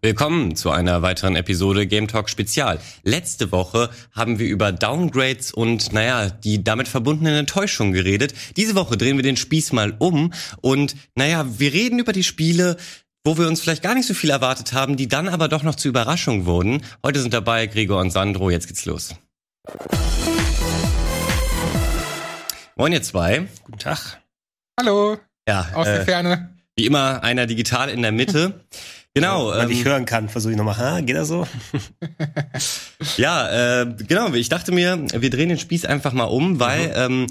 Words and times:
Willkommen 0.00 0.54
zu 0.54 0.70
einer 0.70 1.02
weiteren 1.02 1.34
Episode 1.34 1.88
Game 1.88 2.06
Talk 2.06 2.30
Spezial. 2.30 2.78
Letzte 3.02 3.50
Woche 3.50 3.90
haben 4.12 4.38
wir 4.38 4.46
über 4.46 4.70
Downgrades 4.70 5.52
und, 5.52 5.92
naja, 5.92 6.30
die 6.30 6.62
damit 6.62 6.86
verbundenen 6.86 7.34
Enttäuschungen 7.34 7.92
geredet. 7.92 8.32
Diese 8.56 8.76
Woche 8.76 8.96
drehen 8.96 9.16
wir 9.16 9.24
den 9.24 9.36
Spieß 9.36 9.72
mal 9.72 9.96
um 9.98 10.32
und, 10.60 10.94
naja, 11.16 11.44
wir 11.58 11.72
reden 11.72 11.98
über 11.98 12.12
die 12.12 12.22
Spiele, 12.22 12.76
wo 13.24 13.38
wir 13.38 13.48
uns 13.48 13.60
vielleicht 13.60 13.82
gar 13.82 13.96
nicht 13.96 14.06
so 14.06 14.14
viel 14.14 14.30
erwartet 14.30 14.72
haben, 14.72 14.96
die 14.96 15.08
dann 15.08 15.28
aber 15.28 15.48
doch 15.48 15.64
noch 15.64 15.74
zur 15.74 15.88
Überraschung 15.88 16.46
wurden. 16.46 16.80
Heute 17.04 17.20
sind 17.20 17.34
dabei 17.34 17.66
Gregor 17.66 18.00
und 18.00 18.12
Sandro. 18.12 18.50
Jetzt 18.50 18.68
geht's 18.68 18.86
los. 18.86 19.16
Moin 22.76 22.92
ihr 22.92 23.02
zwei. 23.02 23.48
Guten 23.64 23.80
Tag. 23.80 24.20
Hallo. 24.78 25.18
Ja, 25.48 25.70
aus 25.74 25.86
der 25.86 26.04
Ferne. 26.04 26.54
Wie 26.76 26.86
immer 26.86 27.24
einer 27.24 27.46
digital 27.46 27.88
in 27.88 28.02
der 28.02 28.12
Mitte. 28.12 28.64
Genau. 29.20 29.52
Wenn 29.52 29.64
ähm, 29.64 29.70
ich 29.70 29.84
hören 29.84 30.04
kann, 30.04 30.28
versuche 30.28 30.52
ich 30.52 30.58
nochmal. 30.58 30.76
Ha, 30.78 31.00
geht 31.00 31.16
das 31.16 31.28
so? 31.28 31.46
ja, 33.16 33.82
äh, 33.82 33.94
genau. 34.06 34.32
Ich 34.34 34.48
dachte 34.48 34.72
mir, 34.72 35.04
wir 35.12 35.30
drehen 35.30 35.48
den 35.48 35.58
Spieß 35.58 35.84
einfach 35.84 36.12
mal 36.12 36.24
um, 36.24 36.60
weil 36.60 36.88
mhm. 36.88 36.94
ähm, 36.94 37.26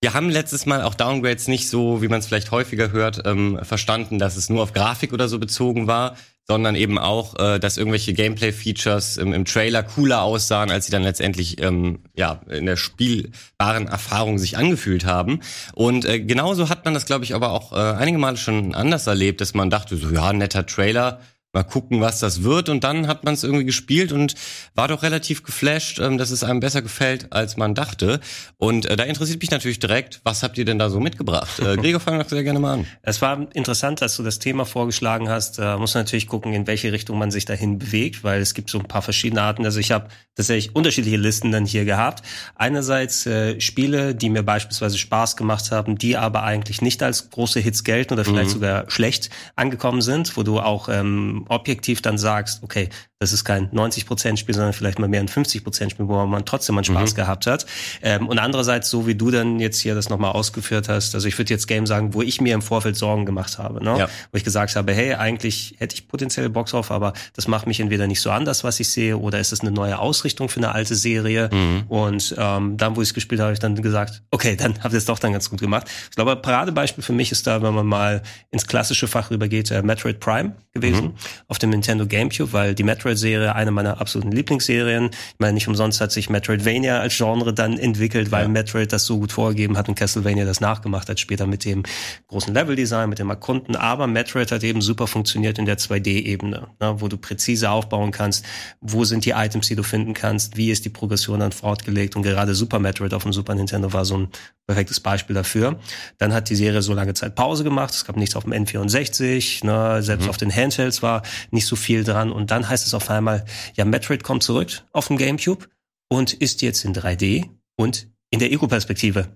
wir 0.00 0.14
haben 0.14 0.30
letztes 0.30 0.64
Mal 0.66 0.82
auch 0.82 0.94
Downgrades 0.94 1.48
nicht 1.48 1.68
so, 1.68 2.02
wie 2.02 2.08
man 2.08 2.20
es 2.20 2.26
vielleicht 2.26 2.50
häufiger 2.50 2.92
hört, 2.92 3.22
ähm, 3.26 3.58
verstanden, 3.62 4.18
dass 4.18 4.36
es 4.36 4.48
nur 4.48 4.62
auf 4.62 4.72
Grafik 4.72 5.12
oder 5.12 5.28
so 5.28 5.38
bezogen 5.38 5.86
war, 5.86 6.16
sondern 6.50 6.76
eben 6.76 6.98
auch, 6.98 7.38
äh, 7.38 7.58
dass 7.58 7.76
irgendwelche 7.76 8.14
Gameplay-Features 8.14 9.18
im, 9.18 9.34
im 9.34 9.44
Trailer 9.44 9.82
cooler 9.82 10.22
aussahen, 10.22 10.70
als 10.70 10.86
sie 10.86 10.92
dann 10.92 11.02
letztendlich 11.02 11.60
ähm, 11.60 12.00
ja 12.16 12.40
in 12.48 12.64
der 12.64 12.76
spielbaren 12.76 13.86
Erfahrung 13.86 14.38
sich 14.38 14.56
angefühlt 14.56 15.04
haben. 15.04 15.40
Und 15.74 16.06
äh, 16.06 16.20
genauso 16.20 16.70
hat 16.70 16.86
man 16.86 16.94
das, 16.94 17.04
glaube 17.04 17.24
ich, 17.24 17.34
aber 17.34 17.52
auch 17.52 17.72
äh, 17.72 17.76
einige 17.76 18.16
Male 18.16 18.38
schon 18.38 18.74
anders 18.74 19.06
erlebt, 19.06 19.42
dass 19.42 19.52
man 19.52 19.68
dachte, 19.68 19.96
so 19.96 20.10
ja, 20.10 20.32
netter 20.32 20.64
Trailer, 20.64 21.20
mal 21.52 21.62
gucken, 21.62 22.00
was 22.00 22.20
das 22.20 22.42
wird. 22.42 22.68
Und 22.68 22.84
dann 22.84 23.06
hat 23.06 23.24
man 23.24 23.32
es 23.34 23.42
irgendwie 23.42 23.64
gespielt 23.64 24.12
und 24.12 24.34
war 24.74 24.88
doch 24.88 25.02
relativ 25.02 25.42
geflasht, 25.42 25.98
ähm, 25.98 26.18
dass 26.18 26.30
es 26.30 26.44
einem 26.44 26.60
besser 26.60 26.82
gefällt, 26.82 27.32
als 27.32 27.56
man 27.56 27.74
dachte. 27.74 28.20
Und 28.58 28.86
äh, 28.86 28.96
da 28.96 29.04
interessiert 29.04 29.40
mich 29.40 29.50
natürlich 29.50 29.78
direkt, 29.78 30.20
was 30.24 30.42
habt 30.42 30.58
ihr 30.58 30.66
denn 30.66 30.78
da 30.78 30.90
so 30.90 31.00
mitgebracht? 31.00 31.58
Äh, 31.60 31.76
Gregor, 31.80 32.00
fang 32.00 32.18
doch 32.18 32.28
sehr 32.28 32.42
gerne 32.42 32.58
mal 32.58 32.74
an. 32.74 32.86
Es 33.02 33.22
war 33.22 33.46
interessant, 33.54 34.02
dass 34.02 34.16
du 34.16 34.22
das 34.22 34.38
Thema 34.38 34.66
vorgeschlagen 34.66 35.30
hast. 35.30 35.58
Äh, 35.58 35.76
muss 35.78 35.94
natürlich 35.94 36.26
gucken, 36.26 36.52
in 36.52 36.66
welche 36.66 36.92
Richtung 36.92 37.18
man 37.18 37.30
sich 37.30 37.46
dahin 37.46 37.78
bewegt, 37.78 38.24
weil 38.24 38.42
es 38.42 38.52
gibt 38.52 38.68
so 38.68 38.78
ein 38.78 38.86
paar 38.86 39.02
verschiedene 39.02 39.40
Arten. 39.40 39.64
Also 39.64 39.80
ich 39.80 39.90
habe 39.90 40.08
tatsächlich 40.34 40.76
unterschiedliche 40.76 41.16
Listen 41.16 41.50
dann 41.50 41.64
hier 41.64 41.86
gehabt. 41.86 42.24
Einerseits 42.56 43.24
äh, 43.24 43.58
Spiele, 43.58 44.14
die 44.14 44.28
mir 44.28 44.42
beispielsweise 44.42 44.98
Spaß 44.98 45.36
gemacht 45.36 45.70
haben, 45.70 45.96
die 45.96 46.18
aber 46.18 46.42
eigentlich 46.42 46.82
nicht 46.82 47.02
als 47.02 47.30
große 47.30 47.60
Hits 47.60 47.84
gelten 47.84 48.12
oder 48.12 48.24
vielleicht 48.24 48.50
mhm. 48.50 48.54
sogar 48.54 48.90
schlecht 48.90 49.30
angekommen 49.56 50.02
sind, 50.02 50.36
wo 50.36 50.42
du 50.42 50.60
auch 50.60 50.90
ähm, 50.90 51.37
objektiv 51.48 52.02
dann 52.02 52.18
sagst, 52.18 52.62
okay, 52.62 52.88
das 53.20 53.32
ist 53.32 53.44
kein 53.44 53.68
90%-Spiel, 53.70 54.54
sondern 54.54 54.72
vielleicht 54.72 55.00
mal 55.00 55.08
mehr 55.08 55.20
ein 55.20 55.28
50%-Spiel, 55.28 56.06
wo 56.06 56.24
man 56.26 56.44
trotzdem 56.44 56.76
mal 56.76 56.84
Spaß 56.84 57.12
mhm. 57.12 57.16
gehabt 57.16 57.46
hat. 57.48 57.66
Ähm, 58.00 58.28
und 58.28 58.38
andererseits, 58.38 58.90
so 58.90 59.08
wie 59.08 59.16
du 59.16 59.32
dann 59.32 59.58
jetzt 59.58 59.80
hier 59.80 59.96
das 59.96 60.08
nochmal 60.08 60.32
ausgeführt 60.32 60.88
hast, 60.88 61.16
also 61.16 61.26
ich 61.26 61.36
würde 61.36 61.52
jetzt 61.52 61.66
Game 61.66 61.86
sagen, 61.86 62.14
wo 62.14 62.22
ich 62.22 62.40
mir 62.40 62.54
im 62.54 62.62
Vorfeld 62.62 62.96
Sorgen 62.96 63.26
gemacht 63.26 63.58
habe, 63.58 63.82
ne? 63.82 63.98
Ja. 63.98 64.08
wo 64.30 64.36
ich 64.36 64.44
gesagt 64.44 64.76
habe, 64.76 64.92
hey, 64.92 65.14
eigentlich 65.14 65.74
hätte 65.78 65.96
ich 65.96 66.06
potenziell 66.06 66.48
Bock 66.48 66.66
drauf, 66.66 66.92
aber 66.92 67.12
das 67.34 67.48
macht 67.48 67.66
mich 67.66 67.80
entweder 67.80 68.06
nicht 68.06 68.20
so 68.20 68.30
anders, 68.30 68.62
was 68.62 68.78
ich 68.78 68.88
sehe, 68.88 69.18
oder 69.18 69.40
ist 69.40 69.52
es 69.52 69.62
eine 69.62 69.72
neue 69.72 69.98
Ausrichtung 69.98 70.48
für 70.48 70.60
eine 70.60 70.72
alte 70.72 70.94
Serie? 70.94 71.50
Mhm. 71.52 71.84
Und 71.88 72.36
ähm, 72.38 72.76
dann, 72.76 72.94
wo 72.94 73.02
ich 73.02 73.08
es 73.08 73.14
gespielt 73.14 73.40
habe, 73.40 73.48
habe 73.48 73.54
ich 73.54 73.58
dann 73.58 73.74
gesagt, 73.82 74.22
okay, 74.30 74.54
dann 74.54 74.74
habt 74.80 74.94
ihr 74.94 74.98
es 74.98 75.06
doch 75.06 75.18
dann 75.18 75.32
ganz 75.32 75.50
gut 75.50 75.60
gemacht. 75.60 75.88
Ich 76.08 76.14
glaube, 76.14 76.36
Paradebeispiel 76.36 77.02
für 77.02 77.12
mich 77.12 77.32
ist 77.32 77.48
da, 77.48 77.62
wenn 77.62 77.74
man 77.74 77.86
mal 77.86 78.22
ins 78.52 78.66
klassische 78.66 79.08
Fach 79.08 79.30
rübergeht, 79.30 79.72
äh, 79.72 79.82
Metroid 79.82 80.20
Prime 80.20 80.54
gewesen 80.72 81.06
mhm. 81.06 81.14
auf 81.48 81.58
dem 81.58 81.70
Nintendo 81.70 82.06
GameCube, 82.06 82.52
weil 82.52 82.74
die 82.74 82.84
Metroid-Serie 83.08 83.54
eine 83.54 83.70
meiner 83.70 84.00
absoluten 84.00 84.32
Lieblingsserien. 84.32 85.06
Ich 85.06 85.38
meine, 85.38 85.54
nicht 85.54 85.68
umsonst 85.68 86.00
hat 86.00 86.12
sich 86.12 86.28
Metroidvania 86.28 87.00
als 87.00 87.16
Genre 87.16 87.54
dann 87.54 87.78
entwickelt, 87.78 88.30
weil 88.30 88.42
ja. 88.42 88.48
Metroid 88.48 88.92
das 88.92 89.06
so 89.06 89.18
gut 89.18 89.32
vorgegeben 89.32 89.78
hat 89.78 89.88
und 89.88 89.94
Castlevania 89.94 90.44
das 90.44 90.60
nachgemacht 90.60 91.08
hat, 91.08 91.18
später 91.18 91.46
mit 91.46 91.64
dem 91.64 91.84
großen 92.28 92.52
Leveldesign, 92.52 93.08
mit 93.08 93.18
dem 93.18 93.30
Erkunden. 93.30 93.76
Aber 93.76 94.06
Metroid 94.06 94.52
hat 94.52 94.62
eben 94.62 94.82
super 94.82 95.06
funktioniert 95.06 95.58
in 95.58 95.64
der 95.64 95.78
2D-Ebene, 95.78 96.68
ne, 96.80 96.96
wo 96.98 97.08
du 97.08 97.16
präzise 97.16 97.70
aufbauen 97.70 98.10
kannst, 98.10 98.44
wo 98.80 99.04
sind 99.04 99.24
die 99.24 99.30
Items, 99.30 99.68
die 99.68 99.76
du 99.76 99.82
finden 99.82 100.14
kannst, 100.14 100.56
wie 100.56 100.70
ist 100.70 100.84
die 100.84 100.90
Progression 100.90 101.40
dann 101.40 101.52
fortgelegt 101.52 102.16
und 102.16 102.22
gerade 102.22 102.54
Super 102.54 102.78
Metroid 102.78 103.14
auf 103.14 103.22
dem 103.22 103.32
Super 103.32 103.54
Nintendo 103.54 103.92
war 103.92 104.04
so 104.04 104.18
ein 104.18 104.28
perfektes 104.66 105.00
Beispiel 105.00 105.34
dafür. 105.34 105.78
Dann 106.18 106.34
hat 106.34 106.50
die 106.50 106.54
Serie 106.54 106.82
so 106.82 106.92
lange 106.92 107.14
Zeit 107.14 107.34
Pause 107.34 107.64
gemacht, 107.64 107.94
es 107.94 108.04
gab 108.04 108.16
nichts 108.16 108.36
auf 108.36 108.44
dem 108.44 108.52
N64, 108.52 109.64
ne, 109.64 110.02
selbst 110.02 110.24
mhm. 110.24 110.30
auf 110.30 110.36
den 110.36 110.54
Handhelds 110.54 111.02
war 111.02 111.22
nicht 111.50 111.66
so 111.66 111.74
viel 111.74 112.04
dran 112.04 112.30
und 112.30 112.50
dann 112.50 112.68
heißt 112.68 112.86
es 112.86 112.94
auf 112.98 113.10
einmal, 113.10 113.44
ja, 113.74 113.84
Metroid 113.84 114.22
kommt 114.22 114.42
zurück 114.42 114.82
auf 114.92 115.08
dem 115.08 115.16
GameCube 115.16 115.66
und 116.08 116.34
ist 116.34 116.62
jetzt 116.62 116.84
in 116.84 116.94
3D 116.94 117.48
und 117.76 118.08
in 118.30 118.40
der 118.40 118.52
Ego-Perspektive. 118.52 119.28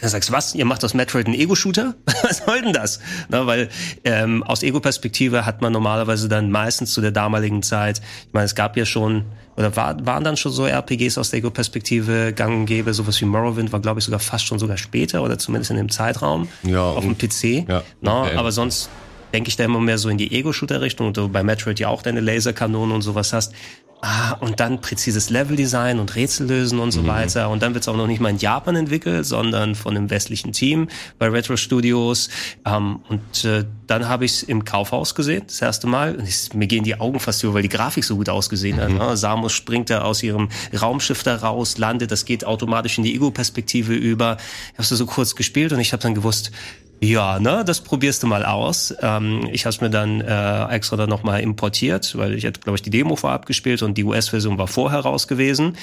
Da 0.00 0.08
sagst 0.08 0.28
du, 0.28 0.32
was? 0.32 0.54
Ihr 0.54 0.64
macht 0.64 0.84
aus 0.84 0.94
Metroid 0.94 1.26
einen 1.26 1.34
Ego-Shooter? 1.34 1.94
was 2.22 2.38
soll 2.38 2.62
denn 2.62 2.72
das? 2.72 3.00
Na, 3.28 3.46
weil 3.46 3.68
ähm, 4.04 4.42
aus 4.44 4.62
Ego-Perspektive 4.62 5.44
hat 5.44 5.60
man 5.60 5.72
normalerweise 5.72 6.28
dann 6.28 6.50
meistens 6.50 6.92
zu 6.92 7.00
der 7.00 7.10
damaligen 7.10 7.62
Zeit, 7.62 8.00
ich 8.26 8.32
meine, 8.32 8.46
es 8.46 8.54
gab 8.54 8.76
ja 8.76 8.86
schon, 8.86 9.24
oder 9.56 9.74
war, 9.76 10.06
waren 10.06 10.24
dann 10.24 10.36
schon 10.36 10.52
so 10.52 10.66
RPGs 10.66 11.18
aus 11.18 11.30
der 11.30 11.40
Ego-Perspektive 11.40 12.32
gang 12.32 12.54
und 12.54 12.66
gäbe, 12.66 12.94
sowas 12.94 13.20
wie 13.20 13.24
Morrowind 13.24 13.72
war, 13.72 13.80
glaube 13.80 13.98
ich, 13.98 14.04
sogar 14.04 14.20
fast 14.20 14.46
schon 14.46 14.58
sogar 14.58 14.76
später 14.76 15.22
oder 15.22 15.38
zumindest 15.38 15.72
in 15.72 15.76
dem 15.76 15.90
Zeitraum 15.90 16.48
ja, 16.62 16.82
auf 16.82 17.04
dem 17.04 17.18
PC. 17.18 17.68
Ja, 17.68 17.82
Na, 18.00 18.22
okay. 18.22 18.36
Aber 18.36 18.52
sonst 18.52 18.88
denke 19.32 19.48
ich 19.48 19.56
da 19.56 19.64
immer 19.64 19.80
mehr 19.80 19.98
so 19.98 20.08
in 20.08 20.18
die 20.18 20.32
Ego-Shooter-Richtung 20.32 21.08
und 21.08 21.16
du 21.16 21.28
bei 21.28 21.42
Metroid 21.42 21.78
ja 21.80 21.88
auch 21.88 22.02
deine 22.02 22.20
Laserkanonen 22.20 22.94
und 22.94 23.02
sowas 23.02 23.32
hast. 23.32 23.52
Ah, 24.00 24.34
und 24.34 24.60
dann 24.60 24.80
präzises 24.80 25.28
Leveldesign 25.28 25.98
und 25.98 26.14
Rätsel 26.14 26.46
lösen 26.46 26.78
und 26.78 26.92
so 26.92 27.02
mhm. 27.02 27.08
weiter. 27.08 27.50
Und 27.50 27.62
dann 27.62 27.74
wird 27.74 27.82
es 27.82 27.88
auch 27.88 27.96
noch 27.96 28.06
nicht 28.06 28.20
mal 28.20 28.28
in 28.28 28.38
Japan 28.38 28.76
entwickelt, 28.76 29.26
sondern 29.26 29.74
von 29.74 29.96
einem 29.96 30.08
westlichen 30.08 30.52
Team 30.52 30.86
bei 31.18 31.26
Retro 31.26 31.56
Studios. 31.56 32.28
Ähm, 32.64 33.00
und 33.08 33.44
äh, 33.44 33.64
dann 33.88 34.08
habe 34.08 34.24
ich 34.24 34.34
es 34.34 34.42
im 34.44 34.64
Kaufhaus 34.64 35.16
gesehen, 35.16 35.42
das 35.48 35.60
erste 35.60 35.88
Mal. 35.88 36.14
Und 36.14 36.28
ich, 36.28 36.54
mir 36.54 36.68
gehen 36.68 36.84
die 36.84 37.00
Augen 37.00 37.18
fast 37.18 37.42
über, 37.42 37.54
weil 37.54 37.62
die 37.62 37.68
Grafik 37.68 38.04
so 38.04 38.14
gut 38.14 38.28
ausgesehen 38.28 38.80
hat. 38.80 38.90
Mhm. 38.90 38.98
Ne? 38.98 39.16
Samus 39.16 39.52
springt 39.52 39.90
da 39.90 40.02
aus 40.02 40.22
ihrem 40.22 40.48
Raumschiff 40.80 41.24
da 41.24 41.34
raus, 41.34 41.76
landet, 41.76 42.12
das 42.12 42.24
geht 42.24 42.44
automatisch 42.44 42.98
in 42.98 43.04
die 43.04 43.16
Ego-Perspektive 43.16 43.94
über. 43.94 44.36
Ich 44.74 44.78
habe 44.78 44.84
so 44.84 45.06
kurz 45.06 45.34
gespielt 45.34 45.72
und 45.72 45.80
ich 45.80 45.92
habe 45.92 46.02
dann 46.02 46.14
gewusst, 46.14 46.52
ja, 47.00 47.38
ne, 47.38 47.64
das 47.64 47.80
probierst 47.80 48.22
du 48.22 48.26
mal 48.26 48.44
aus. 48.44 48.94
Ähm, 49.00 49.48
ich 49.52 49.64
habe 49.64 49.70
es 49.70 49.80
mir 49.80 49.90
dann 49.90 50.20
äh, 50.20 50.66
extra 50.68 50.96
dann 50.96 51.08
nochmal 51.08 51.40
importiert, 51.40 52.16
weil 52.16 52.34
ich 52.34 52.44
hatte, 52.44 52.60
glaube 52.60 52.76
ich, 52.76 52.82
die 52.82 52.90
Demo 52.90 53.14
vorab 53.14 53.46
gespielt 53.46 53.82
und 53.82 53.96
die 53.96 54.04
US-Version 54.04 54.58
war 54.58 54.66
vorher 54.66 55.00
raus 55.00 55.28
gewesen. 55.28 55.76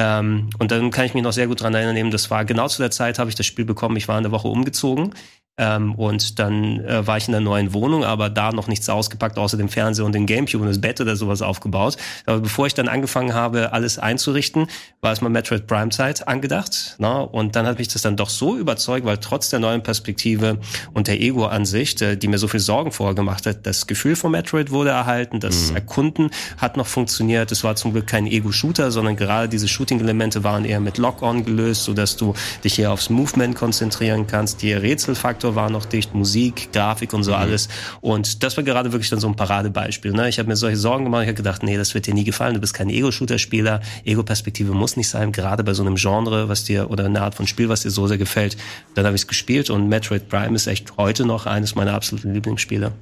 Ähm, 0.00 0.48
und 0.58 0.70
dann 0.70 0.90
kann 0.90 1.04
ich 1.04 1.12
mich 1.12 1.22
noch 1.22 1.32
sehr 1.32 1.46
gut 1.46 1.60
dran 1.60 1.74
erinnern, 1.74 2.10
das 2.10 2.30
war 2.30 2.46
genau 2.46 2.68
zu 2.68 2.80
der 2.80 2.90
Zeit, 2.90 3.18
habe 3.18 3.28
ich 3.28 3.36
das 3.36 3.44
Spiel 3.44 3.66
bekommen. 3.66 3.96
Ich 3.96 4.08
war 4.08 4.16
eine 4.16 4.30
Woche 4.30 4.48
umgezogen 4.48 5.12
ähm, 5.60 5.94
und 5.94 6.38
dann 6.38 6.80
äh, 6.80 7.06
war 7.06 7.18
ich 7.18 7.28
in 7.28 7.32
der 7.32 7.42
neuen 7.42 7.74
Wohnung, 7.74 8.02
aber 8.02 8.30
da 8.30 8.50
noch 8.50 8.66
nichts 8.66 8.88
ausgepackt, 8.88 9.38
außer 9.38 9.58
dem 9.58 9.68
Fernseher 9.68 10.06
und 10.06 10.14
dem 10.14 10.24
Gamecube 10.24 10.62
und 10.62 10.68
das 10.68 10.80
Bett 10.80 11.00
oder 11.02 11.16
sowas 11.16 11.42
aufgebaut. 11.42 11.98
Aber 12.24 12.40
bevor 12.40 12.66
ich 12.66 12.72
dann 12.72 12.88
angefangen 12.88 13.34
habe, 13.34 13.74
alles 13.74 13.98
einzurichten, 13.98 14.68
war 15.02 15.12
es 15.12 15.20
mal 15.20 15.28
Metroid 15.28 15.66
Prime 15.66 15.90
Zeit 15.90 16.26
angedacht. 16.26 16.96
Ne? 16.98 17.26
Und 17.26 17.56
dann 17.56 17.66
hat 17.66 17.78
mich 17.78 17.88
das 17.88 18.00
dann 18.00 18.16
doch 18.16 18.30
so 18.30 18.56
überzeugt, 18.56 19.04
weil 19.04 19.18
trotz 19.18 19.50
der 19.50 19.58
neuen 19.58 19.82
Perspektive 19.82 20.58
und 20.94 21.08
der 21.08 21.20
Ego-Ansicht, 21.20 22.00
äh, 22.00 22.16
die 22.16 22.28
mir 22.28 22.38
so 22.38 22.48
viel 22.48 22.60
Sorgen 22.60 22.90
vorher 22.90 23.14
gemacht 23.14 23.44
hat, 23.44 23.66
das 23.66 23.86
Gefühl 23.86 24.16
von 24.16 24.30
Metroid 24.30 24.70
wurde 24.70 24.90
erhalten, 24.90 25.40
das 25.40 25.70
mhm. 25.70 25.76
Erkunden 25.76 26.30
hat 26.56 26.78
noch 26.78 26.86
funktioniert. 26.86 27.52
Es 27.52 27.64
war 27.64 27.76
zum 27.76 27.92
Glück 27.92 28.06
kein 28.06 28.26
Ego-Shooter, 28.26 28.90
sondern 28.90 29.14
gerade 29.16 29.50
diese 29.50 29.68
Shooting-Elemente 29.90 30.44
waren 30.44 30.64
eher 30.64 30.78
mit 30.78 30.98
Lock-on 30.98 31.44
gelöst, 31.44 31.82
sodass 31.84 32.16
du 32.16 32.34
dich 32.62 32.74
hier 32.74 32.92
aufs 32.92 33.10
Movement 33.10 33.56
konzentrieren 33.56 34.26
kannst. 34.28 34.62
Die 34.62 34.72
Rätselfaktor 34.72 35.56
war 35.56 35.68
noch 35.68 35.84
dicht, 35.84 36.14
Musik, 36.14 36.72
Grafik 36.72 37.12
und 37.12 37.24
so 37.24 37.32
mhm. 37.32 37.38
alles. 37.38 37.68
Und 38.00 38.44
das 38.44 38.56
war 38.56 38.62
gerade 38.62 38.92
wirklich 38.92 39.10
dann 39.10 39.18
so 39.18 39.26
ein 39.26 39.34
Paradebeispiel. 39.34 40.12
Ne? 40.12 40.28
Ich 40.28 40.38
habe 40.38 40.48
mir 40.48 40.56
solche 40.56 40.76
Sorgen 40.76 41.04
gemacht. 41.04 41.22
Ich 41.22 41.28
habe 41.28 41.36
gedacht, 41.36 41.64
nee, 41.64 41.76
das 41.76 41.94
wird 41.94 42.06
dir 42.06 42.14
nie 42.14 42.22
gefallen. 42.22 42.54
Du 42.54 42.60
bist 42.60 42.72
kein 42.74 42.88
Ego-Shooter-Spieler. 42.88 43.80
Ego-Perspektive 44.04 44.72
muss 44.72 44.96
nicht 44.96 45.08
sein, 45.08 45.32
gerade 45.32 45.64
bei 45.64 45.74
so 45.74 45.82
einem 45.82 45.96
Genre, 45.96 46.48
was 46.48 46.64
dir 46.64 46.90
oder 46.90 47.06
eine 47.06 47.20
Art 47.22 47.34
von 47.34 47.48
Spiel, 47.48 47.68
was 47.68 47.82
dir 47.82 47.90
so 47.90 48.06
sehr 48.06 48.18
gefällt. 48.18 48.56
Dann 48.94 49.06
habe 49.06 49.16
ich 49.16 49.22
es 49.22 49.26
gespielt 49.26 49.70
und 49.70 49.88
Metroid 49.88 50.28
Prime 50.28 50.54
ist 50.54 50.68
echt 50.68 50.96
heute 50.96 51.24
noch 51.24 51.46
eines 51.46 51.74
meiner 51.74 51.94
absoluten 51.94 52.32
Lieblingsspiele. 52.32 52.92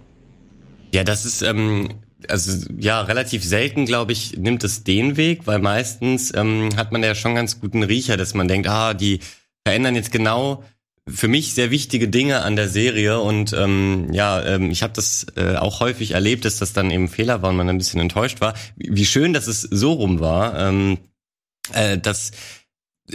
Ja, 0.94 1.04
das 1.04 1.26
ist 1.26 1.42
ähm, 1.42 1.90
also 2.26 2.66
ja 2.78 3.02
relativ 3.02 3.44
selten, 3.44 3.86
glaube 3.86 4.12
ich, 4.12 4.36
nimmt 4.36 4.64
es 4.64 4.84
den 4.84 5.16
Weg, 5.16 5.46
weil 5.46 5.58
meistens 5.60 6.34
ähm, 6.34 6.70
hat 6.76 6.90
man 6.92 7.02
ja 7.02 7.14
schon 7.14 7.34
ganz 7.34 7.60
guten 7.60 7.82
Riecher, 7.82 8.16
dass 8.16 8.34
man 8.34 8.48
denkt, 8.48 8.68
ah, 8.68 8.94
die 8.94 9.20
verändern 9.64 9.94
jetzt 9.94 10.10
genau 10.10 10.64
für 11.06 11.28
mich 11.28 11.54
sehr 11.54 11.70
wichtige 11.70 12.08
Dinge 12.08 12.42
an 12.42 12.56
der 12.56 12.68
Serie 12.68 13.20
und 13.20 13.52
ähm, 13.52 14.12
ja, 14.12 14.44
ähm, 14.44 14.70
ich 14.70 14.82
habe 14.82 14.92
das 14.92 15.26
äh, 15.36 15.56
auch 15.56 15.80
häufig 15.80 16.12
erlebt, 16.12 16.44
dass 16.44 16.58
das 16.58 16.72
dann 16.72 16.90
eben 16.90 17.08
Fehler 17.08 17.40
war 17.42 17.50
und 17.50 17.56
man 17.56 17.68
ein 17.68 17.78
bisschen 17.78 18.00
enttäuscht 18.00 18.40
war. 18.40 18.54
Wie 18.76 19.06
schön, 19.06 19.32
dass 19.32 19.46
es 19.46 19.62
so 19.62 19.92
rum 19.92 20.20
war, 20.20 20.58
ähm, 20.58 20.98
äh, 21.72 21.98
dass 21.98 22.32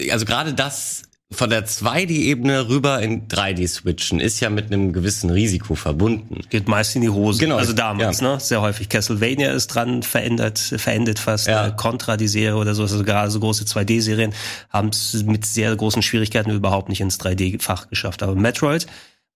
also 0.10 0.26
gerade 0.26 0.54
das 0.54 1.04
von 1.34 1.50
der 1.50 1.66
2D-Ebene 1.66 2.70
rüber 2.70 3.02
in 3.02 3.28
3D 3.28 3.68
switchen, 3.68 4.20
ist 4.20 4.40
ja 4.40 4.50
mit 4.50 4.68
einem 4.72 4.94
gewissen 4.94 5.30
Risiko 5.30 5.76
verbunden. 5.76 6.42
Geht 6.50 6.68
meist 6.68 6.96
in 6.96 7.02
die 7.02 7.10
Hose. 7.10 7.40
Genau. 7.40 7.58
Also 7.58 7.74
damals, 7.74 8.22
Ja. 8.22 8.34
ne? 8.36 8.40
Sehr 8.40 8.62
häufig. 8.62 8.90
Castlevania 8.90 9.52
ist 9.52 9.68
dran 9.68 10.04
verändert, 10.04 10.60
verendet 10.60 11.20
fast. 11.20 11.48
Ja. 11.48 11.68
Äh, 11.68 11.74
Contra, 11.76 12.18
die 12.18 12.28
Serie 12.28 12.56
oder 12.56 12.74
so, 12.76 12.84
also 12.84 13.04
gerade 13.04 13.30
so 13.32 13.40
große 13.40 13.66
2D-Serien, 13.66 14.34
haben 14.70 14.90
es 14.90 15.24
mit 15.24 15.46
sehr 15.46 15.76
großen 15.76 16.02
Schwierigkeiten 16.02 16.52
überhaupt 16.52 16.90
nicht 16.90 17.02
ins 17.02 17.20
3D-Fach 17.20 17.90
geschafft. 17.90 18.24
Aber 18.24 18.36
Metroid, 18.36 18.86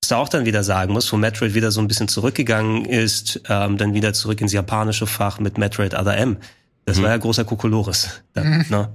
was 0.02 0.10
du 0.10 0.16
auch 0.16 0.30
dann 0.30 0.46
wieder 0.46 0.64
sagen 0.64 0.94
muss, 0.94 1.12
wo 1.12 1.18
Metroid 1.18 1.54
wieder 1.56 1.72
so 1.72 1.82
ein 1.82 1.88
bisschen 1.88 2.08
zurückgegangen 2.08 2.86
ist, 2.86 3.42
ähm, 3.50 3.78
dann 3.78 3.94
wieder 3.94 4.14
zurück 4.14 4.40
ins 4.42 4.54
japanische 4.54 5.08
Fach 5.08 5.40
mit 5.40 5.58
Metroid 5.58 5.94
Other 5.94 6.16
M. 6.18 6.38
Das 6.86 7.02
war 7.02 7.10
ja 7.10 7.18
großer 7.18 7.44
Kokolores. 7.44 8.22
Dann, 8.34 8.66
ne? 8.70 8.90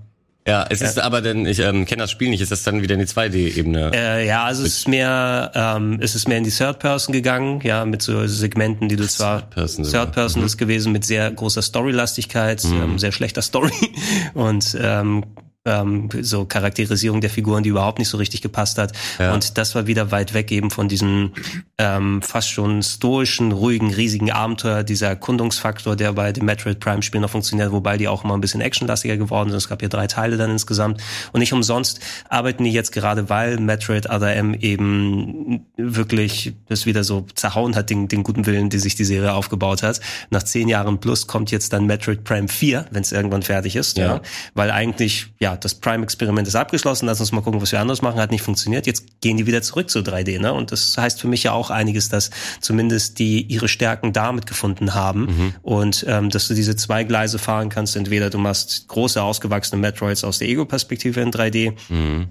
Ja, 0.47 0.67
es 0.69 0.81
ist 0.81 0.99
aber 0.99 1.21
denn, 1.21 1.47
ich 1.47 1.61
ähm, 1.61 1.85
kenne 1.85 2.03
das 2.03 2.11
Spiel 2.11 2.29
nicht, 2.29 2.41
ist 2.41 2.50
das 2.50 2.65
dann 2.65 2.83
wieder 2.83 2.94
in 2.94 3.00
die 3.00 3.06
2D-Ebene? 3.06 3.93
Äh, 3.94 4.27
ja, 4.27 4.44
also 4.44 4.65
es 4.65 4.79
ist 4.79 4.89
mehr, 4.89 5.53
ähm, 5.55 5.99
es 6.00 6.17
ist 6.17 6.27
mehr 6.27 6.39
in 6.39 6.44
die 6.44 6.50
Third 6.50 6.81
Person 6.81 7.12
gegangen, 7.12 7.61
ja, 7.62 7.85
mit 7.85 8.03
so 8.03 8.27
Segmenten, 8.27 8.89
die 8.89 8.97
du 8.97 9.06
zwar 9.06 9.41
Third 9.41 9.50
Person. 9.50 9.85
Third 9.85 10.12
Person 10.12 10.43
ist 10.43 10.59
gewesen 10.59 10.93
mit 10.93 11.05
sehr 11.05 11.31
großer 11.31 11.62
Storylastigkeit, 11.62 12.65
ähm, 12.65 12.99
sehr 12.99 13.12
schlechter 13.12 13.43
Story. 13.43 13.73
Und 14.35 14.77
ähm, 14.81 15.25
ähm, 15.64 16.09
so 16.20 16.44
Charakterisierung 16.44 17.20
der 17.20 17.31
Figuren, 17.31 17.62
die 17.62 17.70
überhaupt 17.70 17.99
nicht 17.99 18.09
so 18.09 18.17
richtig 18.17 18.43
gepasst 18.43 18.79
hat. 18.79 18.93
Ja. 19.19 19.32
Und 19.32 19.59
das 19.59 19.75
war 19.75 19.87
wieder 19.87 20.11
weit 20.11 20.35
weg 20.35 20.50
eben 20.50 20.70
von 20.70 20.88
diesem 20.88 21.32
ähm, 21.79 22.23
fast 22.23 22.50
schon 22.50 22.82
stoischen, 22.82 23.53
ruhigen, 23.53 23.93
riesigen 23.93 24.31
Abenteuer, 24.32 24.82
dieser 24.82 25.09
Erkundungsfaktor, 25.09 25.97
der 25.97 26.12
bei 26.14 26.32
dem 26.32 26.47
Metroid 26.47 26.81
Prime 26.81 27.03
Spiel 27.03 27.20
noch 27.20 27.31
funktioniert, 27.31 27.73
wobei 27.73 27.97
die 27.97 28.09
auch 28.09 28.25
immer 28.25 28.35
ein 28.35 28.41
bisschen 28.41 28.61
actionlastiger 28.61 29.17
geworden 29.17 29.50
sind. 29.50 29.59
Es 29.59 29.69
gab 29.69 29.82
ja 29.82 29.88
drei 29.88 30.06
Teile 30.06 30.37
dann 30.37 30.50
insgesamt. 30.50 31.00
Und 31.32 31.41
nicht 31.41 31.53
umsonst 31.53 32.00
arbeiten 32.29 32.65
die 32.65 32.73
jetzt 32.73 32.93
gerade, 32.93 33.29
weil 33.29 33.58
Metroid 33.58 34.11
Other 34.11 34.35
M 34.35 34.55
eben 34.55 35.67
wirklich 35.76 36.55
das 36.69 36.87
wieder 36.87 37.05
so 37.05 37.26
zerhauen 37.35 37.76
hat, 37.76 37.91
den, 37.91 38.08
den 38.08 38.23
guten 38.25 38.47
Willen, 38.47 38.69
die 38.69 38.79
sich 38.79 38.97
die 38.97 39.05
Serie 39.05 39.35
aufgebaut 39.35 39.82
hat. 39.82 40.00
Nach 40.31 40.43
zehn 40.43 40.69
Jahren 40.69 40.99
plus 40.99 41.26
kommt 41.26 41.50
jetzt 41.50 41.73
dann 41.73 41.87
Metroid 41.87 42.25
Prime 42.25 42.49
4, 42.49 42.87
wenn 42.91 43.03
es 43.03 43.12
irgendwann 43.12 43.43
fertig 43.43 43.76
ist. 43.76 43.97
Ja. 43.97 44.15
Ja. 44.15 44.20
Weil 44.55 44.70
eigentlich, 44.70 45.32
ja, 45.38 45.51
das 45.56 45.75
Prime-Experiment 45.75 46.49
ist 46.49 46.54
abgeschlossen, 46.54 47.06
lass 47.06 47.20
uns 47.20 47.32
mal 47.32 47.43
gucken, 47.43 47.60
was 47.60 47.72
wir 47.72 47.81
anderes 47.81 48.02
machen, 48.02 48.20
hat 48.20 48.31
nicht 48.31 48.43
funktioniert. 48.43 48.87
Jetzt 48.87 49.20
gehen 49.20 49.37
die 49.37 49.46
wieder 49.46 49.62
zurück 49.62 49.90
zu 49.90 50.00
3D, 50.00 50.40
ne? 50.40 50.52
Und 50.52 50.72
das 50.72 50.96
heißt 50.96 51.20
für 51.20 51.28
mich 51.28 51.43
ja 51.43 51.52
auch 51.52 51.70
einiges, 51.70 52.08
dass 52.08 52.31
zumindest 52.60 53.19
die 53.19 53.43
ihre 53.43 53.69
Stärken 53.69 54.12
damit 54.12 54.46
gefunden 54.46 54.94
haben 54.94 55.54
und 55.62 56.04
ähm, 56.08 56.31
dass 56.31 56.49
du 56.49 56.54
diese 56.54 56.76
zwei 56.76 57.04
Gleise 57.04 57.38
fahren 57.38 57.69
kannst. 57.69 57.96
Entweder 57.96 58.31
du 58.31 58.38
machst 58.38 58.88
große, 58.88 59.22
ausgewachsene 59.22 59.81
Metroids 59.81 60.25
aus 60.25 60.38
der 60.38 60.49
Ego-Perspektive 60.49 61.20
in 61.20 61.31
3D, 61.31 61.75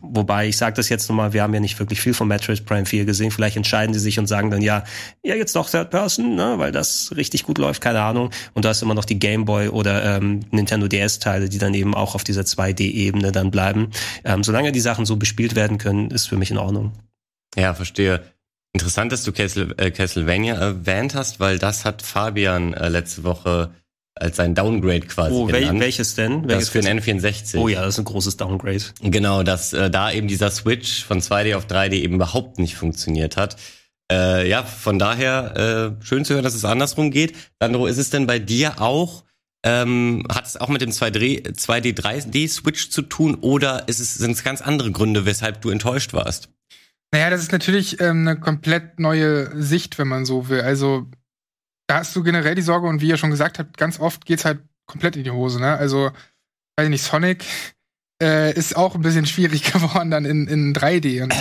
wobei 0.02 0.48
ich 0.48 0.58
sage 0.58 0.76
das 0.76 0.90
jetzt 0.90 1.10
nochmal, 1.10 1.34
wir 1.34 1.44
haben 1.44 1.54
ja 1.54 1.60
nicht 1.60 1.80
wirklich 1.80 2.02
viel 2.02 2.14
von 2.14 2.28
Metroid 2.28 2.66
Prime 2.66 2.86
4 2.86 3.06
gesehen. 3.06 3.32
Vielleicht 3.32 3.58
entscheiden 3.58 3.94
sie 3.94 4.00
sich 4.00 4.20
und 4.20 4.28
sagen 4.28 4.50
dann, 4.50 4.62
ja, 4.62 4.84
ja, 5.24 5.36
jetzt 5.36 5.56
doch 5.56 5.70
Third 5.70 5.90
Person, 5.90 6.36
ne? 6.36 6.56
weil 6.58 6.72
das 6.72 7.14
richtig 7.16 7.44
gut 7.44 7.58
läuft, 7.58 7.82
keine 7.82 8.02
Ahnung. 8.02 8.32
Und 8.54 8.66
du 8.66 8.70
hast 8.70 8.82
immer 8.82 8.94
noch 8.94 9.06
die 9.06 9.20
Game 9.20 9.46
Boy 9.46 9.68
oder 9.68 10.18
ähm, 10.18 10.42
Nintendo 10.52 10.88
DS-Teile, 10.88 11.50
die 11.50 11.58
dann 11.58 11.74
eben 11.74 11.94
auch 11.94 12.16
auf 12.16 12.24
dieser 12.24 12.42
2D-Ebene 12.42 13.11
dann 13.20 13.52
bleiben. 13.52 13.90
Ähm, 14.24 14.44
solange 14.44 14.72
die 14.72 14.80
Sachen 14.80 15.06
so 15.06 15.18
bespielt 15.18 15.56
werden 15.56 15.78
können, 15.78 16.12
ist 16.12 16.28
für 16.28 16.38
mich 16.38 16.52
in 16.52 16.58
Ordnung. 16.58 16.94
Ja, 17.56 17.74
verstehe. 17.74 18.22
Interessant, 18.74 19.12
dass 19.12 19.24
du 19.24 19.34
Castle, 19.34 19.74
äh, 19.78 19.92
Castlevania 19.92 20.56
erwähnt 20.56 21.14
hast, 21.14 21.40
weil 21.42 21.60
das 21.60 21.84
hat 21.84 22.02
Fabian 22.02 22.74
äh, 22.74 22.88
letzte 22.90 23.24
Woche 23.24 23.72
als 24.16 24.38
sein 24.38 24.56
Downgrade 24.56 25.02
quasi 25.08 25.34
Oh, 25.34 25.48
wel 25.48 25.62
genannt. 25.62 25.80
welches 25.80 26.16
denn? 26.16 26.44
das 26.44 26.50
Welches 26.50 26.70
für 26.70 26.82
den 26.82 27.00
N64. 27.00 27.58
Oh 27.58 27.68
ja, 27.68 27.82
das 27.82 27.96
ist 27.96 28.00
ein 28.00 28.06
großes 28.06 28.38
Downgrade. 28.38 28.84
Genau, 29.02 29.44
dass 29.44 29.74
äh, 29.74 29.90
da 29.90 30.12
eben 30.12 30.28
dieser 30.28 30.52
Switch 30.52 31.04
von 31.04 31.22
2D 31.22 31.56
auf 31.56 31.66
3D 31.66 31.94
eben 31.94 32.16
überhaupt 32.16 32.60
nicht 32.60 32.76
funktioniert 32.76 33.36
hat. 33.38 33.58
Äh, 34.12 34.50
ja, 34.50 34.64
von 34.64 35.00
daher 35.00 35.96
äh, 36.02 36.06
schön 36.06 36.24
zu 36.26 36.34
hören, 36.34 36.44
dass 36.44 36.56
es 36.56 36.66
andersrum 36.66 37.12
geht. 37.12 37.34
Sandro, 37.60 37.88
ist 37.88 37.98
es 37.98 38.10
denn 38.10 38.28
bei 38.28 38.40
dir 38.40 38.82
auch, 38.82 39.24
ähm, 39.64 40.26
hat 40.32 40.48
es 40.48 40.58
auch 40.58 40.70
mit 40.70 40.82
dem 40.82 40.90
2D, 40.90 41.56
2D 41.56 41.96
3D 41.96 42.50
Switch 42.50 42.90
zu 42.90 43.04
tun 43.04 43.36
oder 43.36 43.84
es, 43.88 43.98
sind 43.98 44.32
es 44.32 44.44
ganz 44.44 44.62
andere 44.62 44.92
Gründe, 44.92 45.26
weshalb 45.26 45.62
du 45.62 45.70
enttäuscht 45.70 46.14
warst? 46.14 46.50
Naja, 47.14 47.30
das 47.30 47.42
ist 47.42 47.52
natürlich 47.52 48.00
ähm, 48.00 48.28
eine 48.28 48.40
komplett 48.40 49.00
neue 49.00 49.52
Sicht, 49.62 49.98
wenn 50.00 50.08
man 50.08 50.26
so 50.26 50.50
will. 50.50 50.62
Also, 50.62 51.08
da 51.88 51.98
hast 51.98 52.16
du 52.16 52.24
generell 52.24 52.56
die 52.56 52.62
Sorge, 52.62 52.88
und 52.88 53.02
wie 53.02 53.10
ihr 53.10 53.18
schon 53.18 53.32
gesagt 53.32 53.60
habt, 53.60 53.78
ganz 53.78 54.00
oft 54.00 54.26
geht's 54.26 54.46
halt 54.46 54.62
komplett 54.86 55.18
in 55.18 55.26
die 55.26 55.32
Hose, 55.32 55.60
ne? 55.60 55.76
Also, 55.76 56.12
weiß 56.78 56.86
ich 56.86 56.90
nicht, 56.90 57.04
Sonic 57.04 57.46
äh, 58.22 58.54
ist 58.54 58.78
auch 58.78 58.96
ein 58.96 59.02
bisschen 59.02 59.26
schwierig 59.26 59.64
geworden 59.74 60.10
dann 60.10 60.26
in, 60.26 60.48
in 60.48 60.74
3D. 60.74 61.24
Und 61.24 61.36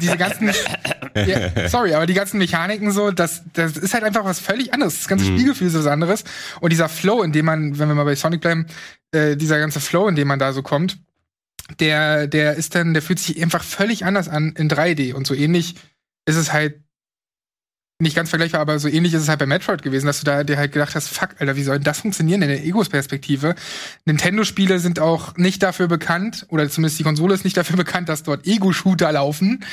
diese 0.00 0.16
ganzen. 0.16 0.52
ja, 1.14 1.68
sorry, 1.68 1.94
aber 1.94 2.06
die 2.06 2.14
ganzen 2.14 2.38
Mechaniken 2.38 2.92
so, 2.92 3.10
das, 3.10 3.42
das 3.52 3.76
ist 3.76 3.94
halt 3.94 4.04
einfach 4.04 4.24
was 4.24 4.40
völlig 4.40 4.72
anderes. 4.72 4.98
Das 4.98 5.08
ganze 5.08 5.24
Mhm. 5.30 5.38
Spielgefühl 5.38 5.68
ist 5.68 5.74
was 5.78 5.86
anderes. 5.86 6.24
Und 6.60 6.70
dieser 6.72 6.88
Flow, 6.88 7.22
in 7.22 7.32
dem 7.32 7.44
man, 7.46 7.78
wenn 7.78 7.88
wir 7.88 7.94
mal 7.94 8.04
bei 8.04 8.14
Sonic 8.14 8.40
bleiben, 8.40 8.66
äh, 9.12 9.36
dieser 9.36 9.58
ganze 9.58 9.80
Flow, 9.80 10.08
in 10.08 10.16
dem 10.16 10.28
man 10.28 10.38
da 10.38 10.52
so 10.52 10.62
kommt, 10.62 10.98
der, 11.80 12.26
der 12.26 12.54
ist 12.54 12.74
dann, 12.74 12.92
der 12.92 13.02
fühlt 13.02 13.18
sich 13.18 13.42
einfach 13.42 13.62
völlig 13.64 14.04
anders 14.04 14.28
an 14.28 14.54
in 14.56 14.68
3D. 14.68 15.14
Und 15.14 15.26
so 15.26 15.34
ähnlich 15.34 15.76
ist 16.26 16.36
es 16.36 16.52
halt 16.52 16.80
nicht 18.00 18.16
ganz 18.16 18.28
vergleichbar, 18.30 18.60
aber 18.60 18.78
so 18.80 18.88
ähnlich 18.88 19.14
ist 19.14 19.22
es 19.22 19.28
halt 19.28 19.38
bei 19.38 19.46
Metroid 19.46 19.82
gewesen, 19.82 20.06
dass 20.06 20.18
du 20.18 20.24
da 20.24 20.42
dir 20.42 20.56
halt 20.58 20.72
gedacht 20.72 20.94
hast, 20.96 21.08
fuck, 21.08 21.30
Alter, 21.38 21.54
wie 21.56 21.62
soll 21.62 21.76
denn 21.76 21.84
das 21.84 22.00
funktionieren 22.00 22.42
in 22.42 22.48
der 22.48 22.64
Egos-Perspektive? 22.64 23.54
Nintendo-Spiele 24.04 24.80
sind 24.80 24.98
auch 24.98 25.36
nicht 25.36 25.62
dafür 25.62 25.86
bekannt, 25.86 26.44
oder 26.48 26.68
zumindest 26.68 26.98
die 26.98 27.04
Konsole 27.04 27.34
ist 27.34 27.44
nicht 27.44 27.56
dafür 27.56 27.76
bekannt, 27.76 28.08
dass 28.08 28.24
dort 28.24 28.46
Ego-Shooter 28.46 29.12
laufen. 29.12 29.64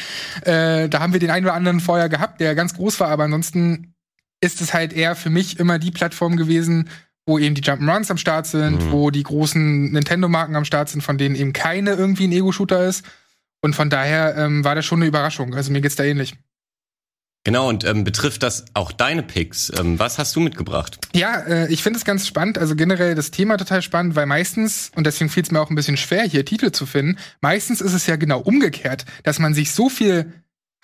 Äh, 0.43 0.87
da 0.87 0.99
haben 0.99 1.13
wir 1.13 1.19
den 1.19 1.31
einen 1.31 1.45
oder 1.45 1.55
anderen 1.55 1.79
vorher 1.79 2.09
gehabt, 2.09 2.39
der 2.41 2.53
ganz 2.53 2.75
groß 2.75 2.99
war, 2.99 3.09
aber 3.09 3.23
ansonsten 3.23 3.95
ist 4.39 4.61
es 4.61 4.73
halt 4.73 4.93
eher 4.93 5.15
für 5.15 5.29
mich 5.31 5.59
immer 5.59 5.79
die 5.79 5.91
Plattform 5.91 6.37
gewesen, 6.37 6.89
wo 7.25 7.39
eben 7.39 7.55
die 7.55 7.61
Jump'n'Runs 7.63 8.09
am 8.11 8.17
Start 8.17 8.45
sind, 8.47 8.85
Mhm. 8.85 8.91
wo 8.91 9.09
die 9.11 9.23
großen 9.23 9.91
Nintendo-Marken 9.91 10.55
am 10.55 10.65
Start 10.65 10.89
sind, 10.89 11.01
von 11.01 11.17
denen 11.17 11.35
eben 11.35 11.53
keine 11.53 11.91
irgendwie 11.93 12.27
ein 12.27 12.31
Ego-Shooter 12.31 12.87
ist. 12.87 13.03
Und 13.61 13.75
von 13.75 13.89
daher 13.89 14.35
ähm, 14.37 14.63
war 14.63 14.73
das 14.75 14.85
schon 14.85 14.99
eine 14.99 15.07
Überraschung. 15.07 15.53
Also 15.53 15.71
mir 15.71 15.81
geht's 15.81 15.95
da 15.95 16.03
ähnlich. 16.03 16.35
Genau, 17.43 17.67
und 17.69 17.83
ähm, 17.85 18.03
betrifft 18.03 18.43
das 18.43 18.65
auch 18.75 18.91
deine 18.91 19.23
Picks? 19.23 19.71
Ähm, 19.75 19.97
was 19.97 20.19
hast 20.19 20.35
du 20.35 20.39
mitgebracht? 20.39 20.99
Ja, 21.15 21.39
äh, 21.39 21.73
ich 21.73 21.81
finde 21.81 21.97
es 21.97 22.05
ganz 22.05 22.27
spannend, 22.27 22.59
also 22.59 22.75
generell 22.75 23.15
das 23.15 23.31
Thema 23.31 23.57
total 23.57 23.81
spannend, 23.81 24.15
weil 24.15 24.27
meistens, 24.27 24.91
und 24.95 25.07
deswegen 25.07 25.29
fiel 25.29 25.41
es 25.41 25.49
mir 25.49 25.59
auch 25.59 25.71
ein 25.71 25.75
bisschen 25.75 25.97
schwer, 25.97 26.23
hier 26.23 26.45
Titel 26.45 26.71
zu 26.71 26.85
finden, 26.85 27.17
meistens 27.41 27.81
ist 27.81 27.93
es 27.93 28.05
ja 28.05 28.15
genau 28.15 28.39
umgekehrt, 28.39 29.05
dass 29.23 29.39
man 29.39 29.55
sich 29.55 29.71
so 29.71 29.89
viel 29.89 30.31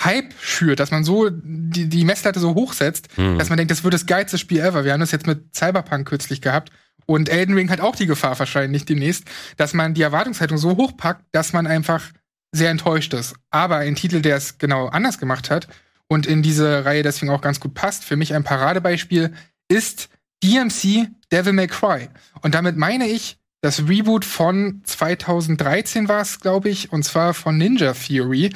Hype 0.04 0.34
schürt, 0.42 0.80
dass 0.80 0.90
man 0.90 1.04
so 1.04 1.30
die, 1.32 1.90
die 1.90 2.06
Messlatte 2.06 2.40
so 2.40 2.56
hochsetzt, 2.56 3.10
Hm. 3.16 3.38
dass 3.38 3.50
man 3.50 3.58
denkt, 3.58 3.70
das 3.72 3.84
wird 3.84 3.94
das 3.94 4.06
geilste 4.08 4.38
Spiel 4.40 4.60
ever. 4.60 4.84
Wir 4.84 4.94
haben 4.94 5.00
das 5.00 5.12
jetzt 5.12 5.28
mit 5.28 5.56
Cyberpunk 5.56 6.08
kürzlich 6.08 6.42
gehabt. 6.42 6.72
Und 7.06 7.30
Elden 7.30 7.56
Ring 7.56 7.70
hat 7.70 7.82
auch 7.82 7.96
die 7.96 8.06
Gefahr 8.06 8.38
wahrscheinlich 8.38 8.86
demnächst, 8.86 9.26
dass 9.58 9.74
man 9.74 9.94
die 9.94 10.02
Erwartungshaltung 10.02 10.58
so 10.58 10.76
hoch 10.76 10.98
packt, 10.98 11.24
dass 11.32 11.54
man 11.54 11.66
einfach 11.66 12.04
sehr 12.52 12.70
enttäuscht 12.70 13.14
ist. 13.14 13.36
Aber 13.50 13.78
ein 13.78 13.96
Titel, 13.96 14.22
der 14.22 14.36
es 14.38 14.58
genau 14.58 14.88
anders 14.88 15.20
gemacht 15.20 15.50
hat 15.50 15.68
und 16.08 16.26
in 16.26 16.42
diese 16.42 16.86
Reihe 16.86 17.04
deswegen 17.04 17.32
auch 17.32 17.42
ganz 17.42 17.60
gut 17.60 17.74
passt, 17.74 18.04
für 18.04 18.16
mich 18.16 18.34
ein 18.34 18.44
Paradebeispiel, 18.44 19.34
ist 19.68 20.10
DMC 20.44 21.10
Devil 21.32 21.54
May 21.54 21.68
Cry. 21.68 22.10
Und 22.42 22.56
damit 22.56 22.78
meine 22.78 23.08
ich 23.08 23.38
das 23.62 23.88
Reboot 23.88 24.24
von 24.24 24.82
2013 24.84 26.08
war 26.08 26.22
es, 26.22 26.40
glaube 26.40 26.70
ich, 26.70 26.92
und 26.92 27.04
zwar 27.04 27.34
von 27.34 27.58
Ninja 27.58 27.94
Theory. 27.94 28.52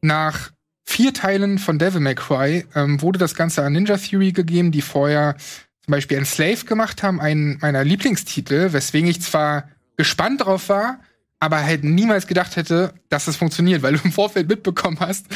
Nach 0.00 0.50
vier 0.84 1.12
Teilen 1.12 1.58
von 1.58 1.78
Devil 1.78 2.00
May 2.00 2.14
Cry 2.14 2.66
ähm, 2.74 3.02
wurde 3.02 3.18
das 3.18 3.34
Ganze 3.34 3.62
an 3.62 3.74
Ninja 3.74 3.98
Theory 3.98 4.32
gegeben, 4.32 4.72
die 4.72 4.82
vorher 4.82 5.36
zum 5.84 5.92
Beispiel 5.92 6.16
Enslaved 6.16 6.66
gemacht 6.66 7.02
haben, 7.02 7.20
einen 7.20 7.58
meiner 7.60 7.84
Lieblingstitel, 7.84 8.72
weswegen 8.72 9.08
ich 9.08 9.20
zwar 9.20 9.68
gespannt 9.96 10.44
drauf 10.44 10.68
war, 10.68 11.00
aber 11.46 11.64
halt 11.64 11.84
niemals 11.84 12.26
gedacht 12.26 12.56
hätte, 12.56 12.92
dass 13.08 13.26
das 13.26 13.36
funktioniert, 13.36 13.80
weil 13.82 13.94
du 13.94 14.00
im 14.02 14.10
Vorfeld 14.10 14.48
mitbekommen 14.48 14.98
hast, 14.98 15.26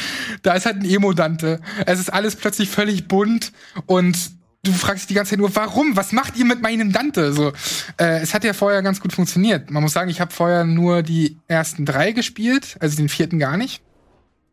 da 0.43 0.55
ist 0.55 0.65
halt 0.65 0.75
ein 0.75 0.85
Emo-Dante. 0.85 1.61
Es 1.85 2.01
ist 2.01 2.11
alles 2.11 2.35
plötzlich 2.35 2.69
völlig 2.69 3.07
bunt 3.07 3.53
und 3.85 4.17
du 4.63 4.73
fragst 4.73 5.03
dich 5.03 5.07
die 5.07 5.13
ganze 5.13 5.29
Zeit 5.29 5.39
nur, 5.39 5.55
warum? 5.55 5.95
Was 5.95 6.11
macht 6.11 6.35
ihr 6.35 6.43
mit 6.43 6.61
meinem 6.61 6.91
Dante? 6.91 7.31
So, 7.31 7.53
äh, 7.97 8.19
es 8.19 8.33
hat 8.33 8.43
ja 8.43 8.51
vorher 8.51 8.81
ganz 8.81 8.99
gut 8.99 9.13
funktioniert. 9.13 9.71
Man 9.71 9.81
muss 9.81 9.93
sagen, 9.93 10.09
ich 10.09 10.19
habe 10.19 10.33
vorher 10.33 10.65
nur 10.65 11.01
die 11.01 11.37
ersten 11.47 11.85
drei 11.85 12.11
gespielt, 12.11 12.75
also 12.81 12.97
den 12.97 13.07
vierten 13.07 13.39
gar 13.39 13.55
nicht. 13.55 13.81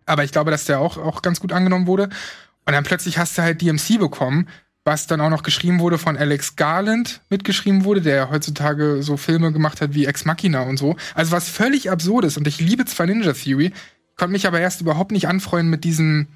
Aber 0.07 0.23
ich 0.23 0.31
glaube, 0.31 0.53
dass 0.53 0.65
der 0.65 0.79
auch, 0.79 0.97
auch 0.97 1.23
ganz 1.23 1.41
gut 1.41 1.53
angenommen 1.53 1.89
wurde. 1.89 2.05
Und 2.67 2.73
dann 2.73 2.85
plötzlich 2.85 3.19
hast 3.19 3.37
du 3.37 3.43
halt 3.43 3.61
DMC 3.63 3.99
bekommen, 3.99 4.47
was 4.85 5.07
dann 5.07 5.21
auch 5.21 5.31
noch 5.31 5.43
geschrieben 5.43 5.81
wurde 5.81 5.99
von 5.99 6.17
Alex 6.17 6.57
Garland 6.57 7.21
mitgeschrieben 7.29 7.85
wurde, 7.85 8.01
der 8.01 8.31
heutzutage 8.31 9.03
so 9.03 9.17
Filme 9.17 9.53
gemacht 9.53 9.81
hat 9.81 9.95
wie 9.95 10.07
Ex 10.07 10.25
Machina 10.25 10.63
und 10.63 10.79
so. 10.79 10.97
Also 11.15 11.33
was 11.33 11.49
völlig 11.49 11.91
absurdes. 11.91 12.37
Und 12.37 12.47
ich 12.49 12.59
liebe 12.61 12.85
zwar 12.87 13.07
Ninja 13.07 13.33
Theory, 13.35 13.73
konnte 14.17 14.33
mich 14.33 14.47
aber 14.47 14.61
erst 14.61 14.81
überhaupt 14.81 15.13
nicht 15.13 15.29
anfreunden 15.29 15.71
mit 15.71 15.85
diesem 15.85 16.29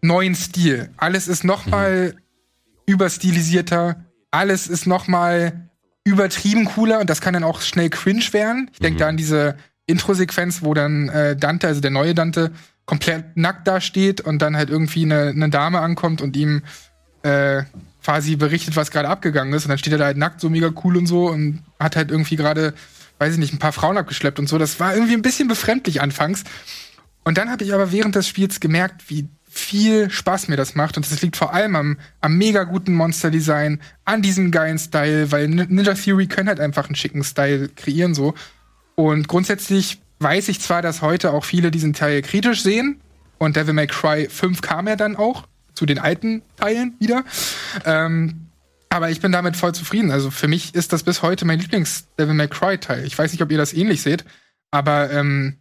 neuen 0.00 0.34
Stil. 0.34 0.90
Alles 0.96 1.28
ist 1.28 1.44
noch 1.44 1.66
mal 1.66 2.16
überstilisierter, 2.86 4.04
alles 4.30 4.66
ist 4.68 4.86
noch 4.86 5.06
mal 5.06 5.70
übertrieben 6.04 6.64
cooler 6.64 7.00
und 7.00 7.08
das 7.08 7.20
kann 7.20 7.34
dann 7.34 7.44
auch 7.44 7.60
schnell 7.60 7.90
cringe 7.90 8.32
werden. 8.32 8.68
Ich 8.72 8.80
denke 8.80 8.96
Mhm. 8.96 8.98
da 8.98 9.08
an 9.08 9.16
diese 9.16 9.56
Intro-Sequenz, 9.86 10.62
wo 10.62 10.74
dann 10.74 11.08
äh, 11.08 11.36
Dante, 11.36 11.68
also 11.68 11.80
der 11.80 11.90
neue 11.90 12.14
Dante, 12.14 12.52
komplett 12.84 13.36
nackt 13.36 13.68
da 13.68 13.80
steht 13.80 14.20
und 14.20 14.40
dann 14.42 14.56
halt 14.56 14.68
irgendwie 14.70 15.04
eine, 15.04 15.28
eine 15.28 15.48
Dame 15.50 15.80
ankommt 15.80 16.20
und 16.20 16.36
ihm 16.36 16.62
äh, 17.22 17.62
quasi 18.04 18.36
berichtet, 18.36 18.76
was 18.76 18.90
gerade 18.90 19.08
abgegangen 19.08 19.54
ist. 19.54 19.64
Und 19.64 19.70
dann 19.70 19.78
steht 19.78 19.92
er 19.92 19.98
da 19.98 20.06
halt 20.06 20.16
nackt, 20.16 20.40
so 20.40 20.50
mega 20.50 20.70
cool 20.84 20.96
und 20.96 21.06
so 21.06 21.28
und 21.28 21.62
hat 21.78 21.96
halt 21.96 22.10
irgendwie 22.10 22.36
gerade, 22.36 22.74
weiß 23.18 23.34
ich 23.34 23.38
nicht, 23.38 23.52
ein 23.52 23.58
paar 23.58 23.72
Frauen 23.72 23.96
abgeschleppt 23.96 24.38
und 24.38 24.48
so. 24.48 24.58
Das 24.58 24.80
war 24.80 24.94
irgendwie 24.94 25.14
ein 25.14 25.22
bisschen 25.22 25.48
befremdlich 25.48 26.00
anfangs. 26.00 26.44
Und 27.24 27.38
dann 27.38 27.50
habe 27.50 27.64
ich 27.64 27.72
aber 27.72 27.92
während 27.92 28.14
des 28.16 28.26
Spiels 28.26 28.58
gemerkt, 28.58 29.08
wie 29.08 29.28
viel 29.48 30.10
Spaß 30.10 30.48
mir 30.48 30.56
das 30.56 30.74
macht. 30.74 30.96
Und 30.96 31.10
das 31.10 31.22
liegt 31.22 31.36
vor 31.36 31.52
allem 31.52 31.76
am, 31.76 31.98
am 32.20 32.36
mega 32.36 32.64
guten 32.64 32.94
Monster-Design, 32.94 33.80
an 34.04 34.22
diesem 34.22 34.50
geilen 34.50 34.78
Style, 34.78 35.30
weil 35.30 35.46
Ninja 35.48 35.94
Theory 35.94 36.26
können 36.26 36.48
halt 36.48 36.58
einfach 36.58 36.86
einen 36.86 36.96
schicken 36.96 37.22
Style 37.22 37.68
kreieren 37.68 38.14
so. 38.14 38.34
Und 38.94 39.28
grundsätzlich 39.28 40.00
weiß 40.20 40.48
ich 40.48 40.60
zwar, 40.60 40.82
dass 40.82 41.02
heute 41.02 41.32
auch 41.32 41.44
viele 41.44 41.70
diesen 41.70 41.92
Teil 41.92 42.22
kritisch 42.22 42.62
sehen. 42.62 43.00
Und 43.38 43.56
Devil 43.56 43.74
May 43.74 43.86
Cry 43.86 44.28
5 44.28 44.62
kam 44.62 44.88
ja 44.88 44.96
dann 44.96 45.16
auch 45.16 45.46
zu 45.74 45.86
den 45.86 45.98
alten 45.98 46.42
Teilen 46.56 46.94
wieder. 46.98 47.24
Ähm, 47.84 48.48
aber 48.88 49.10
ich 49.10 49.20
bin 49.20 49.32
damit 49.32 49.56
voll 49.56 49.74
zufrieden. 49.74 50.10
Also 50.10 50.30
für 50.30 50.48
mich 50.48 50.74
ist 50.74 50.92
das 50.92 51.02
bis 51.02 51.22
heute 51.22 51.44
mein 51.46 51.58
Lieblings-Devil 51.58 52.34
May 52.34 52.48
Cry-Teil. 52.48 53.06
Ich 53.06 53.16
weiß 53.16 53.32
nicht, 53.32 53.42
ob 53.42 53.50
ihr 53.50 53.58
das 53.58 53.72
ähnlich 53.72 54.02
seht, 54.02 54.24
aber 54.70 55.10
ähm, 55.10 55.58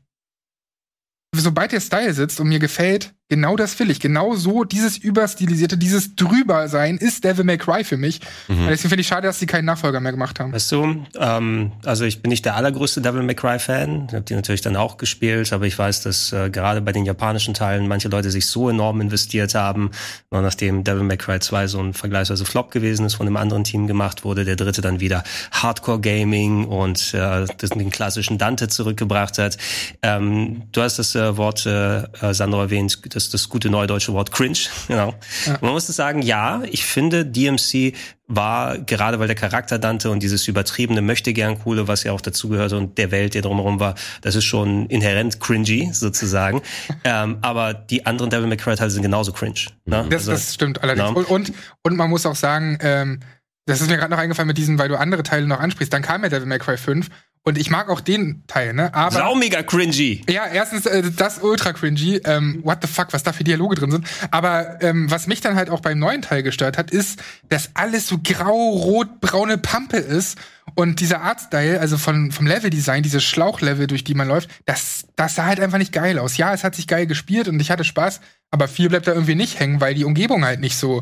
sobald 1.33 1.71
der 1.71 1.79
Style 1.79 2.13
sitzt 2.13 2.39
und 2.39 2.49
mir 2.49 2.59
gefällt, 2.59 3.13
genau 3.31 3.55
das 3.55 3.79
will 3.79 3.89
ich. 3.89 4.01
Genau 4.01 4.35
so, 4.35 4.65
dieses 4.65 4.97
überstilisierte, 4.97 5.77
dieses 5.77 6.17
Drübersein 6.17 6.97
ist 6.97 7.23
Devil 7.23 7.45
May 7.45 7.57
Cry 7.57 7.85
für 7.85 7.95
mich. 7.95 8.19
Mhm. 8.49 8.67
Deswegen 8.67 8.89
finde 8.89 9.01
ich 9.01 9.07
schade, 9.07 9.25
dass 9.25 9.39
sie 9.39 9.45
keinen 9.45 9.63
Nachfolger 9.63 10.01
mehr 10.01 10.11
gemacht 10.11 10.37
haben. 10.41 10.51
Weißt 10.51 10.69
du, 10.73 11.05
ähm, 11.17 11.71
also 11.85 12.03
ich 12.03 12.21
bin 12.21 12.29
nicht 12.29 12.43
der 12.43 12.57
allergrößte 12.57 12.99
Devil 13.01 13.23
May 13.23 13.35
Cry 13.35 13.57
Fan. 13.57 14.07
Ich 14.09 14.13
habe 14.13 14.25
die 14.25 14.35
natürlich 14.35 14.59
dann 14.59 14.75
auch 14.75 14.97
gespielt, 14.97 15.53
aber 15.53 15.65
ich 15.65 15.79
weiß, 15.79 16.01
dass 16.01 16.33
äh, 16.33 16.49
gerade 16.49 16.81
bei 16.81 16.91
den 16.91 17.05
japanischen 17.05 17.53
Teilen 17.53 17.87
manche 17.87 18.09
Leute 18.09 18.31
sich 18.31 18.47
so 18.47 18.69
enorm 18.69 18.99
investiert 18.99 19.55
haben, 19.55 19.91
nachdem 20.29 20.83
Devil 20.83 21.03
May 21.03 21.15
Cry 21.15 21.39
2 21.39 21.67
so 21.67 21.79
ein 21.79 21.93
vergleichsweise 21.93 22.43
Flop 22.43 22.69
gewesen 22.69 23.05
ist, 23.05 23.13
von 23.13 23.27
einem 23.27 23.37
anderen 23.37 23.63
Team 23.63 23.87
gemacht 23.87 24.25
wurde, 24.25 24.43
der 24.43 24.57
dritte 24.57 24.81
dann 24.81 24.99
wieder 24.99 25.23
Hardcore 25.51 26.01
Gaming 26.01 26.65
und 26.65 27.13
äh, 27.13 27.45
den 27.75 27.91
klassischen 27.91 28.37
Dante 28.37 28.67
zurückgebracht 28.67 29.37
hat. 29.37 29.57
Ähm, 30.01 30.63
du 30.73 30.81
hast 30.81 30.99
das 30.99 31.15
äh, 31.15 31.37
Wort, 31.37 31.65
äh, 31.65 32.03
Sandro 32.33 32.59
erwähnt, 32.59 33.01
das 33.29 33.41
das 33.41 33.49
gute 33.49 33.69
neudeutsche 33.69 34.13
Wort 34.13 34.31
cringe. 34.31 34.57
Genau. 34.87 35.13
Ja. 35.45 35.57
Man 35.61 35.71
muss 35.71 35.87
sagen, 35.87 36.21
ja, 36.21 36.63
ich 36.69 36.85
finde 36.85 37.25
DMC 37.25 37.93
war 38.27 38.77
gerade 38.77 39.19
weil 39.19 39.27
der 39.27 39.35
Charakter 39.35 39.77
Dante 39.77 40.09
und 40.09 40.23
dieses 40.23 40.47
übertriebene 40.47 41.01
möchte 41.01 41.33
gern 41.33 41.59
coole, 41.59 41.87
was 41.87 42.03
ja 42.03 42.11
auch 42.11 42.21
dazugehörte 42.21 42.77
und 42.77 42.97
der 42.97 43.11
Welt, 43.11 43.33
der 43.33 43.41
drumherum 43.41 43.79
war, 43.79 43.95
das 44.21 44.35
ist 44.35 44.45
schon 44.45 44.87
inhärent 44.87 45.39
cringy 45.39 45.89
sozusagen. 45.93 46.61
ähm, 47.03 47.37
aber 47.41 47.73
die 47.73 48.05
anderen 48.05 48.29
Devil 48.29 48.47
May 48.47 48.57
Cry 48.57 48.75
Teile 48.75 48.89
sind 48.89 49.01
genauso 49.01 49.31
cringe. 49.33 49.59
Ne? 49.85 50.05
Das, 50.09 50.21
also, 50.21 50.31
das 50.31 50.53
stimmt 50.53 50.81
allerdings. 50.81 51.11
No. 51.11 51.17
Und, 51.17 51.29
und, 51.29 51.53
und 51.83 51.95
man 51.97 52.09
muss 52.09 52.25
auch 52.25 52.35
sagen, 52.35 52.77
ähm, 52.81 53.19
das 53.65 53.81
ist 53.81 53.89
mir 53.89 53.97
gerade 53.97 54.11
noch 54.11 54.17
eingefallen 54.17 54.47
mit 54.47 54.57
diesem, 54.57 54.79
weil 54.79 54.89
du 54.89 54.97
andere 54.97 55.23
Teile 55.23 55.45
noch 55.45 55.59
ansprichst. 55.59 55.93
Dann 55.93 56.01
kam 56.01 56.23
ja 56.23 56.29
Devil 56.29 56.47
May 56.47 56.59
Cry 56.59 56.77
5 56.77 57.09
und 57.43 57.57
ich 57.57 57.71
mag 57.71 57.89
auch 57.89 58.01
den 58.01 58.43
Teil, 58.45 58.73
ne? 58.73 58.93
Aber. 58.93 59.15
Sau 59.15 59.35
mega 59.35 59.63
cringy. 59.63 60.23
Ja, 60.29 60.45
erstens 60.45 60.85
äh, 60.85 61.01
das 61.15 61.39
ultra 61.39 61.73
cringy. 61.73 62.21
Ähm, 62.23 62.59
what 62.63 62.79
the 62.83 62.87
fuck, 62.87 63.13
was 63.13 63.23
da 63.23 63.33
für 63.33 63.43
Dialoge 63.43 63.75
drin 63.75 63.89
sind. 63.89 64.07
Aber 64.29 64.79
ähm, 64.81 65.09
was 65.09 65.25
mich 65.25 65.41
dann 65.41 65.55
halt 65.55 65.71
auch 65.71 65.79
beim 65.79 65.97
neuen 65.97 66.21
Teil 66.21 66.43
gestört 66.43 66.77
hat, 66.77 66.91
ist, 66.91 67.19
dass 67.49 67.71
alles 67.73 68.07
so 68.07 68.19
grau-rot-braune 68.23 69.57
Pampe 69.57 69.97
ist. 69.97 70.37
Und 70.75 70.99
dieser 70.99 71.21
Artstyle, 71.21 71.79
also 71.79 71.97
von, 71.97 72.31
vom 72.31 72.45
Leveldesign, 72.45 73.01
diese 73.01 73.19
Schlauchlevel, 73.19 73.87
durch 73.87 74.03
die 74.03 74.13
man 74.13 74.27
läuft, 74.27 74.49
das, 74.65 75.07
das 75.15 75.33
sah 75.33 75.45
halt 75.45 75.59
einfach 75.59 75.79
nicht 75.79 75.91
geil 75.91 76.19
aus. 76.19 76.37
Ja, 76.37 76.53
es 76.53 76.63
hat 76.63 76.75
sich 76.75 76.87
geil 76.87 77.07
gespielt 77.07 77.47
und 77.47 77.59
ich 77.59 77.71
hatte 77.71 77.83
Spaß, 77.83 78.21
aber 78.51 78.67
viel 78.67 78.87
bleibt 78.87 79.07
da 79.07 79.13
irgendwie 79.13 79.35
nicht 79.35 79.59
hängen, 79.59 79.81
weil 79.81 79.95
die 79.95 80.05
Umgebung 80.05 80.45
halt 80.45 80.59
nicht 80.59 80.77
so 80.77 81.01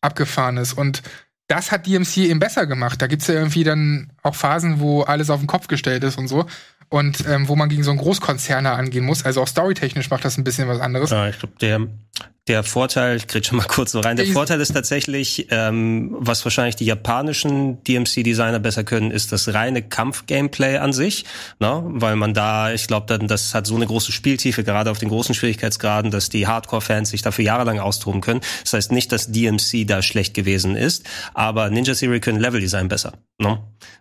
abgefahren 0.00 0.56
ist. 0.56 0.72
Und 0.72 1.02
das 1.50 1.72
hat 1.72 1.86
DMC 1.86 2.18
eben 2.18 2.38
besser 2.38 2.66
gemacht. 2.66 3.02
Da 3.02 3.08
gibt's 3.08 3.26
ja 3.26 3.34
irgendwie 3.34 3.64
dann 3.64 4.12
auch 4.22 4.36
Phasen, 4.36 4.78
wo 4.78 5.02
alles 5.02 5.30
auf 5.30 5.40
den 5.40 5.48
Kopf 5.48 5.66
gestellt 5.66 6.04
ist 6.04 6.16
und 6.16 6.28
so. 6.28 6.46
Und 6.88 7.24
ähm, 7.28 7.48
wo 7.48 7.56
man 7.56 7.68
gegen 7.68 7.82
so 7.82 7.90
einen 7.90 7.98
Großkonzerner 7.98 8.72
angehen 8.72 9.04
muss. 9.04 9.24
Also 9.24 9.42
auch 9.42 9.48
storytechnisch 9.48 10.10
macht 10.10 10.24
das 10.24 10.38
ein 10.38 10.44
bisschen 10.44 10.68
was 10.68 10.80
anderes. 10.80 11.10
Ja, 11.10 11.28
ich 11.28 11.38
glaube, 11.38 11.54
der, 11.60 11.86
der 12.50 12.64
Vorteil, 12.64 13.16
ich 13.16 13.28
krieg 13.28 13.46
schon 13.46 13.58
mal 13.58 13.64
kurz 13.68 13.92
so 13.92 14.00
rein, 14.00 14.16
der 14.16 14.26
Vorteil 14.26 14.60
ist 14.60 14.72
tatsächlich, 14.72 15.46
ähm, 15.50 16.16
was 16.18 16.44
wahrscheinlich 16.44 16.74
die 16.74 16.84
japanischen 16.84 17.82
DMC-Designer 17.84 18.58
besser 18.58 18.82
können, 18.82 19.12
ist 19.12 19.30
das 19.30 19.54
reine 19.54 19.82
Kampf-Gameplay 19.82 20.78
an 20.78 20.92
sich, 20.92 21.24
ne? 21.60 21.80
weil 21.84 22.16
man 22.16 22.34
da, 22.34 22.72
ich 22.72 22.88
glaube, 22.88 23.06
dann 23.06 23.28
das 23.28 23.54
hat 23.54 23.68
so 23.68 23.76
eine 23.76 23.86
große 23.86 24.10
Spieltiefe, 24.10 24.64
gerade 24.64 24.90
auf 24.90 24.98
den 24.98 25.10
großen 25.10 25.32
Schwierigkeitsgraden, 25.32 26.10
dass 26.10 26.28
die 26.28 26.48
Hardcore-Fans 26.48 27.10
sich 27.10 27.22
dafür 27.22 27.44
jahrelang 27.44 27.78
austoben 27.78 28.20
können. 28.20 28.40
Das 28.64 28.72
heißt 28.72 28.90
nicht, 28.90 29.12
dass 29.12 29.30
DMC 29.30 29.86
da 29.86 30.02
schlecht 30.02 30.34
gewesen 30.34 30.74
ist, 30.74 31.08
aber 31.34 31.70
Ninja 31.70 31.94
Theory 31.94 32.18
können 32.18 32.40
Level-Design 32.40 32.88
besser. 32.88 33.12
Ne? 33.38 33.60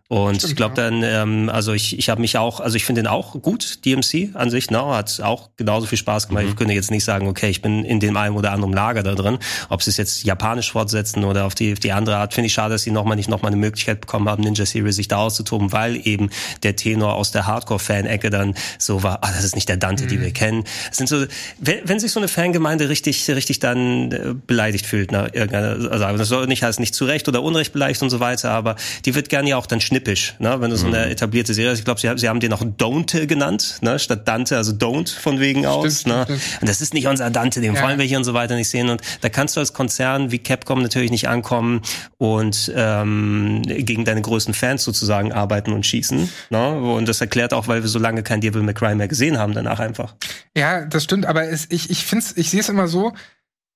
Und 0.09 0.37
Stimmt, 0.37 0.49
ich 0.51 0.55
glaube 0.55 0.73
dann, 0.73 1.03
ähm, 1.03 1.49
also 1.49 1.71
ich, 1.71 1.99
ich 1.99 2.09
habe 2.09 2.19
mich 2.19 2.35
auch, 2.35 2.59
also 2.61 2.75
ich 2.75 2.83
finde 2.83 3.03
den 3.03 3.07
auch 3.07 3.39
gut, 3.43 3.85
DMC 3.85 4.31
an 4.33 4.49
sich, 4.49 4.71
ne? 4.71 4.83
hat 4.83 5.21
auch 5.21 5.51
genauso 5.55 5.85
viel 5.85 5.99
Spaß 5.99 6.29
gemacht. 6.29 6.45
Mhm. 6.45 6.49
Ich 6.49 6.55
könnte 6.55 6.73
jetzt 6.73 6.89
nicht 6.89 7.03
sagen, 7.03 7.27
okay, 7.27 7.49
ich 7.49 7.61
bin 7.61 7.85
in 7.85 7.99
dem 7.99 8.17
einem 8.17 8.35
oder 8.39 8.51
anderem 8.51 8.73
Lager 8.73 9.03
da 9.03 9.13
drin. 9.13 9.37
Ob 9.69 9.83
sie 9.83 9.91
es 9.91 9.97
jetzt 9.97 10.23
japanisch 10.23 10.71
fortsetzen 10.71 11.23
oder 11.23 11.45
auf 11.45 11.55
die, 11.55 11.73
auf 11.73 11.79
die 11.79 11.91
andere 11.91 12.17
Art, 12.17 12.33
finde 12.33 12.47
ich 12.47 12.53
schade, 12.53 12.73
dass 12.73 12.83
sie 12.83 12.91
nochmal 12.91 13.15
nicht 13.15 13.29
nochmal 13.29 13.51
eine 13.51 13.59
Möglichkeit 13.59 14.01
bekommen 14.01 14.27
haben, 14.27 14.43
Ninja 14.43 14.65
Series 14.65 14.95
sich 14.95 15.07
da 15.07 15.17
auszutoben, 15.17 15.71
weil 15.71 16.07
eben 16.07 16.29
der 16.63 16.75
Tenor 16.75 17.15
aus 17.15 17.31
der 17.31 17.45
Hardcore-Fan-Ecke 17.45 18.29
dann 18.29 18.55
so 18.77 19.03
war, 19.03 19.19
ah, 19.21 19.31
das 19.31 19.43
ist 19.43 19.55
nicht 19.55 19.69
der 19.69 19.77
Dante, 19.77 20.05
mhm. 20.05 20.07
die 20.07 20.21
wir 20.21 20.31
kennen. 20.31 20.63
Es 20.91 20.97
sind 20.97 21.07
so, 21.07 21.25
wenn, 21.59 21.77
wenn 21.83 21.99
sich 21.99 22.11
so 22.11 22.19
eine 22.19 22.27
Fangemeinde 22.27 22.89
richtig, 22.89 23.29
richtig 23.29 23.59
dann 23.59 24.11
äh, 24.11 24.33
beleidigt 24.47 24.85
fühlt, 24.85 25.11
nach 25.11 25.33
irgendeiner, 25.33 25.91
also 25.91 26.17
das 26.17 26.27
soll 26.27 26.47
nicht 26.47 26.63
heißt 26.63 26.79
nicht 26.79 26.95
zu 26.95 27.05
Recht 27.05 27.27
oder 27.27 27.43
Unrecht 27.43 27.73
beleidigt 27.73 28.01
und 28.01 28.09
so 28.09 28.19
weiter, 28.19 28.51
aber 28.51 28.75
die 29.05 29.15
wird 29.15 29.29
gerne 29.29 29.49
ja 29.49 29.57
auch 29.57 29.65
dann 29.65 29.81
schnippisch, 29.81 30.35
ne? 30.39 30.59
wenn 30.61 30.69
du 30.69 30.77
so 30.77 30.87
eine 30.87 31.05
mhm. 31.05 31.11
etablierte 31.11 31.53
Serie 31.53 31.71
hast. 31.71 31.79
Ich 31.79 31.85
glaube, 31.85 31.99
sie, 31.99 32.09
sie 32.15 32.29
haben 32.29 32.39
den 32.39 32.53
auch 32.53 32.61
Don't 32.61 33.25
genannt, 33.25 33.79
ne? 33.81 33.99
statt 33.99 34.27
Dante, 34.27 34.57
also 34.57 34.71
Don't 34.71 35.13
von 35.13 35.39
wegen 35.39 35.65
aus. 35.65 36.01
Stimmt, 36.01 36.15
ne? 36.15 36.23
Stimmt. 36.23 36.41
Und 36.61 36.69
das 36.69 36.81
ist 36.81 36.93
nicht 36.93 37.07
unser 37.07 37.29
Dante, 37.29 37.61
den 37.61 37.75
ja. 37.75 37.81
wollen 37.81 37.97
wir 37.97 38.05
hier 38.05 38.17
und 38.17 38.23
so 38.23 38.28
weiter 38.33 38.55
nicht 38.55 38.69
sehen. 38.69 38.89
Und 38.89 39.01
da 39.21 39.29
kannst 39.29 39.55
du 39.55 39.59
als 39.59 39.73
Konzern 39.73 40.31
wie 40.31 40.39
Capcom 40.39 40.81
natürlich 40.81 41.11
nicht 41.11 41.27
ankommen 41.27 41.81
und 42.17 42.71
ähm, 42.75 43.63
gegen 43.63 44.05
deine 44.05 44.21
größten 44.21 44.53
Fans 44.53 44.83
sozusagen 44.83 45.31
arbeiten 45.31 45.73
und 45.73 45.85
schießen. 45.85 46.29
Ne? 46.49 46.69
Und 46.79 47.07
das 47.07 47.21
erklärt 47.21 47.53
auch, 47.53 47.67
weil 47.67 47.81
wir 47.81 47.89
so 47.89 47.99
lange 47.99 48.23
kein 48.23 48.41
Devil 48.41 48.63
May 48.63 48.73
Cry 48.73 48.95
mehr 48.95 49.07
gesehen 49.07 49.37
haben 49.37 49.53
danach 49.53 49.79
einfach. 49.79 50.15
Ja, 50.55 50.85
das 50.85 51.03
stimmt, 51.03 51.25
aber 51.25 51.49
es, 51.49 51.67
ich, 51.69 51.89
ich, 51.89 52.05
ich 52.35 52.49
sehe 52.49 52.59
es 52.59 52.69
immer 52.69 52.87
so, 52.87 53.13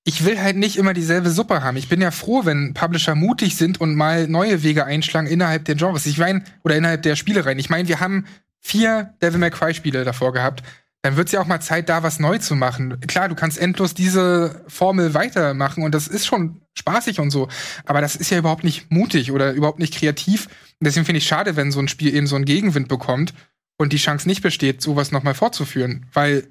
ich 0.06 0.26
will 0.26 0.42
halt 0.42 0.58
nicht 0.58 0.78
immer 0.78 0.94
dieselbe 0.94 1.30
Suppe 1.30 1.64
haben. 1.64 1.78
Ich 1.78 1.88
bin 1.88 2.02
ja 2.02 2.12
froh, 2.12 2.44
wenn 2.44 2.74
Publisher 2.74 3.16
mutig 3.16 3.56
sind 3.56 3.80
und 3.80 3.96
mal 3.96 4.28
neue 4.28 4.64
Wege 4.64 4.86
einschlagen 4.86 5.28
innerhalb 5.28 5.66
der 5.66 5.76
Genres. 5.76 6.06
Ich 6.06 6.18
meine, 6.18 6.44
oder 6.64 6.76
innerhalb 6.76 7.04
der 7.04 7.16
Spielereien. 7.16 7.58
Ich 7.58 7.70
meine, 7.70 7.88
wir 7.88 8.02
haben 8.02 8.26
vier 8.60 9.14
Devil 9.22 9.40
May 9.40 9.52
Cry 9.52 9.74
Spiele 9.74 10.04
davor 10.04 10.34
gehabt 10.34 10.64
dann 11.04 11.18
wird 11.18 11.28
es 11.28 11.34
ja 11.34 11.42
auch 11.42 11.46
mal 11.46 11.60
Zeit, 11.60 11.90
da 11.90 12.02
was 12.02 12.20
neu 12.20 12.38
zu 12.38 12.56
machen. 12.56 13.00
Klar, 13.02 13.28
du 13.28 13.36
kannst 13.36 13.58
endlos 13.58 13.94
diese 13.94 14.64
Formel 14.68 15.14
weitermachen 15.14 15.84
und 15.84 15.94
das 15.94 16.08
ist 16.08 16.26
schon 16.26 16.62
spaßig 16.80 17.20
und 17.20 17.30
so, 17.30 17.50
aber 17.86 18.00
das 18.00 18.16
ist 18.16 18.32
ja 18.32 18.38
überhaupt 18.38 18.64
nicht 18.64 18.90
mutig 18.90 19.32
oder 19.34 19.52
überhaupt 19.52 19.80
nicht 19.80 19.94
kreativ. 19.94 20.48
Und 20.48 20.88
deswegen 20.88 21.06
finde 21.06 21.18
ich 21.18 21.28
schade, 21.28 21.58
wenn 21.58 21.74
so 21.74 21.80
ein 21.80 21.90
Spiel 21.90 22.16
eben 22.16 22.26
so 22.26 22.38
einen 22.38 22.46
Gegenwind 22.46 22.88
bekommt 22.88 23.34
und 23.78 23.92
die 23.92 23.98
Chance 23.98 24.28
nicht 24.30 24.42
besteht, 24.42 24.82
sowas 24.82 25.12
nochmal 25.12 25.34
fortzuführen. 25.34 26.06
Weil 26.14 26.48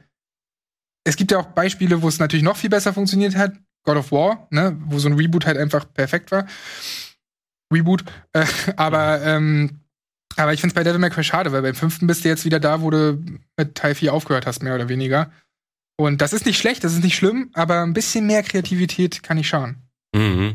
es 1.04 1.16
gibt 1.16 1.32
ja 1.32 1.38
auch 1.38 1.46
Beispiele, 1.46 2.02
wo 2.02 2.08
es 2.08 2.18
natürlich 2.18 2.44
noch 2.44 2.58
viel 2.58 2.70
besser 2.70 2.92
funktioniert 2.92 3.36
hat. 3.36 3.54
God 3.84 3.96
of 3.96 4.12
War, 4.12 4.48
ne, 4.50 4.76
wo 4.84 4.98
so 4.98 5.08
ein 5.08 5.14
Reboot 5.14 5.46
halt 5.46 5.56
einfach 5.56 5.90
perfekt 5.92 6.30
war. 6.30 6.46
Reboot. 7.72 8.04
Äh, 8.34 8.44
aber 8.76 9.22
ähm, 9.22 9.80
aber 10.36 10.52
ich 10.52 10.60
finde 10.60 10.72
es 10.72 10.74
bei 10.74 10.84
Devil 10.84 10.98
May 10.98 11.10
Cry 11.10 11.24
schade, 11.24 11.52
weil 11.52 11.62
beim 11.62 11.74
fünften 11.74 12.06
bist 12.06 12.24
du 12.24 12.28
jetzt 12.28 12.44
wieder 12.44 12.60
da, 12.60 12.80
wo 12.80 12.90
du 12.90 13.22
mit 13.56 13.74
Teil 13.74 13.94
4 13.94 14.12
aufgehört 14.12 14.46
hast, 14.46 14.62
mehr 14.62 14.74
oder 14.74 14.88
weniger. 14.88 15.30
Und 15.96 16.20
das 16.20 16.32
ist 16.32 16.46
nicht 16.46 16.58
schlecht, 16.58 16.84
das 16.84 16.94
ist 16.94 17.04
nicht 17.04 17.16
schlimm, 17.16 17.50
aber 17.54 17.82
ein 17.82 17.92
bisschen 17.92 18.26
mehr 18.26 18.42
Kreativität 18.42 19.22
kann 19.22 19.38
ich 19.38 19.48
schauen. 19.48 19.76
Mhm. 20.14 20.54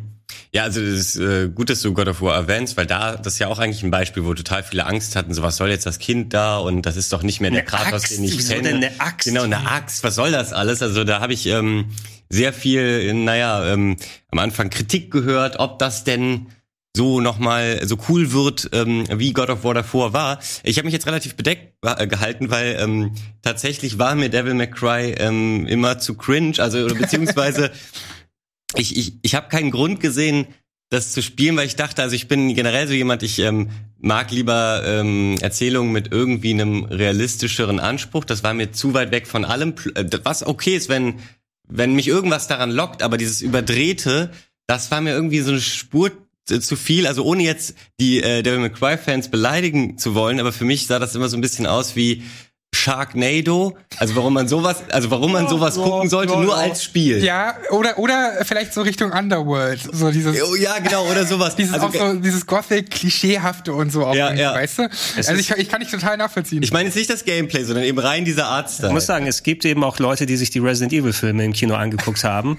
Ja, 0.52 0.64
also 0.64 0.82
es 0.82 1.16
ist 1.16 1.18
äh, 1.18 1.50
gut, 1.50 1.70
dass 1.70 1.82
du 1.82 1.94
God 1.94 2.08
of 2.08 2.22
War 2.22 2.36
erwähnst, 2.36 2.78
weil 2.78 2.86
da, 2.86 3.16
das 3.16 3.34
ist 3.34 3.40
ja 3.40 3.48
auch 3.48 3.60
eigentlich 3.60 3.84
ein 3.84 3.92
Beispiel, 3.92 4.26
wo 4.26 4.34
total 4.34 4.64
viele 4.64 4.86
Angst 4.86 5.16
hatten, 5.16 5.34
so 5.34 5.42
was 5.42 5.58
soll 5.58 5.70
jetzt 5.70 5.86
das 5.86 6.00
Kind 6.00 6.34
da 6.34 6.58
und 6.58 6.86
das 6.86 6.98
ist 6.98 7.14
doch 7.14 7.24
nicht 7.24 7.42
mehr 7.42 7.52
der 7.52 7.64
Kratos, 7.64 8.04
den 8.10 8.24
ich 8.24 8.48
kenne. 8.48 8.64
Denn 8.64 8.78
eine 8.78 9.00
Axt? 9.00 9.28
Genau, 9.28 9.44
eine 9.44 9.70
Axt, 9.70 10.04
was 10.04 10.16
soll 10.16 10.32
das 10.32 10.54
alles? 10.54 10.82
Also 10.82 11.04
da 11.04 11.22
habe 11.22 11.34
ich 11.34 11.46
ähm, 11.48 11.86
sehr 12.30 12.54
viel, 12.54 13.14
naja, 13.14 13.72
ähm, 13.72 13.98
am 14.32 14.40
Anfang 14.40 14.70
Kritik 14.70 15.12
gehört, 15.12 15.60
ob 15.60 15.80
das 15.80 16.04
denn 16.04 16.48
so 16.98 17.22
nochmal 17.22 17.80
so 17.88 17.98
cool 18.10 18.34
wird, 18.34 18.70
ähm, 18.74 19.06
wie 19.10 19.32
God 19.32 19.50
of 19.50 19.64
War 19.64 19.74
davor 19.74 20.14
war. 20.14 20.40
Ich 20.64 20.78
habe 20.78 20.86
mich 20.86 20.94
jetzt 20.94 21.08
relativ 21.08 21.36
bedeckt 21.36 21.74
äh, 21.84 22.08
gehalten, 22.08 22.50
weil 22.50 22.78
ähm, 22.80 23.12
tatsächlich 23.42 24.00
war 24.00 24.16
mir 24.16 24.30
Devil 24.30 24.56
May 24.56 24.70
Cry 24.70 25.16
ähm, 25.18 25.66
immer 25.68 26.00
zu 26.00 26.16
cringe, 26.16 26.60
also 26.60 26.86
beziehungsweise 26.88 27.72
ich, 28.76 28.98
ich, 28.98 29.14
ich 29.22 29.36
habe 29.36 29.48
keinen 29.48 29.72
Grund 29.72 30.00
gesehen, 30.00 30.48
das 30.90 31.12
zu 31.12 31.22
spielen, 31.22 31.56
weil 31.58 31.68
ich 31.68 31.76
dachte, 31.76 32.02
also 32.02 32.16
ich 32.16 32.28
bin 32.28 32.56
generell 32.56 32.88
so 32.88 32.94
jemand, 32.94 33.22
ich 33.22 33.40
ähm, 33.40 33.70
mag 34.00 34.32
lieber 34.32 34.84
ähm, 34.86 35.36
Erzählungen 35.42 35.92
mit 35.92 36.12
irgendwie 36.12 36.52
einem 36.52 36.86
realistischeren 36.86 37.80
Anspruch. 37.80 38.24
Das 38.24 38.44
war 38.44 38.54
mir 38.54 38.72
zu 38.72 38.94
weit 38.94 39.12
weg 39.12 39.28
von 39.28 39.46
allem. 39.46 39.76
Äh, 39.96 40.06
was 40.24 40.46
okay 40.46 40.76
ist, 40.76 40.90
wenn 40.90 41.16
wenn 41.70 41.94
mich 41.94 42.08
irgendwas 42.08 42.48
daran 42.48 42.72
lockt, 42.72 43.04
aber 43.04 43.18
dieses 43.18 43.42
überdrehte, 43.42 44.32
das 44.68 44.92
war 44.92 45.02
mir 45.02 45.12
irgendwie 45.12 45.40
so 45.40 45.52
eine 45.52 45.62
Spur 45.62 46.12
zu 46.48 46.76
viel, 46.76 47.06
also 47.08 47.24
ohne 47.24 47.44
jetzt 47.44 47.76
die 48.00 48.22
äh, 48.24 48.42
Devil 48.44 48.60
May 48.60 48.70
Cry 48.72 48.98
Fans 48.98 49.30
beleidigen 49.30 49.98
zu 49.98 50.16
wollen, 50.16 50.40
aber 50.40 50.52
für 50.54 50.66
mich 50.66 50.88
sah 50.88 50.98
das 51.00 51.14
immer 51.16 51.30
so 51.30 51.38
ein 51.38 51.42
bisschen 51.42 51.66
aus 51.68 51.96
wie 51.96 52.24
Sharknado, 52.76 53.78
also 53.98 54.16
warum 54.16 54.34
man 54.34 54.48
sowas, 54.48 54.78
also 54.92 55.10
warum 55.10 55.32
man 55.32 55.48
sowas 55.48 55.76
gucken 55.76 56.10
sollte, 56.10 56.38
nur 56.38 56.56
als 56.56 56.84
Spiel. 56.84 57.24
Ja, 57.24 57.56
oder 57.72 57.98
oder 57.98 58.44
vielleicht 58.46 58.74
so 58.74 58.82
Richtung 58.82 59.12
Underworld, 59.12 59.80
so 59.92 60.12
dieses 60.12 60.40
Oh, 60.42 60.56
ja, 60.56 60.78
genau, 60.80 61.06
oder 61.10 61.26
sowas. 61.26 61.56
dieses 61.56 61.74
also, 61.74 61.88
auch 61.88 61.94
so 61.94 62.14
dieses 62.20 62.46
Gothic 62.46 62.90
klischeehafte 62.92 63.74
und 63.74 63.92
so 63.92 64.06
auch, 64.06 64.16
Ja, 64.16 64.34
ja. 64.34 64.54
weißt 64.54 64.80
du? 64.80 64.90
Es 65.18 65.28
Also 65.28 65.40
ich, 65.40 65.50
ich 65.52 65.70
kann 65.70 65.80
nicht 65.80 65.92
total 65.92 66.18
nachvollziehen. 66.18 66.62
ich 66.64 66.72
meine 66.72 66.86
jetzt 66.90 66.96
nicht 66.96 67.10
das 67.10 67.26
Gameplay, 67.26 67.64
sondern 67.64 67.84
eben 67.86 68.00
rein 68.00 68.26
dieser 68.26 68.44
Ich 68.44 68.48
Artstyle. 68.48 68.94
muss 68.94 69.06
sagen, 69.06 69.28
es 69.28 69.44
gibt 69.44 69.66
eben 69.66 69.84
auch 69.84 70.00
Leute, 70.00 70.26
die 70.26 70.38
sich 70.38 70.50
die 70.50 70.60
Resident 70.60 70.94
Evil 70.94 71.14
Filme 71.14 71.44
im 71.46 71.54
Kino 71.54 71.76
angeguckt 71.76 72.24
haben 72.24 72.58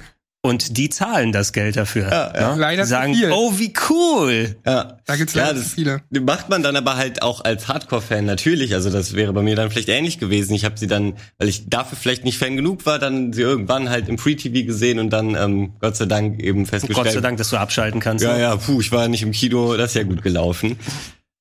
und 0.49 0.76
die 0.76 0.88
zahlen 0.90 1.31
das 1.33 1.52
Geld 1.52 1.76
dafür. 1.76 2.11
Ja, 2.11 2.33
ja. 2.35 2.55
Ne? 2.55 2.61
Leider 2.61 2.83
Die 2.83 2.88
sagen, 2.88 3.14
viel. 3.14 3.31
oh, 3.33 3.52
wie 3.59 3.73
cool. 3.88 4.57
ja. 4.67 4.99
da 5.07 5.17
gibt's 5.17 5.35
Ja, 5.35 5.43
leider 5.49 5.57
zu 5.59 5.62
das 5.64 5.75
viele. 5.75 6.02
macht 6.21 6.49
man 6.49 6.62
dann 6.62 6.75
aber 6.76 6.97
halt 6.97 7.23
auch 7.23 7.45
als 7.45 7.69
Hardcore-Fan 7.69 8.25
natürlich. 8.25 8.75
Also 8.75 8.90
das 8.90 9.14
wäre 9.14 9.33
bei 9.33 9.43
mir 9.43 9.55
dann 9.57 9.71
vielleicht 9.71 9.88
ähnlich 9.88 10.19
gewesen. 10.19 10.55
Ich 10.55 10.64
habe 10.64 10.78
sie 10.78 10.87
dann, 10.87 11.14
weil 11.38 11.49
ich 11.49 11.69
dafür 11.69 11.97
vielleicht 11.97 12.25
nicht 12.25 12.38
Fan 12.38 12.57
genug 12.57 12.85
war, 12.87 12.99
dann 12.99 13.33
sie 13.33 13.43
irgendwann 13.43 13.90
halt 13.90 14.09
im 14.09 14.19
Free-TV 14.19 14.67
gesehen 14.67 14.99
und 14.99 15.11
dann 15.11 15.35
ähm, 15.35 15.75
Gott 15.81 15.97
sei 15.97 16.07
Dank 16.07 16.40
eben 16.43 16.67
festgestellt. 16.67 17.07
Gott 17.07 17.14
sei 17.14 17.21
Dank, 17.21 17.38
dass 17.38 17.50
du 17.50 17.57
abschalten 17.57 18.00
kannst. 18.00 18.25
Ja, 18.25 18.37
ja, 18.37 18.57
puh, 18.57 18.81
ich 18.81 18.90
war 18.90 19.07
nicht 19.09 19.23
im 19.23 19.33
Kino, 19.33 19.76
das 19.76 19.90
ist 19.90 19.95
ja 19.95 20.02
gut 20.02 20.23
gelaufen. 20.23 20.78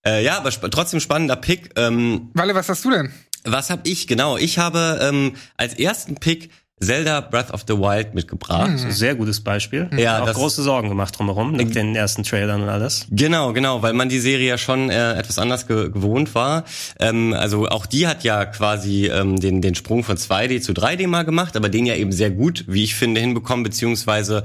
Äh, 0.05 0.23
ja, 0.23 0.37
aber 0.37 0.49
sp 0.53 0.69
trotzdem 0.71 0.99
spannender 0.99 1.35
Pick. 1.35 1.71
Ähm, 1.75 2.29
Walle, 2.33 2.55
was 2.55 2.69
hast 2.69 2.85
du 2.85 2.91
denn? 2.91 3.11
was 3.49 3.69
habe 3.69 3.81
ich 3.87 4.07
genau? 4.07 4.37
Ich 4.37 4.57
habe 4.57 4.99
ähm, 5.01 5.33
als 5.55 5.73
ersten 5.75 6.15
Pick 6.15 6.49
Zelda 6.79 7.21
Breath 7.21 7.51
of 7.51 7.63
the 7.67 7.73
Wild 7.73 8.13
mitgebracht. 8.13 8.77
So, 8.77 8.91
Sehr 8.91 9.15
gutes 9.15 9.41
Beispiel. 9.41 9.89
Ja, 9.97 10.21
auch 10.21 10.31
große 10.31 10.61
Sorgen 10.61 10.89
gemacht 10.89 11.17
drumherum, 11.17 11.53
mit 11.53 11.73
den 11.73 11.95
ersten 11.95 12.21
Trailern 12.21 12.61
und 12.61 12.69
alles. 12.69 13.07
Genau, 13.09 13.51
genau, 13.51 13.81
weil 13.81 13.93
man 13.93 14.09
die 14.09 14.19
Serie 14.19 14.47
ja 14.47 14.57
schon 14.59 14.91
äh, 14.91 15.13
etwas 15.13 15.39
anders 15.39 15.67
ge 15.67 15.89
gewohnt 15.89 16.35
war. 16.35 16.65
Ähm, 16.99 17.33
also 17.33 17.67
auch 17.67 17.87
die 17.87 18.07
hat 18.07 18.23
ja 18.23 18.45
quasi 18.45 19.07
ähm, 19.07 19.39
den, 19.39 19.61
den 19.61 19.73
Sprung 19.73 20.03
von 20.03 20.17
2D 20.17 20.61
zu 20.61 20.73
3D 20.73 21.07
mal 21.07 21.23
gemacht, 21.23 21.55
aber 21.55 21.69
den 21.69 21.87
ja 21.87 21.95
eben 21.95 22.11
sehr 22.11 22.29
gut, 22.29 22.65
wie 22.67 22.83
ich 22.83 22.93
finde, 22.93 23.21
hinbekommen, 23.21 23.63
beziehungsweise 23.63 24.43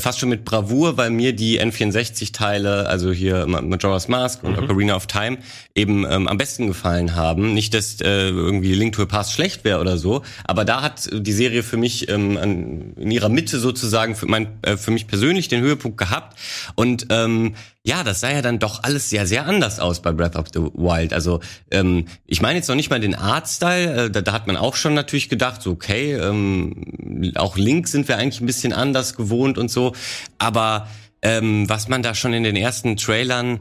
fast 0.00 0.18
schon 0.20 0.28
mit 0.28 0.44
Bravour, 0.44 0.96
weil 0.96 1.10
mir 1.10 1.32
die 1.34 1.60
N64-Teile, 1.60 2.88
also 2.88 3.12
hier 3.12 3.46
Ma- 3.46 3.60
Majora's 3.62 4.08
Mask 4.08 4.42
und 4.42 4.58
Ocarina 4.58 4.94
of 4.96 5.06
Time, 5.06 5.38
eben 5.74 6.04
ähm, 6.08 6.28
am 6.28 6.36
besten 6.36 6.66
gefallen 6.66 7.14
haben. 7.14 7.54
Nicht, 7.54 7.74
dass 7.74 8.00
äh, 8.00 8.28
irgendwie 8.28 8.74
Link 8.74 8.94
to 8.94 9.02
the 9.02 9.08
Past 9.08 9.32
schlecht 9.32 9.64
wäre 9.64 9.80
oder 9.80 9.98
so, 9.98 10.22
aber 10.44 10.64
da 10.64 10.82
hat 10.82 11.08
die 11.12 11.32
Serie 11.32 11.62
für 11.62 11.76
mich 11.76 12.08
ähm, 12.08 12.36
an, 12.36 12.92
in 12.96 13.10
ihrer 13.10 13.28
Mitte 13.28 13.58
sozusagen 13.58 14.14
für, 14.14 14.26
mein, 14.26 14.48
äh, 14.62 14.76
für 14.76 14.90
mich 14.90 15.06
persönlich 15.06 15.48
den 15.48 15.60
Höhepunkt 15.62 15.98
gehabt. 15.98 16.38
Und 16.74 17.06
ähm, 17.10 17.54
ja, 17.86 18.02
das 18.02 18.20
sah 18.20 18.32
ja 18.32 18.40
dann 18.40 18.58
doch 18.58 18.82
alles 18.82 19.10
sehr, 19.10 19.26
sehr 19.26 19.46
anders 19.46 19.78
aus 19.78 20.00
bei 20.00 20.10
Breath 20.12 20.36
of 20.36 20.46
the 20.54 20.60
Wild. 20.60 21.12
Also 21.12 21.40
ähm, 21.70 22.06
ich 22.26 22.40
meine 22.40 22.56
jetzt 22.56 22.68
noch 22.68 22.76
nicht 22.76 22.88
mal 22.88 22.98
den 22.98 23.14
Artstyle, 23.14 24.06
äh, 24.06 24.10
da, 24.10 24.22
da 24.22 24.32
hat 24.32 24.46
man 24.46 24.56
auch 24.56 24.74
schon 24.74 24.94
natürlich 24.94 25.28
gedacht, 25.28 25.60
so 25.60 25.72
okay, 25.72 26.14
ähm, 26.14 27.32
auch 27.34 27.58
Link 27.58 27.86
sind 27.88 28.08
wir 28.08 28.16
eigentlich 28.16 28.40
ein 28.40 28.46
bisschen 28.46 28.72
anders 28.72 29.14
gewohnt 29.14 29.58
und 29.58 29.70
so. 29.70 29.92
Aber 30.38 30.88
ähm, 31.20 31.68
was 31.68 31.88
man 31.88 32.02
da 32.02 32.14
schon 32.14 32.32
in 32.32 32.42
den 32.42 32.56
ersten 32.56 32.96
Trailern 32.96 33.58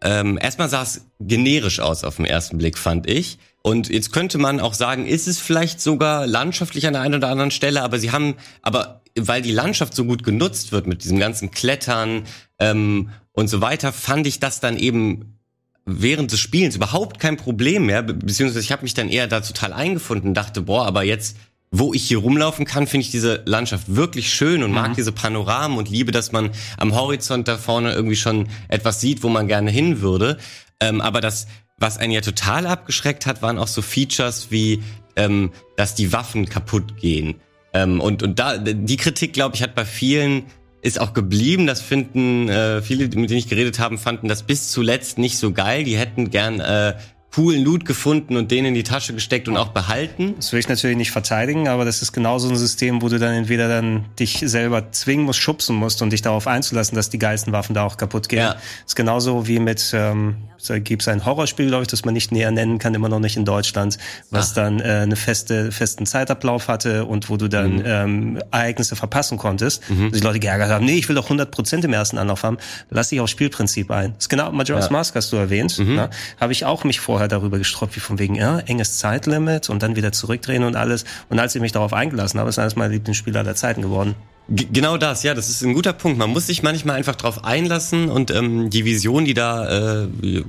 ähm, 0.00 0.38
erstmal 0.40 0.68
sah 0.68 0.82
es 0.82 1.06
generisch 1.20 1.80
aus 1.80 2.04
auf 2.04 2.16
den 2.16 2.24
ersten 2.24 2.58
Blick, 2.58 2.78
fand 2.78 3.08
ich. 3.08 3.38
Und 3.62 3.88
jetzt 3.88 4.12
könnte 4.12 4.38
man 4.38 4.60
auch 4.60 4.74
sagen, 4.74 5.06
ist 5.06 5.26
es 5.26 5.40
vielleicht 5.40 5.80
sogar 5.80 6.26
landschaftlich 6.26 6.86
an 6.86 6.92
der 6.92 7.02
einen 7.02 7.16
oder 7.16 7.28
anderen 7.28 7.50
Stelle, 7.50 7.82
aber 7.82 7.98
sie 7.98 8.12
haben, 8.12 8.36
aber 8.62 9.02
weil 9.18 9.42
die 9.42 9.50
Landschaft 9.50 9.94
so 9.94 10.04
gut 10.04 10.22
genutzt 10.22 10.70
wird 10.70 10.86
mit 10.86 11.02
diesem 11.02 11.18
ganzen 11.18 11.50
Klettern 11.50 12.22
ähm, 12.60 13.10
und 13.38 13.46
so 13.46 13.60
weiter, 13.60 13.92
fand 13.92 14.26
ich 14.26 14.40
das 14.40 14.58
dann 14.58 14.76
eben 14.76 15.38
während 15.86 16.32
des 16.32 16.40
Spielens 16.40 16.74
überhaupt 16.74 17.20
kein 17.20 17.36
Problem 17.36 17.86
mehr, 17.86 18.02
be- 18.02 18.14
beziehungsweise 18.14 18.60
ich 18.60 18.72
habe 18.72 18.82
mich 18.82 18.94
dann 18.94 19.08
eher 19.08 19.28
da 19.28 19.40
total 19.40 19.72
eingefunden 19.72 20.30
und 20.30 20.34
dachte, 20.34 20.62
boah, 20.62 20.86
aber 20.86 21.04
jetzt, 21.04 21.36
wo 21.70 21.94
ich 21.94 22.02
hier 22.02 22.18
rumlaufen 22.18 22.64
kann, 22.64 22.88
finde 22.88 23.04
ich 23.04 23.12
diese 23.12 23.42
Landschaft 23.46 23.94
wirklich 23.94 24.34
schön 24.34 24.64
und 24.64 24.72
mag 24.72 24.96
diese 24.96 25.12
Panoramen 25.12 25.78
und 25.78 25.88
liebe, 25.88 26.10
dass 26.10 26.32
man 26.32 26.50
am 26.78 26.96
Horizont 26.96 27.46
da 27.46 27.58
vorne 27.58 27.92
irgendwie 27.92 28.16
schon 28.16 28.48
etwas 28.66 29.00
sieht, 29.00 29.22
wo 29.22 29.28
man 29.28 29.46
gerne 29.46 29.70
hin 29.70 30.00
würde. 30.00 30.38
Ähm, 30.80 31.00
aber 31.00 31.20
das, 31.20 31.46
was 31.78 31.96
einen 31.96 32.12
ja 32.12 32.22
total 32.22 32.66
abgeschreckt 32.66 33.24
hat, 33.26 33.40
waren 33.40 33.58
auch 33.58 33.68
so 33.68 33.82
Features 33.82 34.48
wie, 34.50 34.82
ähm, 35.14 35.52
dass 35.76 35.94
die 35.94 36.12
Waffen 36.12 36.48
kaputt 36.48 36.96
gehen. 36.96 37.36
Ähm, 37.72 38.00
und, 38.00 38.22
und 38.22 38.38
da, 38.38 38.58
die 38.58 38.96
Kritik, 38.96 39.32
glaube 39.32 39.54
ich, 39.54 39.62
hat 39.62 39.74
bei 39.74 39.84
vielen 39.84 40.46
ist 40.82 41.00
auch 41.00 41.12
geblieben. 41.12 41.66
Das 41.66 41.80
finden 41.80 42.48
äh, 42.48 42.82
viele, 42.82 43.04
mit 43.04 43.14
denen 43.14 43.38
ich 43.38 43.48
geredet 43.48 43.78
habe, 43.78 43.98
fanden 43.98 44.28
das 44.28 44.42
bis 44.42 44.70
zuletzt 44.70 45.18
nicht 45.18 45.38
so 45.38 45.52
geil. 45.52 45.84
Die 45.84 45.96
hätten 45.96 46.30
gern 46.30 46.60
äh, 46.60 46.94
coolen 47.34 47.62
Loot 47.62 47.84
gefunden 47.84 48.36
und 48.36 48.50
den 48.50 48.64
in 48.64 48.74
die 48.74 48.82
Tasche 48.82 49.12
gesteckt 49.12 49.48
und 49.48 49.56
auch 49.56 49.68
behalten. 49.68 50.34
Das 50.36 50.52
will 50.52 50.60
ich 50.60 50.68
natürlich 50.68 50.96
nicht 50.96 51.10
verteidigen, 51.10 51.68
aber 51.68 51.84
das 51.84 52.00
ist 52.00 52.12
genauso 52.12 52.48
ein 52.48 52.56
System, 52.56 53.02
wo 53.02 53.08
du 53.08 53.18
dann 53.18 53.34
entweder 53.34 53.68
dann 53.68 54.06
dich 54.18 54.42
selber 54.44 54.92
zwingen 54.92 55.26
musst, 55.26 55.38
schubsen 55.38 55.76
musst 55.76 56.00
und 56.00 56.12
dich 56.12 56.22
darauf 56.22 56.46
einzulassen, 56.46 56.96
dass 56.96 57.10
die 57.10 57.18
geilsten 57.18 57.52
Waffen 57.52 57.74
da 57.74 57.84
auch 57.84 57.96
kaputt 57.96 58.28
gehen. 58.28 58.40
Ja. 58.40 58.56
ist 58.86 58.96
genauso 58.96 59.46
wie 59.46 59.58
mit, 59.58 59.92
ähm, 59.94 60.36
da 60.66 60.78
gibt's 60.78 61.08
ein 61.08 61.24
Horrorspiel, 61.24 61.68
glaube 61.68 61.82
ich, 61.82 61.88
das 61.88 62.04
man 62.04 62.14
nicht 62.14 62.32
näher 62.32 62.50
nennen 62.50 62.78
kann, 62.78 62.94
immer 62.94 63.08
noch 63.08 63.20
nicht 63.20 63.36
in 63.36 63.44
Deutschland, 63.44 63.98
was 64.30 64.54
dann 64.54 64.80
äh, 64.80 64.84
eine 65.02 65.16
feste, 65.16 65.70
festen 65.72 66.04
Zeitablauf 66.06 66.68
hatte 66.68 67.04
und 67.04 67.30
wo 67.30 67.36
du 67.36 67.48
dann 67.48 67.82
ähm, 67.86 68.42
Ereignisse 68.50 68.96
verpassen 68.96 69.38
konntest. 69.38 69.82
Dass 69.88 70.20
die 70.20 70.26
Leute 70.26 70.40
geärgert 70.40 70.70
haben, 70.70 70.84
nee, 70.84 70.96
ich 70.98 71.08
will 71.08 71.16
doch 71.16 71.30
100% 71.30 71.84
im 71.84 71.92
ersten 71.92 72.18
Anlauf 72.18 72.42
haben. 72.42 72.58
Lass 72.90 73.08
dich 73.10 73.20
aufs 73.20 73.30
Spielprinzip 73.30 73.90
ein. 73.90 74.14
Das 74.14 74.24
ist 74.24 74.28
genau, 74.28 74.50
Majora's 74.52 74.86
Ja. 74.86 74.92
Mask 74.92 75.14
hast 75.14 75.32
du 75.32 75.36
erwähnt. 75.36 75.78
Ne? 75.78 76.10
Habe 76.40 76.52
ich 76.52 76.64
auch 76.64 76.84
mich 76.84 77.00
vorher 77.00 77.28
darüber 77.28 77.58
gestroppt, 77.58 77.96
wie 77.96 78.00
von 78.00 78.18
wegen, 78.18 78.34
ja, 78.34 78.58
enges 78.60 78.98
Zeitlimit 78.98 79.70
und 79.70 79.82
dann 79.82 79.96
wieder 79.96 80.12
zurückdrehen 80.12 80.64
und 80.64 80.76
alles. 80.76 81.04
Und 81.28 81.38
als 81.38 81.54
ich 81.54 81.60
mich 81.60 81.72
darauf 81.72 81.92
eingelassen 81.92 82.40
habe, 82.40 82.48
ist 82.50 82.58
eines 82.58 82.76
meiner 82.76 82.92
Lieblingsspiele 82.92 83.38
aller 83.38 83.54
Zeiten 83.54 83.82
geworden. 83.82 84.14
Genau 84.50 84.96
das, 84.96 85.24
ja, 85.24 85.34
das 85.34 85.50
ist 85.50 85.62
ein 85.62 85.74
guter 85.74 85.92
Punkt. 85.92 86.16
Man 86.16 86.30
muss 86.30 86.46
sich 86.46 86.62
manchmal 86.62 86.96
einfach 86.96 87.16
drauf 87.16 87.44
einlassen 87.44 88.08
und 88.08 88.30
ähm, 88.30 88.70
die 88.70 88.86
Vision, 88.86 89.26
die 89.26 89.34
da 89.34 90.04
äh, 90.04 90.08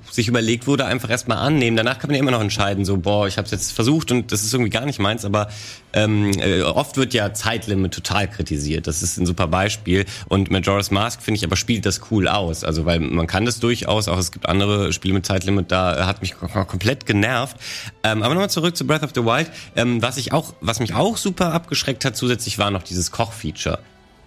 sich 0.10 0.30
überlegt 0.30 0.68
wurde, 0.68 0.86
einfach 0.86 1.10
erstmal 1.10 1.40
annehmen. 1.40 1.76
Danach 1.76 2.00
kann 2.00 2.08
man 2.08 2.16
ja 2.16 2.22
immer 2.22 2.32
noch 2.32 2.40
entscheiden, 2.40 2.86
so, 2.86 2.96
boah, 2.96 3.28
ich 3.28 3.38
habe 3.38 3.44
es 3.44 3.52
jetzt 3.52 3.74
versucht 3.74 4.14
und 4.14 4.32
das 4.32 4.44
ist 4.44 4.54
irgendwie 4.54 4.70
gar 4.70 4.86
nicht 4.86 5.00
meins, 5.00 5.26
aber 5.26 5.50
ähm, 5.92 6.32
äh, 6.40 6.62
oft 6.62 6.96
wird 6.96 7.14
ja 7.14 7.34
Zeitlimit 7.34 7.94
total 7.94 8.30
kritisiert. 8.30 8.88
Das 8.88 9.04
ist 9.04 9.18
ein 9.18 9.26
super 9.26 9.48
Beispiel. 9.48 10.06
Und 10.30 10.50
Majora's 10.50 10.92
Mask, 10.92 11.22
finde 11.22 11.40
ich, 11.40 11.44
aber 11.44 11.58
spielt 11.58 11.86
das 11.86 12.00
cool 12.10 12.30
aus. 12.30 12.64
Also, 12.64 12.86
weil 12.86 13.02
man 13.02 13.28
kann 13.28 13.44
das 13.44 13.60
durchaus, 13.60 14.08
auch 14.08 14.18
es 14.18 14.32
gibt 14.32 14.48
andere 14.48 14.94
Spiele 14.94 15.14
mit 15.14 15.26
Zeitlimit, 15.26 15.74
da 15.74 16.06
hat 16.06 16.22
mich 16.22 16.36
kom- 16.36 16.64
komplett 16.64 17.06
genervt. 17.06 17.58
Ähm, 18.04 18.24
aber 18.24 18.34
nochmal 18.34 18.50
zurück 18.50 18.78
zu 18.78 18.88
Breath 18.88 19.04
of 19.04 19.12
the 19.14 19.26
Wild. 19.26 19.52
Ähm, 19.76 20.02
was 20.02 20.16
ich 20.16 20.32
auch, 20.32 20.54
was 20.62 20.80
mich 20.80 20.94
auch 20.94 21.18
super 21.18 21.52
abgeschreckt 21.52 22.06
hat 22.06 22.16
zusätzlich, 22.16 22.58
war 22.60 22.72
noch 22.72 22.84
dieses 22.84 23.12
Kochfeature. 23.12 23.80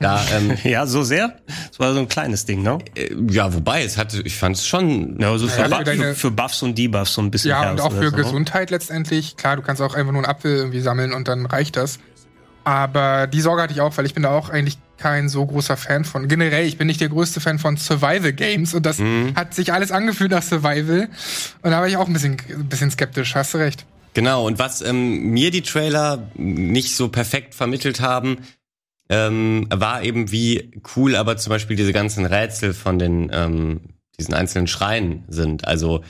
Da, 0.02 0.20
ähm, 0.36 0.56
Ja, 0.64 0.86
so 0.86 1.02
sehr? 1.02 1.36
Das 1.70 1.78
war 1.78 1.92
so 1.94 2.00
ein 2.00 2.08
kleines 2.08 2.44
Ding, 2.44 2.62
ne? 2.62 2.78
äh, 2.94 3.14
ja, 3.30 3.52
wobei, 3.54 3.82
es 3.84 3.96
hatte, 3.96 4.20
ich 4.24 4.36
fand 4.36 4.56
es 4.56 4.66
schon. 4.66 5.18
Ja, 5.20 5.36
so 5.38 5.48
für, 5.48 5.62
Ja, 5.68 5.78
für 5.78 5.84
deine- 5.84 6.14
für 6.14 6.30
Buffs 6.30 6.62
und 6.62 6.76
Debuffs 6.76 7.14
so 7.14 7.22
ein 7.22 7.30
bisschen. 7.30 7.50
Ja, 7.50 7.70
und 7.70 7.80
auch 7.80 7.92
für 7.92 8.10
so, 8.10 8.16
ne? 8.16 8.22
Gesundheit 8.22 8.70
letztendlich. 8.70 9.36
Klar, 9.36 9.56
du 9.56 9.62
kannst 9.62 9.80
auch 9.82 9.94
einfach 9.94 10.12
nur 10.12 10.22
einen 10.22 10.30
Apfel 10.30 10.56
irgendwie 10.56 10.80
sammeln 10.80 11.12
und 11.12 11.28
dann 11.28 11.46
reicht 11.46 11.76
das. 11.76 11.98
Aber 12.64 13.26
die 13.26 13.40
Sorge 13.40 13.62
hatte 13.62 13.72
ich 13.72 13.80
auch, 13.80 13.96
weil 13.96 14.06
ich 14.06 14.14
bin 14.14 14.22
da 14.22 14.30
auch 14.30 14.48
eigentlich 14.48 14.78
kein 14.96 15.28
so 15.28 15.44
großer 15.44 15.76
Fan 15.76 16.04
von. 16.04 16.28
Generell, 16.28 16.64
ich 16.64 16.78
bin 16.78 16.86
nicht 16.86 17.00
der 17.00 17.08
größte 17.08 17.40
Fan 17.40 17.58
von 17.58 17.76
Survival 17.76 18.32
Games 18.32 18.72
und 18.72 18.86
das 18.86 18.98
hat 19.34 19.52
sich 19.52 19.72
alles 19.72 19.90
angefühlt 19.90 20.30
nach 20.30 20.44
Survival. 20.44 21.08
Und 21.62 21.70
da 21.72 21.80
war 21.80 21.88
ich 21.88 21.96
auch 21.96 22.06
ein 22.06 22.12
bisschen, 22.12 22.36
ein 22.48 22.68
bisschen 22.68 22.90
skeptisch, 22.92 23.34
hast 23.34 23.54
du 23.54 23.58
recht. 23.58 23.84
Genau, 24.14 24.46
und 24.46 24.58
was 24.60 24.80
ähm, 24.82 25.30
mir 25.30 25.50
die 25.50 25.62
Trailer 25.62 26.28
nicht 26.36 26.94
so 26.94 27.08
perfekt 27.08 27.54
vermittelt 27.54 28.00
haben, 28.00 28.38
ähm, 29.12 29.66
war 29.70 30.02
eben 30.02 30.32
wie 30.32 30.70
cool 30.96 31.16
aber 31.16 31.36
zum 31.36 31.50
Beispiel 31.50 31.76
diese 31.76 31.92
ganzen 31.92 32.24
Rätsel 32.24 32.72
von 32.72 32.98
den 32.98 33.30
ähm, 33.30 33.80
diesen 34.18 34.32
einzelnen 34.32 34.66
Schreien 34.66 35.24
sind. 35.28 35.66
Also 35.66 36.02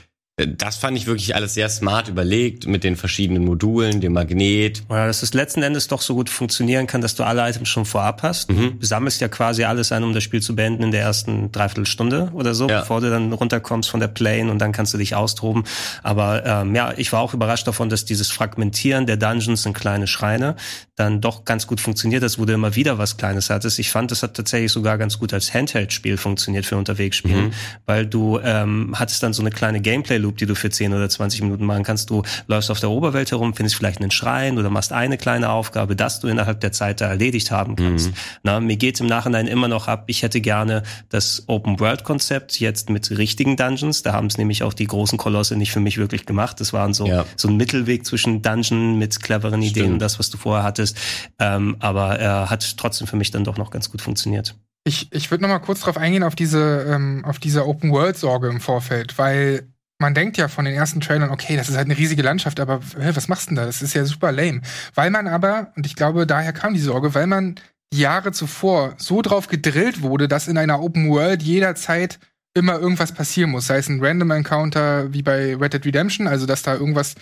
das 0.47 0.77
fand 0.77 0.97
ich 0.97 1.07
wirklich 1.07 1.35
alles 1.35 1.55
sehr 1.55 1.69
smart 1.69 2.09
überlegt 2.09 2.67
mit 2.67 2.85
den 2.85 2.97
verschiedenen 2.97 3.45
Modulen, 3.45 4.01
dem 4.01 4.13
Magnet. 4.13 4.83
Ja, 4.89 5.07
dass 5.07 5.23
es 5.23 5.35
letzten 5.35 5.63
Endes 5.63 5.89
doch 5.89 6.01
so 6.01 6.15
gut 6.15 6.31
funktionieren 6.31 6.87
kann, 6.87 7.01
dass 7.01 7.15
du 7.15 7.25
alle 7.25 7.49
Items 7.49 7.69
schon 7.69 7.85
vorab 7.85 8.23
hast. 8.23 8.51
Mhm. 8.51 8.79
Du 8.79 8.87
sammelst 8.87 9.21
ja 9.21 9.29
quasi 9.29 9.65
alles 9.65 9.93
ein, 9.93 10.05
um 10.05 10.13
das 10.15 10.23
Spiel 10.23 10.41
zu 10.41 10.55
beenden 10.57 10.83
in 10.83 10.91
der 10.91 11.03
ersten 11.03 11.53
Dreiviertelstunde 11.53 12.31
oder 12.33 12.55
so, 12.55 12.69
ja. 12.69 12.81
bevor 12.81 13.01
du 13.01 13.11
dann 13.11 13.33
runterkommst 13.33 13.91
von 13.91 14.01
der 14.01 14.09
Plane 14.09 14.51
und 14.51 14.59
dann 14.59 14.73
kannst 14.73 14.95
du 14.95 14.99
dich 14.99 15.15
austoben. 15.15 15.65
Aber 16.03 16.45
ähm, 16.45 16.75
ja, 16.75 16.95
ich 16.97 17.13
war 17.13 17.21
auch 17.21 17.35
überrascht 17.35 17.67
davon, 17.67 17.89
dass 17.89 18.05
dieses 18.05 18.31
Fragmentieren 18.31 19.07
der 19.07 19.17
Dungeons 19.17 19.67
in 19.67 19.73
kleine 19.73 20.07
Schreine 20.07 20.57
dann 20.97 21.21
doch 21.21 21.45
ganz 21.45 21.67
gut 21.67 21.81
funktioniert 21.81 22.23
wo 22.39 22.45
du 22.45 22.53
immer 22.53 22.77
wieder 22.77 22.99
was 22.99 23.17
Kleines 23.17 23.51
hattest. 23.51 23.79
Ich 23.79 23.91
fand, 23.91 24.11
das 24.11 24.23
hat 24.23 24.35
tatsächlich 24.35 24.71
sogar 24.71 24.97
ganz 24.99 25.19
gut 25.19 25.33
als 25.33 25.53
Handheld-Spiel 25.53 26.17
funktioniert 26.17 26.67
für 26.67 26.77
unterwegs 26.77 27.17
spielen, 27.17 27.47
mhm. 27.47 27.53
weil 27.87 28.07
du 28.07 28.39
ähm, 28.43 28.95
hattest 28.97 29.23
dann 29.23 29.33
so 29.33 29.43
eine 29.43 29.51
kleine 29.51 29.81
Gameplay-Loop, 29.81 30.32
die 30.41 30.47
du 30.47 30.55
für 30.55 30.71
10 30.71 30.93
oder 30.93 31.09
20 31.09 31.43
Minuten 31.43 31.65
machen 31.65 31.85
kannst. 31.85 32.11
Du 32.11 32.23
läufst 32.47 32.71
auf 32.71 32.81
der 32.81 32.91
Oberwelt 32.91 33.31
herum, 33.31 33.55
findest 33.55 33.77
vielleicht 33.77 34.01
einen 34.01 34.11
Schrein 34.11 34.59
oder 34.59 34.71
machst 34.71 34.93
eine 34.93 35.19
kleine 35.19 35.51
Aufgabe, 35.51 35.97
dass 35.97 36.21
du 36.21 36.29
innerhalb 36.29 36.61
der 36.61 36.73
Zeit 36.73 37.01
da 37.01 37.09
erledigt 37.09 37.51
haben 37.51 37.77
kannst. 37.77 38.11
Mhm. 38.11 38.15
Na, 38.43 38.61
mir 38.61 38.77
geht's 38.77 39.01
im 39.01 39.07
Nachhinein 39.07 39.47
immer 39.47 39.69
noch 39.69 39.89
ab. 39.89 40.05
Ich 40.07 40.23
hätte 40.23 40.41
gerne 40.41 40.83
das 41.09 41.45
Open-World-Konzept 41.47 42.61
jetzt 42.61 42.91
mit 42.91 43.11
richtigen 43.11 43.57
Dungeons. 43.57 44.03
Da 44.03 44.13
haben 44.13 44.27
es 44.27 44.39
nämlich 44.39 44.63
auch 44.63 44.75
die 44.75 44.87
großen 44.87 45.19
Kolosse 45.19 45.57
nicht 45.57 45.73
für 45.73 45.81
mich 45.81 45.99
wirklich 45.99 46.27
gemacht. 46.27 46.61
Das 46.61 46.73
waren 46.73 46.95
so, 46.95 47.07
ja. 47.07 47.25
so 47.37 47.49
ein 47.49 47.57
Mittelweg 47.57 48.07
zwischen 48.07 48.43
Dungeon 48.43 48.99
mit 48.99 49.23
cleveren 49.23 49.63
Stimmt. 49.63 49.77
Ideen 49.77 49.93
und 49.95 49.99
das, 49.99 50.19
was 50.19 50.31
du 50.31 50.39
vorher 50.39 50.65
hattest. 50.65 50.97
Ähm, 51.39 51.77
aber 51.81 52.19
er 52.19 52.51
hat 52.51 52.77
trotzdem 52.77 53.07
für 53.07 53.17
mich 53.17 53.31
dann 53.31 53.45
doch 53.45 53.57
noch 53.57 53.71
ganz 53.71 53.91
gut 53.91 54.03
funktioniert. 54.03 54.55
Ich, 54.85 55.13
ich 55.13 55.31
würde 55.31 55.43
noch 55.43 55.49
mal 55.49 55.61
kurz 55.61 55.81
darauf 55.81 55.97
eingehen, 55.97 56.25
auf 56.25 56.35
diese, 56.35 56.87
ähm, 56.89 57.25
auf 57.25 57.39
diese 57.39 57.67
Open-World-Sorge 57.67 58.49
im 58.49 58.61
Vorfeld, 58.61 59.17
weil 59.17 59.72
man 60.03 60.15
denkt 60.15 60.37
ja 60.37 60.49
von 60.49 60.67
den 60.67 60.75
ersten 60.75 61.01
Trailern, 61.01 61.31
okay, 61.31 61.57
das 61.57 61.71
ist 61.71 61.77
halt 61.77 61.87
eine 61.87 61.97
riesige 61.97 62.23
Landschaft, 62.23 62.61
aber 62.61 62.81
was 62.83 63.29
machst 63.29 63.47
du 63.47 63.51
denn 63.51 63.57
da? 63.57 63.65
Das 63.65 63.81
ist 63.81 63.95
ja 63.95 64.05
super 64.05 64.33
lame. 64.33 64.61
Weil 64.95 65.11
man 65.11 65.27
aber, 65.27 65.73
und 65.77 65.87
ich 65.87 65.97
glaube, 65.97 66.27
daher 66.27 66.53
kam 66.53 66.75
die 66.75 66.81
Sorge, 66.81 67.15
weil 67.15 67.27
man 67.27 67.55
Jahre 67.95 68.33
zuvor 68.33 68.95
so 68.99 69.23
drauf 69.23 69.47
gedrillt 69.47 70.03
wurde, 70.03 70.29
dass 70.29 70.49
in 70.49 70.59
einer 70.59 70.83
Open 70.83 71.09
World 71.09 71.43
jederzeit 71.43 72.19
immer 72.55 72.79
irgendwas 72.79 73.13
passieren 73.13 73.51
muss. 73.51 73.67
Sei 73.67 73.79
es 73.79 73.89
ein 73.89 74.05
Random 74.05 74.31
Encounter 74.31 75.13
wie 75.13 75.23
bei 75.23 75.57
Red 75.57 75.75
Dead 75.75 75.87
Redemption, 75.87 76.27
also 76.27 76.47
dass 76.47 76.63
da 76.63 76.75
irgendwas, 76.75 77.15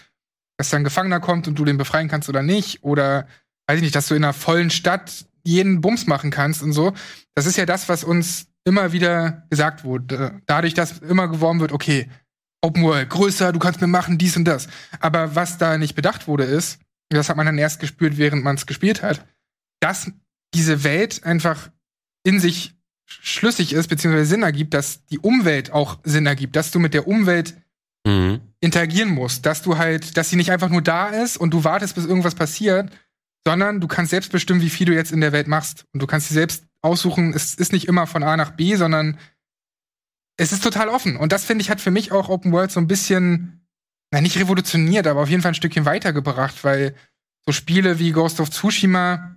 dass 0.56 0.70
da 0.70 0.76
ein 0.76 0.84
Gefangener 0.84 1.20
kommt 1.20 1.46
und 1.46 1.58
du 1.58 1.64
den 1.64 1.76
befreien 1.76 2.08
kannst 2.08 2.28
oder 2.28 2.42
nicht. 2.42 2.82
Oder 2.82 3.26
weiß 3.68 3.76
ich 3.76 3.82
nicht, 3.82 3.94
dass 3.94 4.08
du 4.08 4.14
in 4.14 4.24
einer 4.24 4.32
vollen 4.32 4.70
Stadt 4.70 5.26
jeden 5.44 5.80
Bums 5.80 6.06
machen 6.06 6.30
kannst 6.30 6.62
und 6.62 6.72
so. 6.72 6.92
Das 7.34 7.46
ist 7.46 7.56
ja 7.56 7.66
das, 7.66 7.88
was 7.88 8.04
uns 8.04 8.46
immer 8.64 8.92
wieder 8.92 9.46
gesagt 9.50 9.84
wurde. 9.84 10.40
Dadurch, 10.46 10.74
dass 10.74 10.98
immer 10.98 11.28
geworben 11.28 11.60
wird, 11.60 11.72
okay, 11.72 12.08
Open 12.62 12.82
World, 12.82 13.08
größer, 13.08 13.52
du 13.52 13.58
kannst 13.58 13.80
mir 13.80 13.86
machen, 13.86 14.18
dies 14.18 14.36
und 14.36 14.44
das. 14.44 14.68
Aber 15.00 15.34
was 15.34 15.58
da 15.58 15.78
nicht 15.78 15.94
bedacht 15.94 16.28
wurde, 16.28 16.44
ist, 16.44 16.78
das 17.08 17.28
hat 17.28 17.36
man 17.36 17.46
dann 17.46 17.58
erst 17.58 17.80
gespürt, 17.80 18.18
während 18.18 18.44
man 18.44 18.56
es 18.56 18.66
gespielt 18.66 19.02
hat, 19.02 19.24
dass 19.80 20.12
diese 20.54 20.84
Welt 20.84 21.24
einfach 21.24 21.70
in 22.22 22.38
sich 22.38 22.74
schlüssig 23.06 23.72
ist, 23.72 23.88
beziehungsweise 23.88 24.26
Sinn 24.26 24.42
ergibt, 24.42 24.74
dass 24.74 25.04
die 25.06 25.18
Umwelt 25.18 25.72
auch 25.72 25.98
Sinn 26.04 26.26
ergibt, 26.26 26.54
dass 26.54 26.70
du 26.70 26.78
mit 26.78 26.94
der 26.94 27.08
Umwelt 27.08 27.56
mhm. 28.06 28.40
interagieren 28.60 29.10
musst, 29.10 29.46
dass 29.46 29.62
du 29.62 29.78
halt, 29.78 30.16
dass 30.16 30.30
sie 30.30 30.36
nicht 30.36 30.52
einfach 30.52 30.68
nur 30.68 30.82
da 30.82 31.08
ist 31.08 31.36
und 31.36 31.52
du 31.52 31.64
wartest, 31.64 31.96
bis 31.96 32.06
irgendwas 32.06 32.34
passiert, 32.34 32.90
sondern 33.44 33.80
du 33.80 33.88
kannst 33.88 34.10
selbst 34.10 34.30
bestimmen, 34.30 34.60
wie 34.60 34.70
viel 34.70 34.86
du 34.86 34.94
jetzt 34.94 35.12
in 35.12 35.20
der 35.20 35.32
Welt 35.32 35.48
machst. 35.48 35.86
Und 35.92 36.02
du 36.02 36.06
kannst 36.06 36.28
sie 36.28 36.34
selbst 36.34 36.64
aussuchen, 36.82 37.32
es 37.34 37.54
ist 37.54 37.72
nicht 37.72 37.88
immer 37.88 38.06
von 38.06 38.22
A 38.22 38.36
nach 38.36 38.52
B, 38.52 38.76
sondern 38.76 39.18
es 40.40 40.52
ist 40.52 40.64
total 40.64 40.88
offen. 40.88 41.16
Und 41.16 41.32
das, 41.32 41.44
finde 41.44 41.62
ich, 41.62 41.70
hat 41.70 41.82
für 41.82 41.90
mich 41.90 42.12
auch 42.12 42.30
Open 42.30 42.50
World 42.52 42.70
so 42.70 42.80
ein 42.80 42.86
bisschen, 42.86 43.66
na, 44.10 44.22
nicht 44.22 44.38
revolutioniert, 44.38 45.06
aber 45.06 45.20
auf 45.20 45.28
jeden 45.28 45.42
Fall 45.42 45.52
ein 45.52 45.54
Stückchen 45.54 45.84
weitergebracht, 45.84 46.64
weil 46.64 46.94
so 47.44 47.52
Spiele 47.52 47.98
wie 47.98 48.12
Ghost 48.12 48.40
of 48.40 48.48
Tsushima 48.48 49.36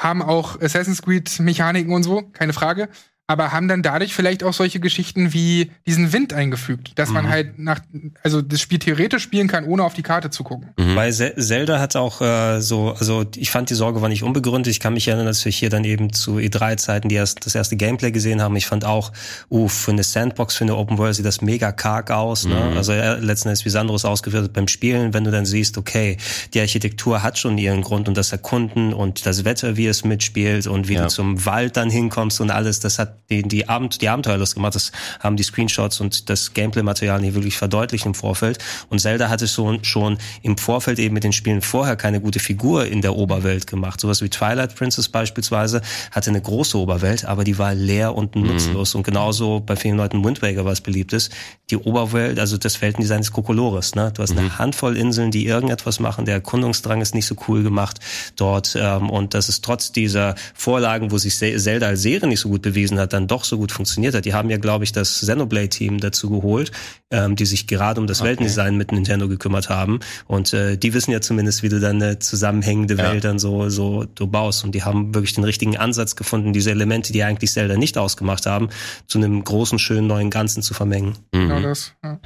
haben 0.00 0.22
auch 0.22 0.60
Assassin's 0.60 1.02
Creed 1.02 1.40
Mechaniken 1.40 1.92
und 1.92 2.04
so, 2.04 2.22
keine 2.22 2.52
Frage 2.52 2.88
aber 3.30 3.52
haben 3.52 3.68
dann 3.68 3.82
dadurch 3.82 4.14
vielleicht 4.14 4.42
auch 4.42 4.54
solche 4.54 4.80
Geschichten 4.80 5.34
wie 5.34 5.70
diesen 5.86 6.14
Wind 6.14 6.32
eingefügt, 6.32 6.92
dass 6.98 7.10
mhm. 7.10 7.14
man 7.14 7.28
halt 7.28 7.58
nach, 7.58 7.80
also 8.22 8.40
das 8.40 8.58
Spiel 8.62 8.78
theoretisch 8.78 9.22
spielen 9.22 9.48
kann, 9.48 9.66
ohne 9.66 9.84
auf 9.84 9.92
die 9.92 10.02
Karte 10.02 10.30
zu 10.30 10.42
gucken. 10.44 10.70
Mhm. 10.78 10.96
Weil 10.96 11.12
Zelda 11.12 11.78
hat 11.78 11.94
auch 11.94 12.22
äh, 12.22 12.60
so, 12.62 12.94
also 12.98 13.26
ich 13.36 13.50
fand 13.50 13.68
die 13.68 13.74
Sorge 13.74 14.00
war 14.00 14.08
nicht 14.08 14.22
unbegründet. 14.22 14.70
Ich 14.70 14.80
kann 14.80 14.94
mich 14.94 15.06
erinnern, 15.08 15.26
dass 15.26 15.44
wir 15.44 15.52
hier 15.52 15.68
dann 15.68 15.84
eben 15.84 16.10
zu 16.10 16.38
E3-Zeiten 16.38 17.10
die 17.10 17.16
erst, 17.16 17.44
das 17.44 17.54
erste 17.54 17.76
Gameplay 17.76 18.12
gesehen 18.12 18.40
haben. 18.40 18.56
Ich 18.56 18.66
fand 18.66 18.86
auch, 18.86 19.12
uh, 19.50 19.68
für 19.68 19.90
eine 19.90 20.04
Sandbox, 20.04 20.56
für 20.56 20.64
eine 20.64 20.76
Open 20.76 20.96
World 20.96 21.14
sieht 21.14 21.26
das 21.26 21.42
mega 21.42 21.70
karg 21.70 22.10
aus. 22.10 22.46
Ne? 22.46 22.54
Mhm. 22.54 22.76
Also 22.78 22.92
äh, 22.92 23.20
letzten 23.20 23.48
Endes 23.48 23.66
wie 23.66 23.70
Sandros 23.70 24.06
ausgeführt 24.06 24.54
beim 24.54 24.68
Spielen, 24.68 25.12
wenn 25.12 25.24
du 25.24 25.30
dann 25.30 25.44
siehst, 25.44 25.76
okay, 25.76 26.16
die 26.54 26.60
Architektur 26.60 27.22
hat 27.22 27.36
schon 27.36 27.58
ihren 27.58 27.82
Grund 27.82 28.08
und 28.08 28.16
das 28.16 28.32
Erkunden 28.32 28.94
und 28.94 29.26
das 29.26 29.44
Wetter, 29.44 29.76
wie 29.76 29.86
es 29.86 30.02
mitspielt 30.02 30.66
und 30.66 30.88
wie 30.88 30.94
ja. 30.94 31.02
du 31.02 31.08
zum 31.08 31.44
Wald 31.44 31.76
dann 31.76 31.90
hinkommst 31.90 32.40
und 32.40 32.50
alles, 32.50 32.80
das 32.80 32.98
hat 32.98 33.17
die, 33.30 33.42
die, 33.42 33.68
Abend, 33.68 34.00
die 34.00 34.08
Abenteuerlust 34.08 34.54
gemacht. 34.54 34.74
Das 34.74 34.92
haben 35.20 35.36
die 35.36 35.42
Screenshots 35.42 36.00
und 36.00 36.30
das 36.30 36.54
Gameplay-Material 36.54 37.20
hier 37.20 37.34
wirklich 37.34 37.56
verdeutlicht 37.56 38.06
im 38.06 38.14
Vorfeld. 38.14 38.58
Und 38.88 39.00
Zelda 39.00 39.28
hatte 39.28 39.46
so, 39.46 39.78
schon 39.82 40.18
im 40.42 40.56
Vorfeld 40.56 40.98
eben 40.98 41.14
mit 41.14 41.24
den 41.24 41.32
Spielen 41.32 41.60
vorher 41.60 41.96
keine 41.96 42.20
gute 42.20 42.40
Figur 42.40 42.86
in 42.86 43.02
der 43.02 43.16
Oberwelt 43.16 43.66
gemacht. 43.66 44.00
Sowas 44.00 44.22
wie 44.22 44.28
Twilight 44.28 44.74
Princess 44.74 45.08
beispielsweise 45.08 45.82
hatte 46.10 46.30
eine 46.30 46.40
große 46.40 46.78
Oberwelt, 46.78 47.24
aber 47.24 47.44
die 47.44 47.58
war 47.58 47.74
leer 47.74 48.14
und 48.14 48.34
mhm. 48.34 48.46
nutzlos. 48.46 48.94
Mhm. 48.94 48.98
Und 48.98 49.04
genauso 49.04 49.60
bei 49.60 49.76
vielen 49.76 49.96
Leuten 49.96 50.24
Wind 50.24 50.42
Waker, 50.42 50.64
was 50.64 50.80
beliebt 50.80 51.12
ist. 51.12 51.32
Die 51.70 51.76
Oberwelt, 51.76 52.38
also 52.38 52.56
das 52.56 52.80
Weltendesign 52.80 53.20
ist 53.20 53.32
Kokolores. 53.32 53.94
Ne? 53.94 54.12
Du 54.14 54.22
hast 54.22 54.32
mhm. 54.32 54.38
eine 54.38 54.58
Handvoll 54.58 54.96
Inseln, 54.96 55.30
die 55.30 55.46
irgendetwas 55.46 56.00
machen. 56.00 56.24
Der 56.24 56.34
Erkundungsdrang 56.34 57.00
ist 57.00 57.14
nicht 57.14 57.26
so 57.26 57.36
cool 57.46 57.62
gemacht 57.62 58.00
dort. 58.36 58.76
Ähm, 58.78 59.10
und 59.10 59.34
das 59.34 59.48
ist 59.48 59.64
trotz 59.64 59.92
dieser 59.92 60.34
Vorlagen, 60.54 61.10
wo 61.10 61.18
sich 61.18 61.36
Zelda 61.36 61.86
als 61.86 62.02
Serie 62.02 62.28
nicht 62.28 62.40
so 62.40 62.48
gut 62.48 62.62
bewiesen 62.62 62.98
hat, 62.98 63.07
dann 63.12 63.26
doch 63.26 63.44
so 63.44 63.58
gut 63.58 63.72
funktioniert 63.72 64.14
hat. 64.14 64.24
Die 64.24 64.34
haben 64.34 64.50
ja, 64.50 64.58
glaube 64.58 64.84
ich, 64.84 64.92
das 64.92 65.20
Xenoblade-Team 65.20 66.00
dazu 66.00 66.30
geholt, 66.30 66.72
ähm, 67.10 67.36
die 67.36 67.46
sich 67.46 67.66
gerade 67.66 68.00
um 68.00 68.06
das 68.06 68.20
okay. 68.20 68.30
Weltendesign 68.30 68.76
mit 68.76 68.92
Nintendo 68.92 69.28
gekümmert 69.28 69.68
haben. 69.68 70.00
Und 70.26 70.52
äh, 70.52 70.76
die 70.76 70.94
wissen 70.94 71.10
ja 71.10 71.20
zumindest, 71.20 71.62
wie 71.62 71.68
du 71.68 71.80
dann 71.80 72.02
eine 72.02 72.18
zusammenhängende 72.18 72.94
ja. 72.94 73.04
Welt 73.04 73.24
dann 73.24 73.38
so, 73.38 73.68
so 73.68 74.04
du 74.04 74.26
baust. 74.26 74.64
Und 74.64 74.74
die 74.74 74.82
haben 74.82 75.14
wirklich 75.14 75.34
den 75.34 75.44
richtigen 75.44 75.76
Ansatz 75.76 76.16
gefunden, 76.16 76.52
diese 76.52 76.70
Elemente, 76.70 77.12
die 77.12 77.22
eigentlich 77.22 77.50
Zelda 77.52 77.76
nicht 77.76 77.98
ausgemacht 77.98 78.46
haben, 78.46 78.68
zu 79.06 79.18
einem 79.18 79.42
großen, 79.42 79.78
schönen 79.78 80.06
neuen 80.06 80.30
Ganzen 80.30 80.62
zu 80.62 80.74
vermengen. 80.74 81.14
Mhm. 81.32 81.48
Genau 81.48 81.60
das. 81.60 81.92
Ja. 82.02 82.18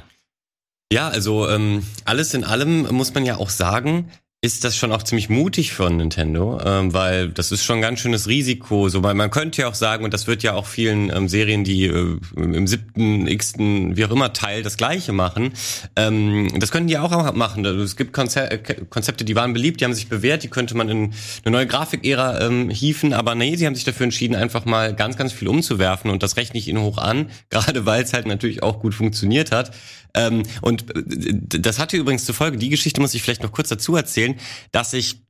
Ja, 0.93 1.09
also 1.09 1.49
ähm, 1.49 1.83
alles 2.05 2.35
in 2.35 2.43
allem 2.43 2.83
muss 2.95 3.15
man 3.15 3.25
ja 3.25 3.37
auch 3.37 3.49
sagen, 3.49 4.11
ist 4.43 4.65
das 4.65 4.75
schon 4.75 4.91
auch 4.91 5.03
ziemlich 5.03 5.29
mutig 5.29 5.71
von 5.71 5.95
Nintendo, 5.95 6.59
ähm, 6.65 6.93
weil 6.93 7.29
das 7.29 7.53
ist 7.53 7.63
schon 7.63 7.77
ein 7.77 7.81
ganz 7.81 8.01
schönes 8.01 8.27
Risiko. 8.27 8.89
So, 8.89 9.01
weil 9.01 9.13
man 9.13 9.31
könnte 9.31 9.61
ja 9.61 9.69
auch 9.69 9.73
sagen, 9.73 10.03
und 10.03 10.13
das 10.13 10.27
wird 10.27 10.43
ja 10.43 10.53
auch 10.53 10.65
vielen 10.65 11.09
ähm, 11.15 11.29
Serien, 11.29 11.63
die 11.63 11.85
äh, 11.85 12.17
im 12.35 12.67
siebten, 12.67 13.25
x-ten, 13.25 13.95
wie 13.95 14.03
auch 14.03 14.11
immer 14.11 14.33
Teil 14.33 14.61
das 14.61 14.75
Gleiche 14.75 15.13
machen, 15.13 15.53
ähm, 15.95 16.49
das 16.59 16.71
könnten 16.71 16.89
die 16.89 16.97
auch 16.97 17.33
machen. 17.33 17.63
Es 17.63 17.95
gibt 17.95 18.11
Konze 18.11 18.51
äh, 18.51 18.57
Konzepte, 18.89 19.23
die 19.23 19.33
waren 19.37 19.53
beliebt, 19.53 19.79
die 19.79 19.85
haben 19.85 19.93
sich 19.93 20.09
bewährt, 20.09 20.43
die 20.43 20.49
könnte 20.49 20.75
man 20.75 20.89
in 20.89 21.13
eine 21.45 21.51
neue 21.55 21.65
Grafikära 21.65 22.41
ähm, 22.41 22.69
hieven, 22.69 23.13
aber 23.13 23.35
nee, 23.35 23.55
sie 23.55 23.65
haben 23.65 23.75
sich 23.75 23.85
dafür 23.85 24.03
entschieden, 24.03 24.35
einfach 24.35 24.65
mal 24.65 24.93
ganz, 24.93 25.15
ganz 25.15 25.31
viel 25.31 25.47
umzuwerfen 25.47 26.11
und 26.11 26.21
das 26.21 26.35
rechne 26.35 26.59
ich 26.59 26.67
ihnen 26.67 26.81
hoch 26.81 26.97
an, 26.97 27.29
gerade 27.49 27.85
weil 27.85 28.03
es 28.03 28.11
halt 28.11 28.27
natürlich 28.27 28.61
auch 28.61 28.81
gut 28.81 28.93
funktioniert 28.93 29.53
hat. 29.53 29.71
Ähm, 30.15 30.43
und 30.61 30.95
äh, 30.95 31.59
das 31.59 31.79
hatte 31.79 31.97
übrigens 31.97 32.25
zur 32.25 32.35
Folge, 32.35 32.57
die 32.57 32.69
Geschichte 32.69 33.01
muss 33.01 33.13
ich 33.13 33.21
vielleicht 33.21 33.43
noch 33.43 33.51
kurz 33.51 33.69
dazu 33.69 33.95
erzählen, 33.95 34.39
dass 34.71 34.93
ich, 34.93 35.23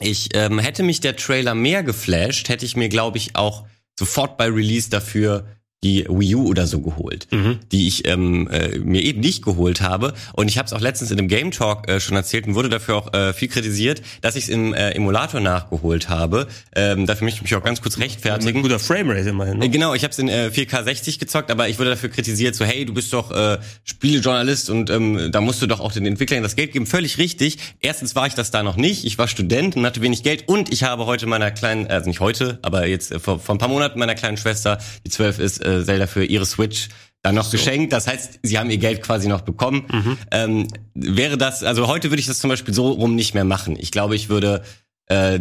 ich 0.00 0.30
ähm, 0.34 0.58
hätte 0.58 0.82
mich 0.82 1.00
der 1.00 1.16
Trailer 1.16 1.54
mehr 1.54 1.82
geflasht, 1.82 2.48
hätte 2.48 2.66
ich 2.66 2.76
mir, 2.76 2.88
glaube 2.88 3.18
ich, 3.18 3.36
auch 3.36 3.66
sofort 3.98 4.36
bei 4.36 4.46
Release 4.46 4.90
dafür 4.90 5.57
die 5.84 6.06
Wii 6.08 6.34
U 6.34 6.48
oder 6.48 6.66
so 6.66 6.80
geholt, 6.80 7.28
mhm. 7.30 7.60
die 7.70 7.86
ich 7.86 8.06
ähm, 8.08 8.48
äh, 8.48 8.78
mir 8.78 9.02
eben 9.02 9.20
nicht 9.20 9.44
geholt 9.44 9.80
habe. 9.80 10.12
Und 10.32 10.48
ich 10.48 10.58
habe 10.58 10.66
es 10.66 10.72
auch 10.72 10.80
letztens 10.80 11.12
in 11.12 11.18
einem 11.18 11.28
Game 11.28 11.52
Talk 11.52 11.88
äh, 11.88 12.00
schon 12.00 12.16
erzählt 12.16 12.48
und 12.48 12.56
wurde 12.56 12.68
dafür 12.68 12.96
auch 12.96 13.14
äh, 13.14 13.32
viel 13.32 13.46
kritisiert, 13.46 14.02
dass 14.20 14.34
ich 14.34 14.44
es 14.44 14.48
im 14.48 14.74
äh, 14.74 14.90
Emulator 14.90 15.40
nachgeholt 15.40 16.08
habe. 16.08 16.48
Ähm, 16.74 17.06
dafür 17.06 17.26
möchte 17.26 17.38
ich 17.38 17.42
mich 17.42 17.54
auch 17.54 17.62
ganz 17.62 17.80
kurz 17.80 17.98
rechtfertigen. 17.98 18.58
Ein 18.58 18.62
guter 18.62 18.80
Framerate 18.80 19.28
immerhin. 19.28 19.58
Ne? 19.58 19.66
Äh, 19.66 19.68
genau, 19.68 19.94
ich 19.94 20.02
habe 20.02 20.10
es 20.10 20.18
in 20.18 20.28
äh, 20.28 20.50
4K 20.52 20.82
60 20.82 21.20
gezockt, 21.20 21.50
aber 21.52 21.68
ich 21.68 21.78
wurde 21.78 21.90
dafür 21.90 22.08
kritisiert, 22.08 22.56
so 22.56 22.64
hey, 22.64 22.84
du 22.84 22.92
bist 22.92 23.12
doch 23.12 23.30
äh, 23.30 23.58
Spielejournalist 23.84 24.70
und 24.70 24.90
ähm, 24.90 25.30
da 25.30 25.40
musst 25.40 25.62
du 25.62 25.68
doch 25.68 25.78
auch 25.78 25.92
den 25.92 26.06
Entwicklern 26.06 26.42
das 26.42 26.56
Geld 26.56 26.72
geben. 26.72 26.86
Völlig 26.86 27.18
richtig. 27.18 27.58
Erstens 27.78 28.16
war 28.16 28.26
ich 28.26 28.34
das 28.34 28.50
da 28.50 28.64
noch 28.64 28.76
nicht. 28.76 29.04
Ich 29.04 29.16
war 29.16 29.28
Student 29.28 29.76
und 29.76 29.86
hatte 29.86 30.02
wenig 30.02 30.24
Geld 30.24 30.48
und 30.48 30.72
ich 30.72 30.82
habe 30.82 31.06
heute 31.06 31.26
meiner 31.26 31.52
kleinen, 31.52 31.86
also 31.86 32.08
nicht 32.08 32.18
heute, 32.18 32.58
aber 32.62 32.88
jetzt 32.88 33.12
äh, 33.12 33.20
vor, 33.20 33.38
vor 33.38 33.54
ein 33.54 33.58
paar 33.58 33.68
Monaten 33.68 34.00
meiner 34.00 34.16
kleinen 34.16 34.38
Schwester, 34.38 34.78
die 35.06 35.10
zwölf 35.10 35.38
ist, 35.38 35.67
äh, 35.68 35.84
Zelda 35.84 36.06
für 36.06 36.24
ihre 36.24 36.46
Switch 36.46 36.88
dann 37.22 37.34
noch 37.34 37.44
so. 37.44 37.52
geschenkt. 37.52 37.92
Das 37.92 38.06
heißt, 38.06 38.40
sie 38.42 38.58
haben 38.58 38.70
ihr 38.70 38.78
Geld 38.78 39.02
quasi 39.02 39.28
noch 39.28 39.42
bekommen. 39.42 39.84
Mhm. 39.90 40.18
Ähm, 40.30 40.68
wäre 40.94 41.36
das, 41.36 41.62
also 41.62 41.86
heute 41.86 42.10
würde 42.10 42.20
ich 42.20 42.26
das 42.26 42.38
zum 42.38 42.50
Beispiel 42.50 42.74
so 42.74 42.90
rum 42.90 43.14
nicht 43.14 43.34
mehr 43.34 43.44
machen. 43.44 43.76
Ich 43.78 43.90
glaube, 43.90 44.14
ich 44.14 44.28
würde 44.28 44.62
äh, 45.06 45.40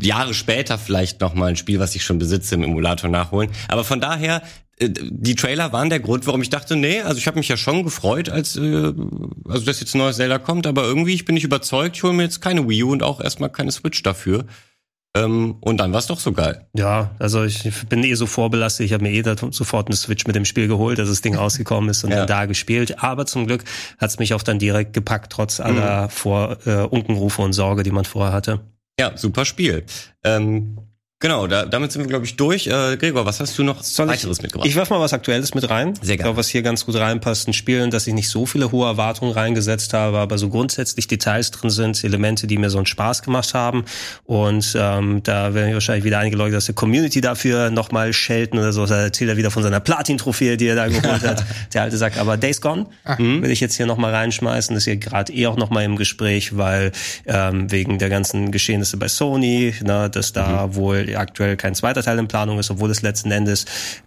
Jahre 0.00 0.34
später 0.34 0.78
vielleicht 0.78 1.20
noch 1.20 1.34
mal 1.34 1.46
ein 1.46 1.56
Spiel, 1.56 1.78
was 1.78 1.94
ich 1.94 2.04
schon 2.04 2.18
besitze, 2.18 2.54
im 2.54 2.62
Emulator 2.62 3.10
nachholen. 3.10 3.50
Aber 3.68 3.84
von 3.84 4.00
daher, 4.00 4.42
äh, 4.78 4.88
die 4.90 5.34
Trailer 5.34 5.72
waren 5.72 5.90
der 5.90 6.00
Grund, 6.00 6.26
warum 6.26 6.42
ich 6.42 6.50
dachte, 6.50 6.76
nee, 6.76 7.00
also 7.00 7.18
ich 7.18 7.26
habe 7.26 7.38
mich 7.38 7.48
ja 7.48 7.56
schon 7.56 7.84
gefreut, 7.84 8.28
als 8.28 8.56
äh, 8.56 8.92
also 9.48 9.64
dass 9.64 9.80
jetzt 9.80 9.94
ein 9.94 9.98
neues 9.98 10.16
Zelda 10.16 10.38
kommt, 10.38 10.66
aber 10.66 10.84
irgendwie 10.84 11.14
ich 11.14 11.24
bin 11.24 11.34
nicht 11.34 11.44
überzeugt, 11.44 11.96
ich 11.96 12.02
hole 12.02 12.12
mir 12.12 12.22
jetzt 12.22 12.40
keine 12.40 12.68
Wii 12.68 12.84
U 12.84 12.92
und 12.92 13.02
auch 13.02 13.20
erstmal 13.20 13.50
keine 13.50 13.72
Switch 13.72 14.02
dafür. 14.02 14.46
Ähm, 15.14 15.56
und 15.60 15.76
dann 15.78 15.92
war 15.92 15.98
es 15.98 16.06
doch 16.06 16.18
so 16.18 16.32
geil. 16.32 16.66
Ja, 16.74 17.10
also 17.18 17.44
ich 17.44 17.86
bin 17.88 18.02
eh 18.02 18.14
so 18.14 18.26
vorbelastet. 18.26 18.86
Ich 18.86 18.92
habe 18.94 19.02
mir 19.02 19.12
eh 19.12 19.22
sofort 19.50 19.88
eine 19.88 19.96
Switch 19.96 20.26
mit 20.26 20.34
dem 20.36 20.46
Spiel 20.46 20.68
geholt, 20.68 20.98
dass 20.98 21.08
das 21.08 21.20
Ding 21.20 21.34
rausgekommen 21.34 21.90
ist 21.90 22.02
und 22.04 22.10
ja. 22.10 22.18
dann 22.18 22.26
da 22.26 22.46
gespielt. 22.46 23.02
Aber 23.02 23.26
zum 23.26 23.46
Glück 23.46 23.64
hat's 23.98 24.18
mich 24.18 24.32
auch 24.32 24.42
dann 24.42 24.58
direkt 24.58 24.94
gepackt, 24.94 25.30
trotz 25.32 25.60
aller 25.60 26.04
mhm. 26.04 26.10
Vor 26.10 26.56
äh, 26.66 26.82
Unkenrufe 26.84 27.42
und 27.42 27.52
Sorge, 27.52 27.82
die 27.82 27.90
man 27.90 28.04
vorher 28.04 28.32
hatte. 28.32 28.60
Ja, 28.98 29.16
super 29.16 29.44
Spiel. 29.44 29.84
Ähm, 30.24 30.78
Genau, 31.22 31.46
da, 31.46 31.66
damit 31.66 31.92
sind 31.92 32.02
wir, 32.02 32.08
glaube 32.08 32.24
ich, 32.24 32.34
durch. 32.34 32.66
Äh, 32.66 32.96
Gregor, 32.96 33.24
was 33.24 33.38
hast 33.38 33.56
du 33.56 33.62
noch 33.62 33.84
Soll 33.84 34.08
weiteres 34.08 34.38
ich, 34.38 34.42
mitgebracht? 34.42 34.68
Ich 34.68 34.74
werf 34.74 34.90
mal 34.90 34.98
was 34.98 35.12
Aktuelles 35.12 35.54
mit 35.54 35.70
rein. 35.70 35.94
Sehr 35.94 36.02
gerne. 36.02 36.14
Ich 36.14 36.18
glaube, 36.18 36.36
was 36.38 36.48
hier 36.48 36.62
ganz 36.62 36.84
gut 36.84 36.96
reinpasst, 36.96 37.46
ein 37.46 37.52
Spiel, 37.52 37.88
dass 37.90 38.08
ich 38.08 38.12
nicht 38.12 38.28
so 38.28 38.44
viele 38.44 38.72
hohe 38.72 38.88
Erwartungen 38.88 39.30
reingesetzt 39.30 39.94
habe, 39.94 40.18
aber 40.18 40.36
so 40.36 40.48
grundsätzlich 40.48 41.06
Details 41.06 41.52
drin 41.52 41.70
sind, 41.70 42.02
Elemente, 42.02 42.48
die 42.48 42.58
mir 42.58 42.70
so 42.70 42.78
einen 42.78 42.86
Spaß 42.86 43.22
gemacht 43.22 43.54
haben. 43.54 43.84
Und 44.24 44.76
ähm, 44.76 45.22
da 45.22 45.54
werden 45.54 45.72
wahrscheinlich 45.74 46.04
wieder 46.04 46.18
einige 46.18 46.36
Leute 46.36 46.56
aus 46.56 46.66
der 46.66 46.74
Community 46.74 47.20
dafür 47.20 47.70
nochmal 47.70 48.12
schelten 48.12 48.58
oder 48.58 48.72
so. 48.72 48.84
Da 48.84 49.02
erzählt 49.02 49.30
er 49.30 49.36
wieder 49.36 49.52
von 49.52 49.62
seiner 49.62 49.78
Platin-Trophäe, 49.78 50.56
die 50.56 50.66
er 50.66 50.74
da 50.74 50.88
geholt 50.88 51.22
hat. 51.22 51.44
Der 51.72 51.82
alte 51.82 51.96
sagt, 51.98 52.18
aber 52.18 52.36
Days 52.36 52.60
Gone 52.60 52.86
Ach. 53.04 53.18
will 53.18 53.50
ich 53.50 53.60
jetzt 53.60 53.76
hier 53.76 53.86
nochmal 53.86 54.12
reinschmeißen. 54.12 54.74
Das 54.74 54.82
ist 54.82 54.84
hier 54.86 54.96
gerade 54.96 55.32
eh 55.32 55.46
auch 55.46 55.56
nochmal 55.56 55.84
im 55.84 55.94
Gespräch, 55.94 56.56
weil 56.56 56.90
ähm, 57.26 57.70
wegen 57.70 57.98
der 57.98 58.08
ganzen 58.08 58.50
Geschehnisse 58.50 58.96
bei 58.96 59.06
Sony, 59.06 59.72
ne, 59.84 60.10
dass 60.10 60.32
da 60.32 60.66
mhm. 60.66 60.74
wohl 60.74 61.11
aktuell 61.16 61.56
kein 61.56 61.74
zweiter 61.74 62.02
Teil 62.02 62.18
in 62.18 62.28
Planung 62.28 62.58
ist, 62.58 62.70
obwohl 62.70 62.90
es 62.90 63.02
letzten 63.02 63.30
Endes, 63.30 63.64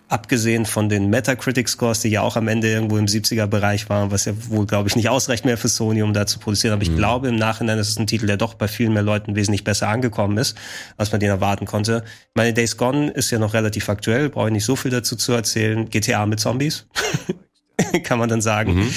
abgesehen 0.08 0.66
von 0.66 0.90
den 0.90 1.10
Metacritic-Scores, 1.10 2.02
die 2.02 2.10
ja 2.10 2.22
auch 2.22 2.36
am 2.36 2.48
Ende 2.48 2.70
irgendwo 2.70 2.98
im 2.98 3.06
70er-Bereich 3.06 3.90
waren, 3.90 4.12
was 4.12 4.26
ja 4.26 4.34
wohl, 4.50 4.66
glaube 4.66 4.88
ich, 4.88 4.96
nicht 4.96 5.10
ausreicht 5.10 5.46
mehr 5.46 5.58
für 5.58 5.68
Sony, 5.68 6.04
um 6.04 6.14
da 6.14 6.28
zu 6.28 6.40
produzieren. 6.40 6.74
Aber 6.74 6.84
ich 6.84 6.92
mhm. 6.92 6.98
glaube 6.98 7.28
im 7.30 7.36
Nachhinein 7.36 7.80
ist 7.80 7.90
es 7.90 7.98
ein 7.98 8.08
Titel, 8.08 8.28
der 8.28 8.38
doch 8.38 8.54
bei 8.54 8.68
vielen 8.68 8.94
mehr 8.94 9.04
Leuten 9.04 9.36
wesentlich 9.36 9.64
besser 9.64 9.88
angekommen 9.88 10.38
ist, 10.38 10.58
als 10.98 11.12
man 11.12 11.20
den 11.20 11.30
erwarten 11.30 11.66
konnte. 11.66 12.04
Meine 12.34 12.54
Days 12.54 12.78
Gone 12.78 13.12
ist 13.12 13.32
ja 13.32 13.40
noch 13.40 13.54
relativ 13.54 13.90
aktuell, 13.90 14.30
brauche 14.30 14.48
ich 14.48 14.54
nicht 14.54 14.66
so 14.66 14.76
viel 14.76 14.92
dazu 14.92 15.16
zu 15.16 15.34
erzählen. 15.34 15.90
GTA 15.90 16.26
mit 16.26 16.40
Zombies. 16.40 16.88
kann 18.04 18.20
man 18.20 18.30
dann 18.30 18.42
sagen. 18.42 18.76
Mhm. 18.76 18.90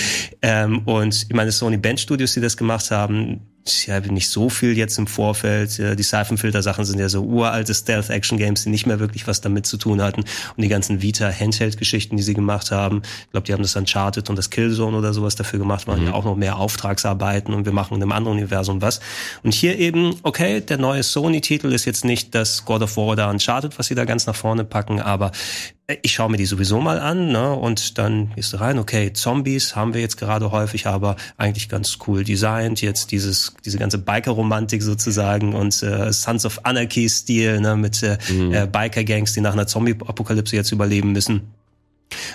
Ähm, 0.42 0.78
und 0.84 1.26
ich 1.28 1.34
meine, 1.34 1.52
Sony 1.52 1.76
Bench 1.76 2.00
Studios, 2.00 2.34
die 2.34 2.40
das 2.40 2.56
gemacht 2.56 2.90
haben, 2.90 3.40
ja, 3.86 4.00
nicht 4.00 4.30
so 4.30 4.48
viel 4.48 4.76
jetzt 4.76 4.98
im 4.98 5.06
Vorfeld. 5.06 5.78
Die 5.78 6.02
Seifenfilter-Sachen 6.02 6.84
sind 6.84 6.98
ja 6.98 7.08
so 7.08 7.22
uralte 7.22 7.74
Stealth-Action-Games, 7.74 8.64
die 8.64 8.70
nicht 8.70 8.86
mehr 8.86 9.00
wirklich 9.00 9.26
was 9.26 9.40
damit 9.40 9.66
zu 9.66 9.76
tun 9.76 10.02
hatten. 10.02 10.20
Und 10.20 10.62
die 10.62 10.68
ganzen 10.68 11.02
Vita-Handheld-Geschichten, 11.02 12.16
die 12.16 12.22
sie 12.22 12.34
gemacht 12.34 12.70
haben, 12.70 13.02
ich 13.24 13.30
glaube, 13.30 13.46
die 13.46 13.52
haben 13.52 13.62
das 13.62 13.76
Uncharted 13.76 14.30
und 14.30 14.36
das 14.36 14.50
Killzone 14.50 14.96
oder 14.96 15.12
sowas 15.12 15.34
dafür 15.34 15.58
gemacht, 15.58 15.86
waren 15.86 16.00
mhm. 16.00 16.06
ja 16.08 16.12
auch 16.14 16.24
noch 16.24 16.36
mehr 16.36 16.56
Auftragsarbeiten 16.58 17.54
und 17.54 17.64
wir 17.64 17.72
machen 17.72 17.94
in 17.96 18.02
einem 18.02 18.12
anderen 18.12 18.38
Universum 18.38 18.82
was. 18.82 19.00
Und 19.42 19.54
hier 19.54 19.78
eben, 19.78 20.16
okay, 20.22 20.60
der 20.60 20.78
neue 20.78 21.02
Sony-Titel 21.02 21.72
ist 21.72 21.84
jetzt 21.84 22.04
nicht 22.04 22.34
das 22.34 22.64
God 22.64 22.82
of 22.82 22.96
War 22.96 23.06
oder 23.06 23.30
Uncharted, 23.30 23.78
was 23.78 23.86
sie 23.86 23.94
da 23.94 24.04
ganz 24.04 24.26
nach 24.26 24.36
vorne 24.36 24.64
packen, 24.64 25.00
aber 25.00 25.32
ich 26.02 26.12
schaue 26.12 26.30
mir 26.30 26.36
die 26.36 26.44
sowieso 26.44 26.80
mal 26.80 26.98
an, 26.98 27.32
ne? 27.32 27.54
Und 27.54 27.96
dann 27.96 28.30
gehst 28.34 28.52
du 28.52 28.58
rein, 28.58 28.78
okay, 28.78 29.12
Zombies 29.14 29.74
haben 29.74 29.94
wir 29.94 30.02
jetzt 30.02 30.18
gerade 30.18 30.50
häufig, 30.52 30.86
aber 30.86 31.16
eigentlich 31.38 31.70
ganz 31.70 31.98
cool 32.06 32.24
designt. 32.24 32.82
Jetzt 32.82 33.10
dieses, 33.10 33.54
diese 33.64 33.78
ganze 33.78 33.96
Biker-Romantik 33.96 34.82
sozusagen 34.82 35.54
und 35.54 35.82
äh, 35.82 36.12
Sons 36.12 36.44
of 36.44 36.60
Anarchy-Stil, 36.64 37.60
ne, 37.60 37.76
mit 37.76 38.02
äh, 38.02 38.18
mhm. 38.30 38.52
äh, 38.52 38.66
Biker-Gangs, 38.66 39.32
die 39.32 39.40
nach 39.40 39.54
einer 39.54 39.66
Zombie-Apokalypse 39.66 40.56
jetzt 40.56 40.72
überleben 40.72 41.12
müssen. 41.12 41.54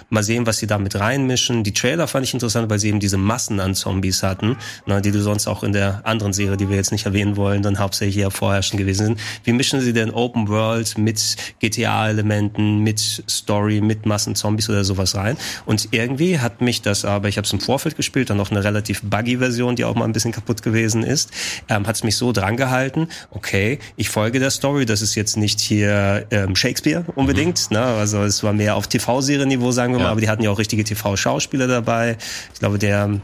Mal 0.10 0.24
sehen, 0.24 0.46
was 0.46 0.58
sie 0.58 0.68
da 0.68 0.78
mit 0.78 1.00
reinmischen. 1.00 1.64
Die 1.64 1.74
Trailer 1.74 2.08
fand 2.08 2.26
ich 2.26 2.34
interessant, 2.34 2.70
weil 2.70 2.80
sie 2.80 2.90
eben 2.90 3.00
diese 3.00 3.18
Massen 3.18 3.60
an 3.60 3.76
Zombies 3.76 4.24
hatten, 4.24 4.58
ne, 4.86 5.02
die 5.02 5.12
du 5.12 5.22
sonst 5.22 5.48
auch 5.48 5.64
in 5.64 5.74
der 5.74 6.02
anderen 6.06 6.34
Serie, 6.34 6.58
die 6.58 6.70
wir 6.70 6.76
jetzt 6.76 6.92
nicht 6.92 7.06
erwähnen 7.06 7.36
wollen, 7.36 7.64
dann 7.64 7.80
hauptsächlich 7.80 8.18
ja 8.18 8.30
vorherrschend 8.30 8.80
gewesen 8.80 9.06
sind. 9.06 9.20
Wie 9.44 9.54
mischen 9.54 9.82
sie 9.82 9.94
denn 9.94 10.12
Open 10.12 10.48
World 10.48 10.98
mit 10.98 11.36
GTA-Elementen, 11.60 12.80
mit 12.80 13.24
Story, 13.30 13.82
mit 13.82 14.06
Massen 14.06 14.36
Zombies 14.36 14.70
oder 14.70 14.84
sowas 14.84 15.16
rein? 15.16 15.38
Und 15.66 15.90
irgendwie 15.92 16.40
hat 16.40 16.62
mich 16.62 16.82
das 16.82 17.06
aber, 17.06 17.28
ich 17.28 17.38
habe 17.38 17.46
es 17.46 17.54
im 17.54 17.60
Vorfeld 17.60 17.96
gespielt, 17.96 18.30
dann 18.30 18.38
noch 18.38 18.52
eine 18.52 18.64
relativ 18.64 19.02
buggy 19.04 19.38
Version, 19.38 19.76
die 19.76 19.86
auch 19.86 19.96
mal 19.96 20.06
ein 20.06 20.14
bisschen 20.14 20.32
kaputt 20.32 20.62
gewesen 20.62 21.04
ist, 21.04 21.32
ähm, 21.70 21.88
hat 21.88 21.96
es 21.96 22.04
mich 22.04 22.18
so 22.18 22.32
drangehalten, 22.32 23.08
okay, 23.32 23.80
ich 23.96 24.10
folge 24.10 24.40
der 24.40 24.52
Story, 24.52 24.86
das 24.86 25.02
ist 25.02 25.16
jetzt 25.16 25.38
nicht 25.38 25.60
hier 25.60 26.26
ähm, 26.32 26.56
Shakespeare 26.56 27.06
unbedingt, 27.16 27.70
mhm. 27.70 27.78
ne? 27.78 27.84
also 27.84 28.24
es 28.24 28.44
war 28.44 28.54
mehr 28.54 28.76
auf 28.76 28.88
TV-Serie-Niveau 28.88 29.63
Niveau, 29.64 29.72
sagen 29.72 29.94
wir 29.94 30.00
ja. 30.00 30.06
mal, 30.06 30.12
aber 30.12 30.22
die 30.22 30.30
hatten 30.30 30.44
ja 30.44 30.52
auch 30.52 30.60
richtige 30.60 30.84
TV-Schauspieler 30.84 31.68
dabei. 31.68 32.18
Ich 32.54 32.60
glaube, 32.60 32.78
der 32.78 33.22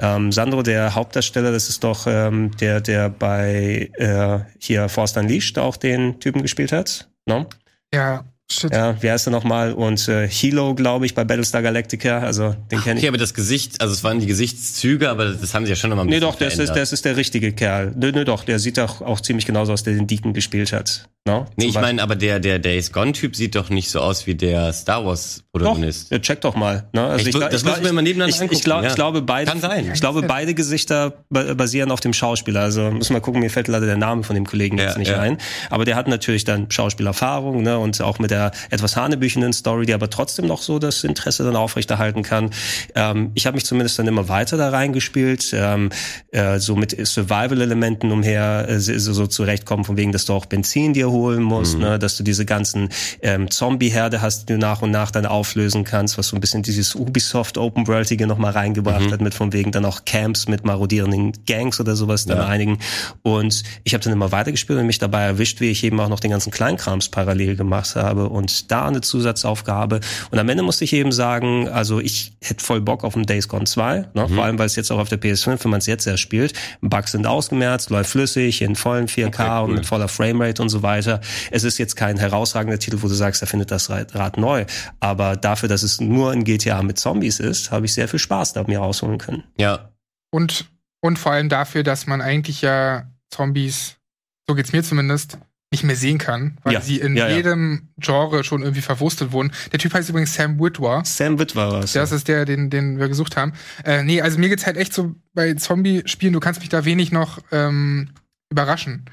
ähm, 0.00 0.32
Sandro, 0.32 0.62
der 0.62 0.94
Hauptdarsteller, 0.94 1.52
das 1.52 1.68
ist 1.68 1.84
doch 1.84 2.06
ähm, 2.06 2.50
der, 2.58 2.80
der 2.80 3.10
bei 3.10 3.90
äh, 3.94 4.38
hier 4.58 4.88
Force 4.88 5.16
Unleashed 5.16 5.58
auch 5.58 5.76
den 5.76 6.18
Typen 6.18 6.42
gespielt 6.42 6.72
hat. 6.72 7.08
No? 7.26 7.46
Ja, 7.94 8.24
Shit. 8.52 8.72
Ja, 8.72 9.00
wie 9.02 9.10
heißt 9.10 9.26
er 9.28 9.30
nochmal? 9.30 9.72
Und 9.72 10.06
äh, 10.08 10.28
Hilo, 10.28 10.74
glaube 10.74 11.06
ich, 11.06 11.14
bei 11.14 11.24
Battlestar 11.24 11.62
Galactica. 11.62 12.18
Also 12.18 12.54
den 12.70 12.82
kenne 12.82 12.98
ich. 12.98 13.04
Okay, 13.04 13.08
aber 13.08 13.16
das 13.16 13.34
Gesicht, 13.34 13.80
also 13.80 13.94
es 13.94 14.04
waren 14.04 14.20
die 14.20 14.26
Gesichtszüge, 14.26 15.08
aber 15.08 15.30
das 15.30 15.54
haben 15.54 15.64
sie 15.64 15.70
ja 15.70 15.76
schon 15.76 15.90
nochmal 15.90 16.04
ein 16.04 16.10
bisschen 16.10 16.20
Nee, 16.20 16.26
doch, 16.26 16.38
das 16.38 16.58
ist, 16.58 16.74
das 16.74 16.92
ist 16.92 17.04
der 17.04 17.16
richtige 17.16 17.52
Kerl. 17.52 17.92
Nö, 17.96 18.12
nö, 18.12 18.24
doch, 18.24 18.44
der 18.44 18.58
sieht 18.58 18.78
doch 18.78 19.00
auch 19.00 19.20
ziemlich 19.20 19.46
genauso 19.46 19.72
aus, 19.72 19.84
der 19.84 19.94
den 19.94 20.06
Deacon 20.06 20.34
gespielt 20.34 20.72
hat. 20.72 21.08
No? 21.24 21.46
Nee, 21.56 21.66
ich 21.66 21.74
meine, 21.74 22.02
aber 22.02 22.16
der, 22.16 22.40
der 22.40 22.58
Days 22.58 22.90
Gone-Typ 22.90 23.36
sieht 23.36 23.54
doch 23.54 23.70
nicht 23.70 23.90
so 23.90 24.00
aus 24.00 24.26
wie 24.26 24.34
der 24.34 24.72
Star 24.72 25.06
Wars-Protagonist. 25.06 26.10
Doch, 26.10 26.18
check 26.18 26.40
doch 26.40 26.56
mal. 26.56 26.88
Ne? 26.92 27.00
Also 27.00 27.28
ich, 27.28 27.36
ich, 27.36 27.40
das 27.40 27.62
müssen 27.62 27.84
wir 27.84 27.92
mal 27.92 28.02
nebeneinander 28.02 28.34
ich, 28.34 28.40
angucken. 28.40 28.58
Ich, 28.58 28.64
glaub, 28.64 28.82
ja. 28.82 28.88
ich 28.88 28.96
glaube, 28.96 29.22
beide, 29.22 29.48
Kann 29.48 29.60
sein. 29.60 29.88
Ich 29.94 30.00
glaube, 30.00 30.22
beide 30.22 30.52
Gesichter 30.54 31.12
basieren 31.30 31.92
auf 31.92 32.00
dem 32.00 32.12
Schauspieler. 32.12 32.62
Also 32.62 32.90
müssen 32.90 33.14
wir 33.14 33.20
gucken, 33.20 33.40
mir 33.40 33.50
fällt 33.50 33.68
leider 33.68 33.86
der 33.86 33.96
Name 33.96 34.24
von 34.24 34.34
dem 34.34 34.46
Kollegen 34.46 34.78
ja, 34.78 34.86
jetzt 34.86 34.98
nicht 34.98 35.12
ja. 35.12 35.20
ein. 35.20 35.38
Aber 35.70 35.84
der 35.84 35.94
hat 35.94 36.08
natürlich 36.08 36.42
dann 36.42 36.68
Schauspielerfahrung 36.72 37.62
ne? 37.62 37.78
und 37.78 38.00
auch 38.00 38.18
mit 38.18 38.32
der 38.32 38.50
etwas 38.70 38.96
hanebüchenden 38.96 39.52
Story, 39.52 39.86
die 39.86 39.94
aber 39.94 40.10
trotzdem 40.10 40.48
noch 40.48 40.60
so 40.60 40.80
das 40.80 41.04
Interesse 41.04 41.44
dann 41.44 41.54
aufrechterhalten 41.54 42.24
kann. 42.24 42.50
Ähm, 42.96 43.30
ich 43.34 43.46
habe 43.46 43.54
mich 43.54 43.64
zumindest 43.64 43.96
dann 43.96 44.08
immer 44.08 44.28
weiter 44.28 44.56
da 44.56 44.70
reingespielt, 44.70 45.52
ähm, 45.54 45.90
äh, 46.32 46.58
so 46.58 46.74
mit 46.74 46.96
Survival-Elementen 47.06 48.10
umher 48.10 48.66
äh, 48.68 48.80
so, 48.80 49.12
so 49.12 49.28
zurechtkommen, 49.28 49.84
von 49.84 49.96
wegen, 49.96 50.10
dass 50.10 50.24
du 50.24 50.32
auch 50.32 50.46
Benzin 50.46 50.94
dir 50.94 51.11
holen 51.12 51.42
musst, 51.42 51.76
mhm. 51.76 51.82
ne, 51.82 51.98
dass 51.98 52.16
du 52.16 52.24
diese 52.24 52.44
ganzen 52.44 52.88
ähm, 53.22 53.50
Zombie-Herde 53.50 54.20
hast, 54.20 54.48
die 54.48 54.54
du 54.54 54.58
nach 54.58 54.82
und 54.82 54.90
nach 54.90 55.12
dann 55.12 55.26
auflösen 55.26 55.84
kannst, 55.84 56.18
was 56.18 56.28
so 56.28 56.36
ein 56.36 56.40
bisschen 56.40 56.62
dieses 56.62 56.96
Ubisoft 56.96 57.56
Open 57.58 57.86
Worldige 57.86 58.26
noch 58.26 58.38
mal 58.38 58.50
reingebracht 58.50 59.06
mhm. 59.06 59.12
hat, 59.12 59.20
mit 59.20 59.34
von 59.34 59.52
wegen 59.52 59.70
dann 59.70 59.84
auch 59.84 60.04
Camps 60.04 60.48
mit 60.48 60.64
marodierenden 60.64 61.32
Gangs 61.46 61.78
oder 61.78 61.94
sowas 61.94 62.26
dann 62.26 62.38
ja. 62.38 62.46
einigen. 62.46 62.78
Und 63.22 63.62
ich 63.84 63.94
habe 63.94 64.02
dann 64.02 64.12
immer 64.12 64.32
weitergespielt 64.32 64.78
und 64.80 64.86
mich 64.86 64.98
dabei 64.98 65.22
erwischt, 65.22 65.60
wie 65.60 65.70
ich 65.70 65.84
eben 65.84 66.00
auch 66.00 66.08
noch 66.08 66.20
den 66.20 66.30
ganzen 66.32 66.50
Kleinkrams 66.50 67.08
parallel 67.08 67.54
gemacht 67.54 67.94
habe 67.94 68.28
und 68.28 68.70
da 68.70 68.88
eine 68.88 69.00
Zusatzaufgabe. 69.00 70.00
Und 70.30 70.38
am 70.38 70.48
Ende 70.48 70.62
musste 70.62 70.84
ich 70.84 70.92
eben 70.92 71.12
sagen, 71.12 71.68
also 71.68 72.00
ich 72.00 72.32
hätte 72.42 72.64
voll 72.64 72.80
Bock 72.80 73.04
auf 73.04 73.16
ein 73.16 73.24
Days 73.24 73.48
Gone 73.48 73.64
2, 73.64 74.08
ne? 74.14 74.26
Mhm. 74.28 74.34
vor 74.34 74.44
allem 74.44 74.58
weil 74.58 74.66
es 74.66 74.76
jetzt 74.76 74.90
auch 74.90 74.98
auf 74.98 75.08
der 75.08 75.20
PS5, 75.20 75.64
wenn 75.64 75.70
man 75.70 75.78
es 75.78 75.86
jetzt 75.86 76.06
erst 76.06 76.22
spielt, 76.22 76.54
Bugs 76.80 77.12
sind 77.12 77.26
ausgemerzt, 77.26 77.90
läuft 77.90 78.10
flüssig, 78.10 78.62
in 78.62 78.76
vollen 78.76 79.08
4K 79.08 79.26
okay, 79.26 79.42
cool. 79.42 79.68
und 79.68 79.74
mit 79.74 79.86
voller 79.86 80.08
Framerate 80.08 80.62
und 80.62 80.68
so 80.68 80.82
weiter. 80.82 81.01
Es 81.50 81.64
ist 81.64 81.78
jetzt 81.78 81.96
kein 81.96 82.18
herausragender 82.18 82.78
Titel, 82.78 82.98
wo 83.02 83.08
du 83.08 83.14
sagst, 83.14 83.42
er 83.42 83.48
findet 83.48 83.70
das 83.70 83.90
Rad 83.90 84.36
neu. 84.36 84.64
Aber 85.00 85.36
dafür, 85.36 85.68
dass 85.68 85.82
es 85.82 86.00
nur 86.00 86.32
ein 86.32 86.44
GTA 86.44 86.82
mit 86.82 86.98
Zombies 86.98 87.40
ist, 87.40 87.70
habe 87.70 87.86
ich 87.86 87.94
sehr 87.94 88.08
viel 88.08 88.18
Spaß 88.18 88.52
da 88.52 88.64
mir 88.64 88.78
rausholen 88.78 89.18
können. 89.18 89.44
Ja. 89.56 89.92
Und, 90.30 90.66
und 91.00 91.18
vor 91.18 91.32
allem 91.32 91.48
dafür, 91.48 91.82
dass 91.82 92.06
man 92.06 92.20
eigentlich 92.20 92.62
ja 92.62 93.10
Zombies, 93.30 93.96
so 94.46 94.54
geht's 94.54 94.72
mir 94.72 94.82
zumindest, 94.82 95.38
nicht 95.72 95.84
mehr 95.84 95.96
sehen 95.96 96.18
kann, 96.18 96.58
weil 96.62 96.74
ja. 96.74 96.80
sie 96.82 97.00
in 97.00 97.16
ja, 97.16 97.28
jedem 97.28 97.88
Genre 97.96 98.44
schon 98.44 98.62
irgendwie 98.62 98.82
verwurstet 98.82 99.32
wurden. 99.32 99.52
Der 99.72 99.78
Typ 99.78 99.94
heißt 99.94 100.10
übrigens 100.10 100.34
Sam 100.34 100.60
Witwer. 100.60 101.02
Sam 101.04 101.38
Witwer 101.38 101.72
was. 101.72 101.94
Das 101.94 102.12
ist 102.12 102.28
der, 102.28 102.44
den, 102.44 102.68
den 102.68 102.98
wir 102.98 103.08
gesucht 103.08 103.36
haben. 103.36 103.54
Äh, 103.84 104.04
nee, 104.04 104.20
also 104.20 104.38
mir 104.38 104.50
geht's 104.50 104.66
halt 104.66 104.76
echt 104.76 104.92
so 104.92 105.14
bei 105.32 105.54
Zombie-Spielen, 105.54 106.34
du 106.34 106.40
kannst 106.40 106.60
mich 106.60 106.68
da 106.68 106.84
wenig 106.84 107.10
noch 107.10 107.38
ähm, 107.50 108.10
überraschen. 108.50 109.06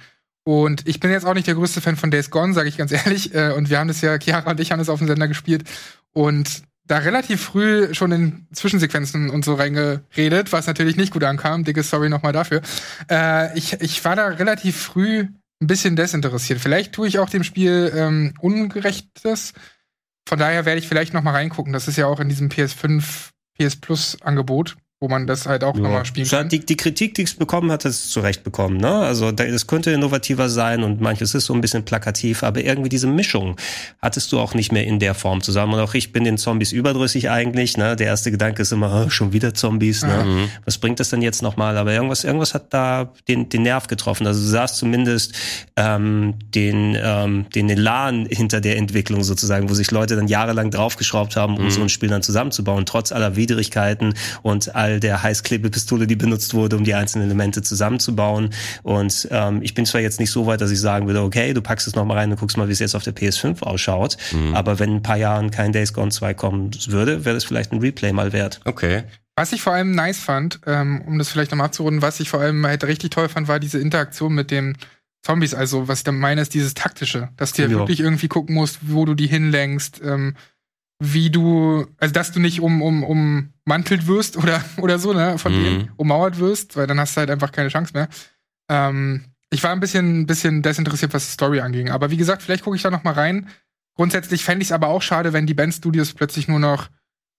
Und 0.43 0.88
ich 0.88 0.99
bin 0.99 1.12
jetzt 1.12 1.25
auch 1.25 1.34
nicht 1.34 1.47
der 1.47 1.56
größte 1.56 1.82
Fan 1.82 1.95
von 1.95 2.12
Days 2.12 2.30
Gone, 2.30 2.54
sage 2.54 2.69
ich 2.69 2.78
ganz 2.78 2.91
ehrlich. 3.06 3.34
Äh, 3.34 3.54
und 3.54 3.69
wir 3.69 3.80
haben 3.80 3.88
das 3.88 4.02
ja, 4.02 4.17
Chiara 4.17 4.52
und 4.52 4.60
ich 4.60 4.71
haben 4.71 4.80
das 4.80 4.89
auf 4.89 4.99
dem 4.99 5.08
Sender 5.08 5.28
gespielt. 5.28 5.63
Und 6.13 6.63
da 6.89 6.97
relativ 6.97 7.41
früh 7.41 7.93
schon 7.93 8.12
in 8.12 8.47
Zwischensequenzen 8.52 9.30
und 9.30 9.45
so 9.45 9.54
reingeredet, 9.54 10.52
was 10.52 10.65
natürlich 10.65 10.97
nicht 10.97 11.13
gut 11.13 11.23
ankam. 11.23 11.63
Dicke 11.63 11.84
Sorry 11.84 12.10
nochmal 12.10 12.34
dafür. 12.34 12.62
Äh, 13.10 13.56
ich, 13.58 13.73
ich 13.73 14.04
war 14.04 14.15
da 14.15 14.28
relativ 14.28 14.75
früh 14.75 15.28
ein 15.62 15.67
bisschen 15.67 15.95
desinteressiert. 15.95 16.60
Vielleicht 16.60 16.93
tue 16.93 17.08
ich 17.08 17.19
auch 17.19 17.30
dem 17.30 17.43
Spiel 17.43 17.91
ähm, 17.95 18.34
Ungerechtes. 18.39 19.54
Von 20.28 20.39
daher 20.39 20.65
werde 20.65 20.80
ich 20.80 20.88
vielleicht 20.88 21.13
noch 21.13 21.21
mal 21.21 21.32
reingucken. 21.32 21.73
Das 21.73 21.88
ist 21.88 21.97
ja 21.97 22.08
auch 22.08 22.19
in 22.19 22.30
diesem 22.30 22.49
PS5, 22.49 23.30
PS 23.58 23.75
Plus 23.75 24.21
Angebot. 24.21 24.75
Wo 25.01 25.07
man 25.07 25.27
das 25.27 25.45
halt 25.45 25.63
auch 25.63 25.75
ja. 25.75 25.81
nochmal 25.81 26.03
spielen 26.03 26.27
kann. 26.27 26.49
Die, 26.49 26.59
die 26.59 26.75
Kritik, 26.75 27.13
die 27.13 27.23
es 27.23 27.33
bekommen 27.33 27.71
hat, 27.71 27.85
ist 27.85 28.12
zurecht 28.12 28.43
bekommen. 28.43 28.77
Ne? 28.77 28.89
Also 28.89 29.31
das 29.31 29.65
könnte 29.65 29.91
innovativer 29.91 30.49
sein 30.49 30.83
und 30.83 30.99
manches 30.99 31.33
ist 31.33 31.45
so 31.45 31.53
ein 31.53 31.62
bisschen 31.62 31.85
plakativ, 31.85 32.43
aber 32.43 32.62
irgendwie 32.62 32.89
diese 32.89 33.07
Mischung 33.07 33.55
hattest 34.01 34.33
du 34.33 34.39
auch 34.39 34.53
nicht 34.53 34.73
mehr 34.73 34.85
in 34.85 34.99
der 34.99 35.13
Form 35.13 35.39
zusammen. 35.41 35.75
Und 35.75 35.79
auch 35.79 35.93
ich 35.93 36.12
bin 36.12 36.25
den 36.25 36.38
Zombies 36.38 36.73
überdrüssig 36.73 37.29
eigentlich. 37.29 37.77
Ne? 37.77 37.95
Der 37.95 38.07
erste 38.07 38.29
Gedanke 38.29 38.62
ist 38.62 38.73
immer, 38.73 39.05
oh, 39.05 39.09
schon 39.09 39.31
wieder 39.31 39.53
Zombies. 39.53 40.03
Ne? 40.03 40.25
Mhm. 40.25 40.49
Was 40.65 40.77
bringt 40.77 40.99
das 40.99 41.09
denn 41.09 41.21
jetzt 41.21 41.41
nochmal? 41.41 41.77
Aber 41.77 41.93
irgendwas, 41.93 42.25
irgendwas 42.25 42.53
hat 42.53 42.73
da 42.73 43.13
den, 43.29 43.47
den 43.47 43.62
Nerv 43.62 43.88
getroffen. 43.88 44.27
Also 44.27 44.41
du 44.41 44.47
sahst 44.47 44.75
zumindest 44.75 45.33
ähm, 45.77 46.33
den, 46.53 46.97
ähm, 47.01 47.45
den 47.55 47.69
Elan 47.69 48.25
hinter 48.29 48.59
der 48.59 48.75
Entwicklung 48.75 49.23
sozusagen, 49.23 49.69
wo 49.69 49.73
sich 49.75 49.91
Leute 49.91 50.17
dann 50.17 50.27
jahrelang 50.27 50.71
draufgeschraubt 50.71 51.38
haben, 51.38 51.55
um 51.55 51.65
mhm. 51.65 51.71
so 51.71 51.81
ein 51.81 51.89
Spiel 51.89 52.09
dann 52.09 52.21
zusammenzubauen, 52.21 52.85
trotz 52.85 53.13
aller 53.13 53.38
Widrigkeiten 53.38 54.15
und 54.41 54.75
all 54.75 54.88
Teil 54.89 54.99
der 54.99 55.23
Heißklebepistole, 55.23 56.08
die 56.08 56.15
benutzt 56.15 56.54
wurde, 56.54 56.78
um 56.78 56.84
die 56.84 56.93
einzelnen 56.93 57.25
Elemente 57.25 57.62
zusammenzubauen. 57.62 58.49
Und 58.84 59.28
ähm, 59.32 59.62
ich 59.62 59.73
bin 59.73 59.86
zwar 59.86 60.02
jetzt 60.02 60.19
nicht 60.19 60.32
so 60.32 60.45
weit, 60.45 60.62
dass 60.62 60.71
ich 60.71 60.80
sagen 60.80 61.08
würde, 61.08 61.21
okay, 61.21 61.54
du 61.54 61.62
packst 61.62 61.88
es 61.88 61.95
nochmal 61.95 62.17
rein 62.17 62.32
und 62.32 62.39
guckst 62.39 62.58
mal, 62.58 62.67
wie 62.67 62.71
es 62.71 62.80
jetzt 62.80 62.95
auf 62.95 63.04
der 63.04 63.15
PS5 63.15 63.62
ausschaut. 63.63 64.17
Mhm. 64.32 64.56
Aber 64.56 64.80
wenn 64.80 64.89
in 64.89 64.95
ein 64.97 65.04
paar 65.04 65.17
Jahren 65.17 65.52
kein 65.52 65.71
Days 65.71 65.93
Gone 65.93 66.12
2 66.12 66.34
kommen 66.34 66.71
würde, 66.88 67.25
wäre 67.25 67.36
das 67.36 67.43
vielleicht 67.43 67.71
ein 67.71 67.80
Replay 67.80 68.12
mal 68.12 68.34
wert. 68.34 68.60
Okay. 68.65 69.04
Was 69.36 69.54
ich 69.54 69.62
vor 69.62 69.73
allem 69.73 69.91
nice 69.91 70.19
fand, 70.19 70.60
ähm, 70.65 71.02
um 71.06 71.17
das 71.17 71.30
vielleicht 71.30 71.52
nochmal 71.52 71.67
abzurunden, 71.67 72.02
was 72.02 72.19
ich 72.19 72.30
vor 72.30 72.41
allem 72.41 72.65
halt 72.65 72.84
richtig 72.84 73.12
toll 73.12 73.30
fand, 73.30 73.47
war 73.47 73.60
diese 73.60 73.80
Interaktion 73.80 74.34
mit 74.34 74.52
den 74.52 74.75
Zombies. 75.21 75.54
Also, 75.54 75.88
was 75.88 75.99
ich 75.99 76.04
da 76.04 76.12
meine, 76.12 76.41
ist 76.41 76.54
dieses 76.54 76.73
taktische, 76.73 77.30
dass 77.38 77.54
du 77.54 77.62
ja 77.62 77.69
wirklich 77.69 77.99
irgendwie 77.99 78.28
gucken 78.28 78.56
musst, 78.56 78.80
wo 78.82 79.06
du 79.06 79.13
die 79.13 79.28
hinlenkst, 79.28 80.02
ähm, 80.04 80.36
wie 80.99 81.29
du, 81.29 81.88
also 81.97 82.13
dass 82.13 82.31
du 82.31 82.39
nicht 82.39 82.59
um, 82.62 82.81
um, 82.81 83.03
ummantelt 83.65 84.07
wirst 84.07 84.38
oder, 84.38 84.63
oder 84.77 84.99
so, 84.99 85.13
ne, 85.13 85.38
von 85.38 85.57
mhm. 85.57 85.63
denen 85.63 85.91
ummauert 85.95 86.39
wirst, 86.39 86.75
weil 86.75 86.88
dann 86.88 86.99
hast 86.99 87.15
du 87.15 87.19
halt 87.19 87.31
einfach 87.31 87.51
keine 87.51 87.69
Chance 87.69 87.93
mehr. 87.93 88.09
Ähm, 88.69 89.25
ich 89.49 89.63
war 89.63 89.71
ein 89.71 89.79
bisschen, 89.79 90.27
bisschen 90.27 90.62
desinteressiert, 90.62 91.13
was 91.13 91.25
die 91.25 91.31
Story 91.31 91.62
anging. 91.62 91.89
Aber 91.89 92.12
wie 92.12 92.17
gesagt, 92.17 92.43
vielleicht 92.43 92.63
gucke 92.63 92.75
ich 92.75 92.83
da 92.83 92.91
noch 92.91 93.03
mal 93.03 93.13
rein. 93.13 93.49
Grundsätzlich 93.95 94.43
fände 94.43 94.62
ich 94.62 94.67
es 94.67 94.71
aber 94.71 94.89
auch 94.89 95.01
schade, 95.01 95.33
wenn 95.33 95.47
die 95.47 95.53
Band-Studios 95.53 96.13
plötzlich 96.13 96.47
nur 96.47 96.59
noch 96.59 96.89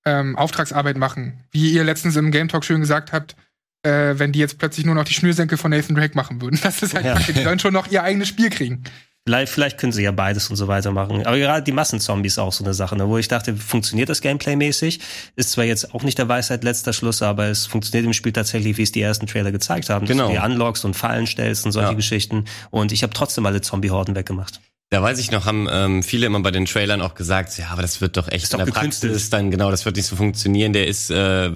ähm, 0.05 0.37
Auftragsarbeit 0.37 0.97
machen. 0.97 1.45
Wie 1.51 1.71
ihr 1.71 1.85
letztens 1.85 2.17
im 2.17 2.33
Game 2.33 2.49
Talk 2.49 2.65
schön 2.65 2.81
gesagt 2.81 3.13
habt, 3.13 3.37
äh, 3.83 4.19
wenn 4.19 4.33
die 4.33 4.39
jetzt 4.39 4.59
plötzlich 4.59 4.85
nur 4.85 4.95
noch 4.95 5.05
die 5.05 5.15
Schnürsenkel 5.15 5.57
von 5.57 5.71
Nathan 5.71 5.95
Drake 5.95 6.17
machen 6.17 6.41
würden. 6.41 6.59
Das 6.63 6.83
ist 6.83 6.95
halt 6.95 7.05
ja. 7.05 7.15
die 7.19 7.43
sollen 7.43 7.59
schon 7.59 7.73
noch 7.73 7.91
ihr 7.91 8.03
eigenes 8.03 8.29
Spiel 8.29 8.51
kriegen. 8.51 8.83
Vielleicht, 9.31 9.53
vielleicht 9.53 9.79
können 9.79 9.93
sie 9.93 10.03
ja 10.03 10.11
beides 10.11 10.51
und 10.51 10.57
so 10.57 10.67
weiter 10.67 10.91
machen. 10.91 11.25
Aber 11.25 11.39
gerade 11.39 11.63
die 11.63 11.71
Massenzombies 11.71 12.37
auch 12.37 12.53
so 12.53 12.65
eine 12.65 12.75
Sache, 12.75 12.97
ne, 12.97 13.09
wo 13.09 13.17
ich 13.17 13.29
dachte, 13.29 13.55
funktioniert 13.55 14.09
das 14.09 14.23
Gameplay-mäßig? 14.23 14.99
Ist 15.37 15.53
zwar 15.53 15.63
jetzt 15.63 15.95
auch 15.95 16.03
nicht 16.03 16.19
der 16.19 16.29
Weisheit 16.29 16.65
letzter 16.65 16.93
Schluss, 16.93 17.23
aber 17.23 17.47
es 17.47 17.65
funktioniert 17.65 18.07
im 18.07 18.13
Spiel 18.13 18.33
tatsächlich, 18.33 18.77
wie 18.77 18.83
es 18.83 18.91
die 18.91 19.01
ersten 19.01 19.29
Trailer 19.29 19.53
gezeigt 19.53 19.89
haben. 19.89 20.05
Genau. 20.07 20.25
Dass 20.25 20.35
du 20.35 20.41
die 20.41 20.53
unlockst 20.53 20.85
und 20.85 20.95
Fallen 20.95 21.29
stellst 21.29 21.65
und 21.65 21.71
solche 21.71 21.91
ja. 21.91 21.95
Geschichten. 21.95 22.47
Und 22.71 22.91
ich 22.91 23.05
habe 23.05 23.13
trotzdem 23.13 23.47
alle 23.47 23.61
Zombie-Horden 23.61 24.17
weggemacht. 24.17 24.61
Da 24.93 25.01
weiß 25.01 25.21
ich 25.21 25.31
noch, 25.31 25.47
haben 25.47 25.69
ähm, 25.71 26.03
viele 26.03 26.27
immer 26.27 26.41
bei 26.41 26.51
den 26.51 26.65
Trailern 26.67 27.01
auch 27.01 27.15
gesagt, 27.15 27.57
ja, 27.59 27.69
aber 27.69 27.81
das 27.81 28.01
wird 28.01 28.17
doch 28.17 28.27
echt 28.27 28.43
ist 28.43 28.55
in 28.55 28.59
der 28.59 28.67
Praxis 28.67 29.31
dann 29.31 29.53
genau, 29.53 29.71
das 29.71 29.85
wird 29.85 29.95
nicht 29.95 30.07
so 30.07 30.17
funktionieren. 30.17 30.73
Der 30.73 30.89
ist 30.89 31.11
äh, 31.13 31.53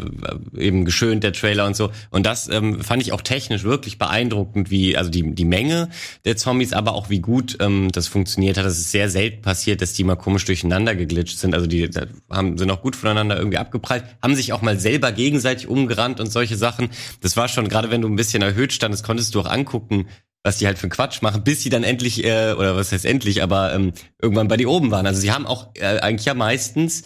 eben 0.56 0.84
geschönt, 0.84 1.24
der 1.24 1.32
Trailer 1.32 1.66
und 1.66 1.74
so. 1.74 1.90
Und 2.10 2.26
das 2.26 2.48
ähm, 2.48 2.80
fand 2.80 3.02
ich 3.02 3.10
auch 3.10 3.22
technisch 3.22 3.64
wirklich 3.64 3.98
beeindruckend, 3.98 4.70
wie 4.70 4.96
also 4.96 5.10
die 5.10 5.34
die 5.34 5.44
Menge 5.44 5.88
der 6.24 6.36
Zombies, 6.36 6.72
aber 6.72 6.94
auch 6.94 7.10
wie 7.10 7.18
gut 7.18 7.56
ähm, 7.58 7.90
das 7.90 8.06
funktioniert 8.06 8.56
hat. 8.56 8.66
Das 8.66 8.78
ist 8.78 8.92
sehr 8.92 9.10
selten 9.10 9.42
passiert, 9.42 9.82
dass 9.82 9.94
die 9.94 10.04
mal 10.04 10.14
komisch 10.14 10.44
durcheinander 10.44 10.94
geglitscht 10.94 11.38
sind. 11.38 11.54
Also 11.54 11.66
die 11.66 11.90
haben 12.30 12.56
sind 12.56 12.70
auch 12.70 12.82
gut 12.82 12.94
voneinander 12.94 13.36
irgendwie 13.36 13.58
abgeprallt, 13.58 14.04
haben 14.22 14.36
sich 14.36 14.52
auch 14.52 14.62
mal 14.62 14.78
selber 14.78 15.10
gegenseitig 15.10 15.66
umgerannt 15.66 16.20
und 16.20 16.30
solche 16.30 16.56
Sachen. 16.56 16.90
Das 17.20 17.36
war 17.36 17.48
schon 17.48 17.66
gerade, 17.66 17.90
wenn 17.90 18.00
du 18.00 18.06
ein 18.08 18.14
bisschen 18.14 18.42
erhöht 18.42 18.72
standest, 18.72 19.02
konntest 19.02 19.34
du 19.34 19.40
auch 19.40 19.50
angucken, 19.50 20.06
was 20.44 20.58
die 20.58 20.66
halt 20.66 20.78
für 20.78 20.88
Quatsch 20.88 21.22
machen, 21.22 21.42
bis 21.42 21.62
sie 21.62 21.70
dann 21.70 21.82
endlich, 21.82 22.22
äh, 22.22 22.52
oder 22.52 22.76
was 22.76 22.92
heißt 22.92 23.06
endlich, 23.06 23.42
aber 23.42 23.74
ähm, 23.74 23.92
irgendwann 24.20 24.46
bei 24.46 24.58
dir 24.58 24.68
oben 24.68 24.90
waren. 24.90 25.06
Also 25.06 25.20
sie 25.20 25.32
haben 25.32 25.46
auch 25.46 25.70
äh, 25.74 25.98
eigentlich 25.98 26.26
ja 26.26 26.34
meistens 26.34 27.04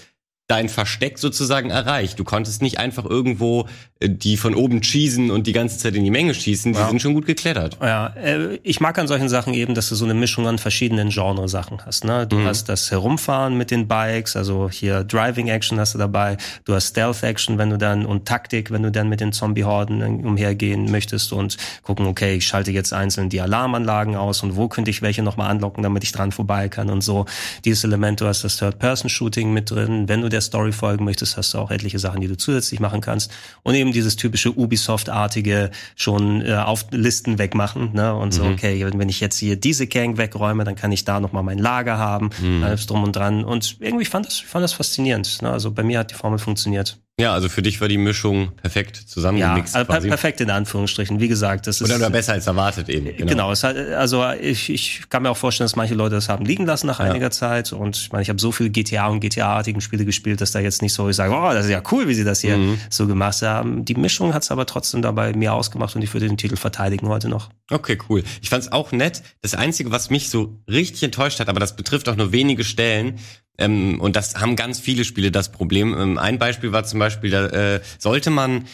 dein 0.48 0.70
Versteck 0.70 1.18
sozusagen 1.18 1.68
erreicht. 1.68 2.18
Du 2.18 2.24
konntest 2.24 2.62
nicht 2.62 2.78
einfach 2.78 3.04
irgendwo 3.04 3.68
äh, 4.00 4.08
die 4.08 4.38
von 4.38 4.54
oben 4.54 4.82
schießen 4.82 5.30
und 5.30 5.46
die 5.46 5.52
ganze 5.52 5.78
Zeit 5.78 5.94
in 5.94 6.04
die 6.04 6.10
Menge 6.10 6.32
schießen. 6.32 6.72
Die 6.72 6.78
ja. 6.78 6.88
sind 6.88 7.02
schon 7.02 7.12
gut 7.12 7.26
geklettert. 7.26 7.76
Ja, 7.82 8.08
äh, 8.16 8.58
ich 8.62 8.80
mag 8.80 8.98
an 8.98 9.06
solchen 9.06 9.28
Sachen 9.28 9.52
eben, 9.52 9.74
dass 9.74 9.90
du 9.90 9.94
so 9.94 10.06
eine 10.06 10.14
Mischung 10.14 10.46
an 10.48 10.56
verschiedenen 10.56 11.10
Genre-Sachen 11.10 11.84
hast. 11.84 12.04
Ne? 12.04 12.26
Du 12.26 12.36
mhm. 12.36 12.46
hast 12.46 12.70
das 12.70 12.90
Herumfahren 12.90 13.58
mit 13.58 13.70
den 13.70 13.88
Bikes, 13.88 14.36
also 14.36 14.70
hier 14.70 15.04
Driving 15.04 15.48
Action 15.48 15.78
hast 15.78 15.94
du 15.94 15.98
dabei. 15.98 16.38
Du 16.64 16.74
hast 16.74 16.88
Stealth 16.88 17.22
Action, 17.22 17.58
wenn 17.58 17.68
du 17.68 17.76
dann 17.76 18.06
und 18.06 18.24
Taktik, 18.24 18.70
wenn 18.70 18.82
du 18.82 18.90
dann 18.90 19.10
mit 19.10 19.20
den 19.20 19.32
Zombie-Horden 19.32 20.24
umhergehen 20.24 20.90
möchtest 20.90 21.32
und 21.34 21.58
gucken, 21.82 22.06
okay, 22.06 22.36
ich 22.36 22.46
schalte 22.46 22.70
jetzt 22.70 22.94
einzeln 22.94 23.28
die 23.28 23.42
Alarmanlagen 23.42 24.16
aus 24.16 24.42
und 24.42 24.56
wo 24.56 24.68
könnte 24.68 24.90
ich 24.90 25.02
welche 25.02 25.22
nochmal 25.22 25.50
anlocken, 25.50 25.82
damit 25.82 26.04
ich 26.04 26.12
dran 26.12 26.32
vorbei 26.32 26.70
kann 26.70 26.88
und 26.88 27.02
so. 27.02 27.26
Dieses 27.66 27.84
Element, 27.84 28.22
du 28.22 28.26
hast 28.26 28.44
das 28.44 28.56
Third-Person-Shooting 28.56 29.52
mit 29.52 29.70
drin. 29.70 30.08
Wenn 30.08 30.22
du 30.22 30.30
der 30.38 30.42
Story 30.42 30.72
folgen 30.72 31.04
möchtest, 31.04 31.36
hast 31.36 31.52
du 31.52 31.58
auch 31.58 31.70
etliche 31.70 31.98
Sachen, 31.98 32.20
die 32.20 32.28
du 32.28 32.36
zusätzlich 32.36 32.78
machen 32.78 33.00
kannst. 33.00 33.32
Und 33.62 33.74
eben 33.74 33.92
dieses 33.92 34.16
typische 34.16 34.56
Ubisoft-artige 34.56 35.70
schon 35.96 36.42
äh, 36.42 36.54
auf 36.54 36.86
Listen 36.92 37.38
wegmachen. 37.38 37.92
Ne? 37.92 38.14
Und 38.14 38.32
so, 38.32 38.44
mhm. 38.44 38.52
okay, 38.52 38.86
wenn 38.94 39.08
ich 39.08 39.20
jetzt 39.20 39.38
hier 39.38 39.56
diese 39.56 39.86
Gang 39.86 40.16
wegräume, 40.16 40.64
dann 40.64 40.76
kann 40.76 40.92
ich 40.92 41.04
da 41.04 41.18
nochmal 41.20 41.42
mein 41.42 41.58
Lager 41.58 41.98
haben, 41.98 42.30
mhm. 42.40 42.62
alles 42.62 42.86
drum 42.86 43.02
und 43.02 43.16
dran. 43.16 43.44
Und 43.44 43.76
irgendwie 43.80 44.04
fand 44.04 44.26
das, 44.26 44.38
fand 44.38 44.62
das 44.62 44.72
faszinierend. 44.72 45.42
Ne? 45.42 45.50
Also 45.50 45.72
bei 45.72 45.82
mir 45.82 45.98
hat 45.98 46.10
die 46.10 46.14
Formel 46.14 46.38
funktioniert. 46.38 46.98
Ja, 47.20 47.32
also 47.32 47.48
für 47.48 47.62
dich 47.62 47.80
war 47.80 47.88
die 47.88 47.98
Mischung 47.98 48.52
perfekt 48.52 48.96
zusammengemixt. 48.96 49.74
Ja, 49.74 49.80
also 49.80 49.92
per 49.92 50.00
perfekt 50.00 50.40
in 50.40 50.50
Anführungsstrichen. 50.50 51.18
Wie 51.18 51.26
gesagt, 51.26 51.66
das 51.66 51.80
ist. 51.80 51.92
Oder 51.92 52.10
besser 52.10 52.34
als 52.34 52.46
erwartet 52.46 52.88
eben. 52.88 53.06
Genau, 53.06 53.26
genau 53.26 53.52
es 53.52 53.64
hat, 53.64 53.76
also 53.76 54.24
ich, 54.40 54.70
ich 54.70 55.02
kann 55.08 55.24
mir 55.24 55.30
auch 55.30 55.36
vorstellen, 55.36 55.64
dass 55.64 55.74
manche 55.74 55.94
Leute 55.94 56.14
das 56.14 56.28
haben 56.28 56.44
liegen 56.44 56.64
lassen 56.64 56.86
nach 56.86 57.00
ja. 57.00 57.06
einiger 57.06 57.32
Zeit. 57.32 57.72
Und 57.72 57.96
ich 57.96 58.12
meine, 58.12 58.22
ich 58.22 58.28
habe 58.28 58.40
so 58.40 58.52
viel 58.52 58.70
GTA 58.70 59.08
und 59.08 59.18
GTA-artigen 59.18 59.80
Spiele 59.80 60.04
gespielt, 60.04 60.40
dass 60.40 60.52
da 60.52 60.60
jetzt 60.60 60.80
nicht 60.80 60.92
so, 60.92 61.08
ich 61.08 61.16
sage, 61.16 61.34
oh, 61.34 61.52
das 61.52 61.64
ist 61.64 61.72
ja 61.72 61.82
cool, 61.90 62.06
wie 62.06 62.14
sie 62.14 62.22
das 62.22 62.40
hier 62.40 62.56
mhm. 62.56 62.78
so 62.88 63.08
gemacht 63.08 63.42
haben. 63.42 63.84
Die 63.84 63.96
Mischung 63.96 64.32
hat 64.32 64.44
es 64.44 64.52
aber 64.52 64.64
trotzdem 64.66 65.02
dabei 65.02 65.32
mir 65.32 65.54
ausgemacht 65.54 65.96
und 65.96 66.02
ich 66.02 66.14
würde 66.14 66.28
den 66.28 66.36
Titel 66.36 66.56
verteidigen 66.56 67.08
heute 67.08 67.28
noch. 67.28 67.50
Okay, 67.68 67.98
cool. 68.08 68.22
Ich 68.42 68.48
fand 68.48 68.62
es 68.62 68.70
auch 68.70 68.92
nett. 68.92 69.22
Das 69.42 69.54
Einzige, 69.54 69.90
was 69.90 70.08
mich 70.08 70.30
so 70.30 70.62
richtig 70.68 71.02
enttäuscht 71.02 71.40
hat, 71.40 71.48
aber 71.48 71.58
das 71.58 71.74
betrifft 71.74 72.08
auch 72.08 72.16
nur 72.16 72.30
wenige 72.30 72.62
Stellen, 72.62 73.18
ähm, 73.58 74.00
und 74.00 74.16
das 74.16 74.36
haben 74.36 74.56
ganz 74.56 74.78
viele 74.78 75.04
Spiele 75.04 75.30
das 75.30 75.50
Problem. 75.50 75.96
Ähm, 75.98 76.18
ein 76.18 76.38
Beispiel 76.38 76.72
war 76.72 76.84
zum 76.84 76.98
Beispiel, 76.98 77.30
da 77.30 77.46
äh, 77.46 77.80
sollte 77.98 78.30
man 78.30 78.64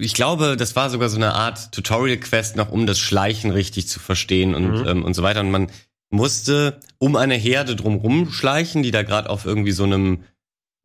ich 0.00 0.14
glaube, 0.14 0.56
das 0.56 0.76
war 0.76 0.90
sogar 0.90 1.08
so 1.08 1.16
eine 1.16 1.34
Art 1.34 1.72
Tutorial-Quest 1.72 2.56
noch, 2.56 2.70
um 2.70 2.86
das 2.86 2.98
Schleichen 2.98 3.50
richtig 3.50 3.86
zu 3.86 4.00
verstehen 4.00 4.54
und, 4.54 4.80
mhm. 4.80 4.88
ähm, 4.88 5.04
und 5.04 5.14
so 5.14 5.22
weiter. 5.22 5.40
Und 5.40 5.50
man 5.50 5.70
musste 6.10 6.80
um 6.98 7.16
eine 7.16 7.34
Herde 7.34 7.76
drumrum 7.76 8.32
schleichen, 8.32 8.82
die 8.82 8.90
da 8.90 9.02
gerade 9.02 9.30
auf 9.30 9.44
irgendwie 9.44 9.72
so 9.72 9.84
einem, 9.84 10.24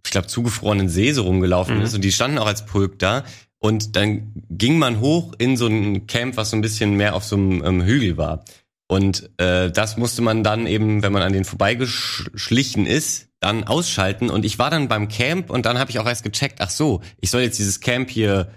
ich 0.03 0.11
glaube, 0.11 0.27
zugefrorenen 0.27 0.89
See 0.89 1.13
so 1.13 1.23
rumgelaufen 1.23 1.77
mhm. 1.77 1.83
ist. 1.83 1.95
Und 1.95 2.01
die 2.01 2.11
standen 2.11 2.37
auch 2.37 2.45
als 2.45 2.65
Pulk 2.65 2.99
da. 2.99 3.23
Und 3.57 3.95
dann 3.95 4.33
ging 4.49 4.77
man 4.77 4.99
hoch 4.99 5.33
in 5.37 5.57
so 5.57 5.67
ein 5.67 6.07
Camp, 6.07 6.37
was 6.37 6.51
so 6.51 6.57
ein 6.57 6.61
bisschen 6.61 6.95
mehr 6.95 7.15
auf 7.15 7.23
so 7.23 7.35
einem 7.35 7.63
ähm, 7.63 7.81
Hügel 7.83 8.17
war. 8.17 8.43
Und 8.87 9.29
äh, 9.37 9.71
das 9.71 9.97
musste 9.97 10.21
man 10.21 10.43
dann 10.43 10.67
eben, 10.67 11.01
wenn 11.01 11.11
man 11.11 11.23
an 11.23 11.33
den 11.33 11.45
vorbeigeschlichen 11.45 12.85
ist, 12.85 13.29
dann 13.39 13.63
ausschalten. 13.63 14.29
Und 14.29 14.45
ich 14.45 14.59
war 14.59 14.69
dann 14.69 14.87
beim 14.87 15.07
Camp 15.07 15.49
und 15.49 15.65
dann 15.65 15.79
habe 15.79 15.91
ich 15.91 15.99
auch 15.99 16.05
erst 16.05 16.23
gecheckt, 16.23 16.61
ach 16.61 16.69
so, 16.69 17.01
ich 17.19 17.31
soll 17.31 17.41
jetzt 17.41 17.57
dieses 17.57 17.79
Camp 17.79 18.09
hier 18.09 18.51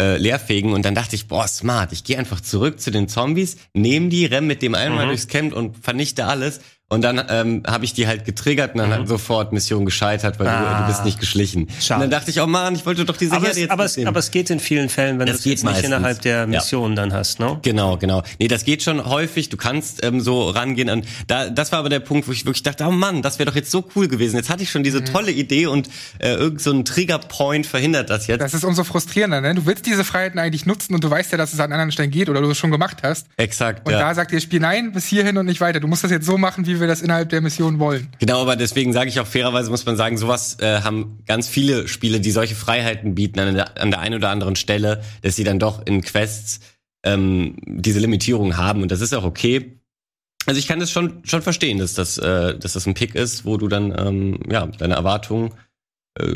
äh, 0.00 0.16
leerfegen. 0.16 0.72
Und 0.72 0.84
dann 0.84 0.94
dachte 0.94 1.16
ich, 1.16 1.28
boah, 1.28 1.46
smart, 1.48 1.92
ich 1.92 2.04
gehe 2.04 2.18
einfach 2.18 2.40
zurück 2.40 2.80
zu 2.80 2.90
den 2.90 3.08
Zombies, 3.08 3.56
nehme 3.74 4.08
die, 4.08 4.26
renn 4.26 4.46
mit 4.46 4.62
dem 4.62 4.74
einmal 4.74 5.04
mhm. 5.04 5.10
durchs 5.10 5.28
Camp 5.28 5.52
und 5.52 5.76
vernichte 5.76 6.26
alles. 6.26 6.60
Und 6.92 7.00
dann 7.00 7.24
ähm, 7.30 7.62
habe 7.66 7.86
ich 7.86 7.94
die 7.94 8.06
halt 8.06 8.26
getriggert 8.26 8.74
und 8.74 8.80
dann 8.80 8.90
mhm. 8.90 8.94
hat 8.94 9.08
sofort 9.08 9.54
Mission 9.54 9.86
gescheitert, 9.86 10.38
weil 10.38 10.46
ah. 10.46 10.74
du, 10.74 10.82
du 10.82 10.88
bist 10.88 11.06
nicht 11.06 11.18
geschlichen. 11.18 11.68
Schade. 11.80 12.04
Und 12.04 12.10
dann 12.10 12.20
dachte 12.20 12.30
ich, 12.30 12.38
oh 12.38 12.46
man, 12.46 12.74
ich 12.74 12.84
wollte 12.84 13.06
doch 13.06 13.16
diese 13.16 13.32
aber 13.32 13.46
Herde 13.46 13.60
jetzt 13.60 13.70
aber 13.70 13.86
es, 13.86 13.98
aber 14.04 14.18
es 14.18 14.30
geht 14.30 14.50
in 14.50 14.60
vielen 14.60 14.90
Fällen, 14.90 15.18
wenn 15.18 15.24
du 15.24 15.32
es 15.32 15.42
jetzt 15.46 15.64
nicht 15.64 15.82
innerhalb 15.84 16.20
der 16.20 16.46
Mission 16.46 16.90
ja. 16.90 16.96
dann 16.96 17.14
hast, 17.14 17.40
ne? 17.40 17.58
Genau, 17.62 17.96
genau. 17.96 18.22
Nee, 18.38 18.48
das 18.48 18.66
geht 18.66 18.82
schon 18.82 19.02
häufig. 19.06 19.48
Du 19.48 19.56
kannst 19.56 20.04
ähm, 20.04 20.20
so 20.20 20.50
rangehen. 20.50 20.90
Und 20.90 21.06
da, 21.28 21.48
das 21.48 21.72
war 21.72 21.78
aber 21.78 21.88
der 21.88 22.00
Punkt, 22.00 22.28
wo 22.28 22.32
ich 22.32 22.44
wirklich 22.44 22.62
dachte, 22.62 22.84
oh 22.84 22.90
Mann, 22.90 23.22
das 23.22 23.38
wäre 23.38 23.48
doch 23.48 23.56
jetzt 23.56 23.70
so 23.70 23.88
cool 23.96 24.06
gewesen. 24.06 24.36
Jetzt 24.36 24.50
hatte 24.50 24.62
ich 24.62 24.70
schon 24.70 24.82
diese 24.82 25.00
mhm. 25.00 25.06
tolle 25.06 25.30
Idee 25.30 25.68
und 25.68 25.88
äh, 26.18 26.34
irgend 26.34 26.60
so 26.60 26.72
ein 26.72 26.84
Triggerpoint 26.84 27.64
verhindert 27.64 28.10
das 28.10 28.26
jetzt. 28.26 28.42
Das 28.42 28.52
ist 28.52 28.64
umso 28.64 28.84
frustrierender, 28.84 29.40
ne? 29.40 29.54
Du 29.54 29.64
willst 29.64 29.86
diese 29.86 30.04
Freiheiten 30.04 30.38
eigentlich 30.38 30.66
nutzen 30.66 30.94
und 30.94 31.02
du 31.02 31.08
weißt 31.08 31.32
ja, 31.32 31.38
dass 31.38 31.54
es 31.54 31.60
an 31.60 31.72
anderen 31.72 31.90
Stellen 31.90 32.10
geht 32.10 32.28
oder 32.28 32.42
du 32.42 32.50
es 32.50 32.58
schon 32.58 32.70
gemacht 32.70 32.98
hast. 33.02 33.28
Exakt. 33.38 33.86
Und 33.86 33.94
ja. 33.94 33.98
da 33.98 34.14
sagt 34.14 34.32
dir 34.32 34.36
das 34.36 34.42
Spiel 34.42 34.60
nein, 34.60 34.92
bis 34.92 35.06
hierhin 35.06 35.38
und 35.38 35.46
nicht 35.46 35.62
weiter. 35.62 35.80
Du 35.80 35.88
musst 35.88 36.04
das 36.04 36.10
jetzt 36.10 36.26
so 36.26 36.36
machen, 36.36 36.66
wie 36.66 36.81
wir 36.81 36.81
das 36.86 37.02
innerhalb 37.02 37.28
der 37.30 37.40
Mission 37.40 37.78
wollen. 37.78 38.08
Genau, 38.18 38.42
aber 38.42 38.56
deswegen 38.56 38.92
sage 38.92 39.08
ich 39.08 39.20
auch 39.20 39.26
fairerweise, 39.26 39.70
muss 39.70 39.86
man 39.86 39.96
sagen, 39.96 40.16
sowas 40.18 40.58
äh, 40.60 40.80
haben 40.82 41.18
ganz 41.26 41.48
viele 41.48 41.88
Spiele, 41.88 42.20
die 42.20 42.30
solche 42.30 42.54
Freiheiten 42.54 43.14
bieten 43.14 43.40
an 43.40 43.54
der, 43.54 43.80
an 43.80 43.90
der 43.90 44.00
einen 44.00 44.16
oder 44.16 44.30
anderen 44.30 44.56
Stelle, 44.56 45.02
dass 45.22 45.36
sie 45.36 45.44
dann 45.44 45.58
doch 45.58 45.84
in 45.86 46.02
Quests 46.02 46.60
ähm, 47.04 47.56
diese 47.66 47.98
Limitierung 48.00 48.56
haben 48.56 48.82
und 48.82 48.90
das 48.90 49.00
ist 49.00 49.14
auch 49.14 49.24
okay. 49.24 49.78
Also 50.46 50.58
ich 50.58 50.66
kann 50.66 50.80
das 50.80 50.90
schon 50.90 51.20
schon 51.24 51.42
verstehen, 51.42 51.78
dass 51.78 51.94
das 51.94 52.18
äh, 52.18 52.58
dass 52.58 52.72
das 52.72 52.86
ein 52.86 52.94
Pick 52.94 53.14
ist, 53.14 53.44
wo 53.44 53.56
du 53.56 53.68
dann 53.68 53.94
ähm, 53.96 54.40
ja 54.50 54.66
deine 54.66 54.94
Erwartungen 54.94 55.52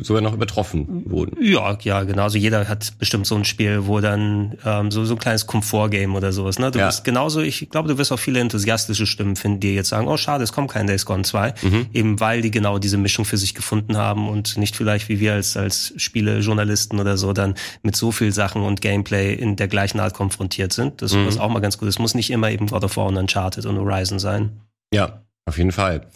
sogar 0.03 0.23
noch 0.23 0.33
übertroffen 0.33 1.03
wurden. 1.05 1.37
Ja, 1.45 1.77
ja, 1.83 2.03
genau. 2.05 2.23
Also 2.23 2.39
jeder 2.39 2.67
hat 2.67 2.95
bestimmt 2.99 3.27
so 3.27 3.35
ein 3.35 3.45
Spiel, 3.45 3.87
wo 3.87 4.01
dann 4.01 4.57
ähm, 4.65 4.91
so, 4.91 5.05
so 5.05 5.15
ein 5.15 5.19
kleines 5.19 5.47
Komfortgame 5.47 6.15
oder 6.17 6.33
sowas. 6.33 6.59
Ne? 6.59 6.71
Du 6.71 6.79
Ja. 6.79 6.87
bist 6.87 7.05
genauso, 7.05 7.41
ich 7.43 7.69
glaube, 7.69 7.87
du 7.89 7.99
wirst 7.99 8.11
auch 8.11 8.19
viele 8.19 8.41
enthusiastische 8.41 9.07
Stimmen 9.07 9.37
finden, 9.37 9.61
die 9.61 9.75
jetzt 9.75 9.91
sagen, 9.91 10.09
oh 10.09 10.17
schade, 10.17 10.45
es 10.45 10.53
kommt 10.53 10.71
kein 10.71 10.87
Days 10.87 11.05
Gone 11.05 11.25
2. 11.25 11.55
Mhm. 11.63 11.87
Eben 11.93 12.21
weil 12.21 12.41
die 12.41 12.51
genau 12.51 12.79
diese 12.79 12.97
Mischung 12.97 13.27
für 13.27 13.37
sich 13.37 13.55
gefunden 13.55 13.99
haben 13.99 14.31
und 14.31 14.57
nicht 14.57 14.75
vielleicht 14.77 15.11
wie 15.11 15.21
wir 15.21 15.35
als, 15.35 15.59
als 15.59 15.93
Spielejournalisten 15.99 16.99
oder 16.99 17.19
so 17.19 17.35
dann 17.35 17.55
mit 17.83 17.97
so 17.97 18.13
viel 18.13 18.33
Sachen 18.33 18.63
und 18.63 18.81
Gameplay 18.81 19.35
in 19.35 19.57
der 19.57 19.69
gleichen 19.69 20.01
Art 20.01 20.15
konfrontiert 20.15 20.73
sind. 20.73 21.03
Das 21.03 21.13
Mhm. 21.13 21.29
ist 21.29 21.39
auch 21.39 21.51
mal 21.51 21.61
ganz 21.61 21.77
gut. 21.77 21.89
Es 21.89 21.99
muss 21.99 22.15
nicht 22.15 22.31
immer 22.31 22.51
eben 22.51 22.67
God 22.69 22.83
of 22.85 22.97
War 22.97 23.07
und 23.07 23.17
Uncharted 23.19 23.67
und 23.67 23.77
Horizon 23.79 24.19
sein. 24.19 24.61
Ja, 24.93 25.23
auf 25.45 25.59
jeden 25.59 25.73
Fall. 25.73 26.07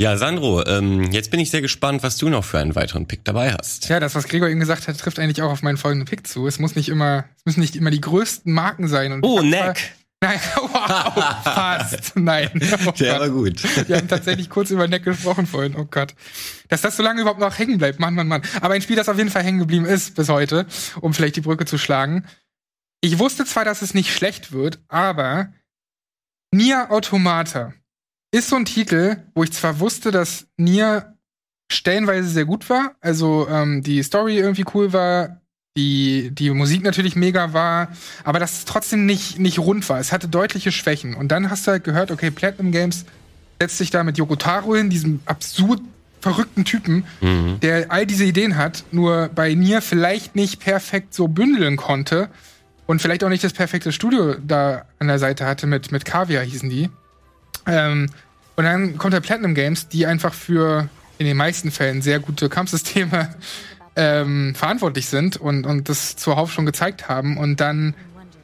Ja, 0.00 0.16
Sandro, 0.16 0.66
ähm, 0.66 1.04
jetzt 1.12 1.30
bin 1.30 1.38
ich 1.38 1.50
sehr 1.50 1.60
gespannt, 1.60 2.02
was 2.02 2.16
du 2.16 2.28
noch 2.28 2.44
für 2.44 2.58
einen 2.58 2.74
weiteren 2.74 3.06
Pick 3.06 3.24
dabei 3.24 3.52
hast. 3.52 3.88
Ja, 3.88 4.00
das, 4.00 4.16
was 4.16 4.26
Gregor 4.26 4.48
eben 4.48 4.58
gesagt 4.58 4.88
hat, 4.88 4.98
trifft 4.98 5.20
eigentlich 5.20 5.40
auch 5.40 5.52
auf 5.52 5.62
meinen 5.62 5.76
folgenden 5.76 6.06
Pick 6.08 6.26
zu. 6.26 6.48
Es 6.48 6.58
muss 6.58 6.74
nicht 6.74 6.88
immer, 6.88 7.26
es 7.38 7.44
müssen 7.44 7.60
nicht 7.60 7.76
immer 7.76 7.90
die 7.90 8.00
größten 8.00 8.52
Marken 8.52 8.88
sein. 8.88 9.12
Und 9.12 9.22
Oh, 9.24 9.40
Neck! 9.40 9.92
Nein, 10.20 10.40
wow, 10.56 11.42
fast. 11.44 12.16
Nein. 12.16 12.50
Oh 12.86 12.90
Der 12.92 13.20
war 13.20 13.28
gut. 13.28 13.62
Wir 13.88 13.98
haben 13.98 14.08
tatsächlich 14.08 14.48
kurz 14.48 14.70
über 14.70 14.88
Neck 14.88 15.04
gesprochen 15.04 15.46
vorhin. 15.46 15.76
Oh 15.76 15.84
Gott. 15.84 16.14
Dass 16.68 16.80
das 16.80 16.96
so 16.96 17.02
lange 17.02 17.20
überhaupt 17.20 17.40
noch 17.40 17.58
hängen 17.58 17.78
bleibt. 17.78 18.00
Mann, 18.00 18.14
Mann, 18.14 18.26
Mann. 18.26 18.42
Aber 18.62 18.74
ein 18.74 18.80
Spiel, 18.82 18.96
das 18.96 19.08
auf 19.08 19.18
jeden 19.18 19.30
Fall 19.30 19.42
hängen 19.44 19.58
geblieben 19.58 19.84
ist 19.84 20.16
bis 20.16 20.28
heute, 20.28 20.66
um 21.02 21.12
vielleicht 21.14 21.36
die 21.36 21.40
Brücke 21.42 21.66
zu 21.66 21.76
schlagen. 21.78 22.24
Ich 23.00 23.18
wusste 23.18 23.44
zwar, 23.44 23.64
dass 23.66 23.82
es 23.82 23.92
nicht 23.94 24.12
schlecht 24.14 24.50
wird, 24.50 24.78
aber 24.88 25.52
Nier 26.52 26.90
Automata 26.90 27.74
ist 28.34 28.48
so 28.48 28.56
ein 28.56 28.64
Titel, 28.64 29.16
wo 29.34 29.44
ich 29.44 29.52
zwar 29.52 29.78
wusste, 29.80 30.10
dass 30.10 30.46
Nier 30.56 31.14
stellenweise 31.70 32.28
sehr 32.28 32.44
gut 32.44 32.68
war, 32.68 32.96
also 33.00 33.46
ähm, 33.48 33.82
die 33.82 34.02
Story 34.02 34.36
irgendwie 34.36 34.64
cool 34.74 34.92
war, 34.92 35.40
die, 35.76 36.30
die 36.32 36.50
Musik 36.50 36.82
natürlich 36.82 37.16
mega 37.16 37.52
war, 37.52 37.88
aber 38.22 38.38
dass 38.38 38.58
es 38.58 38.64
trotzdem 38.64 39.06
nicht, 39.06 39.38
nicht 39.38 39.58
rund 39.58 39.88
war. 39.88 39.98
Es 39.98 40.12
hatte 40.12 40.28
deutliche 40.28 40.72
Schwächen. 40.72 41.14
Und 41.14 41.28
dann 41.28 41.50
hast 41.50 41.66
du 41.66 41.72
halt 41.72 41.84
gehört, 41.84 42.10
okay, 42.10 42.30
Platinum 42.30 42.70
Games 42.70 43.04
setzt 43.60 43.78
sich 43.78 43.90
da 43.90 44.04
mit 44.04 44.18
Yoko 44.18 44.36
Taro 44.36 44.74
hin, 44.76 44.90
diesem 44.90 45.20
absurd 45.26 45.80
verrückten 46.20 46.64
Typen, 46.64 47.04
Mhm. 47.20 47.60
der 47.60 47.90
all 47.90 48.06
diese 48.06 48.24
Ideen 48.24 48.56
hat, 48.56 48.84
nur 48.92 49.28
bei 49.34 49.54
Nier 49.54 49.80
vielleicht 49.82 50.34
nicht 50.36 50.60
perfekt 50.60 51.12
so 51.14 51.28
bündeln 51.28 51.76
konnte 51.76 52.30
und 52.86 53.00
vielleicht 53.02 53.22
auch 53.24 53.28
nicht 53.28 53.44
das 53.44 53.52
perfekte 53.52 53.92
Studio 53.92 54.34
da 54.34 54.86
an 54.98 55.08
der 55.08 55.18
Seite 55.18 55.44
hatte 55.46 55.66
mit, 55.66 55.92
mit 55.92 56.04
Kaviar 56.04 56.42
hießen 56.44 56.68
die. 56.70 56.88
Ähm, 57.66 58.10
und 58.56 58.64
dann 58.64 58.98
kommt 58.98 59.14
der 59.14 59.20
Platinum 59.20 59.54
Games, 59.54 59.88
die 59.88 60.06
einfach 60.06 60.32
für 60.32 60.88
in 61.18 61.26
den 61.26 61.36
meisten 61.36 61.70
Fällen 61.70 62.02
sehr 62.02 62.20
gute 62.20 62.48
Kampfsysteme 62.48 63.34
ähm, 63.96 64.54
verantwortlich 64.54 65.06
sind 65.06 65.36
und, 65.36 65.66
und 65.66 65.88
das 65.88 66.16
zuhauf 66.16 66.52
schon 66.52 66.66
gezeigt 66.66 67.08
haben. 67.08 67.36
Und 67.36 67.60
dann, 67.60 67.94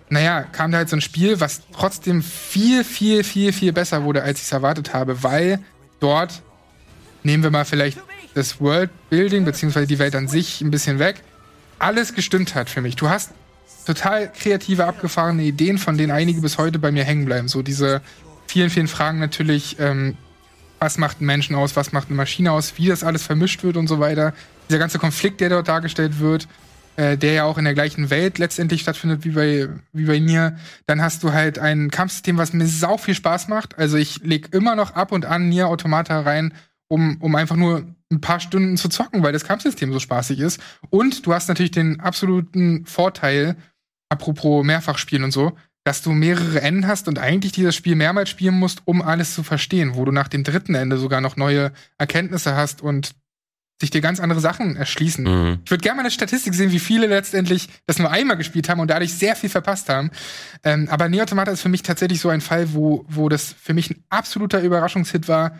naja, 0.08 0.42
kam 0.42 0.72
da 0.72 0.78
halt 0.78 0.88
so 0.88 0.96
ein 0.96 1.00
Spiel, 1.00 1.40
was 1.40 1.62
trotzdem 1.72 2.22
viel, 2.22 2.84
viel, 2.84 3.24
viel, 3.24 3.52
viel 3.52 3.72
besser 3.72 4.04
wurde, 4.04 4.22
als 4.22 4.40
ich 4.40 4.46
es 4.46 4.52
erwartet 4.52 4.94
habe, 4.94 5.22
weil 5.22 5.60
dort 6.00 6.42
nehmen 7.22 7.42
wir 7.42 7.50
mal 7.50 7.64
vielleicht 7.64 7.98
das 8.34 8.60
Worldbuilding 8.60 9.44
beziehungsweise 9.44 9.86
die 9.86 9.98
Welt 9.98 10.14
an 10.14 10.28
sich 10.28 10.60
ein 10.60 10.70
bisschen 10.70 10.98
weg, 10.98 11.22
alles 11.78 12.14
gestimmt 12.14 12.54
hat 12.54 12.70
für 12.70 12.80
mich. 12.80 12.96
Du 12.96 13.08
hast 13.08 13.32
total 13.86 14.30
kreative, 14.32 14.86
abgefahrene 14.86 15.42
Ideen, 15.42 15.78
von 15.78 15.98
denen 15.98 16.12
einige 16.12 16.40
bis 16.40 16.58
heute 16.58 16.78
bei 16.78 16.92
mir 16.92 17.04
hängen 17.04 17.24
bleiben. 17.24 17.48
So 17.48 17.62
diese 17.62 18.02
vielen, 18.50 18.70
vielen 18.70 18.88
Fragen 18.88 19.20
natürlich, 19.20 19.78
ähm, 19.78 20.16
was 20.80 20.98
macht 20.98 21.18
einen 21.18 21.26
Menschen 21.26 21.54
aus, 21.54 21.76
was 21.76 21.92
macht 21.92 22.08
eine 22.08 22.16
Maschine 22.16 22.50
aus, 22.50 22.74
wie 22.76 22.88
das 22.88 23.04
alles 23.04 23.22
vermischt 23.22 23.62
wird 23.62 23.76
und 23.76 23.86
so 23.86 24.00
weiter. 24.00 24.34
Dieser 24.68 24.78
ganze 24.78 24.98
Konflikt, 24.98 25.40
der 25.40 25.50
dort 25.50 25.68
dargestellt 25.68 26.18
wird, 26.18 26.48
äh, 26.96 27.16
der 27.16 27.32
ja 27.32 27.44
auch 27.44 27.58
in 27.58 27.64
der 27.64 27.74
gleichen 27.74 28.10
Welt 28.10 28.38
letztendlich 28.38 28.80
stattfindet 28.80 29.24
wie 29.24 29.30
bei, 29.30 29.68
wie 29.92 30.04
bei 30.04 30.18
Nier. 30.18 30.56
Dann 30.86 31.00
hast 31.00 31.22
du 31.22 31.32
halt 31.32 31.60
ein 31.60 31.90
Kampfsystem, 31.90 32.38
was 32.38 32.52
mir 32.52 32.66
sau 32.66 32.96
viel 32.96 33.14
Spaß 33.14 33.46
macht. 33.46 33.78
Also 33.78 33.96
ich 33.96 34.24
leg 34.24 34.52
immer 34.52 34.74
noch 34.74 34.94
ab 34.94 35.12
und 35.12 35.26
an 35.26 35.48
Nier 35.48 35.68
Automata 35.68 36.20
rein, 36.20 36.52
um, 36.88 37.18
um 37.20 37.36
einfach 37.36 37.56
nur 37.56 37.86
ein 38.10 38.20
paar 38.20 38.40
Stunden 38.40 38.76
zu 38.76 38.88
zocken, 38.88 39.22
weil 39.22 39.32
das 39.32 39.44
Kampfsystem 39.44 39.92
so 39.92 40.00
spaßig 40.00 40.40
ist. 40.40 40.60
Und 40.88 41.24
du 41.24 41.32
hast 41.32 41.46
natürlich 41.46 41.70
den 41.70 42.00
absoluten 42.00 42.84
Vorteil, 42.84 43.54
apropos 44.08 44.64
Mehrfachspielen 44.64 45.22
und 45.22 45.30
so, 45.30 45.52
dass 45.90 46.02
du 46.02 46.12
mehrere 46.12 46.62
Enden 46.62 46.86
hast 46.86 47.08
und 47.08 47.18
eigentlich 47.18 47.50
dieses 47.50 47.74
Spiel 47.74 47.96
mehrmals 47.96 48.30
spielen 48.30 48.56
musst, 48.56 48.82
um 48.84 49.02
alles 49.02 49.34
zu 49.34 49.42
verstehen, 49.42 49.96
wo 49.96 50.04
du 50.04 50.12
nach 50.12 50.28
dem 50.28 50.44
dritten 50.44 50.76
Ende 50.76 50.98
sogar 50.98 51.20
noch 51.20 51.36
neue 51.36 51.72
Erkenntnisse 51.98 52.54
hast 52.54 52.80
und 52.80 53.16
sich 53.80 53.90
dir 53.90 54.00
ganz 54.00 54.20
andere 54.20 54.38
Sachen 54.38 54.76
erschließen. 54.76 55.24
Mhm. 55.24 55.58
Ich 55.64 55.70
würde 55.72 55.82
gerne 55.82 55.96
mal 55.96 56.02
eine 56.02 56.12
Statistik 56.12 56.54
sehen, 56.54 56.70
wie 56.70 56.78
viele 56.78 57.08
letztendlich 57.08 57.68
das 57.86 57.98
nur 57.98 58.08
einmal 58.08 58.36
gespielt 58.36 58.68
haben 58.68 58.78
und 58.78 58.86
dadurch 58.86 59.14
sehr 59.14 59.34
viel 59.34 59.50
verpasst 59.50 59.88
haben. 59.88 60.12
Ähm, 60.62 60.86
aber 60.88 61.08
Neo 61.08 61.24
Automata 61.24 61.50
ist 61.50 61.62
für 61.62 61.68
mich 61.68 61.82
tatsächlich 61.82 62.20
so 62.20 62.28
ein 62.28 62.40
Fall, 62.40 62.72
wo, 62.72 63.04
wo 63.08 63.28
das 63.28 63.52
für 63.60 63.74
mich 63.74 63.90
ein 63.90 64.04
absoluter 64.10 64.62
Überraschungshit 64.62 65.26
war, 65.26 65.58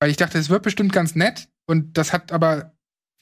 weil 0.00 0.08
ich 0.08 0.16
dachte, 0.16 0.38
es 0.38 0.48
wird 0.48 0.62
bestimmt 0.62 0.94
ganz 0.94 1.14
nett 1.14 1.48
und 1.66 1.98
das 1.98 2.14
hat 2.14 2.32
aber 2.32 2.72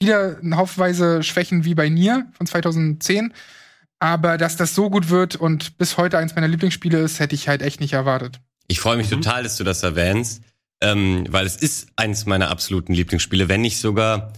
wieder 0.01 0.37
eine 0.41 0.55
Haufenweise 0.55 1.21
Schwächen 1.21 1.65
wie 1.65 1.75
bei 1.75 1.89
Nier 1.89 2.27
von 2.31 2.47
2010. 2.47 3.33
Aber 3.99 4.37
dass 4.37 4.57
das 4.57 4.75
so 4.75 4.89
gut 4.89 5.09
wird 5.09 5.35
und 5.35 5.77
bis 5.77 5.97
heute 5.97 6.17
eins 6.17 6.35
meiner 6.35 6.47
Lieblingsspiele 6.47 6.99
ist, 6.99 7.19
hätte 7.19 7.35
ich 7.35 7.47
halt 7.47 7.61
echt 7.61 7.79
nicht 7.79 7.93
erwartet. 7.93 8.39
Ich 8.67 8.79
freue 8.79 8.97
mich 8.97 9.09
total, 9.09 9.43
dass 9.43 9.57
du 9.57 9.63
das 9.63 9.83
erwähnst, 9.83 10.41
ähm, 10.81 11.25
weil 11.29 11.45
es 11.45 11.55
ist 11.55 11.87
eines 11.95 12.25
meiner 12.25 12.49
absoluten 12.49 12.93
Lieblingsspiele, 12.93 13.47
wenn 13.47 13.61
nicht 13.61 13.79
sogar. 13.79 14.33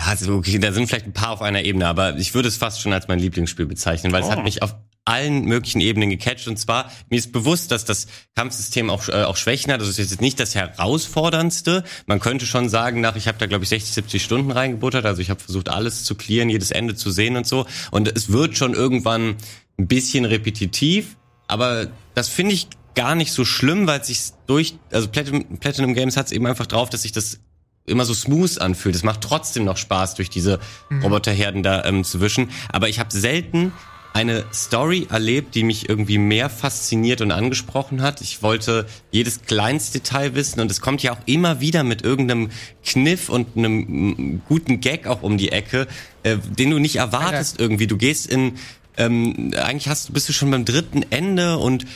Ja, 0.00 0.06
also 0.06 0.34
okay, 0.36 0.58
da 0.58 0.72
sind 0.72 0.86
vielleicht 0.88 1.06
ein 1.06 1.12
paar 1.12 1.30
auf 1.30 1.42
einer 1.42 1.62
Ebene, 1.62 1.86
aber 1.86 2.16
ich 2.16 2.34
würde 2.34 2.48
es 2.48 2.56
fast 2.56 2.80
schon 2.80 2.92
als 2.92 3.06
mein 3.06 3.18
Lieblingsspiel 3.18 3.66
bezeichnen, 3.66 4.12
weil 4.12 4.22
es 4.22 4.28
Oh. 4.28 4.32
hat 4.32 4.42
mich 4.44 4.62
auf 4.62 4.74
allen 5.04 5.44
möglichen 5.44 5.80
Ebenen 5.80 6.10
gecatcht. 6.10 6.46
Und 6.48 6.58
zwar, 6.58 6.90
mir 7.08 7.18
ist 7.18 7.32
bewusst, 7.32 7.70
dass 7.70 7.84
das 7.84 8.06
Kampfsystem 8.34 8.90
auch, 8.90 9.08
äh, 9.08 9.24
auch 9.24 9.36
Schwächen 9.36 9.72
hat. 9.72 9.80
Also 9.80 9.90
es 9.90 9.98
ist 9.98 10.10
jetzt 10.10 10.20
nicht 10.20 10.38
das 10.38 10.54
herausforderndste. 10.54 11.84
Man 12.06 12.20
könnte 12.20 12.46
schon 12.46 12.68
sagen, 12.68 13.00
nach, 13.00 13.16
ich 13.16 13.28
habe 13.28 13.38
da, 13.38 13.46
glaube 13.46 13.64
ich, 13.64 13.70
60, 13.70 13.94
70 13.94 14.22
Stunden 14.22 14.50
reingebuttert. 14.50 15.06
Also 15.06 15.22
ich 15.22 15.30
habe 15.30 15.40
versucht, 15.40 15.68
alles 15.68 16.04
zu 16.04 16.14
clearen, 16.14 16.48
jedes 16.48 16.70
Ende 16.70 16.94
zu 16.94 17.10
sehen 17.10 17.36
und 17.36 17.46
so. 17.46 17.66
Und 17.90 18.14
es 18.14 18.30
wird 18.30 18.56
schon 18.56 18.74
irgendwann 18.74 19.36
ein 19.78 19.88
bisschen 19.88 20.24
repetitiv. 20.24 21.16
Aber 21.48 21.88
das 22.14 22.28
finde 22.28 22.54
ich 22.54 22.68
gar 22.94 23.14
nicht 23.14 23.32
so 23.32 23.44
schlimm, 23.44 23.86
weil 23.86 24.00
es 24.00 24.08
sich 24.08 24.20
durch, 24.46 24.76
also 24.92 25.08
Platinum, 25.08 25.58
Platinum 25.58 25.94
Games 25.94 26.16
hat 26.16 26.26
es 26.26 26.32
eben 26.32 26.46
einfach 26.46 26.66
drauf, 26.66 26.90
dass 26.90 27.02
sich 27.02 27.12
das 27.12 27.40
immer 27.86 28.04
so 28.04 28.14
smooth 28.14 28.60
anfühlt. 28.60 28.94
Es 28.94 29.02
macht 29.02 29.22
trotzdem 29.22 29.64
noch 29.64 29.76
Spaß, 29.76 30.14
durch 30.14 30.30
diese 30.30 30.60
Roboterherden 31.02 31.62
da 31.62 31.84
ähm, 31.84 32.04
zu 32.04 32.20
wischen. 32.20 32.50
Aber 32.68 32.88
ich 32.88 32.98
habe 32.98 33.10
selten 33.10 33.72
eine 34.12 34.44
Story 34.52 35.06
erlebt, 35.10 35.54
die 35.54 35.62
mich 35.62 35.88
irgendwie 35.88 36.18
mehr 36.18 36.50
fasziniert 36.50 37.20
und 37.20 37.30
angesprochen 37.30 38.02
hat. 38.02 38.20
Ich 38.20 38.42
wollte 38.42 38.86
jedes 39.10 39.42
kleinste 39.42 39.98
Detail 39.98 40.34
wissen 40.34 40.60
und 40.60 40.70
es 40.70 40.80
kommt 40.80 41.02
ja 41.02 41.12
auch 41.12 41.20
immer 41.26 41.60
wieder 41.60 41.84
mit 41.84 42.02
irgendeinem 42.02 42.50
Kniff 42.84 43.28
und 43.28 43.56
einem 43.56 43.76
mm, 43.78 44.42
guten 44.48 44.80
Gag 44.80 45.06
auch 45.06 45.22
um 45.22 45.38
die 45.38 45.52
Ecke, 45.52 45.86
äh, 46.22 46.38
den 46.38 46.70
du 46.70 46.78
nicht 46.78 46.96
erwartest 46.96 47.60
irgendwie. 47.60 47.86
Du 47.86 47.96
gehst 47.96 48.26
in, 48.26 48.54
ähm, 48.96 49.52
eigentlich 49.56 49.88
hast, 49.88 50.12
bist 50.12 50.28
du 50.28 50.32
schon 50.32 50.50
beim 50.50 50.64
dritten 50.64 51.04
Ende 51.10 51.58
und 51.58 51.86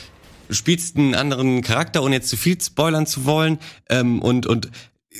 spielst 0.49 0.97
einen 0.97 1.15
anderen 1.15 1.61
Charakter, 1.61 2.03
ohne 2.03 2.15
jetzt 2.15 2.29
zu 2.29 2.37
viel 2.37 2.59
spoilern 2.61 3.07
zu 3.07 3.25
wollen. 3.25 3.59
Ähm, 3.89 4.21
und, 4.21 4.45
und 4.45 4.67
äh, 4.67 5.17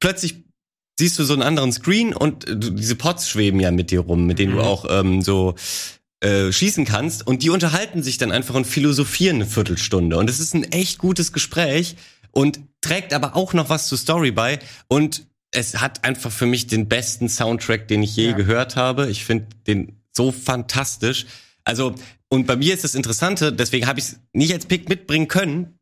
plötzlich 0.00 0.43
siehst 0.98 1.18
du 1.18 1.24
so 1.24 1.32
einen 1.32 1.42
anderen 1.42 1.72
Screen 1.72 2.14
und 2.14 2.48
äh, 2.48 2.56
du, 2.56 2.70
diese 2.70 2.96
Pots 2.96 3.28
schweben 3.28 3.60
ja 3.60 3.70
mit 3.70 3.90
dir 3.90 4.00
rum, 4.00 4.26
mit 4.26 4.38
denen 4.38 4.52
du 4.52 4.58
Mhm. 4.58 4.64
auch 4.64 4.84
ähm, 4.88 5.22
so 5.22 5.54
äh, 6.20 6.52
schießen 6.52 6.84
kannst. 6.84 7.26
Und 7.26 7.42
die 7.42 7.50
unterhalten 7.50 8.02
sich 8.02 8.18
dann 8.18 8.32
einfach 8.32 8.54
und 8.54 8.66
philosophieren 8.66 9.36
eine 9.36 9.46
Viertelstunde. 9.46 10.16
Und 10.16 10.30
es 10.30 10.40
ist 10.40 10.54
ein 10.54 10.64
echt 10.64 10.98
gutes 10.98 11.32
Gespräch 11.32 11.96
und 12.30 12.60
trägt 12.80 13.12
aber 13.12 13.36
auch 13.36 13.52
noch 13.52 13.68
was 13.68 13.88
zur 13.88 13.98
Story 13.98 14.30
bei. 14.30 14.58
Und 14.88 15.26
es 15.50 15.80
hat 15.80 16.04
einfach 16.04 16.32
für 16.32 16.46
mich 16.46 16.66
den 16.66 16.88
besten 16.88 17.28
Soundtrack, 17.28 17.86
den 17.88 18.02
ich 18.02 18.16
je 18.16 18.28
Ja. 18.28 18.32
gehört 18.32 18.76
habe. 18.76 19.10
Ich 19.10 19.24
finde 19.24 19.46
den 19.66 20.00
so 20.12 20.32
fantastisch. 20.32 21.26
Also, 21.64 21.94
und 22.28 22.46
bei 22.46 22.56
mir 22.56 22.74
ist 22.74 22.84
das 22.84 22.94
Interessante, 22.94 23.52
deswegen 23.52 23.86
habe 23.86 23.98
ich 23.98 24.06
es 24.06 24.16
nicht 24.32 24.52
als 24.52 24.66
Pick 24.66 24.88
mitbringen 24.88 25.28
können, 25.28 25.73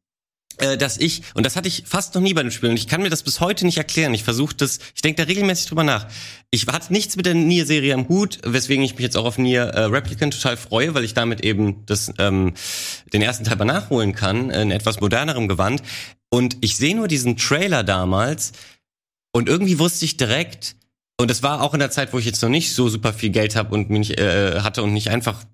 dass 0.78 0.96
ich, 0.96 1.22
und 1.34 1.44
das 1.44 1.56
hatte 1.56 1.68
ich 1.68 1.84
fast 1.86 2.14
noch 2.14 2.22
nie 2.22 2.34
bei 2.34 2.42
dem 2.42 2.50
Spiel, 2.50 2.70
und 2.70 2.76
ich 2.76 2.86
kann 2.86 3.02
mir 3.02 3.10
das 3.10 3.22
bis 3.22 3.40
heute 3.40 3.66
nicht 3.66 3.78
erklären. 3.78 4.14
Ich 4.14 4.22
versuche 4.22 4.54
das, 4.54 4.78
ich 4.94 5.02
denke 5.02 5.22
da 5.22 5.28
regelmäßig 5.28 5.66
drüber 5.66 5.84
nach. 5.84 6.06
Ich 6.50 6.66
hatte 6.66 6.92
nichts 6.92 7.16
mit 7.16 7.26
der 7.26 7.34
Nier-Serie 7.34 7.94
am 7.94 8.08
Hut, 8.08 8.38
weswegen 8.44 8.84
ich 8.84 8.92
mich 8.92 9.02
jetzt 9.02 9.16
auch 9.16 9.24
auf 9.24 9.38
Nier 9.38 9.62
äh, 9.62 9.84
Replicant 9.84 10.34
total 10.34 10.56
freue, 10.56 10.94
weil 10.94 11.04
ich 11.04 11.14
damit 11.14 11.42
eben 11.42 11.84
das, 11.86 12.12
ähm, 12.18 12.54
den 13.12 13.22
ersten 13.22 13.44
Teil 13.44 13.56
mal 13.56 13.64
nachholen 13.64 14.14
kann, 14.14 14.50
in 14.50 14.70
etwas 14.70 15.00
modernerem 15.00 15.48
Gewand. 15.48 15.82
Und 16.30 16.56
ich 16.60 16.76
sehe 16.76 16.94
nur 16.94 17.08
diesen 17.08 17.36
Trailer 17.36 17.82
damals 17.82 18.52
und 19.32 19.48
irgendwie 19.48 19.78
wusste 19.78 20.04
ich 20.04 20.16
direkt, 20.16 20.76
und 21.18 21.30
das 21.30 21.42
war 21.42 21.62
auch 21.62 21.74
in 21.74 21.80
der 21.80 21.90
Zeit, 21.90 22.12
wo 22.12 22.18
ich 22.18 22.24
jetzt 22.24 22.42
noch 22.42 22.48
nicht 22.48 22.72
so 22.72 22.88
super 22.88 23.12
viel 23.12 23.30
Geld 23.30 23.56
habe 23.56 23.74
und 23.74 23.90
mich 23.90 24.18
äh, 24.18 24.60
hatte 24.60 24.82
und 24.82 24.92
nicht 24.92 25.10
einfach 25.10 25.44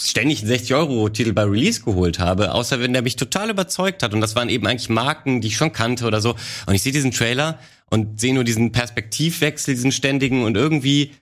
ständig 0.00 0.42
einen 0.42 0.52
60-Euro-Titel 0.52 1.32
bei 1.32 1.44
Release 1.44 1.82
geholt 1.82 2.18
habe, 2.18 2.52
außer 2.52 2.80
wenn 2.80 2.92
der 2.92 3.02
mich 3.02 3.16
total 3.16 3.50
überzeugt 3.50 4.02
hat. 4.02 4.14
Und 4.14 4.20
das 4.20 4.34
waren 4.34 4.48
eben 4.48 4.66
eigentlich 4.66 4.88
Marken, 4.88 5.40
die 5.40 5.48
ich 5.48 5.56
schon 5.56 5.72
kannte 5.72 6.06
oder 6.06 6.20
so. 6.20 6.36
Und 6.66 6.74
ich 6.74 6.82
sehe 6.82 6.92
diesen 6.92 7.10
Trailer 7.10 7.58
und 7.90 8.20
sehe 8.20 8.34
nur 8.34 8.44
diesen 8.44 8.72
Perspektivwechsel, 8.72 9.74
diesen 9.74 9.92
ständigen 9.92 10.44
und 10.44 10.56
irgendwie 10.56 11.12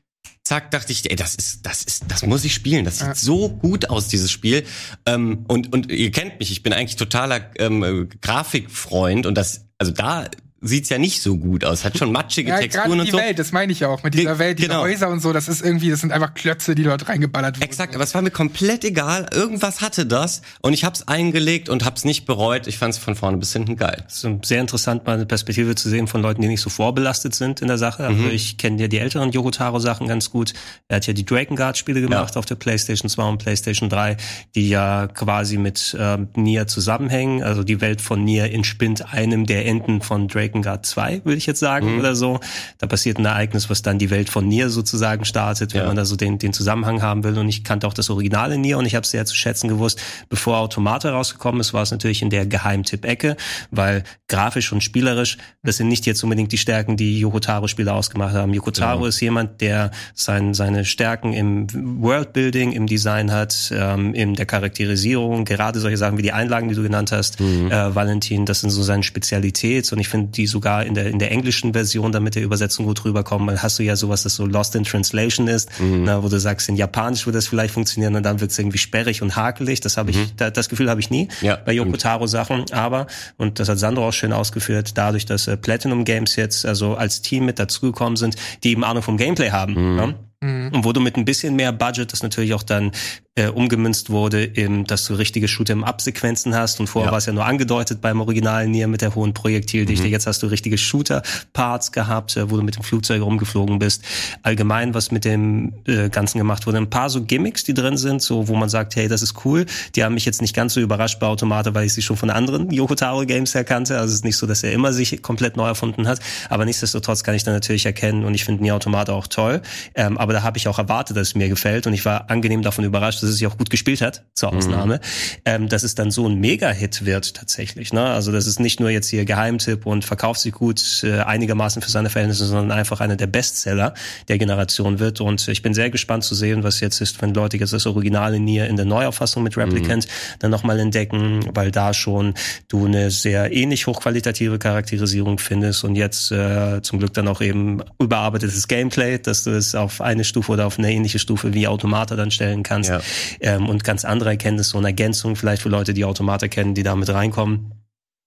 zack, 0.45 0.71
dachte 0.71 0.93
ich, 0.93 1.11
ey, 1.11 1.17
das 1.17 1.35
ist, 1.35 1.67
das 1.67 1.83
ist, 1.83 2.05
das 2.09 2.25
muss 2.25 2.45
ich 2.45 2.55
spielen. 2.55 2.85
Das 2.85 2.99
sieht 2.99 3.17
so 3.17 3.51
gut 3.51 3.91
aus, 3.91 4.09
dieses 4.09 4.31
Spiel. 4.31 4.65
Ähm, 5.05 5.45
und, 5.47 5.73
und 5.73 5.91
ihr 5.91 6.11
kennt 6.11 6.39
mich, 6.39 6.51
ich 6.51 6.63
bin 6.63 6.73
eigentlich 6.73 6.97
totaler 6.97 7.51
ähm, 7.59 8.09
Grafikfreund 8.21 9.27
und 9.27 9.35
das, 9.37 9.67
also 9.77 9.93
da 9.93 10.27
sieht's 10.61 10.89
ja 10.89 10.99
nicht 10.99 11.23
so 11.23 11.37
gut 11.37 11.65
aus. 11.65 11.85
Hat 11.85 11.97
schon 11.97 12.11
matschige 12.11 12.51
ja, 12.51 12.59
Texturen 12.59 12.99
und 12.99 13.07
die 13.07 13.13
so. 13.13 13.19
Welt, 13.19 13.39
das 13.39 13.53
meine 13.53 13.73
ich 13.73 13.81
ja 13.81 13.89
auch. 13.89 14.03
Mit 14.03 14.15
dieser 14.15 14.39
Welt, 14.39 14.59
diese 14.59 14.69
genau. 14.69 14.83
Häuser 14.83 15.09
und 15.09 15.21
so, 15.21 15.33
das 15.33 15.49
ist 15.49 15.65
irgendwie, 15.65 15.91
das 15.91 16.01
sind 16.01 16.13
einfach 16.13 16.35
Klötze, 16.35 16.75
die 16.75 16.83
dort 16.83 17.09
reingeballert 17.09 17.57
wurden. 17.57 17.65
Exakt, 17.65 17.95
aber 17.95 18.05
es 18.05 18.15
war 18.15 18.23
mir 18.23 18.31
komplett 18.31 18.85
egal. 18.85 19.27
Irgendwas 19.33 19.81
hatte 19.81 20.07
das 20.07 20.43
und 20.61 20.73
ich 20.73 20.85
hab's 20.85 21.07
eingelegt 21.07 21.69
und 21.69 21.85
hab's 21.85 22.05
nicht 22.05 22.27
bereut. 22.27 22.67
Ich 22.67 22.79
fand's 22.79 22.99
von 22.99 23.15
vorne 23.15 23.37
bis 23.37 23.53
hinten 23.53 23.77
geil. 23.77 24.05
Es 24.09 24.25
ist 24.25 24.47
sehr 24.47 24.61
interessant, 24.61 25.07
mal 25.07 25.15
eine 25.15 25.27
Perspektive 25.27 25.75
zu 25.75 25.89
sehen 25.89 26.09
von 26.09 26.23
Leuten, 26.23 26.43
die 26.43 26.49
nicht 26.49 26.61
so 26.61 26.71
vorbelastet 26.71 27.35
sind 27.35 27.61
in 27.61 27.69
der 27.69 27.79
Sache. 27.79 28.05
Also 28.05 28.23
mhm. 28.23 28.31
ich 28.31 28.59
kenne 28.59 28.81
ja 28.81 28.89
die 28.89 28.99
älteren 28.99 29.31
Yokotaro-Sachen 29.31 30.09
ganz 30.09 30.31
gut. 30.31 30.55
Er 30.89 30.97
hat 30.97 31.07
ja 31.07 31.13
die 31.13 31.25
Drakengard-Spiele 31.25 32.01
gemacht 32.01 32.35
ja. 32.35 32.39
auf 32.39 32.47
der 32.47 32.57
PlayStation 32.57 33.09
2 33.09 33.23
und 33.23 33.39
PlayStation 33.39 33.89
3, 33.89 34.17
die 34.55 34.69
ja 34.69 35.07
quasi 35.07 35.57
mit 35.57 35.97
ähm, 35.99 36.29
Nier 36.35 36.67
zusammenhängen. 36.67 37.43
Also 37.43 37.63
die 37.63 37.81
Welt 37.81 38.01
von 38.01 38.25
Nier 38.25 38.53
entspinnt 38.53 39.13
einem 39.13 39.47
der 39.47 39.67
Enden 39.67 40.03
von 40.03 40.27
Drakengard 40.49 40.87
2 40.87 41.23
würde 41.25 41.39
ich 41.39 41.47
jetzt 41.47 41.61
sagen, 41.61 41.95
mhm. 41.95 41.99
oder 42.01 42.15
so. 42.15 42.41
Da 42.79 42.87
passiert 42.87 43.19
ein 43.19 43.25
Ereignis, 43.25 43.71
was 43.71 43.83
dann 43.83 43.99
die 43.99 44.11
Welt 44.11 44.29
von 44.31 44.47
Nier 44.47 44.71
sozusagen 44.71 45.25
startet, 45.25 45.75
wenn 45.75 45.83
ja. 45.83 45.87
man 45.87 45.97
da 45.97 46.05
so 46.05 46.17
den, 46.17 46.39
den 46.39 46.53
Zusammenhang 46.53 47.03
haben 47.03 47.25
will. 47.25 47.39
Und 47.39 47.49
ich 47.49 47.65
kannte 47.65 47.87
auch 47.87 47.95
das 47.95 48.11
originale 48.11 48.59
Nier 48.59 48.79
und 48.79 48.87
ich 48.87 48.95
habe 48.95 49.05
es 49.05 49.11
sehr 49.11 49.25
zu 49.27 49.35
schätzen 49.35 49.69
gewusst. 49.69 50.01
Bevor 50.29 50.59
Automata 50.59 51.11
rausgekommen 51.11 51.61
ist, 51.61 51.75
war 51.75 51.83
es 51.83 51.91
natürlich 51.91 52.23
in 52.23 52.31
der 52.31 52.47
Geheimtipp-Ecke, 52.47 53.37
weil 53.71 54.05
grafisch 54.29 54.73
und 54.73 54.83
spielerisch, 54.83 55.39
das 55.63 55.77
sind 55.77 55.89
nicht 55.89 56.07
jetzt 56.07 56.23
unbedingt 56.23 56.53
die 56.53 56.59
Stärken, 56.59 56.97
die 56.97 57.19
Yokotaro-Spiele 57.21 57.93
ausgemacht 57.93 58.35
haben. 58.35 58.55
Yokotaro 58.55 59.03
ja. 59.03 59.09
ist 59.09 59.21
jemand, 59.21 59.61
der 59.61 59.91
sein, 60.15 60.55
seine 60.55 60.85
Stärken 60.85 61.33
im 61.33 61.67
Worldbuilding, 62.03 62.73
im 62.73 62.87
Design 62.87 63.33
hat, 63.33 63.73
ähm, 63.75 64.15
in 64.15 64.35
der 64.35 64.47
Charakterisierung, 64.47 65.45
gerade 65.45 65.81
solche 65.81 65.97
Sachen 65.97 66.19
wie 66.19 66.23
die 66.23 66.33
Einlagen, 66.33 66.69
die 66.69 66.75
du 66.75 66.83
genannt 66.83 67.13
hast, 67.13 67.41
mhm. 67.41 67.71
äh, 67.71 67.95
Valentin, 67.95 68.47
das 68.47 68.61
sind 68.61 68.71
so 68.71 68.83
seine 68.83 69.03
Spezialität 69.03 69.91
und 69.93 69.99
ich 69.99 70.09
finde 70.09 70.31
die 70.39 70.47
sogar 70.47 70.87
in 70.87 70.95
der, 70.95 71.07
in 71.07 71.19
der 71.19 71.31
englischen 71.31 71.73
Version, 71.73 72.13
damit 72.13 72.37
der 72.37 72.43
Übersetzung 72.43 72.87
gut 72.87 73.05
rüberkommt, 73.05 73.47
weil 73.47 73.63
hast 73.63 73.79
du 73.79 73.83
ja 73.83 73.97
sowas, 73.97 74.23
das 74.23 74.37
so 74.37 74.47
Lost 74.47 74.75
in 74.77 74.85
Translation 74.85 75.49
ist, 75.49 75.69
mhm. 75.81 76.05
na, 76.05 76.23
wo 76.23 76.29
du 76.29 76.39
sagst, 76.39 76.69
in 76.69 76.77
Japanisch 76.77 77.27
würde 77.27 77.39
das 77.39 77.49
vielleicht 77.49 77.75
funktionieren 77.75 78.15
und 78.15 78.23
dann 78.23 78.41
wird 78.41 78.53
es 78.53 78.59
irgendwie 78.59 78.79
sperrig 78.79 79.21
und 79.21 79.37
hakelig. 79.37 79.81
Das 79.81 79.97
habe 79.97 80.11
ich, 80.11 80.17
mhm. 80.17 80.31
da, 80.37 80.51
das 80.51 80.69
Gefühl 80.69 80.89
habe 80.89 81.01
ich 81.01 81.11
nie 81.11 81.29
ja, 81.43 81.57
bei 81.57 81.73
Yoko 81.73 81.97
Taro 81.97 82.27
Sachen. 82.27 82.65
Aber, 82.73 83.09
und 83.37 83.59
das 83.59 83.69
hat 83.69 83.79
Sandro 83.79 84.09
auch 84.09 84.13
schön 84.13 84.33
ausgeführt, 84.33 84.97
dadurch, 84.97 85.27
dass 85.27 85.49
äh, 85.49 85.57
Platinum 85.57 86.05
Games 86.05 86.37
jetzt 86.37 86.65
also 86.65 86.95
als 86.95 87.21
Team 87.21 87.45
mit 87.45 87.59
dazugekommen 87.59 88.17
sind, 88.17 88.37
die 88.63 88.71
eben 88.71 88.85
Ahnung 88.85 89.03
vom 89.03 89.17
Gameplay 89.17 89.51
haben. 89.51 89.73
Mhm. 89.73 89.97
Ne? 89.97 90.15
Mhm. 90.41 90.71
Und 90.73 90.85
wo 90.85 90.93
du 90.93 91.01
mit 91.01 91.17
ein 91.17 91.25
bisschen 91.25 91.57
mehr 91.57 91.73
Budget, 91.73 92.13
das 92.13 92.23
natürlich 92.23 92.55
auch 92.55 92.63
dann 92.63 92.93
äh, 93.39 93.49
umgemünzt 93.49 94.11
wurde, 94.11 94.43
in, 94.43 94.85
dass 94.85 95.07
du 95.07 95.15
richtige 95.15 95.47
Shooter-Up-Sequenzen 95.47 96.57
hast. 96.57 96.81
Und 96.81 96.89
vorher 96.89 97.09
ja. 97.09 97.13
war 97.13 97.19
es 97.19 97.27
ja 97.27 97.33
nur 97.33 97.47
angedeutet 97.47 98.01
beim 98.01 98.21
originalen 98.21 98.73
Nier 98.73 98.89
mit 98.89 99.01
der 99.01 99.15
hohen 99.15 99.33
Projektildichte. 99.33 100.07
Mhm. 100.07 100.13
Jetzt 100.13 100.27
hast 100.27 100.43
du 100.43 100.49
richtige 100.49 100.77
Shooter-Parts 100.77 101.93
gehabt, 101.93 102.37
äh, 102.37 102.51
wo 102.51 102.57
du 102.57 102.63
mit 102.63 102.75
dem 102.75 102.83
Flugzeug 102.83 103.23
rumgeflogen 103.23 103.79
bist. 103.79 104.03
Allgemein, 104.43 104.93
was 104.93 105.13
mit 105.13 105.25
dem 105.25 105.73
äh, 105.87 106.09
Ganzen 106.09 106.39
gemacht 106.39 106.67
wurde. 106.67 106.79
Ein 106.79 106.91
paar 106.91 107.11
so 107.11 107.23
Gimmicks, 107.23 107.63
die 107.63 107.75
drin 107.75 107.97
sind, 107.97 108.23
so 108.23 108.49
wo 108.49 108.57
man 108.57 108.69
sagt, 108.69 108.97
hey, 108.97 109.07
das 109.07 109.23
ist 109.23 109.45
cool. 109.45 109.67
Die 109.95 110.03
haben 110.03 110.15
mich 110.15 110.25
jetzt 110.25 110.43
nicht 110.43 110.55
ganz 110.55 110.75
so 110.75 110.81
überrascht 110.81 111.21
bei 111.21 111.29
Automata, 111.29 111.75
weil 111.75 111.87
ich 111.87 111.95
sie 111.95 112.03
schon 112.03 112.17
von 112.17 112.31
anderen 112.31 112.71
Yoko 112.73 112.97
Taro 112.97 113.25
Games 113.25 113.55
her 113.55 113.63
kannte. 113.63 113.99
Also 113.99 114.09
es 114.09 114.15
ist 114.17 114.25
nicht 114.25 114.37
so, 114.37 114.47
dass 114.49 114.65
er 114.65 114.73
immer 114.73 114.93
sich 114.93 115.23
komplett 115.23 115.57
neu 115.57 115.69
erfunden 115.69 116.09
hat. 116.09 116.19
Aber 116.49 116.65
nichtsdestotrotz 116.65 117.23
kann 117.23 117.37
ich 117.37 117.45
dann 117.45 117.55
natürlich 117.55 117.87
erkennen 117.87 118.25
und 118.25 118.35
ich 118.35 118.45
finde 118.45 118.65
Nier 118.65 118.75
Automata 118.75 119.13
auch 119.13 119.29
toll. 119.29 119.63
Ähm, 119.95 120.19
aber 120.19 120.33
da 120.33 120.43
habe 120.43 120.59
ich 120.59 120.67
auch 120.67 120.79
erwartet, 120.79 121.17
dass 121.17 121.29
es 121.29 121.35
mir 121.37 121.49
gefällt 121.49 121.87
und 121.87 121.93
ich 121.93 122.05
war 122.05 122.29
angenehm 122.31 122.63
davon 122.63 122.85
überrascht, 122.85 123.23
dass 123.29 123.35
es 123.35 123.39
sich 123.39 123.47
auch 123.47 123.59
gut 123.59 123.71
gespielt 123.71 124.01
hat, 124.01 124.25
zur 124.35 124.51
mhm. 124.53 124.59
Ausnahme, 124.59 124.95
mhm. 124.95 125.01
ähm, 125.45 125.69
dass 125.69 125.83
es 125.83 125.95
dann 125.95 126.11
so 126.11 126.27
ein 126.27 126.37
Mega-Hit 126.37 127.05
wird 127.05 127.35
tatsächlich. 127.35 127.93
Ne? 127.93 128.03
Also 128.03 128.33
das 128.33 128.47
ist 128.47 128.59
nicht 128.59 128.81
nur 128.81 128.91
jetzt 128.91 129.09
hier 129.09 129.25
Geheimtipp 129.25 129.87
und 129.87 130.05
verkauft 130.05 130.41
sich 130.41 130.53
gut 130.53 131.03
äh, 131.03 131.21
einigermaßen 131.21 131.83
für 131.83 131.91
seine 131.91 132.11
Verhältnisse, 132.11 132.47
sondern 132.47 132.77
einfach 132.77 133.01
einer 133.01 133.17
der 133.17 133.27
Bestseller 133.27 133.95
der 134.29 134.39
Generation 134.39 134.99
wird 134.99 135.21
und 135.21 135.47
ich 135.49 135.63
bin 135.63 135.75
sehr 135.75 135.91
gespannt 135.91 136.25
zu 136.25 136.35
sehen, 136.35 136.63
was 136.63 136.81
jetzt 136.81 137.01
ist, 137.01 137.21
wenn 137.23 137.35
Leute 137.35 137.57
jetzt 137.57 137.73
das 137.73 137.87
originale 137.87 138.41
Nier 138.41 138.67
in 138.67 138.77
der 138.77 138.87
Neuauffassung 138.87 139.43
mit 139.43 139.57
Replicant 139.57 140.07
mhm. 140.07 140.39
dann 140.39 140.51
nochmal 140.51 140.79
entdecken, 140.79 141.45
weil 141.55 141.71
da 141.71 141.93
schon 141.95 142.35
du 142.69 142.87
eine 142.87 143.11
sehr 143.11 143.53
ähnlich 143.53 143.87
hochqualitative 143.87 144.59
Charakterisierung 144.59 145.39
findest 145.39 145.85
und 145.85 145.97
jetzt 145.97 146.33
äh, 146.33 146.81
zum 146.83 146.99
Glück 146.99 147.13
dann 147.15 147.29
auch 147.29 147.41
eben 147.41 147.83
überarbeitetes 147.99 148.69
Gameplay, 148.69 149.19
dass 149.19 149.45
du 149.45 149.51
es 149.51 149.75
auf 149.75 150.01
eine 150.01 150.25
Stufe 150.25 150.53
oder 150.53 150.67
auf 150.67 150.79
eine 150.79 150.93
ähnliche 150.93 151.19
Stufe 151.19 151.55
wie 151.55 151.67
Automata 151.69 152.17
dann 152.17 152.31
stellen 152.31 152.63
kannst. 152.63 152.91
Ja. 152.91 153.01
Ähm, 153.41 153.69
und 153.69 153.85
ganz 153.85 154.05
andere 154.05 154.31
Erkenntnisse 154.31 154.77
und 154.77 154.85
Ergänzungen 154.85 155.37
vielleicht 155.37 155.63
für 155.63 155.69
Leute, 155.69 155.95
die 155.95 156.05
Automata 156.05 156.49
kennen, 156.49 156.75
die 156.75 156.83
damit 156.83 157.09
reinkommen. 157.09 157.73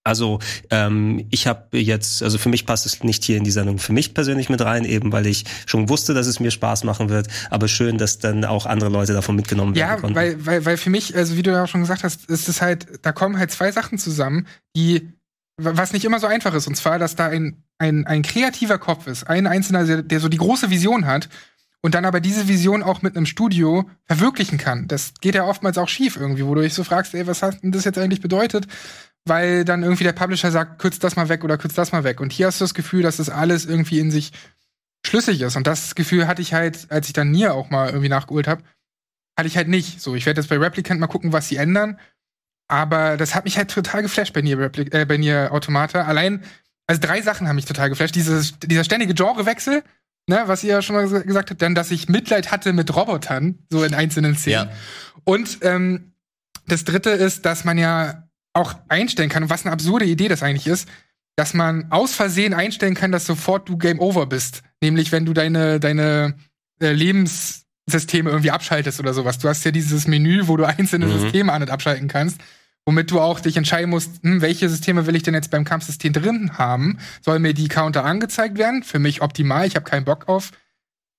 Also 0.03 0.39
ähm, 0.71 1.27
ich 1.29 1.45
habe 1.45 1.77
jetzt, 1.77 2.23
also 2.23 2.39
für 2.39 2.49
mich 2.49 2.65
passt 2.65 2.87
es 2.87 3.03
nicht 3.03 3.23
hier 3.23 3.37
in 3.37 3.43
die 3.43 3.51
Sendung 3.51 3.77
für 3.77 3.93
mich 3.93 4.15
persönlich 4.15 4.49
mit 4.49 4.61
rein, 4.61 4.83
eben 4.83 5.11
weil 5.11 5.27
ich 5.27 5.45
schon 5.67 5.89
wusste, 5.89 6.15
dass 6.15 6.25
es 6.25 6.39
mir 6.39 6.49
Spaß 6.49 6.83
machen 6.85 7.09
wird. 7.09 7.27
Aber 7.51 7.67
schön, 7.67 7.99
dass 7.99 8.17
dann 8.17 8.43
auch 8.43 8.65
andere 8.65 8.89
Leute 8.89 9.13
davon 9.13 9.35
mitgenommen 9.35 9.75
werden 9.75 9.89
ja, 9.89 9.95
konnten. 9.97 10.15
Ja, 10.15 10.23
weil, 10.23 10.45
weil, 10.45 10.65
weil 10.65 10.77
für 10.77 10.89
mich, 10.89 11.15
also 11.15 11.37
wie 11.37 11.43
du 11.43 11.51
ja 11.51 11.63
auch 11.63 11.67
schon 11.67 11.81
gesagt 11.81 12.03
hast, 12.03 12.25
ist 12.29 12.49
es 12.49 12.61
halt, 12.61 12.87
da 13.03 13.11
kommen 13.11 13.37
halt 13.37 13.51
zwei 13.51 13.71
Sachen 13.71 13.99
zusammen, 13.99 14.47
die 14.75 15.13
was 15.57 15.93
nicht 15.93 16.05
immer 16.05 16.19
so 16.19 16.25
einfach 16.25 16.55
ist. 16.55 16.67
Und 16.67 16.75
zwar, 16.75 16.97
dass 16.97 17.15
da 17.15 17.27
ein, 17.27 17.63
ein, 17.77 18.07
ein 18.07 18.23
kreativer 18.23 18.79
Kopf 18.79 19.05
ist, 19.05 19.25
ein 19.25 19.45
Einzelner, 19.45 19.83
der, 19.85 20.01
der 20.01 20.19
so 20.19 20.29
die 20.29 20.37
große 20.37 20.71
Vision 20.71 21.05
hat 21.05 21.29
und 21.81 21.95
dann 21.95 22.05
aber 22.05 22.19
diese 22.19 22.47
Vision 22.47 22.83
auch 22.83 23.01
mit 23.01 23.15
einem 23.15 23.25
Studio 23.25 23.89
verwirklichen 24.05 24.57
kann. 24.57 24.87
Das 24.87 25.13
geht 25.19 25.35
ja 25.35 25.45
oftmals 25.45 25.77
auch 25.77 25.89
schief 25.89 26.15
irgendwie, 26.15 26.45
wo 26.45 26.53
du 26.55 26.61
dich 26.61 26.73
so 26.73 26.83
fragst, 26.83 27.13
ey, 27.15 27.25
was 27.27 27.41
hat 27.41 27.63
denn 27.63 27.71
das 27.71 27.85
jetzt 27.85 27.97
eigentlich 27.97 28.21
bedeutet? 28.21 28.67
Weil 29.25 29.65
dann 29.65 29.83
irgendwie 29.83 30.03
der 30.03 30.13
Publisher 30.13 30.51
sagt, 30.51 30.79
kürz 30.79 30.99
das 30.99 31.15
mal 31.15 31.29
weg 31.29 31.43
oder 31.43 31.57
kürz 31.57 31.73
das 31.73 31.91
mal 31.91 32.03
weg. 32.03 32.21
Und 32.21 32.31
hier 32.31 32.47
hast 32.47 32.61
du 32.61 32.63
das 32.63 32.73
Gefühl, 32.73 33.01
dass 33.01 33.17
das 33.17 33.29
alles 33.29 33.65
irgendwie 33.65 33.99
in 33.99 34.11
sich 34.11 34.31
schlüssig 35.05 35.41
ist. 35.41 35.55
Und 35.55 35.67
das 35.67 35.95
Gefühl 35.95 36.27
hatte 36.27 36.41
ich 36.41 36.53
halt, 36.53 36.87
als 36.89 37.07
ich 37.07 37.13
dann 37.13 37.31
Nier 37.31 37.55
auch 37.55 37.69
mal 37.69 37.89
irgendwie 37.89 38.09
nachgeholt 38.09 38.47
habe, 38.47 38.63
hatte 39.37 39.47
ich 39.47 39.57
halt 39.57 39.67
nicht. 39.67 40.01
So, 40.01 40.15
ich 40.15 40.25
werde 40.25 40.41
jetzt 40.41 40.49
bei 40.49 40.57
Replicant 40.57 40.99
mal 40.99 41.07
gucken, 41.07 41.33
was 41.33 41.47
sie 41.47 41.57
ändern. 41.57 41.99
Aber 42.67 43.17
das 43.17 43.35
hat 43.35 43.45
mich 43.45 43.57
halt 43.57 43.71
total 43.71 44.01
geflasht 44.01 44.33
bei 44.33 44.41
Nier, 44.41 44.57
Repli 44.57 44.83
äh, 44.91 45.05
bei 45.05 45.17
Nier 45.17 45.51
Automata. 45.51 46.03
Allein, 46.03 46.43
also 46.87 47.01
drei 47.01 47.21
Sachen 47.21 47.47
haben 47.47 47.55
mich 47.55 47.65
total 47.65 47.89
geflasht. 47.89 48.15
Dieses, 48.15 48.59
dieser 48.59 48.83
ständige 48.83 49.13
Genrewechsel, 49.13 49.83
ne, 50.27 50.43
was 50.45 50.63
ihr 50.63 50.71
ja 50.71 50.81
schon 50.81 50.95
mal 50.95 51.07
gesagt 51.23 51.49
habt, 51.49 51.61
dann, 51.61 51.75
dass 51.75 51.91
ich 51.91 52.09
Mitleid 52.09 52.51
hatte 52.51 52.73
mit 52.73 52.95
Robotern, 52.95 53.59
so 53.69 53.83
in 53.83 53.93
einzelnen 53.93 54.35
Szenen. 54.35 54.69
Ja. 54.69 54.75
Und 55.23 55.59
ähm, 55.61 56.13
das 56.67 56.83
dritte 56.83 57.11
ist, 57.11 57.45
dass 57.45 57.63
man 57.63 57.77
ja 57.77 58.27
auch 58.53 58.75
einstellen 58.89 59.29
kann, 59.29 59.49
was 59.49 59.65
eine 59.65 59.73
absurde 59.73 60.05
Idee 60.05 60.27
das 60.27 60.43
eigentlich 60.43 60.67
ist, 60.67 60.87
dass 61.35 61.53
man 61.53 61.91
aus 61.91 62.13
Versehen 62.13 62.53
einstellen 62.53 62.95
kann, 62.95 63.11
dass 63.11 63.25
sofort 63.25 63.69
du 63.69 63.77
Game 63.77 63.99
Over 63.99 64.25
bist. 64.25 64.63
Nämlich, 64.81 65.11
wenn 65.11 65.25
du 65.25 65.33
deine, 65.33 65.79
deine 65.79 66.35
äh, 66.81 66.91
Lebenssysteme 66.91 68.29
irgendwie 68.29 68.51
abschaltest 68.51 68.99
oder 68.99 69.13
sowas. 69.13 69.39
Du 69.39 69.47
hast 69.47 69.63
ja 69.63 69.71
dieses 69.71 70.07
Menü, 70.07 70.47
wo 70.47 70.57
du 70.57 70.65
einzelne 70.65 71.05
mhm. 71.05 71.19
Systeme 71.19 71.53
an- 71.53 71.61
und 71.61 71.69
abschalten 71.69 72.07
kannst 72.07 72.41
womit 72.85 73.11
du 73.11 73.19
auch 73.19 73.39
dich 73.39 73.57
entscheiden 73.57 73.89
musst, 73.89 74.23
hm, 74.23 74.41
welche 74.41 74.67
Systeme 74.69 75.05
will 75.07 75.15
ich 75.15 75.23
denn 75.23 75.33
jetzt 75.33 75.51
beim 75.51 75.63
Kampfsystem 75.63 76.13
drin 76.13 76.57
haben? 76.57 76.97
Soll 77.21 77.39
mir 77.39 77.53
die 77.53 77.67
Counter 77.67 78.05
angezeigt 78.05 78.57
werden? 78.57 78.83
Für 78.83 78.99
mich 78.99 79.21
optimal. 79.21 79.67
Ich 79.67 79.75
habe 79.75 79.89
keinen 79.89 80.05
Bock 80.05 80.27
auf 80.27 80.51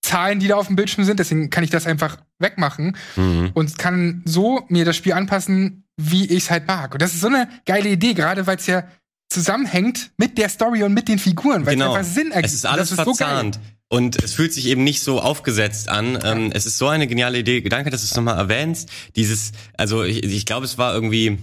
Zahlen, 0.02 0.40
die 0.40 0.48
da 0.48 0.56
auf 0.56 0.66
dem 0.66 0.76
Bildschirm 0.76 1.04
sind, 1.04 1.20
deswegen 1.20 1.48
kann 1.48 1.62
ich 1.62 1.70
das 1.70 1.86
einfach 1.86 2.18
wegmachen 2.40 2.96
mhm. 3.14 3.50
und 3.54 3.78
kann 3.78 4.22
so 4.24 4.64
mir 4.68 4.84
das 4.84 4.96
Spiel 4.96 5.12
anpassen, 5.12 5.84
wie 5.96 6.26
ich 6.26 6.44
es 6.44 6.50
halt 6.50 6.66
mag. 6.66 6.92
Und 6.92 7.02
das 7.02 7.14
ist 7.14 7.20
so 7.20 7.28
eine 7.28 7.48
geile 7.66 7.88
Idee, 7.88 8.14
gerade 8.14 8.46
weil 8.48 8.56
es 8.56 8.66
ja 8.66 8.84
zusammenhängt 9.30 10.10
mit 10.18 10.38
der 10.38 10.48
Story 10.48 10.82
und 10.82 10.92
mit 10.92 11.08
den 11.08 11.18
Figuren, 11.18 11.64
weil 11.66 11.74
genau. 11.74 11.92
es 11.92 11.98
einfach 11.98 12.10
Sinn 12.12 12.32
ergibt. 12.32 12.46
Es 12.46 12.54
ist 12.54 12.66
alles 12.66 12.90
ist 12.90 13.00
verzahnt. 13.00 13.54
So 13.54 13.60
und 13.96 14.22
es 14.22 14.32
fühlt 14.32 14.52
sich 14.52 14.66
eben 14.66 14.84
nicht 14.84 15.02
so 15.02 15.20
aufgesetzt 15.20 15.88
an. 15.88 16.18
Ähm, 16.24 16.50
es 16.52 16.66
ist 16.66 16.78
so 16.78 16.88
eine 16.88 17.06
geniale 17.06 17.38
Idee. 17.38 17.60
Danke, 17.60 17.90
dass 17.90 18.00
du 18.00 18.06
es 18.06 18.16
nochmal 18.16 18.38
erwähnst. 18.38 18.90
Dieses, 19.16 19.52
also 19.76 20.02
ich, 20.02 20.24
ich 20.24 20.46
glaube, 20.46 20.64
es 20.64 20.78
war 20.78 20.94
irgendwie 20.94 21.38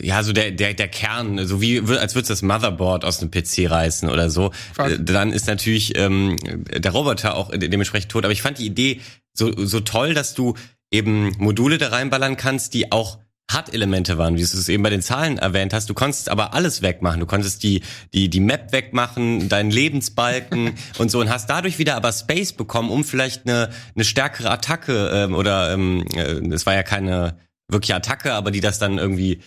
ja, 0.00 0.22
so 0.22 0.32
der, 0.32 0.50
der, 0.50 0.74
der 0.74 0.88
Kern, 0.88 1.46
so 1.46 1.60
wie, 1.60 1.78
als 1.80 2.14
würdest 2.14 2.30
du 2.30 2.32
das 2.32 2.42
Motherboard 2.42 3.04
aus 3.04 3.20
einem 3.20 3.30
PC 3.30 3.70
reißen 3.70 4.08
oder 4.08 4.30
so, 4.30 4.52
Fast. 4.72 4.94
Äh, 4.94 5.04
dann 5.04 5.32
ist 5.32 5.46
natürlich 5.46 5.96
ähm, 5.96 6.36
der 6.42 6.90
Roboter 6.90 7.36
auch 7.36 7.50
dementsprechend 7.54 8.10
tot. 8.10 8.24
Aber 8.24 8.32
ich 8.32 8.42
fand 8.42 8.58
die 8.58 8.66
Idee 8.66 9.00
so, 9.32 9.52
so 9.64 9.80
toll, 9.80 10.14
dass 10.14 10.34
du 10.34 10.54
eben 10.90 11.32
Module 11.38 11.78
da 11.78 11.88
reinballern 11.88 12.36
kannst, 12.36 12.74
die 12.74 12.92
auch 12.92 13.18
HUD-Elemente 13.52 14.18
waren, 14.18 14.34
wie 14.34 14.40
du 14.40 14.44
es 14.44 14.68
eben 14.68 14.82
bei 14.82 14.90
den 14.90 15.02
Zahlen 15.02 15.38
erwähnt 15.38 15.72
hast. 15.72 15.88
Du 15.88 15.94
konntest 15.94 16.28
aber 16.28 16.52
alles 16.52 16.82
wegmachen. 16.82 17.20
Du 17.20 17.26
konntest 17.26 17.62
die, 17.62 17.82
die, 18.12 18.28
die 18.28 18.40
Map 18.40 18.72
wegmachen, 18.72 19.48
deinen 19.48 19.70
Lebensbalken 19.70 20.74
und 20.98 21.10
so 21.10 21.20
und 21.20 21.30
hast 21.30 21.48
dadurch 21.48 21.78
wieder 21.78 21.94
aber 21.94 22.12
Space 22.12 22.52
bekommen, 22.52 22.90
um 22.90 23.04
vielleicht 23.04 23.46
eine, 23.46 23.70
eine 23.94 24.04
stärkere 24.04 24.50
Attacke 24.50 25.10
ähm, 25.12 25.34
oder 25.34 25.72
ähm, 25.72 26.04
äh, 26.14 26.40
es 26.52 26.66
war 26.66 26.74
ja 26.74 26.82
keine 26.82 27.38
wirkliche 27.68 27.94
Attacke, 27.94 28.32
aber 28.32 28.50
die 28.50 28.60
das 28.60 28.78
dann 28.78 28.98
irgendwie 28.98 29.40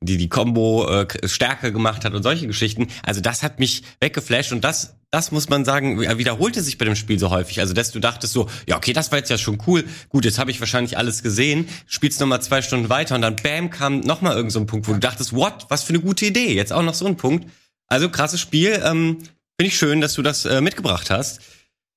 die 0.00 0.16
die 0.16 0.28
Combo 0.28 0.86
äh, 0.88 1.28
stärker 1.28 1.70
gemacht 1.70 2.04
hat 2.04 2.14
und 2.14 2.22
solche 2.22 2.46
Geschichten. 2.46 2.88
Also 3.02 3.20
das 3.20 3.42
hat 3.42 3.58
mich 3.58 3.82
weggeflasht 4.00 4.52
und 4.52 4.62
das 4.62 4.96
das 5.14 5.30
muss 5.30 5.48
man 5.48 5.64
sagen, 5.64 6.00
wiederholte 6.00 6.60
sich 6.60 6.76
bei 6.76 6.86
dem 6.86 6.96
Spiel 6.96 7.20
so 7.20 7.30
häufig. 7.30 7.60
Also, 7.60 7.72
dass 7.72 7.92
du 7.92 8.00
dachtest 8.00 8.32
so, 8.32 8.50
ja, 8.66 8.76
okay, 8.76 8.92
das 8.92 9.12
war 9.12 9.18
jetzt 9.18 9.30
ja 9.30 9.38
schon 9.38 9.62
cool. 9.68 9.84
Gut, 10.08 10.24
jetzt 10.24 10.40
habe 10.40 10.50
ich 10.50 10.58
wahrscheinlich 10.58 10.98
alles 10.98 11.22
gesehen. 11.22 11.68
Spielst 11.86 12.18
noch 12.18 12.26
mal 12.26 12.40
zwei 12.40 12.62
Stunden 12.62 12.88
weiter 12.88 13.14
und 13.14 13.22
dann 13.22 13.36
bam, 13.36 13.70
kam 13.70 14.00
noch 14.00 14.22
mal 14.22 14.34
irgend 14.34 14.50
so 14.50 14.58
ein 14.58 14.66
Punkt, 14.66 14.88
wo 14.88 14.92
du 14.92 14.98
dachtest, 14.98 15.32
what, 15.32 15.66
was 15.68 15.84
für 15.84 15.90
eine 15.90 16.00
gute 16.00 16.26
Idee. 16.26 16.52
Jetzt 16.52 16.72
auch 16.72 16.82
noch 16.82 16.94
so 16.94 17.06
ein 17.06 17.16
Punkt. 17.16 17.48
Also, 17.86 18.08
krasses 18.08 18.40
Spiel. 18.40 18.82
Ähm, 18.84 19.18
Finde 19.56 19.68
ich 19.68 19.76
schön, 19.76 20.00
dass 20.00 20.14
du 20.14 20.22
das 20.22 20.46
äh, 20.46 20.60
mitgebracht 20.60 21.10
hast. 21.10 21.40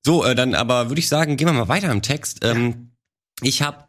So, 0.05 0.23
äh, 0.23 0.35
dann 0.35 0.53
aber 0.53 0.89
würde 0.89 0.99
ich 0.99 1.09
sagen, 1.09 1.37
gehen 1.37 1.47
wir 1.47 1.53
mal 1.53 1.69
weiter 1.69 1.91
im 1.91 2.03
Text. 2.03 2.45
Ähm, 2.45 2.91
ich 3.41 3.63
habe 3.63 3.86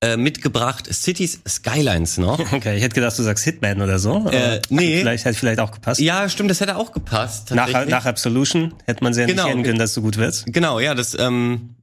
äh, 0.00 0.16
mitgebracht 0.16 0.92
Cities 0.92 1.40
Skylines 1.48 2.18
noch. 2.18 2.38
Okay, 2.52 2.76
ich 2.76 2.82
hätte 2.82 2.94
gedacht, 2.94 3.18
du 3.18 3.22
sagst 3.22 3.44
Hitman 3.44 3.80
oder 3.80 3.98
so. 3.98 4.28
Äh, 4.30 4.60
nee. 4.70 4.98
Vielleicht 5.00 5.24
hätte 5.24 5.38
vielleicht 5.38 5.60
auch 5.60 5.70
gepasst. 5.70 6.00
Ja, 6.00 6.28
stimmt, 6.28 6.50
das 6.50 6.60
hätte 6.60 6.76
auch 6.76 6.92
gepasst. 6.92 7.50
nach, 7.52 7.86
nach 7.86 8.04
Absolution 8.06 8.74
hätte 8.84 9.02
man 9.02 9.14
sehr 9.14 9.26
Genau. 9.26 9.46
nicht 9.54 9.64
können, 9.64 9.78
dass 9.78 9.94
du 9.94 10.02
gut 10.02 10.16
wird. 10.16 10.44
Genau, 10.46 10.78
ja, 10.80 10.94
das, 10.94 11.16
ähm, 11.18 11.76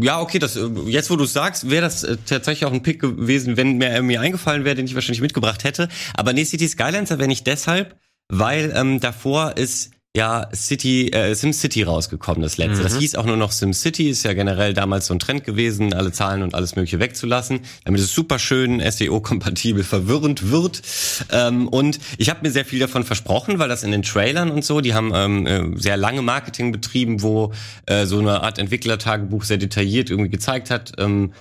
ja, 0.00 0.20
okay, 0.20 0.38
das, 0.38 0.56
äh, 0.56 0.66
jetzt 0.86 1.10
wo 1.10 1.16
du 1.16 1.26
sagst, 1.26 1.68
wäre 1.68 1.82
das 1.82 2.02
äh, 2.04 2.16
tatsächlich 2.24 2.64
auch 2.64 2.72
ein 2.72 2.82
Pick 2.82 3.00
gewesen, 3.00 3.56
wenn 3.56 3.76
mir 3.76 3.88
er 3.88 4.02
mir 4.02 4.20
eingefallen 4.20 4.64
wäre, 4.64 4.74
den 4.74 4.86
ich 4.86 4.94
wahrscheinlich 4.94 5.20
mitgebracht 5.20 5.64
hätte. 5.64 5.88
Aber 6.14 6.32
nee, 6.32 6.44
City 6.44 6.66
Skylines 6.68 7.10
erwähne 7.10 7.32
ich 7.34 7.44
deshalb, 7.44 7.96
weil 8.28 8.72
ähm, 8.74 9.00
davor 9.00 9.56
ist 9.58 9.90
ja 10.16 10.48
City, 10.54 11.10
äh, 11.10 11.34
SimCity 11.34 11.82
rausgekommen, 11.82 12.42
das 12.42 12.56
letzte. 12.56 12.82
Das 12.82 12.98
hieß 12.98 13.14
auch 13.14 13.24
nur 13.24 13.36
noch 13.36 13.52
SimCity, 13.52 14.08
ist 14.08 14.24
ja 14.24 14.32
generell 14.32 14.74
damals 14.74 15.06
so 15.06 15.14
ein 15.14 15.18
Trend 15.18 15.44
gewesen, 15.44 15.92
alle 15.92 16.12
Zahlen 16.12 16.42
und 16.42 16.54
alles 16.54 16.76
mögliche 16.76 16.98
wegzulassen, 16.98 17.60
damit 17.84 18.00
es 18.00 18.12
super 18.12 18.38
schön 18.38 18.80
SEO-kompatibel 18.80 19.84
verwirrend 19.84 20.50
wird. 20.50 20.82
Ähm, 21.30 21.68
und 21.68 22.00
ich 22.16 22.30
habe 22.30 22.40
mir 22.42 22.50
sehr 22.50 22.64
viel 22.64 22.80
davon 22.80 23.04
versprochen, 23.04 23.58
weil 23.58 23.68
das 23.68 23.82
in 23.82 23.92
den 23.92 24.02
Trailern 24.02 24.50
und 24.50 24.64
so, 24.64 24.80
die 24.80 24.94
haben 24.94 25.12
ähm, 25.14 25.46
äh, 25.46 25.78
sehr 25.78 25.96
lange 25.96 26.22
Marketing 26.22 26.72
betrieben, 26.72 27.22
wo 27.22 27.52
äh, 27.86 28.06
so 28.06 28.18
eine 28.18 28.42
Art 28.42 28.58
Entwicklertagebuch 28.58 29.44
sehr 29.44 29.58
detailliert 29.58 30.10
irgendwie 30.10 30.30
gezeigt 30.30 30.70
hat, 30.70 30.92
ähm, 30.98 31.32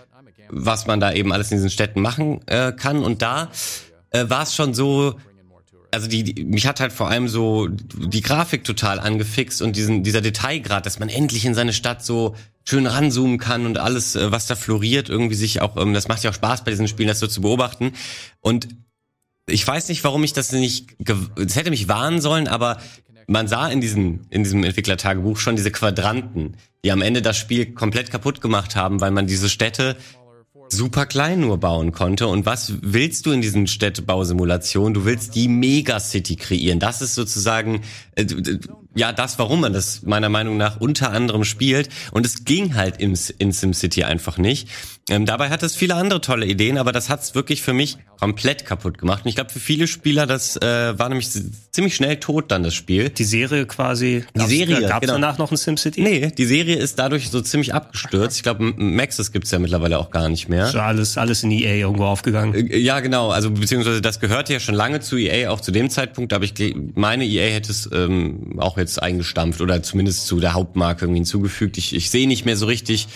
was 0.49 0.87
man 0.87 0.99
da 0.99 1.13
eben 1.13 1.31
alles 1.31 1.51
in 1.51 1.57
diesen 1.57 1.69
Städten 1.69 2.01
machen 2.01 2.41
äh, 2.47 2.73
kann. 2.73 3.03
Und 3.03 3.21
da 3.21 3.49
äh, 4.11 4.25
war 4.29 4.43
es 4.43 4.55
schon 4.55 4.73
so, 4.73 5.15
also 5.91 6.07
die, 6.07 6.23
die, 6.23 6.43
mich 6.43 6.67
hat 6.67 6.79
halt 6.79 6.91
vor 6.91 7.09
allem 7.09 7.27
so 7.27 7.67
die 7.67 8.21
Grafik 8.21 8.63
total 8.63 8.99
angefixt 8.99 9.61
und 9.61 9.75
diesen, 9.75 10.03
dieser 10.03 10.21
Detailgrad, 10.21 10.85
dass 10.85 10.99
man 10.99 11.09
endlich 11.09 11.45
in 11.45 11.53
seine 11.53 11.73
Stadt 11.73 12.03
so 12.03 12.35
schön 12.65 12.85
ranzoomen 12.85 13.37
kann 13.37 13.65
und 13.65 13.77
alles, 13.77 14.15
äh, 14.15 14.31
was 14.31 14.47
da 14.47 14.55
floriert, 14.55 15.09
irgendwie 15.09 15.35
sich 15.35 15.61
auch, 15.61 15.77
ähm, 15.77 15.93
das 15.93 16.07
macht 16.07 16.23
ja 16.23 16.31
auch 16.31 16.35
Spaß 16.35 16.63
bei 16.63 16.71
diesen 16.71 16.87
Spielen, 16.87 17.07
das 17.07 17.19
so 17.19 17.27
zu 17.27 17.41
beobachten. 17.41 17.93
Und 18.41 18.67
ich 19.47 19.65
weiß 19.65 19.87
nicht, 19.89 20.03
warum 20.03 20.23
ich 20.23 20.33
das 20.33 20.51
nicht, 20.51 20.95
es 21.35 21.55
hätte 21.55 21.69
mich 21.69 21.87
warnen 21.87 22.19
sollen, 22.19 22.47
aber 22.47 22.79
man 23.27 23.47
sah 23.47 23.67
in 23.67 23.81
diesem, 23.81 24.21
in 24.29 24.43
diesem 24.43 24.63
Entwicklertagebuch 24.63 25.37
schon 25.37 25.55
diese 25.55 25.71
Quadranten, 25.71 26.55
die 26.83 26.91
am 26.91 27.01
Ende 27.01 27.21
das 27.21 27.37
Spiel 27.37 27.73
komplett 27.73 28.11
kaputt 28.11 28.41
gemacht 28.41 28.75
haben, 28.75 29.01
weil 29.01 29.11
man 29.11 29.27
diese 29.27 29.49
Städte 29.49 29.97
super 30.69 31.05
klein 31.05 31.41
nur 31.41 31.57
bauen 31.57 31.91
konnte. 31.91 32.27
Und 32.27 32.45
was 32.45 32.73
willst 32.81 33.25
du 33.25 33.31
in 33.31 33.41
diesen 33.41 33.67
Städtebausimulationen? 33.67 34.93
Du 34.93 35.05
willst 35.05 35.35
die 35.35 35.47
Megacity 35.47 36.35
kreieren. 36.35 36.79
Das 36.79 37.01
ist 37.01 37.15
sozusagen 37.15 37.81
äh, 38.15 38.25
ja 38.97 39.13
das, 39.13 39.39
warum 39.39 39.61
man 39.61 39.73
das 39.73 40.03
meiner 40.03 40.29
Meinung 40.29 40.57
nach 40.57 40.79
unter 40.79 41.11
anderem 41.11 41.43
spielt. 41.43 41.89
Und 42.11 42.25
es 42.25 42.43
ging 42.43 42.75
halt 42.75 42.99
im, 42.99 43.13
in 43.37 43.51
SimCity 43.51 44.03
einfach 44.03 44.37
nicht. 44.37 44.67
Ähm, 45.09 45.25
dabei 45.25 45.49
hat 45.49 45.63
es 45.63 45.75
viele 45.75 45.95
andere 45.95 46.19
tolle 46.19 46.45
Ideen, 46.45 46.77
aber 46.77 46.91
das 46.91 47.09
hat 47.09 47.21
es 47.21 47.33
wirklich 47.33 47.61
für 47.61 47.71
mich 47.71 47.97
komplett 48.19 48.65
kaputt 48.65 48.97
gemacht. 48.97 49.23
Und 49.23 49.29
ich 49.29 49.35
glaube, 49.35 49.51
für 49.51 49.59
viele 49.59 49.87
Spieler, 49.87 50.25
das 50.25 50.57
äh, 50.57 50.99
war 50.99 51.07
nämlich 51.07 51.29
ziemlich 51.71 51.95
schnell 51.95 52.17
tot 52.17 52.51
dann 52.51 52.63
das 52.63 52.73
Spiel. 52.73 53.09
Die 53.09 53.23
Serie 53.23 53.65
quasi. 53.65 54.25
Die 54.35 54.45
Serie, 54.45 54.81
Gab 54.87 55.03
es 55.03 55.07
genau. 55.07 55.13
danach 55.13 55.37
noch 55.37 55.51
ein 55.51 55.57
SimCity? 55.57 56.01
Nee, 56.01 56.31
die 56.37 56.45
Serie 56.45 56.75
ist 56.75 56.99
dadurch 56.99 57.29
so 57.29 57.39
ziemlich 57.39 57.73
abgestürzt. 57.73 58.35
Ich 58.37 58.43
glaube, 58.43 58.73
Maxis 58.75 59.31
gibt's 59.31 59.51
ja 59.51 59.59
mittlerweile 59.59 59.97
auch 59.99 60.09
gar 60.11 60.27
nicht 60.27 60.49
mehr. 60.49 60.67
So 60.67 60.79
alles, 60.79 61.17
alles 61.17 61.43
in 61.43 61.51
EA 61.51 61.75
irgendwo 61.75 62.05
aufgegangen. 62.05 62.53
Äh, 62.53 62.77
Ja, 62.77 62.99
genau. 62.99 63.29
Also 63.29 63.51
beziehungsweise 63.51 64.01
das 64.01 64.19
gehörte 64.19 64.51
ja 64.51 64.59
schon 64.59 64.75
lange 64.75 64.99
zu 64.99 65.15
EA, 65.17 65.51
auch 65.51 65.61
zu 65.61 65.71
dem 65.71 65.89
Zeitpunkt. 65.89 66.33
Aber 66.33 66.43
ich 66.43 66.53
meine, 66.95 67.25
EA 67.25 67.53
hätte 67.53 67.71
es 67.71 67.89
ähm, 67.93 68.59
auch 68.59 68.77
jetzt 68.77 68.86
eingestampft 68.97 69.61
oder 69.61 69.83
zumindest 69.83 70.27
zu 70.27 70.39
der 70.39 70.53
Hauptmarke 70.53 71.05
irgendwie 71.05 71.19
hinzugefügt. 71.19 71.77
Ich, 71.77 71.93
ich 71.93 72.09
sehe 72.09 72.27
nicht 72.27 72.45
mehr 72.45 72.57
so 72.57 72.65
richtig, 72.65 73.07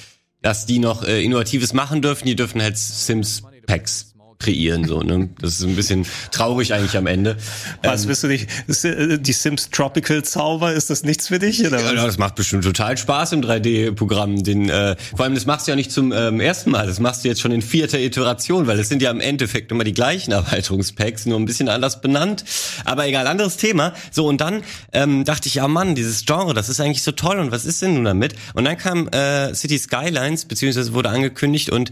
dass 0.41 0.65
die 0.65 0.79
noch 0.79 1.03
äh, 1.03 1.23
Innovatives 1.23 1.73
machen 1.73 2.01
dürfen. 2.01 2.25
Die 2.25 2.35
dürfen 2.35 2.61
halt 2.61 2.77
Sims 2.77 3.43
Packs 3.65 4.10
kreieren 4.41 4.85
so. 4.85 5.01
Ne? 5.01 5.29
Das 5.39 5.53
ist 5.53 5.63
ein 5.63 5.75
bisschen 5.75 6.05
traurig 6.31 6.73
eigentlich 6.73 6.97
am 6.97 7.07
Ende. 7.07 7.37
Was 7.83 8.05
bist 8.05 8.23
du 8.23 8.27
nicht? 8.27 8.49
Äh, 8.83 9.19
Die 9.19 9.33
Sims 9.33 9.69
Tropical 9.69 10.23
Zauber, 10.23 10.73
ist 10.73 10.89
das 10.89 11.03
nichts 11.03 11.27
für 11.27 11.39
dich? 11.39 11.65
Oder 11.65 11.79
Ja, 11.81 12.05
das 12.05 12.17
macht 12.17 12.35
bestimmt 12.35 12.63
total 12.63 12.97
Spaß 12.97 13.33
im 13.33 13.41
3D-Programm. 13.41 14.43
Den, 14.43 14.69
äh, 14.69 14.95
vor 15.15 15.25
allem, 15.25 15.35
das 15.35 15.45
machst 15.45 15.67
du 15.67 15.71
ja 15.71 15.75
nicht 15.75 15.91
zum 15.91 16.11
ähm, 16.11 16.39
ersten 16.39 16.71
Mal, 16.71 16.87
das 16.87 16.99
machst 16.99 17.23
du 17.23 17.27
jetzt 17.27 17.41
schon 17.41 17.51
in 17.51 17.61
vierter 17.61 17.99
Iteration, 17.99 18.67
weil 18.67 18.79
es 18.79 18.89
sind 18.89 19.01
ja 19.01 19.11
im 19.11 19.19
Endeffekt 19.21 19.71
immer 19.71 19.83
die 19.83 19.93
gleichen 19.93 20.31
Erweiterungspacks, 20.31 21.25
nur 21.25 21.39
ein 21.39 21.45
bisschen 21.45 21.69
anders 21.69 22.01
benannt. 22.01 22.43
Aber 22.85 23.07
egal, 23.07 23.27
anderes 23.27 23.57
Thema. 23.57 23.93
So, 24.11 24.27
und 24.27 24.41
dann 24.41 24.63
ähm, 24.93 25.23
dachte 25.25 25.47
ich, 25.47 25.55
ja 25.55 25.67
Mann, 25.67 25.95
dieses 25.95 26.25
Genre, 26.25 26.53
das 26.53 26.69
ist 26.69 26.79
eigentlich 26.79 27.03
so 27.03 27.11
toll 27.11 27.39
und 27.39 27.51
was 27.51 27.65
ist 27.65 27.81
denn 27.81 27.93
nun 27.93 28.05
damit? 28.05 28.35
Und 28.53 28.65
dann 28.65 28.77
kam 28.77 29.07
äh, 29.09 29.53
City 29.53 29.77
Skylines, 29.77 30.45
beziehungsweise 30.45 30.93
wurde 30.93 31.09
angekündigt 31.09 31.69
und 31.69 31.91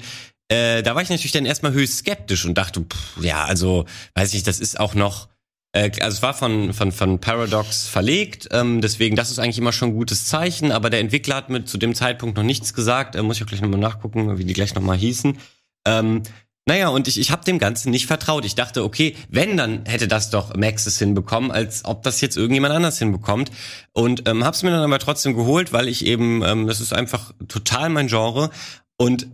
äh, 0.50 0.84
da 0.84 0.96
war 0.96 1.02
ich 1.02 1.10
natürlich 1.10 1.32
dann 1.32 1.46
erstmal 1.46 1.74
höchst 1.74 2.00
skeptisch 2.00 2.46
und 2.46 2.58
dachte, 2.58 2.82
pff, 2.82 3.24
ja, 3.24 3.46
also, 3.46 3.86
weiß 4.16 4.34
ich, 4.34 4.44
das 4.44 4.60
ist 4.60 4.80
auch 4.80 4.94
noch 4.96 5.30
äh, 5.72 5.92
also 6.02 6.16
es 6.16 6.22
war 6.22 6.34
von, 6.34 6.74
von, 6.74 6.92
von 6.92 7.20
Paradox 7.20 7.88
verlegt, 7.88 8.50
ähm, 8.52 8.82
deswegen 8.82 9.16
das 9.16 9.30
ist 9.30 9.40
eigentlich 9.40 9.60
immer 9.60 9.72
schon 9.72 9.90
ein 9.90 9.96
gutes 9.96 10.26
Zeichen, 10.26 10.72
aber 10.72 10.90
der 10.90 11.00
Entwickler 11.00 11.36
hat 11.36 11.50
mir 11.50 11.66
zu 11.66 11.78
dem 11.78 11.94
Zeitpunkt 11.94 12.38
noch 12.38 12.44
nichts 12.44 12.74
gesagt, 12.74 13.16
äh, 13.16 13.22
muss 13.22 13.38
ich 13.38 13.44
auch 13.44 13.48
gleich 13.48 13.62
nochmal 13.62 13.80
nachgucken, 13.80 14.38
wie 14.38 14.46
die 14.46 14.54
gleich 14.54 14.74
nochmal 14.74 14.98
hießen. 14.98 15.38
Ähm, 15.86 16.24
naja, 16.66 16.90
und 16.90 17.08
ich, 17.08 17.20
ich 17.20 17.32
habe 17.32 17.44
dem 17.46 17.58
Ganzen 17.58 17.90
nicht 17.90 18.06
vertraut. 18.06 18.46
Ich 18.46 18.54
dachte, 18.54 18.84
okay, 18.84 19.16
wenn, 19.30 19.58
dann 19.58 19.86
hätte 19.86 20.08
das 20.08 20.30
doch 20.30 20.56
Maxis 20.56 21.00
hinbekommen, 21.00 21.50
als 21.50 21.84
ob 21.84 22.04
das 22.04 22.22
jetzt 22.22 22.38
irgendjemand 22.38 22.76
anders 22.76 23.00
hinbekommt. 23.00 23.50
Und 23.92 24.30
ähm, 24.30 24.44
hab's 24.44 24.62
mir 24.62 24.70
dann 24.70 24.84
aber 24.84 25.00
trotzdem 25.00 25.36
geholt, 25.36 25.74
weil 25.74 25.88
ich 25.88 26.06
eben, 26.06 26.44
ähm, 26.44 26.68
das 26.68 26.80
ist 26.80 26.94
einfach 26.94 27.34
total 27.48 27.90
mein 27.90 28.06
Genre. 28.06 28.52
Und 28.98 29.28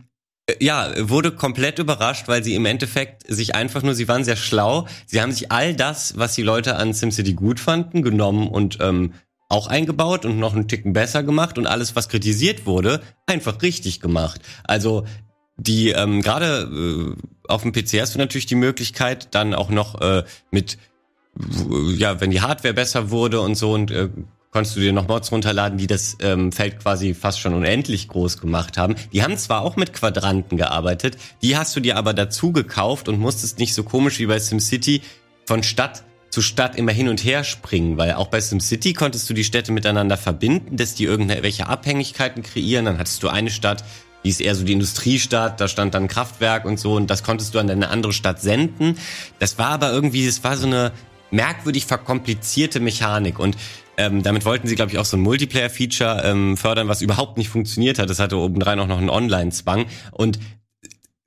ja, 0.60 0.92
wurde 1.10 1.32
komplett 1.32 1.80
überrascht, 1.80 2.28
weil 2.28 2.44
sie 2.44 2.56
im 2.56 2.66
Endeffekt 2.66 3.24
sich 3.28 3.56
einfach 3.56 3.82
nur, 3.82 3.96
sie 3.96 4.08
waren 4.08 4.24
sehr 4.24 4.36
schlau. 4.36 4.88
Sie 5.08 5.22
haben 5.22 5.32
sich 5.32 5.52
all 5.52 5.74
das, 5.74 6.18
was 6.18 6.36
die 6.36 6.44
Leute 6.44 6.76
an 6.76 6.94
SimCity 6.94 7.34
gut 7.34 7.60
fanden, 7.60 8.04
genommen 8.04 8.48
und 8.48 8.78
ähm, 8.80 9.14
auch 9.50 9.68
eingebaut 9.68 10.26
und 10.26 10.40
noch 10.40 10.54
einen 10.54 10.68
Ticken 10.68 10.94
besser 10.94 11.24
gemacht 11.24 11.58
und 11.58 11.68
alles, 11.68 11.96
was 11.96 12.10
kritisiert 12.10 12.66
wurde, 12.66 13.02
einfach 13.26 13.62
richtig 13.62 14.00
gemacht. 14.02 14.42
Also 14.64 15.06
die 15.58 15.90
ähm, 15.90 16.22
gerade 16.22 17.16
äh, 17.18 17.48
auf 17.48 17.62
dem 17.62 17.72
PC 17.72 18.02
hast 18.02 18.16
du 18.16 18.20
natürlich 18.20 18.46
die 18.46 18.56
Möglichkeit, 18.56 19.34
dann 19.34 19.54
auch 19.54 19.70
noch 19.70 20.02
äh, 20.02 20.24
mit 20.52 20.78
ja, 21.98 22.22
wenn 22.22 22.32
die 22.32 22.42
Hardware 22.42 22.74
besser 22.74 23.10
wurde 23.10 23.42
und 23.42 23.56
so 23.56 23.74
und 23.74 23.92
äh, 23.92 24.10
konntest 24.56 24.78
du 24.78 24.80
dir 24.80 24.94
noch 24.94 25.10
Mods 25.10 25.34
runterladen, 25.34 25.78
die 25.78 25.86
das 25.86 26.16
ähm, 26.22 26.54
Feld 26.54 26.80
quasi 26.80 27.14
fast 27.14 27.42
schon 27.42 27.54
unendlich 27.54 28.08
groß 28.08 28.40
gemacht 28.40 28.78
haben. 28.78 28.96
Die 29.12 29.22
haben 29.22 29.36
zwar 29.36 29.64
auch 29.64 29.76
mit 29.76 29.92
Quadranten 29.92 30.58
gearbeitet, 30.58 31.18
die 31.42 31.58
hast 31.58 31.76
du 31.76 31.82
dir 31.82 31.98
aber 31.98 32.14
dazu 32.14 32.54
gekauft 32.54 33.10
und 33.10 33.20
musstest 33.20 33.60
nicht 33.60 33.74
so 33.74 33.84
komisch 33.84 34.18
wie 34.20 34.28
bei 34.28 34.40
SimCity 34.40 35.02
von 35.46 35.62
Stadt 35.62 36.06
zu 36.30 36.42
Stadt 36.42 36.78
immer 36.78 36.94
hin 36.94 37.10
und 37.10 37.22
her 37.26 37.44
springen, 37.44 37.98
weil 37.98 38.14
auch 38.14 38.28
bei 38.28 38.40
SimCity 38.40 38.94
konntest 38.94 39.30
du 39.30 39.34
die 39.34 39.44
Städte 39.44 39.74
miteinander 39.74 40.16
verbinden, 40.16 40.78
dass 40.78 40.96
die 40.96 41.04
irgendwelche 41.04 41.68
Abhängigkeiten 41.68 42.42
kreieren. 42.42 42.86
Dann 42.86 42.98
hattest 42.98 43.24
du 43.24 43.28
eine 43.28 43.50
Stadt, 43.50 43.84
die 44.24 44.30
ist 44.30 44.40
eher 44.40 44.56
so 44.56 44.64
die 44.64 44.72
Industriestadt, 44.72 45.60
da 45.60 45.68
stand 45.68 45.94
dann 45.96 46.08
Kraftwerk 46.08 46.64
und 46.64 46.80
so 46.80 46.94
und 46.94 47.10
das 47.10 47.24
konntest 47.24 47.56
du 47.56 47.60
an 47.60 47.70
eine 47.70 47.90
andere 47.90 48.14
Stadt 48.14 48.42
senden. 48.42 49.00
Das 49.38 49.58
war 49.58 49.72
aber 49.72 49.92
irgendwie, 49.92 50.26
das 50.26 50.46
war 50.46 50.56
so 50.56 50.66
eine 50.66 50.94
merkwürdig 51.30 51.86
verkomplizierte 51.86 52.80
Mechanik 52.80 53.38
und 53.38 53.58
ähm, 53.98 54.24
damit 54.24 54.46
wollten 54.46 54.68
sie, 54.68 54.76
glaube 54.76 54.92
ich, 54.92 54.98
auch 54.98 55.06
so 55.06 55.18
ein 55.18 55.22
Multiplayer-Feature 55.22 56.24
ähm, 56.24 56.58
fördern, 56.58 56.88
was 56.88 57.02
überhaupt 57.02 57.38
nicht 57.38 57.50
funktioniert 57.50 58.00
hat. 58.00 58.10
Das 58.10 58.20
hatte 58.20 58.38
obendrein 58.38 58.80
auch 58.80 58.88
noch 58.88 58.98
einen 58.98 59.10
Online-Zwang. 59.10 59.86
Und 60.12 60.40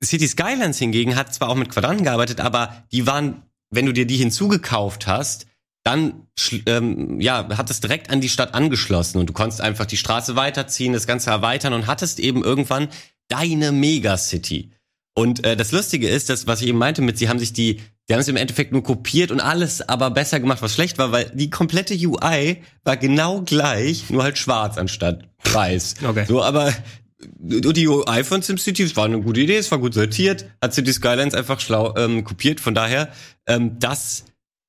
City 0.03 0.27
Skylines 0.27 0.77
hingegen 0.77 1.15
hat 1.15 1.33
zwar 1.33 1.49
auch 1.49 1.55
mit 1.55 1.69
Quadranten 1.69 2.05
gearbeitet, 2.05 2.39
aber 2.39 2.83
die 2.91 3.05
waren, 3.05 3.43
wenn 3.69 3.85
du 3.85 3.93
dir 3.93 4.05
die 4.05 4.17
hinzugekauft 4.17 5.07
hast, 5.07 5.47
dann 5.83 6.27
ähm, 6.65 7.19
ja, 7.19 7.47
hat 7.57 7.69
es 7.69 7.79
direkt 7.79 8.09
an 8.09 8.21
die 8.21 8.29
Stadt 8.29 8.53
angeschlossen 8.53 9.17
und 9.17 9.29
du 9.29 9.33
konntest 9.33 9.61
einfach 9.61 9.85
die 9.85 9.97
Straße 9.97 10.35
weiterziehen, 10.35 10.93
das 10.93 11.07
Ganze 11.07 11.29
erweitern 11.29 11.73
und 11.73 11.87
hattest 11.87 12.19
eben 12.19 12.43
irgendwann 12.43 12.89
deine 13.27 13.71
Megacity. 13.71 14.71
Und 15.15 15.45
äh, 15.45 15.55
das 15.55 15.71
Lustige 15.71 16.07
ist, 16.07 16.29
dass 16.29 16.47
was 16.47 16.61
ich 16.61 16.67
eben 16.67 16.77
meinte 16.77 17.01
mit, 17.01 17.17
sie 17.17 17.29
haben 17.29 17.39
sich 17.39 17.53
die, 17.53 17.81
die 18.09 18.13
haben 18.13 18.21
es 18.21 18.27
im 18.27 18.37
Endeffekt 18.37 18.71
nur 18.71 18.83
kopiert 18.83 19.29
und 19.29 19.39
alles 19.39 19.87
aber 19.87 20.09
besser 20.09 20.39
gemacht, 20.39 20.63
was 20.63 20.73
schlecht 20.73 20.97
war, 20.97 21.11
weil 21.11 21.31
die 21.35 21.51
komplette 21.51 21.93
UI 21.93 22.63
war 22.83 22.97
genau 22.97 23.41
gleich, 23.43 24.09
nur 24.09 24.23
halt 24.23 24.39
schwarz 24.39 24.79
anstatt 24.79 25.29
weiß. 25.43 25.95
Okay. 26.03 26.25
So, 26.27 26.41
aber 26.41 26.73
die 27.21 27.87
UI 27.87 28.23
von 28.23 28.41
SimCity, 28.41 28.83
es 28.83 28.95
war 28.95 29.05
eine 29.05 29.21
gute 29.21 29.41
Idee, 29.41 29.57
es 29.57 29.69
war 29.69 29.77
gut 29.77 29.93
sortiert, 29.93 30.45
hat 30.61 30.73
City 30.73 30.91
Skylines 30.91 31.35
einfach 31.35 31.59
schlau 31.59 31.95
ähm, 31.97 32.23
kopiert. 32.23 32.59
Von 32.59 32.73
daher, 32.73 33.09
ähm, 33.45 33.77
das 33.77 34.25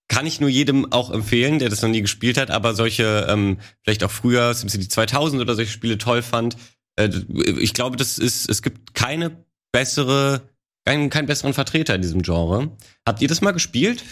kann 0.09 0.27
ich 0.27 0.41
nur 0.41 0.51
jedem 0.51 0.93
auch 0.93 1.11
empfehlen, 1.11 1.61
der 1.61 1.71
das 1.71 1.81
noch 1.81 1.89
nie 1.89 2.03
gespielt 2.03 2.37
hat, 2.37 2.51
aber 2.51 2.75
solche, 2.75 3.27
ähm, 3.31 3.59
vielleicht 3.83 4.05
auch 4.05 4.11
früher 4.11 4.53
SimCity 4.53 4.89
2000 4.89 5.41
oder 5.41 5.55
solche 5.55 5.71
Spiele 5.71 5.97
toll 5.97 6.21
fand. 6.21 6.57
Äh, 6.97 7.09
ich 7.59 7.73
glaube, 7.73 7.97
das 7.97 8.19
ist, 8.19 8.51
es 8.51 8.61
gibt 8.61 8.95
keine 8.95 9.45
bessere, 9.73 10.43
keinen, 10.85 11.11
keinen 11.11 11.27
besseren 11.27 11.55
Vertreter 11.55 11.95
in 11.95 12.03
diesem 12.03 12.23
Genre. 12.23 12.77
Habt 13.07 13.23
ihr 13.23 13.29
das 13.29 13.41
mal 13.41 13.53
gespielt? 13.53 14.05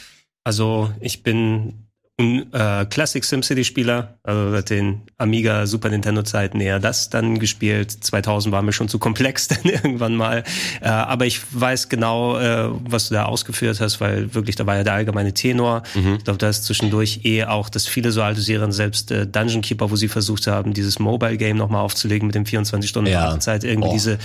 Also 0.45 0.93
ich 1.01 1.23
bin 1.23 1.88
ein 2.21 2.53
äh, 2.53 2.85
Classic 2.87 3.25
SimCity-Spieler, 3.25 4.19
also 4.25 4.51
seit 4.51 4.71
den 4.71 5.03
Amiga, 5.19 5.66
Super 5.66 5.89
Nintendo-Zeiten 5.89 6.61
eher 6.61 6.81
das 6.81 7.11
dann 7.11 7.39
gespielt. 7.39 7.93
2000 7.93 8.53
war 8.53 8.61
mir 8.62 8.73
schon 8.73 8.89
zu 8.89 8.99
komplex 8.99 9.47
dann 9.49 9.62
irgendwann 9.62 10.16
mal. 10.16 10.43
Äh, 10.81 10.89
aber 10.89 11.27
ich 11.27 11.41
weiß 11.53 11.89
genau, 11.89 12.37
äh, 12.39 12.71
was 12.89 13.09
du 13.09 13.14
da 13.14 13.27
ausgeführt 13.27 13.81
hast, 13.81 14.01
weil 14.01 14.35
wirklich, 14.35 14.57
da 14.57 14.66
war 14.66 14.77
ja 14.77 14.85
der 14.85 14.95
allgemeine 14.95 15.33
Tenor. 15.33 15.85
Mhm. 15.95 16.16
Ich 16.16 16.25
glaube, 16.25 16.39
da 16.39 16.49
ist 16.49 16.64
zwischendurch 16.64 17.21
eh 17.23 17.45
auch, 17.45 17.69
dass 17.69 17.87
viele 17.87 18.11
so 18.11 18.21
alte 18.21 18.41
Serien, 18.41 18.73
selbst 18.73 19.12
äh, 19.12 19.25
Dungeon 19.25 19.62
Keeper, 19.62 19.89
wo 19.89 19.95
sie 19.95 20.09
versucht 20.09 20.49
haben, 20.49 20.75
dieses 20.75 20.99
Mobile-Game 20.99 21.57
nochmal 21.57 21.83
aufzulegen 21.83 22.27
mit 22.27 22.35
dem 22.35 22.47
24 22.47 22.91
Stunden 22.91 23.12
ja. 23.12 23.39
Zeit, 23.39 23.62
irgendwie 23.62 23.91
oh. 23.91 23.93
diese 23.93 24.19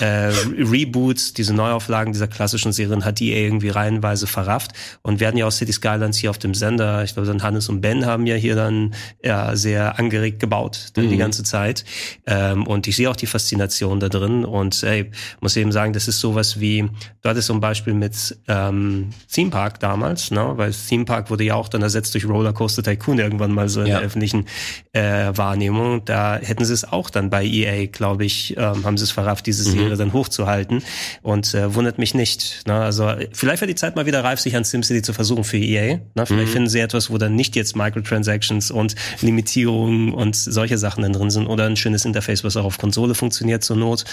äh, 0.00 0.32
Reboots, 0.58 1.34
diese 1.34 1.52
Neuauflagen 1.52 2.14
dieser 2.14 2.26
klassischen 2.26 2.72
Serien 2.72 3.04
hat 3.04 3.20
die 3.20 3.34
irgendwie 3.34 3.68
reihenweise 3.68 4.26
verrafft 4.26 4.72
und 5.02 5.20
werden 5.20 5.36
ja 5.36 5.46
auch 5.46 5.52
City 5.52 5.72
Skylines 5.72 6.16
hier 6.16 6.30
auf 6.30 6.38
dem 6.38 6.54
Sender, 6.54 7.04
ich 7.04 7.12
glaube, 7.12 7.33
und 7.34 7.42
Hannes 7.42 7.68
und 7.68 7.80
Ben 7.80 8.06
haben 8.06 8.26
ja 8.26 8.36
hier 8.36 8.56
dann 8.56 8.94
ja, 9.22 9.54
sehr 9.56 9.98
angeregt 9.98 10.40
gebaut 10.40 10.90
dann 10.94 11.06
mhm. 11.06 11.10
die 11.10 11.16
ganze 11.16 11.42
Zeit. 11.42 11.84
Ähm, 12.26 12.66
und 12.66 12.86
ich 12.86 12.96
sehe 12.96 13.10
auch 13.10 13.16
die 13.16 13.26
Faszination 13.26 14.00
da 14.00 14.08
drin 14.08 14.44
und 14.44 14.82
ey, 14.82 15.10
muss 15.40 15.56
eben 15.56 15.72
sagen, 15.72 15.92
das 15.92 16.08
ist 16.08 16.20
sowas 16.20 16.60
wie, 16.60 16.82
du 17.22 17.28
hattest 17.28 17.50
ein 17.50 17.60
Beispiel 17.60 17.94
mit 17.94 18.36
ähm, 18.48 19.10
Theme 19.30 19.50
Park 19.50 19.80
damals, 19.80 20.30
ne? 20.30 20.52
weil 20.56 20.72
Theme 20.72 21.04
Park 21.04 21.30
wurde 21.30 21.44
ja 21.44 21.54
auch 21.54 21.68
dann 21.68 21.82
ersetzt 21.82 22.14
durch 22.14 22.26
Rollercoaster 22.26 22.82
Tycoon 22.82 23.18
irgendwann 23.18 23.52
mal 23.52 23.68
so 23.68 23.80
in 23.80 23.88
ja. 23.88 23.98
der 23.98 24.06
öffentlichen 24.06 24.46
äh, 24.92 25.32
Wahrnehmung. 25.34 26.04
Da 26.04 26.36
hätten 26.36 26.64
sie 26.64 26.72
es 26.72 26.84
auch 26.84 27.10
dann 27.10 27.30
bei 27.30 27.44
EA, 27.44 27.86
glaube 27.86 28.24
ich, 28.24 28.56
ähm, 28.56 28.84
haben 28.84 28.96
sie 28.96 29.04
es 29.04 29.10
verrafft, 29.10 29.46
diese 29.46 29.68
mhm. 29.68 29.72
Serie 29.72 29.94
mhm. 29.94 29.98
dann 29.98 30.12
hochzuhalten 30.12 30.82
und 31.22 31.54
äh, 31.54 31.74
wundert 31.74 31.98
mich 31.98 32.14
nicht. 32.14 32.66
Ne? 32.66 32.74
Also 32.74 33.12
vielleicht 33.32 33.60
wäre 33.60 33.68
die 33.68 33.74
Zeit 33.74 33.96
mal 33.96 34.06
wieder 34.06 34.22
reif, 34.22 34.40
sich 34.40 34.56
an 34.56 34.64
SimCity 34.64 35.02
zu 35.02 35.12
versuchen 35.12 35.44
für 35.44 35.58
EA. 35.58 35.96
Ne? 36.14 36.26
Vielleicht 36.26 36.48
mhm. 36.48 36.52
finden 36.52 36.68
sie 36.68 36.80
etwas, 36.80 37.10
wo 37.10 37.18
dann 37.24 37.34
nicht 37.34 37.56
jetzt 37.56 37.76
Microtransactions 37.76 38.70
und 38.70 38.94
Limitierungen 39.20 40.12
und 40.12 40.36
solche 40.36 40.78
Sachen 40.78 41.02
dann 41.02 41.12
drin 41.12 41.30
sind 41.30 41.46
oder 41.46 41.66
ein 41.66 41.76
schönes 41.76 42.04
Interface, 42.04 42.44
was 42.44 42.56
auch 42.56 42.64
auf 42.64 42.78
Konsole 42.78 43.14
funktioniert 43.14 43.64
zur 43.64 43.76
Not. 43.76 44.04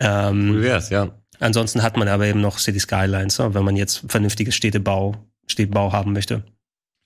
Ähm, 0.00 0.50
cool 0.50 0.62
wär's, 0.62 0.90
ja. 0.90 1.18
Ansonsten 1.40 1.82
hat 1.82 1.96
man 1.96 2.08
aber 2.08 2.26
eben 2.26 2.40
noch 2.40 2.58
City 2.58 2.80
Skylines, 2.80 3.38
ne, 3.38 3.54
wenn 3.54 3.64
man 3.64 3.76
jetzt 3.76 4.04
vernünftiges 4.08 4.54
Städtebau, 4.54 5.16
Städtebau 5.46 5.92
haben 5.92 6.12
möchte. 6.12 6.44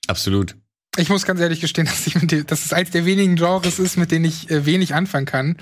Absolut. 0.06 0.56
Ich 0.96 1.08
muss 1.08 1.24
ganz 1.24 1.40
ehrlich 1.40 1.60
gestehen, 1.60 1.86
dass, 1.90 2.06
ich 2.06 2.14
mit 2.14 2.30
dem, 2.30 2.46
dass 2.46 2.64
es 2.64 2.72
eins 2.72 2.90
der 2.90 3.04
wenigen 3.04 3.36
Genres 3.36 3.78
ist, 3.78 3.96
mit 3.96 4.10
denen 4.10 4.24
ich 4.24 4.50
äh, 4.50 4.66
wenig 4.66 4.94
anfangen 4.94 5.26
kann. 5.26 5.56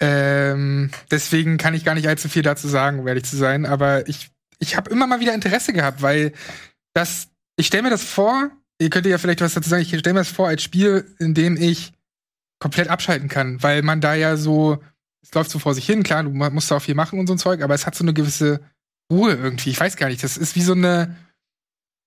Ähm, 0.00 0.90
deswegen 1.10 1.58
kann 1.58 1.74
ich 1.74 1.84
gar 1.84 1.94
nicht 1.94 2.08
allzu 2.08 2.28
viel 2.28 2.42
dazu 2.42 2.66
sagen, 2.68 2.98
um 2.98 3.06
ehrlich 3.06 3.24
zu 3.24 3.36
sein. 3.36 3.66
Aber 3.66 4.08
ich, 4.08 4.30
ich 4.58 4.76
habe 4.76 4.90
immer 4.90 5.06
mal 5.06 5.20
wieder 5.20 5.34
Interesse 5.34 5.72
gehabt, 5.72 6.02
weil 6.02 6.32
das, 6.94 7.28
ich 7.56 7.66
stelle 7.66 7.84
mir 7.84 7.90
das 7.90 8.02
vor, 8.02 8.50
ihr 8.82 8.90
könnt 8.90 9.06
ja 9.06 9.18
vielleicht 9.18 9.40
was 9.40 9.54
dazu 9.54 9.68
sagen. 9.68 9.82
Ich 9.82 9.88
stelle 9.88 10.14
mir 10.14 10.20
das 10.20 10.28
vor 10.28 10.48
als 10.48 10.62
Spiel, 10.62 11.06
in 11.18 11.34
dem 11.34 11.56
ich 11.56 11.92
komplett 12.58 12.88
abschalten 12.88 13.28
kann, 13.28 13.62
weil 13.62 13.82
man 13.82 14.00
da 14.00 14.14
ja 14.14 14.36
so, 14.36 14.78
es 15.22 15.34
läuft 15.34 15.50
so 15.50 15.58
vor 15.58 15.74
sich 15.74 15.86
hin, 15.86 16.02
klar, 16.02 16.22
du 16.22 16.30
musst 16.30 16.70
da 16.70 16.76
auch 16.76 16.82
viel 16.82 16.94
machen 16.94 17.18
und 17.18 17.26
so 17.26 17.34
ein 17.34 17.38
Zeug, 17.38 17.62
aber 17.62 17.74
es 17.74 17.86
hat 17.86 17.94
so 17.94 18.04
eine 18.04 18.14
gewisse 18.14 18.60
Ruhe 19.10 19.32
irgendwie. 19.32 19.70
Ich 19.70 19.80
weiß 19.80 19.96
gar 19.96 20.08
nicht, 20.08 20.22
das 20.22 20.36
ist 20.36 20.54
wie 20.54 20.62
so 20.62 20.72
eine, 20.72 21.16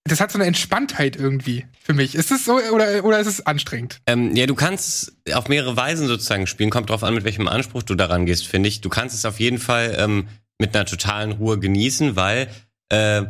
das 0.05 0.21
hat 0.21 0.31
so 0.31 0.37
eine 0.37 0.45
Entspanntheit 0.45 1.15
irgendwie 1.15 1.65
für 1.81 1.93
mich. 1.93 2.15
Ist 2.15 2.31
es 2.31 2.45
so 2.45 2.57
oder, 2.57 3.03
oder 3.03 3.19
ist 3.19 3.27
es 3.27 3.45
anstrengend? 3.45 3.99
Ähm, 4.05 4.35
ja, 4.35 4.45
du 4.45 4.55
kannst 4.55 5.13
auf 5.33 5.49
mehrere 5.49 5.75
Weisen 5.75 6.07
sozusagen 6.07 6.47
spielen. 6.47 6.69
Kommt 6.69 6.89
drauf 6.89 7.03
an, 7.03 7.15
mit 7.15 7.23
welchem 7.23 7.47
Anspruch 7.47 7.83
du 7.83 7.95
daran 7.95 8.25
gehst, 8.25 8.47
finde 8.47 8.69
ich. 8.69 8.81
Du 8.81 8.89
kannst 8.89 9.15
es 9.15 9.25
auf 9.25 9.39
jeden 9.39 9.57
Fall 9.57 9.95
ähm, 9.97 10.27
mit 10.59 10.75
einer 10.75 10.85
totalen 10.85 11.33
Ruhe 11.33 11.59
genießen, 11.59 12.15
weil 12.15 12.47
äh, 12.89 13.23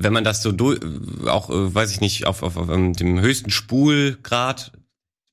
wenn 0.00 0.12
man 0.12 0.24
das 0.24 0.42
so 0.42 0.52
durch, 0.52 0.80
auch, 1.26 1.50
äh, 1.50 1.74
weiß 1.74 1.92
ich 1.92 2.00
nicht, 2.00 2.26
auf, 2.26 2.42
auf, 2.42 2.56
auf 2.56 2.68
um, 2.68 2.94
dem 2.94 3.20
höchsten 3.20 3.50
Spulgrad, 3.50 4.72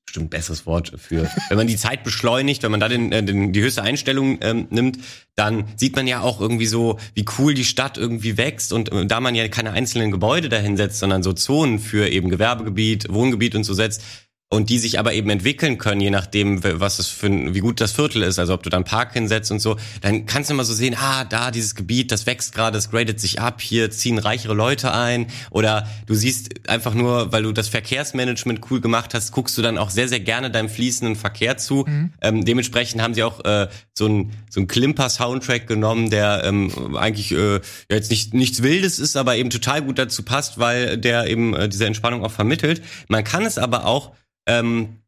bestimmt 0.06 0.30
besseres 0.30 0.64
Wort 0.64 0.92
für, 0.96 1.30
wenn 1.48 1.56
man 1.58 1.66
die 1.66 1.76
Zeit 1.76 2.02
beschleunigt, 2.02 2.62
wenn 2.62 2.70
man 2.70 2.80
da 2.80 2.88
den, 2.88 3.12
äh, 3.12 3.22
den, 3.22 3.52
die 3.52 3.62
höchste 3.62 3.82
Einstellung 3.82 4.38
ähm, 4.40 4.66
nimmt, 4.70 4.98
dann 5.34 5.64
sieht 5.76 5.96
man 5.96 6.06
ja 6.06 6.20
auch 6.20 6.40
irgendwie 6.40 6.66
so, 6.66 6.98
wie 7.14 7.24
cool 7.38 7.54
die 7.54 7.64
Stadt 7.64 7.98
irgendwie 7.98 8.36
wächst. 8.36 8.72
Und 8.72 8.90
äh, 8.92 9.06
da 9.06 9.20
man 9.20 9.34
ja 9.34 9.48
keine 9.48 9.72
einzelnen 9.72 10.10
Gebäude 10.10 10.48
dahinsetzt, 10.48 10.98
sondern 10.98 11.22
so 11.22 11.32
Zonen 11.32 11.78
für 11.78 12.08
eben 12.08 12.30
Gewerbegebiet, 12.30 13.12
Wohngebiet 13.12 13.54
und 13.54 13.64
so 13.64 13.74
setzt, 13.74 14.02
und 14.50 14.70
die 14.70 14.78
sich 14.78 14.98
aber 14.98 15.12
eben 15.12 15.28
entwickeln 15.28 15.76
können, 15.76 16.00
je 16.00 16.08
nachdem, 16.08 16.62
was 16.64 16.98
es 16.98 17.08
für 17.08 17.28
wie 17.28 17.60
gut 17.60 17.82
das 17.82 17.92
Viertel 17.92 18.22
ist. 18.22 18.38
Also 18.38 18.54
ob 18.54 18.62
du 18.62 18.70
dann 18.70 18.84
Park 18.84 19.12
hinsetzt 19.12 19.50
und 19.50 19.60
so, 19.60 19.76
dann 20.00 20.24
kannst 20.24 20.48
du 20.48 20.54
immer 20.54 20.64
so 20.64 20.72
sehen, 20.72 20.96
ah, 20.98 21.24
da 21.24 21.50
dieses 21.50 21.74
Gebiet, 21.74 22.10
das 22.10 22.24
wächst 22.24 22.54
gerade, 22.54 22.78
es 22.78 22.90
gradet 22.90 23.20
sich 23.20 23.40
ab, 23.40 23.60
hier 23.60 23.90
ziehen 23.90 24.16
reichere 24.16 24.54
Leute 24.54 24.92
ein. 24.92 25.26
Oder 25.50 25.86
du 26.06 26.14
siehst 26.14 26.66
einfach 26.68 26.94
nur, 26.94 27.30
weil 27.30 27.42
du 27.42 27.52
das 27.52 27.68
Verkehrsmanagement 27.68 28.60
cool 28.70 28.80
gemacht 28.80 29.12
hast, 29.12 29.32
guckst 29.32 29.58
du 29.58 29.62
dann 29.62 29.76
auch 29.76 29.90
sehr, 29.90 30.08
sehr 30.08 30.20
gerne 30.20 30.50
deinem 30.50 30.70
fließenden 30.70 31.16
Verkehr 31.16 31.58
zu. 31.58 31.84
Mhm. 31.86 32.14
Ähm, 32.22 32.44
dementsprechend 32.46 33.02
haben 33.02 33.12
sie 33.12 33.24
auch 33.24 33.44
äh, 33.44 33.68
so 33.92 34.06
ein 34.06 34.32
so 34.48 34.60
ein 34.60 34.66
Klimper-Soundtrack 34.66 35.66
genommen, 35.66 36.08
der 36.08 36.42
ähm, 36.44 36.96
eigentlich 36.96 37.32
äh, 37.32 37.56
ja 37.56 37.60
jetzt 37.90 38.10
nicht 38.10 38.32
nichts 38.32 38.62
Wildes 38.62 38.98
ist, 38.98 39.16
aber 39.18 39.36
eben 39.36 39.50
total 39.50 39.82
gut 39.82 39.98
dazu 39.98 40.22
passt, 40.22 40.58
weil 40.58 40.96
der 40.96 41.26
eben 41.26 41.54
äh, 41.54 41.68
diese 41.68 41.84
Entspannung 41.84 42.24
auch 42.24 42.32
vermittelt. 42.32 42.80
Man 43.08 43.24
kann 43.24 43.44
es 43.44 43.58
aber 43.58 43.84
auch 43.84 44.12
ähm, 44.48 45.02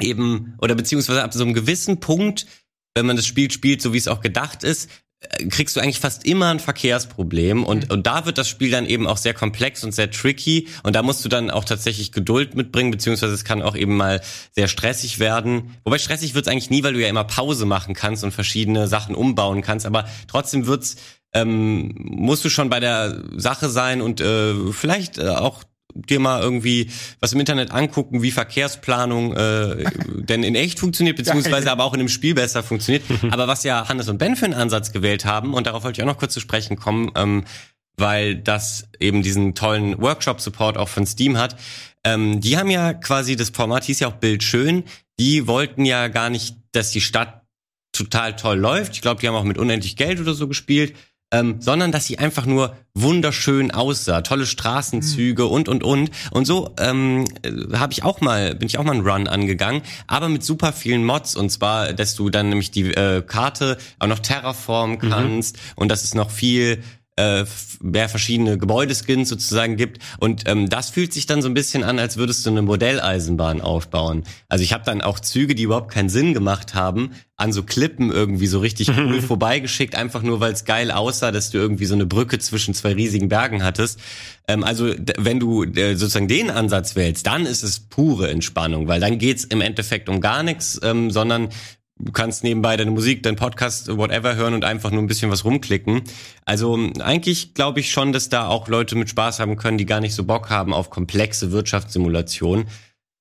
eben, 0.00 0.54
oder 0.58 0.74
beziehungsweise 0.74 1.22
ab 1.22 1.34
so 1.34 1.42
einem 1.42 1.54
gewissen 1.54 1.98
Punkt, 1.98 2.46
wenn 2.94 3.06
man 3.06 3.16
das 3.16 3.26
Spiel 3.26 3.50
spielt, 3.50 3.82
so 3.82 3.92
wie 3.92 3.98
es 3.98 4.08
auch 4.08 4.20
gedacht 4.20 4.62
ist, 4.62 4.90
äh, 5.20 5.46
kriegst 5.46 5.74
du 5.74 5.80
eigentlich 5.80 5.98
fast 5.98 6.26
immer 6.26 6.50
ein 6.50 6.60
Verkehrsproblem 6.60 7.64
und, 7.64 7.86
mhm. 7.86 7.90
und 7.90 8.06
da 8.06 8.26
wird 8.26 8.38
das 8.38 8.48
Spiel 8.48 8.70
dann 8.70 8.86
eben 8.86 9.06
auch 9.06 9.16
sehr 9.16 9.34
komplex 9.34 9.82
und 9.82 9.92
sehr 9.92 10.10
tricky 10.10 10.68
und 10.82 10.94
da 10.94 11.02
musst 11.02 11.24
du 11.24 11.28
dann 11.28 11.50
auch 11.50 11.64
tatsächlich 11.64 12.12
Geduld 12.12 12.54
mitbringen, 12.54 12.90
beziehungsweise 12.90 13.32
es 13.32 13.44
kann 13.44 13.62
auch 13.62 13.76
eben 13.76 13.96
mal 13.96 14.20
sehr 14.52 14.68
stressig 14.68 15.18
werden. 15.18 15.76
Wobei 15.84 15.98
stressig 15.98 16.34
wird's 16.34 16.48
eigentlich 16.48 16.70
nie, 16.70 16.84
weil 16.84 16.92
du 16.92 17.00
ja 17.00 17.08
immer 17.08 17.24
Pause 17.24 17.64
machen 17.64 17.94
kannst 17.94 18.24
und 18.24 18.32
verschiedene 18.32 18.88
Sachen 18.88 19.14
umbauen 19.14 19.62
kannst, 19.62 19.86
aber 19.86 20.06
trotzdem 20.28 20.66
wird's 20.66 20.96
ähm, 21.34 21.94
musst 21.96 22.44
du 22.44 22.50
schon 22.50 22.68
bei 22.68 22.78
der 22.78 23.22
Sache 23.36 23.70
sein 23.70 24.02
und 24.02 24.20
äh, 24.20 24.54
vielleicht 24.70 25.16
äh, 25.16 25.28
auch 25.28 25.64
dir 25.94 26.20
mal 26.20 26.40
irgendwie 26.40 26.90
was 27.20 27.32
im 27.32 27.40
Internet 27.40 27.70
angucken, 27.70 28.22
wie 28.22 28.30
Verkehrsplanung 28.30 29.34
äh, 29.36 29.84
denn 30.08 30.42
in 30.42 30.54
echt 30.54 30.78
funktioniert, 30.78 31.16
beziehungsweise 31.16 31.70
aber 31.70 31.84
auch 31.84 31.94
in 31.94 31.98
dem 31.98 32.08
Spiel 32.08 32.34
besser 32.34 32.62
funktioniert. 32.62 33.04
aber 33.30 33.48
was 33.48 33.64
ja 33.64 33.88
Hannes 33.88 34.08
und 34.08 34.18
Ben 34.18 34.36
für 34.36 34.44
einen 34.44 34.54
Ansatz 34.54 34.92
gewählt 34.92 35.24
haben, 35.24 35.54
und 35.54 35.66
darauf 35.66 35.84
wollte 35.84 36.00
ich 36.00 36.02
auch 36.02 36.10
noch 36.10 36.18
kurz 36.18 36.34
zu 36.34 36.40
sprechen 36.40 36.76
kommen, 36.76 37.10
ähm, 37.14 37.44
weil 37.96 38.36
das 38.36 38.88
eben 39.00 39.22
diesen 39.22 39.54
tollen 39.54 40.00
Workshop-Support 40.00 40.78
auch 40.78 40.88
von 40.88 41.06
Steam 41.06 41.36
hat. 41.36 41.56
Ähm, 42.04 42.40
die 42.40 42.56
haben 42.56 42.70
ja 42.70 42.94
quasi, 42.94 43.36
das 43.36 43.50
Format 43.50 43.84
hieß 43.84 44.00
ja 44.00 44.08
auch 44.08 44.14
Bildschön, 44.14 44.84
die 45.18 45.46
wollten 45.46 45.84
ja 45.84 46.08
gar 46.08 46.30
nicht, 46.30 46.56
dass 46.72 46.90
die 46.90 47.00
Stadt 47.00 47.42
total 47.92 48.34
toll 48.36 48.58
läuft. 48.58 48.94
Ich 48.94 49.02
glaube, 49.02 49.20
die 49.20 49.28
haben 49.28 49.34
auch 49.34 49.44
mit 49.44 49.58
unendlich 49.58 49.96
Geld 49.96 50.20
oder 50.20 50.34
so 50.34 50.48
gespielt 50.48 50.94
ähm, 51.32 51.56
sondern 51.60 51.90
dass 51.90 52.06
sie 52.06 52.18
einfach 52.18 52.46
nur 52.46 52.76
wunderschön 52.94 53.70
aussah, 53.70 54.20
tolle 54.20 54.46
Straßenzüge 54.46 55.44
mhm. 55.44 55.50
und 55.50 55.68
und 55.68 55.82
und 55.82 56.10
und 56.30 56.44
so 56.44 56.74
ähm, 56.78 57.24
habe 57.72 57.92
ich 57.92 58.04
auch 58.04 58.20
mal 58.20 58.54
bin 58.54 58.68
ich 58.68 58.78
auch 58.78 58.84
mal 58.84 58.92
einen 58.92 59.06
Run 59.06 59.26
angegangen, 59.26 59.82
aber 60.06 60.28
mit 60.28 60.44
super 60.44 60.72
vielen 60.72 61.04
Mods 61.04 61.34
und 61.34 61.50
zwar, 61.50 61.92
dass 61.94 62.14
du 62.14 62.30
dann 62.30 62.50
nämlich 62.50 62.70
die 62.70 62.92
äh, 62.92 63.22
Karte 63.22 63.78
auch 63.98 64.06
noch 64.06 64.20
terraformen 64.20 64.98
mhm. 65.00 65.10
kannst 65.10 65.56
mhm. 65.56 65.62
und 65.76 65.88
dass 65.88 66.04
es 66.04 66.14
noch 66.14 66.30
viel 66.30 66.82
äh, 67.16 67.44
mehr 67.80 68.08
verschiedene 68.08 68.56
Gebäudeskins 68.56 69.28
sozusagen 69.28 69.76
gibt. 69.76 70.02
Und 70.18 70.44
ähm, 70.46 70.70
das 70.70 70.90
fühlt 70.90 71.12
sich 71.12 71.26
dann 71.26 71.42
so 71.42 71.48
ein 71.48 71.54
bisschen 71.54 71.84
an, 71.84 71.98
als 71.98 72.16
würdest 72.16 72.46
du 72.46 72.50
eine 72.50 72.62
Modelleisenbahn 72.62 73.60
aufbauen. 73.60 74.24
Also 74.48 74.64
ich 74.64 74.72
habe 74.72 74.84
dann 74.84 75.02
auch 75.02 75.20
Züge, 75.20 75.54
die 75.54 75.64
überhaupt 75.64 75.90
keinen 75.90 76.08
Sinn 76.08 76.32
gemacht 76.32 76.74
haben, 76.74 77.10
an 77.36 77.52
so 77.52 77.64
Klippen 77.64 78.10
irgendwie 78.10 78.46
so 78.46 78.60
richtig 78.60 78.88
cool 78.96 79.20
vorbeigeschickt, 79.20 79.94
einfach 79.94 80.22
nur 80.22 80.40
weil 80.40 80.52
es 80.52 80.64
geil 80.64 80.90
aussah, 80.90 81.32
dass 81.32 81.50
du 81.50 81.58
irgendwie 81.58 81.86
so 81.86 81.94
eine 81.94 82.06
Brücke 82.06 82.38
zwischen 82.38 82.72
zwei 82.72 82.94
riesigen 82.94 83.28
Bergen 83.28 83.62
hattest. 83.62 84.00
Ähm, 84.48 84.64
also 84.64 84.94
wenn 85.18 85.38
du 85.38 85.64
äh, 85.64 85.96
sozusagen 85.96 86.28
den 86.28 86.50
Ansatz 86.50 86.96
wählst, 86.96 87.26
dann 87.26 87.44
ist 87.44 87.62
es 87.62 87.80
pure 87.80 88.30
Entspannung, 88.30 88.88
weil 88.88 89.00
dann 89.00 89.18
geht's 89.18 89.44
im 89.44 89.60
Endeffekt 89.60 90.08
um 90.08 90.22
gar 90.22 90.42
nichts, 90.42 90.80
ähm, 90.82 91.10
sondern 91.10 91.50
du 92.02 92.12
kannst 92.12 92.44
nebenbei 92.44 92.76
deine 92.76 92.90
Musik, 92.90 93.22
deinen 93.22 93.36
Podcast, 93.36 93.96
whatever 93.96 94.34
hören 94.34 94.54
und 94.54 94.64
einfach 94.64 94.90
nur 94.90 95.02
ein 95.02 95.06
bisschen 95.06 95.30
was 95.30 95.44
rumklicken. 95.44 96.02
Also 96.44 96.78
eigentlich 97.00 97.54
glaube 97.54 97.80
ich 97.80 97.90
schon, 97.90 98.12
dass 98.12 98.28
da 98.28 98.48
auch 98.48 98.68
Leute 98.68 98.96
mit 98.96 99.08
Spaß 99.08 99.40
haben 99.40 99.56
können, 99.56 99.78
die 99.78 99.86
gar 99.86 100.00
nicht 100.00 100.14
so 100.14 100.24
Bock 100.24 100.50
haben 100.50 100.74
auf 100.74 100.90
komplexe 100.90 101.52
Wirtschaftssimulationen. 101.52 102.66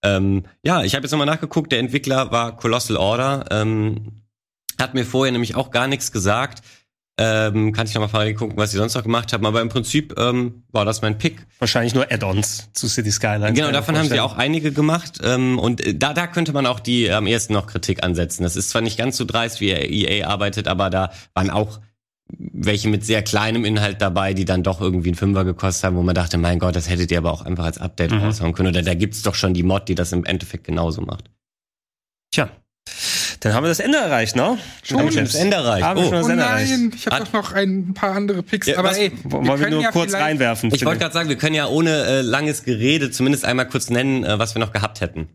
Ähm, 0.04 0.44
ja, 0.64 0.84
ich 0.84 0.96
habe 0.96 1.04
jetzt 1.04 1.12
nochmal 1.12 1.28
nachgeguckt, 1.28 1.72
der 1.72 1.80
Entwickler 1.80 2.32
war 2.32 2.58
Colossal 2.58 2.98
Order, 2.98 3.46
ähm, 3.52 4.24
hat 4.80 4.96
mir 4.96 5.06
vorher 5.06 5.32
nämlich 5.32 5.56
auch 5.56 5.70
gar 5.70 5.88
nichts 5.88 6.12
gesagt. 6.12 6.64
Ähm, 7.18 7.74
kann 7.74 7.86
ich 7.86 7.94
noch 7.94 8.02
mal 8.02 8.08
parallel 8.08 8.34
gucken, 8.34 8.58
was 8.58 8.72
sie 8.72 8.78
sonst 8.78 8.96
noch 8.96 9.04
gemacht 9.04 9.34
haben. 9.34 9.46
Aber 9.46 9.62
im 9.62 9.70
Prinzip 9.70 10.18
ähm, 10.18 10.64
war 10.72 10.86
das 10.86 11.02
mein 11.02 11.18
Pick. 11.18 11.46
Wahrscheinlich 11.60 11.94
nur 11.94 12.12
Add-ons 12.12 12.72
zu 12.74 12.88
City 12.88 13.12
Skylines. 13.12 13.54
Genau, 13.54 13.72
davon 13.72 13.98
haben 13.98 14.08
sie 14.08 14.20
auch 14.20 14.38
einige 14.38 14.72
gemacht. 14.72 15.20
Ähm, 15.24 15.60
und 15.60 15.86
äh, 15.86 15.94
da, 15.94 16.14
da 16.14 16.28
könnte 16.28 16.54
man 16.54 16.66
auch 16.66 16.80
die 16.80 17.12
am 17.12 17.28
ersten 17.28 17.54
noch 17.54 17.68
Kritik 17.68 18.04
ansetzen. 18.04 18.44
Das 18.44 18.56
ist 18.56 18.70
zwar 18.70 18.82
nicht 18.82 18.98
ganz 18.98 19.18
so 19.18 19.26
dreist, 19.26 19.62
wie 19.62 19.70
EA 19.70 20.28
arbeitet, 20.28 20.68
aber 20.68 20.90
da 20.90 21.12
waren 21.34 21.50
auch 21.50 21.80
welche 22.38 22.88
mit 22.88 23.06
sehr 23.06 23.24
kleinem 23.24 23.66
Inhalt 23.66 24.02
dabei, 24.02 24.34
die 24.34 24.46
dann 24.46 24.64
doch 24.64 24.80
irgendwie 24.80 25.10
einen 25.10 25.18
Fünfer 25.18 25.44
gekostet 25.44 25.84
haben, 25.84 25.98
wo 25.98 26.04
man 26.04 26.16
dachte, 26.16 26.38
mein 26.38 26.60
Gott, 26.60 26.76
das 26.76 26.90
hättet 26.90 27.12
ihr 27.12 27.18
aber 27.18 27.34
auch 27.34 27.42
einfach 27.42 27.66
als 27.66 27.78
Update 27.78 28.12
mhm. 28.12 28.20
raushauen 28.20 28.54
können. 28.54 28.70
Oder 28.70 28.84
da 28.84 28.94
gibt's 28.94 29.22
doch 29.22 29.36
schon 29.36 29.54
die 29.54 29.64
Mod, 29.64 29.90
die 29.90 29.96
das 29.96 30.12
im 30.12 30.24
Endeffekt 30.24 30.64
genauso 30.64 31.02
macht. 31.02 31.30
Tja, 32.32 32.50
dann 33.42 33.56
haben 33.56 33.64
wir 33.64 33.70
das 33.70 33.80
Ende 33.80 33.98
erreicht, 33.98 34.36
ne? 34.36 34.60
Schon 34.84 35.00
haben 35.00 35.14
wir 35.14 35.22
das 35.24 35.34
Ende 35.34 35.58
erreicht. 35.58 35.84
Haben 35.84 36.00
oh, 36.00 36.04
schon 36.04 36.12
das 36.12 36.28
Ende 36.30 36.44
oh 36.44 36.48
nein, 36.48 36.68
erreicht. 36.68 36.96
ich 36.96 37.08
habe 37.08 37.26
doch 37.26 37.34
noch 37.34 37.54
ein 37.54 37.94
paar 37.96 38.16
andere 38.16 38.44
Picks. 38.44 38.68
Ja, 38.68 38.78
aber 38.78 38.90
was, 38.90 39.00
ey, 39.00 39.12
wollen 39.24 39.48
wir, 39.48 39.60
wir 39.60 39.70
nur 39.72 39.82
ja 39.82 39.92
kurz 39.92 40.14
reinwerfen? 40.14 40.72
Ich 40.72 40.86
wollte 40.86 41.00
gerade 41.00 41.14
sagen, 41.14 41.28
wir 41.28 41.38
können 41.38 41.56
ja 41.56 41.66
ohne 41.68 41.90
äh, 41.90 42.22
langes 42.22 42.64
Gerede 42.64 43.10
zumindest 43.10 43.44
einmal 43.44 43.68
kurz 43.68 43.90
nennen, 43.90 44.24
äh, 44.24 44.38
was 44.38 44.54
wir 44.54 44.60
noch 44.60 44.72
gehabt 44.72 45.02
hätten. 45.02 45.28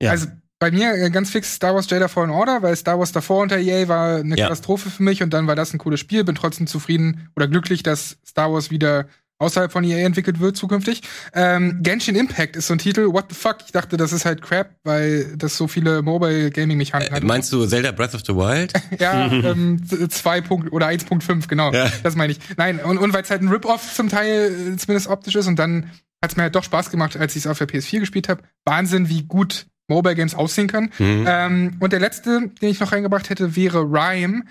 Ja. 0.00 0.12
Also 0.12 0.28
bei 0.58 0.70
mir 0.70 0.94
äh, 0.94 1.10
ganz 1.10 1.28
fix 1.28 1.54
Star 1.54 1.74
Wars 1.74 1.90
Jedi 1.90 2.08
Fallen 2.08 2.30
Order, 2.30 2.62
weil 2.62 2.74
Star 2.74 2.98
Wars 2.98 3.12
davor 3.12 3.42
unter 3.42 3.58
EA 3.58 3.86
war 3.86 4.16
eine 4.16 4.34
ja. 4.34 4.44
Katastrophe 4.44 4.88
für 4.88 5.02
mich 5.02 5.22
und 5.22 5.34
dann 5.34 5.46
war 5.46 5.54
das 5.54 5.74
ein 5.74 5.78
cooles 5.78 6.00
Spiel. 6.00 6.24
Bin 6.24 6.34
trotzdem 6.34 6.66
zufrieden 6.66 7.28
oder 7.36 7.48
glücklich, 7.48 7.82
dass 7.82 8.16
Star 8.26 8.50
Wars 8.50 8.70
wieder 8.70 9.08
außerhalb 9.42 9.70
von 9.70 9.84
EA 9.84 9.98
entwickelt 10.06 10.40
wird 10.40 10.56
zukünftig. 10.56 11.02
Ähm, 11.34 11.80
Genshin 11.82 12.16
Impact 12.16 12.56
ist 12.56 12.68
so 12.68 12.74
ein 12.74 12.78
Titel, 12.78 13.12
what 13.12 13.26
the 13.28 13.34
fuck? 13.34 13.58
Ich 13.66 13.72
dachte, 13.72 13.96
das 13.96 14.12
ist 14.12 14.24
halt 14.24 14.40
Crap, 14.42 14.70
weil 14.84 15.36
das 15.36 15.56
so 15.56 15.68
viele 15.68 16.02
Mobile 16.02 16.50
Gaming 16.50 16.78
Mechaniken 16.78 17.12
äh, 17.12 17.16
hat. 17.16 17.24
Meinst 17.24 17.52
du 17.52 17.66
Zelda 17.66 17.92
Breath 17.92 18.14
of 18.14 18.22
the 18.26 18.34
Wild? 18.34 18.72
ja, 18.98 19.30
ähm, 19.30 19.82
2. 19.86 20.42
oder 20.70 20.88
1.5, 20.88 21.48
genau. 21.48 21.72
Ja. 21.72 21.90
Das 22.02 22.16
meine 22.16 22.32
ich. 22.32 22.38
Nein, 22.56 22.78
und, 22.78 22.98
und 22.98 23.12
weil 23.12 23.22
es 23.22 23.30
halt 23.30 23.42
ein 23.42 23.48
Rip-Off 23.48 23.94
zum 23.94 24.08
Teil 24.08 24.72
äh, 24.74 24.76
zumindest 24.76 25.08
optisch 25.08 25.34
ist 25.34 25.46
und 25.46 25.58
dann 25.58 25.90
hat 26.22 26.30
es 26.30 26.36
mir 26.36 26.44
halt 26.44 26.54
doch 26.54 26.64
Spaß 26.64 26.90
gemacht, 26.90 27.16
als 27.16 27.34
ich 27.34 27.44
es 27.44 27.46
auf 27.48 27.58
der 27.58 27.68
PS4 27.68 28.00
gespielt 28.00 28.28
habe. 28.28 28.42
Wahnsinn, 28.64 29.08
wie 29.08 29.22
gut 29.22 29.66
Mobile 29.88 30.14
Games 30.14 30.34
aussehen 30.34 30.68
können. 30.68 30.92
Mhm. 30.98 31.24
Ähm, 31.26 31.76
und 31.80 31.92
der 31.92 32.00
letzte, 32.00 32.48
den 32.60 32.68
ich 32.68 32.80
noch 32.80 32.92
reingebracht 32.92 33.28
hätte, 33.28 33.56
wäre 33.56 33.80
Rhyme. 33.82 34.44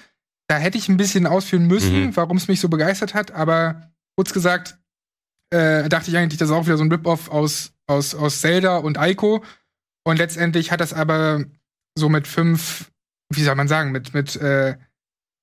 Da 0.48 0.58
hätte 0.58 0.78
ich 0.78 0.90
ein 0.90 0.98
bisschen 0.98 1.28
ausführen 1.28 1.66
müssen, 1.66 2.08
mhm. 2.08 2.16
warum 2.16 2.38
es 2.38 2.50
mich 2.50 2.60
so 2.60 2.68
begeistert 2.68 3.14
hat, 3.14 3.32
aber 3.32 3.92
kurz 4.16 4.34
gesagt, 4.34 4.78
äh, 5.52 5.88
dachte 5.90 6.10
ich 6.10 6.18
eigentlich, 6.18 6.40
das 6.40 6.50
ist 6.50 6.56
auch 6.56 6.66
wieder 6.66 6.78
so 6.78 6.84
ein 6.84 6.92
Rip-Off 6.92 7.30
aus, 7.30 7.74
aus, 7.88 8.16
aus 8.16 8.42
Zelda 8.42 8.78
und 8.78 8.98
Ico. 9.00 9.44
Und 10.04 10.18
letztendlich 10.18 10.72
hat 10.72 10.82
das 10.82 10.94
aber 10.94 11.46
so 11.96 12.10
mit 12.10 12.28
fünf, 12.28 12.92
wie 13.30 13.44
soll 13.44 13.56
man 13.56 13.68
sagen, 13.68 13.92
mit, 13.92 14.14
mit, 14.14 14.36
äh, 14.38 14.78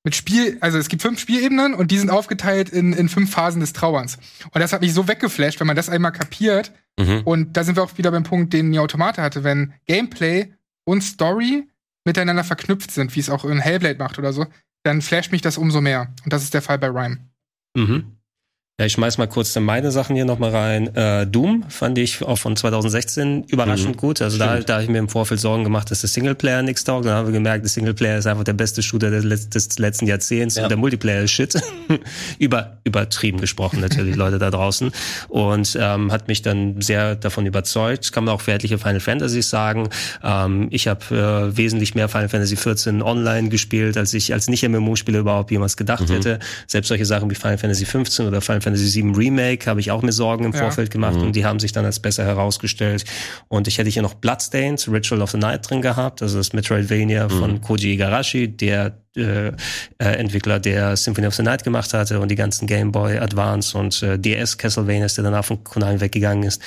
mit 0.05 0.17
Spiel, 0.17 0.57
also 0.61 0.79
es 0.79 0.89
gibt 0.89 1.03
fünf 1.03 1.21
Spielebenen 1.21 1.75
und 1.75 1.91
die 1.91 1.99
sind 1.99 2.11
aufgeteilt 2.11 2.71
in, 2.71 2.93
in 2.93 3.09
fünf 3.09 3.31
Phasen 3.31 3.61
des 3.61 3.73
Trauerns. 3.73 4.19
Und 4.53 4.61
das 4.61 4.73
hat 4.73 4.81
mich 4.81 4.95
so 4.95 5.07
weggeflasht, 5.07 5.61
wenn 5.61 5.67
man 5.67 5.77
das 5.77 5.89
einmal 5.89 6.13
kapiert. 6.13 6.73
Mhm. 6.99 7.23
Und 7.25 7.57
da 7.57 7.65
sind 7.65 7.77
wir 7.77 7.83
auch 7.83 7.97
wieder 7.99 8.11
beim 8.11 8.25
Punkt, 8.25 8.53
den 8.53 8.73
die 8.73 8.79
Automate 8.79 9.23
hatte, 9.23 9.45
wenn 9.45 9.75
Gameplay 9.87 10.53
und 10.85 11.03
Story 11.03 11.69
miteinander 12.05 12.45
verknüpft 12.45 12.91
sind, 12.91 13.15
wie 13.15 13.21
es 13.21 13.29
auch 13.29 13.45
in 13.45 13.59
Hellblade 13.59 13.99
macht 13.99 14.19
oder 14.19 14.33
so, 14.33 14.47
dann 14.83 15.03
flasht 15.03 15.31
mich 15.31 15.43
das 15.43 15.59
umso 15.59 15.81
mehr. 15.81 16.15
Und 16.25 16.33
das 16.33 16.43
ist 16.43 16.55
der 16.55 16.63
Fall 16.63 16.79
bei 16.79 16.89
Rhyme. 16.89 17.19
Mhm. 17.77 18.18
Ja, 18.81 18.87
ich 18.87 18.93
schmeiß 18.93 19.19
mal 19.19 19.27
kurz 19.27 19.57
meine 19.59 19.91
Sachen 19.91 20.15
hier 20.15 20.25
nochmal 20.25 20.51
rein. 20.51 20.95
Äh, 20.95 21.27
Doom 21.27 21.65
fand 21.69 21.99
ich 21.99 22.23
auch 22.23 22.39
von 22.39 22.55
2016 22.55 23.43
überraschend 23.49 23.97
mhm. 23.97 23.99
gut. 23.99 24.23
Also 24.23 24.39
da, 24.39 24.61
da 24.61 24.75
habe 24.75 24.85
ich 24.85 24.89
mir 24.89 24.99
im 24.99 25.09
Vorfeld 25.09 25.41
Sorgen 25.41 25.65
gemacht, 25.65 25.91
dass 25.91 26.03
der 26.03 26.09
Singleplayer 26.09 26.63
nichts 26.63 26.85
taugt. 26.85 27.05
Dann 27.05 27.15
haben 27.15 27.27
wir 27.27 27.33
gemerkt, 27.33 27.65
der 27.65 27.71
Singleplayer 27.71 28.19
ist 28.19 28.27
einfach 28.29 28.45
der 28.45 28.53
beste 28.53 28.81
Shooter 28.81 29.11
des, 29.11 29.51
des 29.51 29.81
letzten 29.81 30.07
Jahrzehnts 30.07 30.55
ja. 30.55 30.63
und 30.63 30.69
der 30.69 30.79
Multiplayer 30.79 31.25
ist 31.25 31.33
Shit. 31.33 31.61
Über, 32.39 32.79
übertrieben 32.85 33.41
gesprochen 33.41 33.81
natürlich, 33.81 34.15
Leute 34.15 34.39
da 34.39 34.49
draußen. 34.49 34.93
Und 35.27 35.77
ähm, 35.81 36.13
hat 36.13 36.29
mich 36.29 36.43
dann 36.43 36.81
sehr 36.81 37.17
davon 37.17 37.47
überzeugt. 37.47 38.13
Kann 38.13 38.27
man 38.27 38.35
auch 38.35 38.43
für 38.43 38.53
etliche 38.53 38.79
Final 38.79 39.01
Fantasies 39.01 39.51
sagen. 39.51 39.89
Ähm, 40.23 40.69
ich 40.71 40.87
habe 40.87 41.51
äh, 41.51 41.57
wesentlich 41.57 41.97
mehr 41.97 42.09
Final 42.09 42.29
Fantasy 42.29 42.55
14 42.55 43.03
online 43.03 43.49
gespielt, 43.49 43.97
als 43.97 44.15
ich 44.15 44.33
als 44.33 44.49
Nicht-MMO-Spieler 44.49 45.19
überhaupt 45.19 45.51
jemals 45.51 45.77
gedacht 45.77 46.09
mhm. 46.09 46.13
hätte. 46.13 46.39
Selbst 46.69 46.87
solche 46.87 47.07
Sachen 47.07 47.29
wie 47.29 47.35
Final 47.35 47.59
Fantasy 47.59 47.85
15 47.85 48.29
oder 48.29 48.41
Final 48.41 48.61
Fantasy 48.61 48.68
VII 48.77 49.15
Remake 49.17 49.67
habe 49.67 49.81
ich 49.81 49.91
auch 49.91 50.03
mir 50.03 50.13
Sorgen 50.13 50.45
im 50.45 50.53
ja. 50.53 50.59
Vorfeld 50.59 50.91
gemacht 50.91 51.17
mhm. 51.17 51.23
und 51.23 51.37
die 51.37 51.45
haben 51.45 51.61
sich 51.61 51.73
dann 51.73 51.85
als 51.85 52.01
besser 52.01 52.25
herausgestellt. 52.25 53.05
Und 53.49 53.69
ich 53.69 53.79
hätte 53.79 53.91
hier 53.91 54.03
noch 54.03 54.15
Bloodstained, 54.15 54.87
Ritual 54.91 55.23
of 55.23 55.31
the 55.31 55.39
Night 55.39 55.69
drin 55.69 55.83
gehabt, 55.83 56.23
also 56.23 56.39
das 56.39 56.53
Metroidvania 56.53 57.29
mhm. 57.29 57.31
von 57.31 57.61
Koji 57.61 57.93
Igarashi, 57.95 58.49
der 58.49 58.99
äh, 59.19 59.49
äh, 59.49 59.53
Entwickler, 59.99 60.61
der 60.61 60.97
Symphony 60.97 61.27
of 61.27 61.35
the 61.35 61.43
Night 61.43 61.65
gemacht 61.65 61.93
hatte 61.93 62.21
und 62.21 62.31
die 62.31 62.37
ganzen 62.37 62.67
Game 62.67 62.93
Boy 62.93 63.19
Advance 63.19 63.77
und 63.77 64.01
äh, 64.03 64.19
DS 64.19 64.59
Castlevania, 64.59 65.07
der 65.09 65.25
danach 65.25 65.45
von 65.45 65.65
Konami 65.65 66.01
weggegangen 66.01 66.45
ist. 66.45 66.63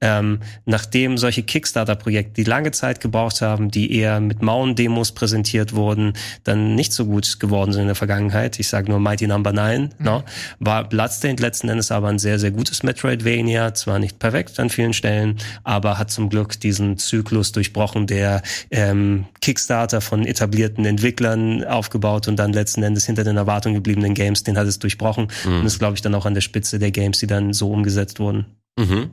Ähm, 0.00 0.40
nachdem 0.66 1.18
solche 1.18 1.42
Kickstarter-Projekte, 1.42 2.34
die 2.34 2.44
lange 2.44 2.70
Zeit 2.70 3.00
gebraucht 3.00 3.40
haben, 3.40 3.70
die 3.70 3.92
eher 3.92 4.20
mit 4.20 4.40
Mauen-Demos 4.40 5.12
präsentiert 5.12 5.74
wurden, 5.74 6.12
dann 6.44 6.76
nicht 6.76 6.92
so 6.92 7.06
gut 7.06 7.40
geworden 7.40 7.72
sind 7.72 7.82
in 7.82 7.88
der 7.88 7.96
Vergangenheit, 7.96 8.60
ich 8.60 8.68
sage 8.68 8.88
nur 8.90 9.00
Mighty 9.00 9.26
Number 9.26 9.52
no. 9.52 9.62
9, 9.62 9.82
mhm. 9.82 9.90
no, 9.98 10.22
war 10.60 10.88
Bloodstained 10.88 11.40
letzten 11.40 11.68
Endes 11.68 11.90
aber 11.90 12.08
ein 12.08 12.20
sehr, 12.20 12.38
sehr 12.38 12.52
gutes 12.52 12.84
Metroidvania, 12.84 13.74
zwar 13.74 13.98
nicht 13.98 14.20
perfekt 14.20 14.60
an 14.60 14.70
vielen 14.70 14.92
Stellen, 14.92 15.38
aber 15.64 15.98
hat 15.98 16.12
zum 16.12 16.28
Glück 16.28 16.60
diesen 16.60 16.98
Zyklus 16.98 17.50
durchbrochen, 17.50 18.06
der 18.06 18.42
ähm, 18.70 19.26
Kickstarter 19.40 20.00
von 20.00 20.24
etablierten 20.24 20.84
Entwicklern 20.84 21.64
aufgebaut 21.64 21.95
aufgebaut 21.96 22.28
und 22.28 22.36
dann 22.36 22.52
letzten 22.52 22.82
Endes 22.82 23.06
hinter 23.06 23.24
den 23.24 23.36
Erwartungen 23.36 23.74
gebliebenen 23.74 24.14
Games, 24.14 24.42
den 24.42 24.56
hat 24.56 24.66
es 24.66 24.78
durchbrochen 24.78 25.28
mhm. 25.44 25.60
und 25.60 25.66
ist, 25.66 25.78
glaube 25.78 25.94
ich, 25.94 26.02
dann 26.02 26.14
auch 26.14 26.26
an 26.26 26.34
der 26.34 26.40
Spitze 26.40 26.78
der 26.78 26.90
Games, 26.90 27.18
die 27.18 27.26
dann 27.26 27.52
so 27.52 27.70
umgesetzt 27.70 28.20
wurden. 28.20 28.46
Mhm. 28.78 29.10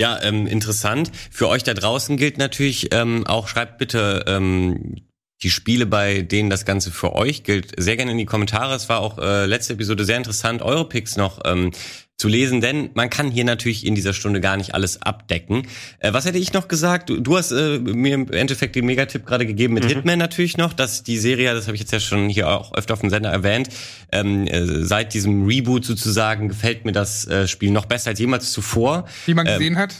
Ja, 0.00 0.20
ähm, 0.22 0.46
interessant. 0.46 1.10
Für 1.30 1.48
euch 1.48 1.64
da 1.64 1.74
draußen 1.74 2.16
gilt 2.16 2.38
natürlich 2.38 2.94
ähm, 2.94 3.26
auch, 3.26 3.48
schreibt 3.48 3.78
bitte 3.78 4.24
ähm, 4.28 4.96
die 5.42 5.50
Spiele, 5.50 5.86
bei 5.86 6.22
denen 6.22 6.50
das 6.50 6.64
Ganze 6.64 6.90
für 6.90 7.14
euch 7.14 7.42
gilt, 7.42 7.72
sehr 7.76 7.96
gerne 7.96 8.12
in 8.12 8.18
die 8.18 8.24
Kommentare. 8.24 8.74
Es 8.74 8.88
war 8.88 9.00
auch 9.00 9.18
äh, 9.18 9.46
letzte 9.46 9.72
Episode 9.72 10.04
sehr 10.04 10.16
interessant, 10.16 10.62
eure 10.62 10.88
Picks 10.88 11.16
noch 11.16 11.40
ähm, 11.44 11.72
zu 12.18 12.26
lesen, 12.26 12.60
denn 12.60 12.90
man 12.94 13.10
kann 13.10 13.30
hier 13.30 13.44
natürlich 13.44 13.86
in 13.86 13.94
dieser 13.94 14.12
Stunde 14.12 14.40
gar 14.40 14.56
nicht 14.56 14.74
alles 14.74 15.00
abdecken. 15.00 15.68
Äh, 16.00 16.12
was 16.12 16.24
hätte 16.24 16.38
ich 16.38 16.52
noch 16.52 16.66
gesagt? 16.66 17.10
Du, 17.10 17.20
du 17.20 17.38
hast 17.38 17.52
äh, 17.52 17.78
mir 17.78 18.14
im 18.14 18.32
Endeffekt 18.32 18.74
den 18.74 18.86
Megatipp 18.86 19.24
gerade 19.24 19.46
gegeben 19.46 19.74
mit 19.74 19.84
mhm. 19.84 19.88
Hitman 19.88 20.18
natürlich 20.18 20.56
noch, 20.56 20.72
dass 20.72 21.04
die 21.04 21.16
Serie, 21.16 21.54
das 21.54 21.66
habe 21.68 21.76
ich 21.76 21.80
jetzt 21.80 21.92
ja 21.92 22.00
schon 22.00 22.28
hier 22.28 22.48
auch 22.48 22.74
öfter 22.74 22.94
auf 22.94 23.00
dem 23.00 23.10
Sender 23.10 23.30
erwähnt, 23.30 23.68
ähm, 24.10 24.48
äh, 24.48 24.84
seit 24.84 25.14
diesem 25.14 25.46
Reboot 25.46 25.84
sozusagen 25.84 26.48
gefällt 26.48 26.84
mir 26.84 26.92
das 26.92 27.24
äh, 27.28 27.46
Spiel 27.46 27.70
noch 27.70 27.86
besser 27.86 28.10
als 28.10 28.18
jemals 28.18 28.50
zuvor. 28.50 29.06
Wie 29.26 29.34
man 29.34 29.46
gesehen 29.46 29.74
ähm, 29.74 29.78
hat. 29.78 29.94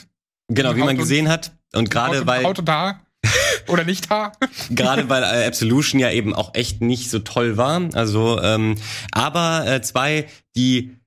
Genau, 0.49 0.75
wie 0.75 0.83
man 0.83 0.97
gesehen 0.97 1.29
hat. 1.29 1.53
Und 1.73 1.89
gerade 1.89 2.27
weil. 2.27 2.43
Auto 2.43 2.61
da. 2.61 2.99
Oder 3.67 3.83
nicht 3.83 4.09
da. 4.09 4.31
Gerade 4.71 5.09
weil 5.09 5.23
äh, 5.23 5.45
Absolution 5.45 5.99
ja 5.99 6.09
eben 6.09 6.33
auch 6.33 6.55
echt 6.55 6.81
nicht 6.81 7.09
so 7.09 7.19
toll 7.19 7.55
war. 7.55 7.81
Also, 7.93 8.41
ähm, 8.41 8.75
aber 9.11 9.65
äh, 9.67 9.81
zwei, 9.81 10.25
die 10.55 10.98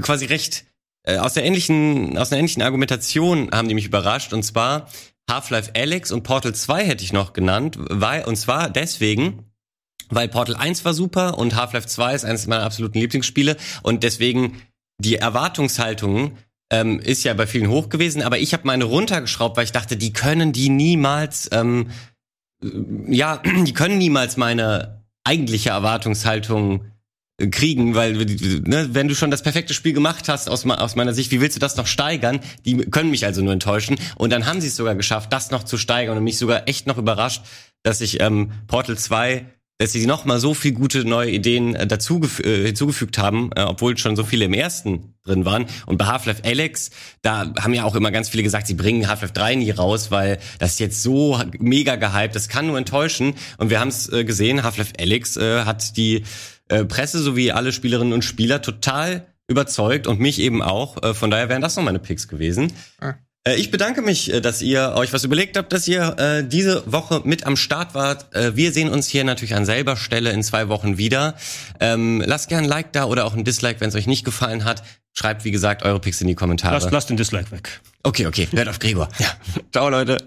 quasi 0.00 0.26
recht. 0.26 0.64
Äh, 1.04 1.18
aus 1.18 1.34
der 1.34 1.44
ähnlichen 1.44 2.18
aus 2.18 2.30
einer 2.30 2.38
ähnlichen 2.38 2.62
Argumentation 2.62 3.50
haben 3.52 3.68
die 3.68 3.74
mich 3.74 3.86
überrascht. 3.86 4.32
Und 4.32 4.42
zwar 4.42 4.88
Half-Life 5.30 5.72
Alex 5.76 6.12
und 6.12 6.22
Portal 6.22 6.54
2 6.54 6.84
hätte 6.84 7.04
ich 7.04 7.12
noch 7.12 7.32
genannt, 7.32 7.76
weil 7.78 8.24
und 8.24 8.36
zwar 8.36 8.70
deswegen 8.70 9.44
weil 10.08 10.28
Portal 10.28 10.54
1 10.54 10.84
war 10.84 10.94
super 10.94 11.36
und 11.36 11.56
Half-Life 11.56 11.88
2 11.88 12.14
ist 12.14 12.24
eines 12.24 12.46
meiner 12.46 12.62
absoluten 12.62 13.00
Lieblingsspiele. 13.00 13.56
Und 13.82 14.04
deswegen 14.04 14.62
die 14.98 15.16
Erwartungshaltung 15.16 16.38
ähm, 16.70 17.00
ist 17.00 17.24
ja 17.24 17.34
bei 17.34 17.46
vielen 17.46 17.68
hoch 17.68 17.88
gewesen, 17.88 18.22
aber 18.22 18.38
ich 18.38 18.52
habe 18.52 18.66
meine 18.66 18.84
runtergeschraubt, 18.84 19.56
weil 19.56 19.64
ich 19.64 19.72
dachte, 19.72 19.96
die 19.96 20.12
können 20.12 20.52
die 20.52 20.68
niemals 20.68 21.48
ähm, 21.52 21.90
ja, 23.08 23.36
die 23.66 23.72
können 23.72 23.98
niemals 23.98 24.36
meine 24.36 25.04
eigentliche 25.24 25.70
Erwartungshaltung 25.70 26.84
kriegen, 27.38 27.94
weil 27.94 28.14
ne, 28.14 28.88
wenn 28.92 29.08
du 29.08 29.14
schon 29.14 29.30
das 29.30 29.42
perfekte 29.42 29.74
Spiel 29.74 29.92
gemacht 29.92 30.28
hast 30.28 30.48
aus, 30.48 30.64
aus 30.64 30.96
meiner 30.96 31.12
Sicht, 31.12 31.30
wie 31.32 31.40
willst 31.40 31.56
du 31.56 31.60
das 31.60 31.76
noch 31.76 31.86
steigern? 31.86 32.40
Die 32.64 32.76
können 32.76 33.10
mich 33.10 33.26
also 33.26 33.42
nur 33.42 33.52
enttäuschen 33.52 33.96
und 34.16 34.32
dann 34.32 34.46
haben 34.46 34.60
sie 34.60 34.68
es 34.68 34.76
sogar 34.76 34.94
geschafft, 34.94 35.32
das 35.32 35.50
noch 35.50 35.62
zu 35.62 35.76
steigern 35.76 36.16
und 36.16 36.24
mich 36.24 36.38
sogar 36.38 36.66
echt 36.66 36.86
noch 36.86 36.96
überrascht, 36.96 37.42
dass 37.82 38.00
ich 38.00 38.20
ähm, 38.20 38.52
Portal 38.66 38.96
2 38.96 39.44
dass 39.78 39.92
sie 39.92 40.06
noch 40.06 40.24
mal 40.24 40.40
so 40.40 40.54
viel 40.54 40.72
gute 40.72 41.04
neue 41.04 41.30
Ideen 41.30 41.74
äh, 41.74 41.86
dazu 41.86 42.22
äh, 42.42 42.64
hinzugefügt 42.64 43.18
haben, 43.18 43.50
äh, 43.54 43.62
obwohl 43.62 43.98
schon 43.98 44.16
so 44.16 44.24
viele 44.24 44.46
im 44.46 44.54
ersten 44.54 45.14
drin 45.24 45.44
waren. 45.44 45.66
Und 45.84 45.98
bei 45.98 46.06
Half-Life 46.06 46.42
Alex, 46.44 46.90
da 47.20 47.52
haben 47.60 47.74
ja 47.74 47.84
auch 47.84 47.94
immer 47.94 48.10
ganz 48.10 48.30
viele 48.30 48.42
gesagt, 48.42 48.66
sie 48.66 48.74
bringen 48.74 49.06
Half-Life 49.06 49.34
3 49.34 49.56
nie 49.56 49.70
raus, 49.70 50.10
weil 50.10 50.38
das 50.58 50.78
jetzt 50.78 51.02
so 51.02 51.38
mega 51.58 51.96
gehypt, 51.96 52.34
das 52.34 52.48
kann 52.48 52.68
nur 52.68 52.78
enttäuschen. 52.78 53.34
Und 53.58 53.68
wir 53.68 53.78
haben 53.78 53.88
es 53.88 54.10
äh, 54.10 54.24
gesehen, 54.24 54.62
Half-Life 54.62 54.94
Alex 54.98 55.36
äh, 55.36 55.64
hat 55.64 55.96
die 55.98 56.24
äh, 56.68 56.84
Presse 56.84 57.18
sowie 57.18 57.52
alle 57.52 57.72
Spielerinnen 57.72 58.12
und 58.12 58.22
Spieler 58.22 58.62
total 58.62 59.26
überzeugt 59.48 60.06
und 60.06 60.20
mich 60.20 60.40
eben 60.40 60.62
auch. 60.62 61.02
Äh, 61.02 61.14
von 61.14 61.30
daher 61.30 61.48
wären 61.48 61.62
das 61.62 61.76
noch 61.76 61.84
meine 61.84 61.98
Picks 61.98 62.28
gewesen. 62.28 62.72
Ah. 63.00 63.14
Äh, 63.46 63.56
ich 63.56 63.70
bedanke 63.70 64.02
mich, 64.02 64.32
äh, 64.32 64.40
dass 64.40 64.60
ihr 64.60 64.92
euch 64.96 65.12
was 65.12 65.24
überlegt 65.24 65.56
habt, 65.56 65.72
dass 65.72 65.86
ihr 65.86 66.18
äh, 66.18 66.46
diese 66.46 66.90
Woche 66.90 67.22
mit 67.24 67.46
am 67.46 67.56
Start 67.56 67.94
wart. 67.94 68.34
Äh, 68.34 68.56
wir 68.56 68.72
sehen 68.72 68.90
uns 68.90 69.06
hier 69.06 69.24
natürlich 69.24 69.54
an 69.54 69.64
selber 69.64 69.96
Stelle 69.96 70.30
in 70.30 70.42
zwei 70.42 70.68
Wochen 70.68 70.98
wieder. 70.98 71.36
Ähm, 71.80 72.22
lasst 72.26 72.48
gerne 72.48 72.66
ein 72.66 72.68
Like 72.68 72.92
da 72.92 73.04
oder 73.04 73.24
auch 73.24 73.34
ein 73.34 73.44
Dislike, 73.44 73.80
wenn 73.80 73.88
es 73.88 73.94
euch 73.94 74.06
nicht 74.06 74.24
gefallen 74.24 74.64
hat. 74.64 74.82
Schreibt, 75.12 75.44
wie 75.44 75.50
gesagt, 75.50 75.82
eure 75.82 76.00
Picks 76.00 76.20
in 76.20 76.26
die 76.26 76.34
Kommentare. 76.34 76.74
Lasst, 76.74 76.90
lasst 76.90 77.10
den 77.10 77.16
Dislike 77.16 77.50
weg. 77.50 77.80
Okay, 78.02 78.26
okay, 78.26 78.48
hört 78.52 78.68
auf 78.68 78.78
Gregor. 78.78 79.08
Ja. 79.18 79.28
Ciao, 79.72 79.88
Leute. 79.88 80.18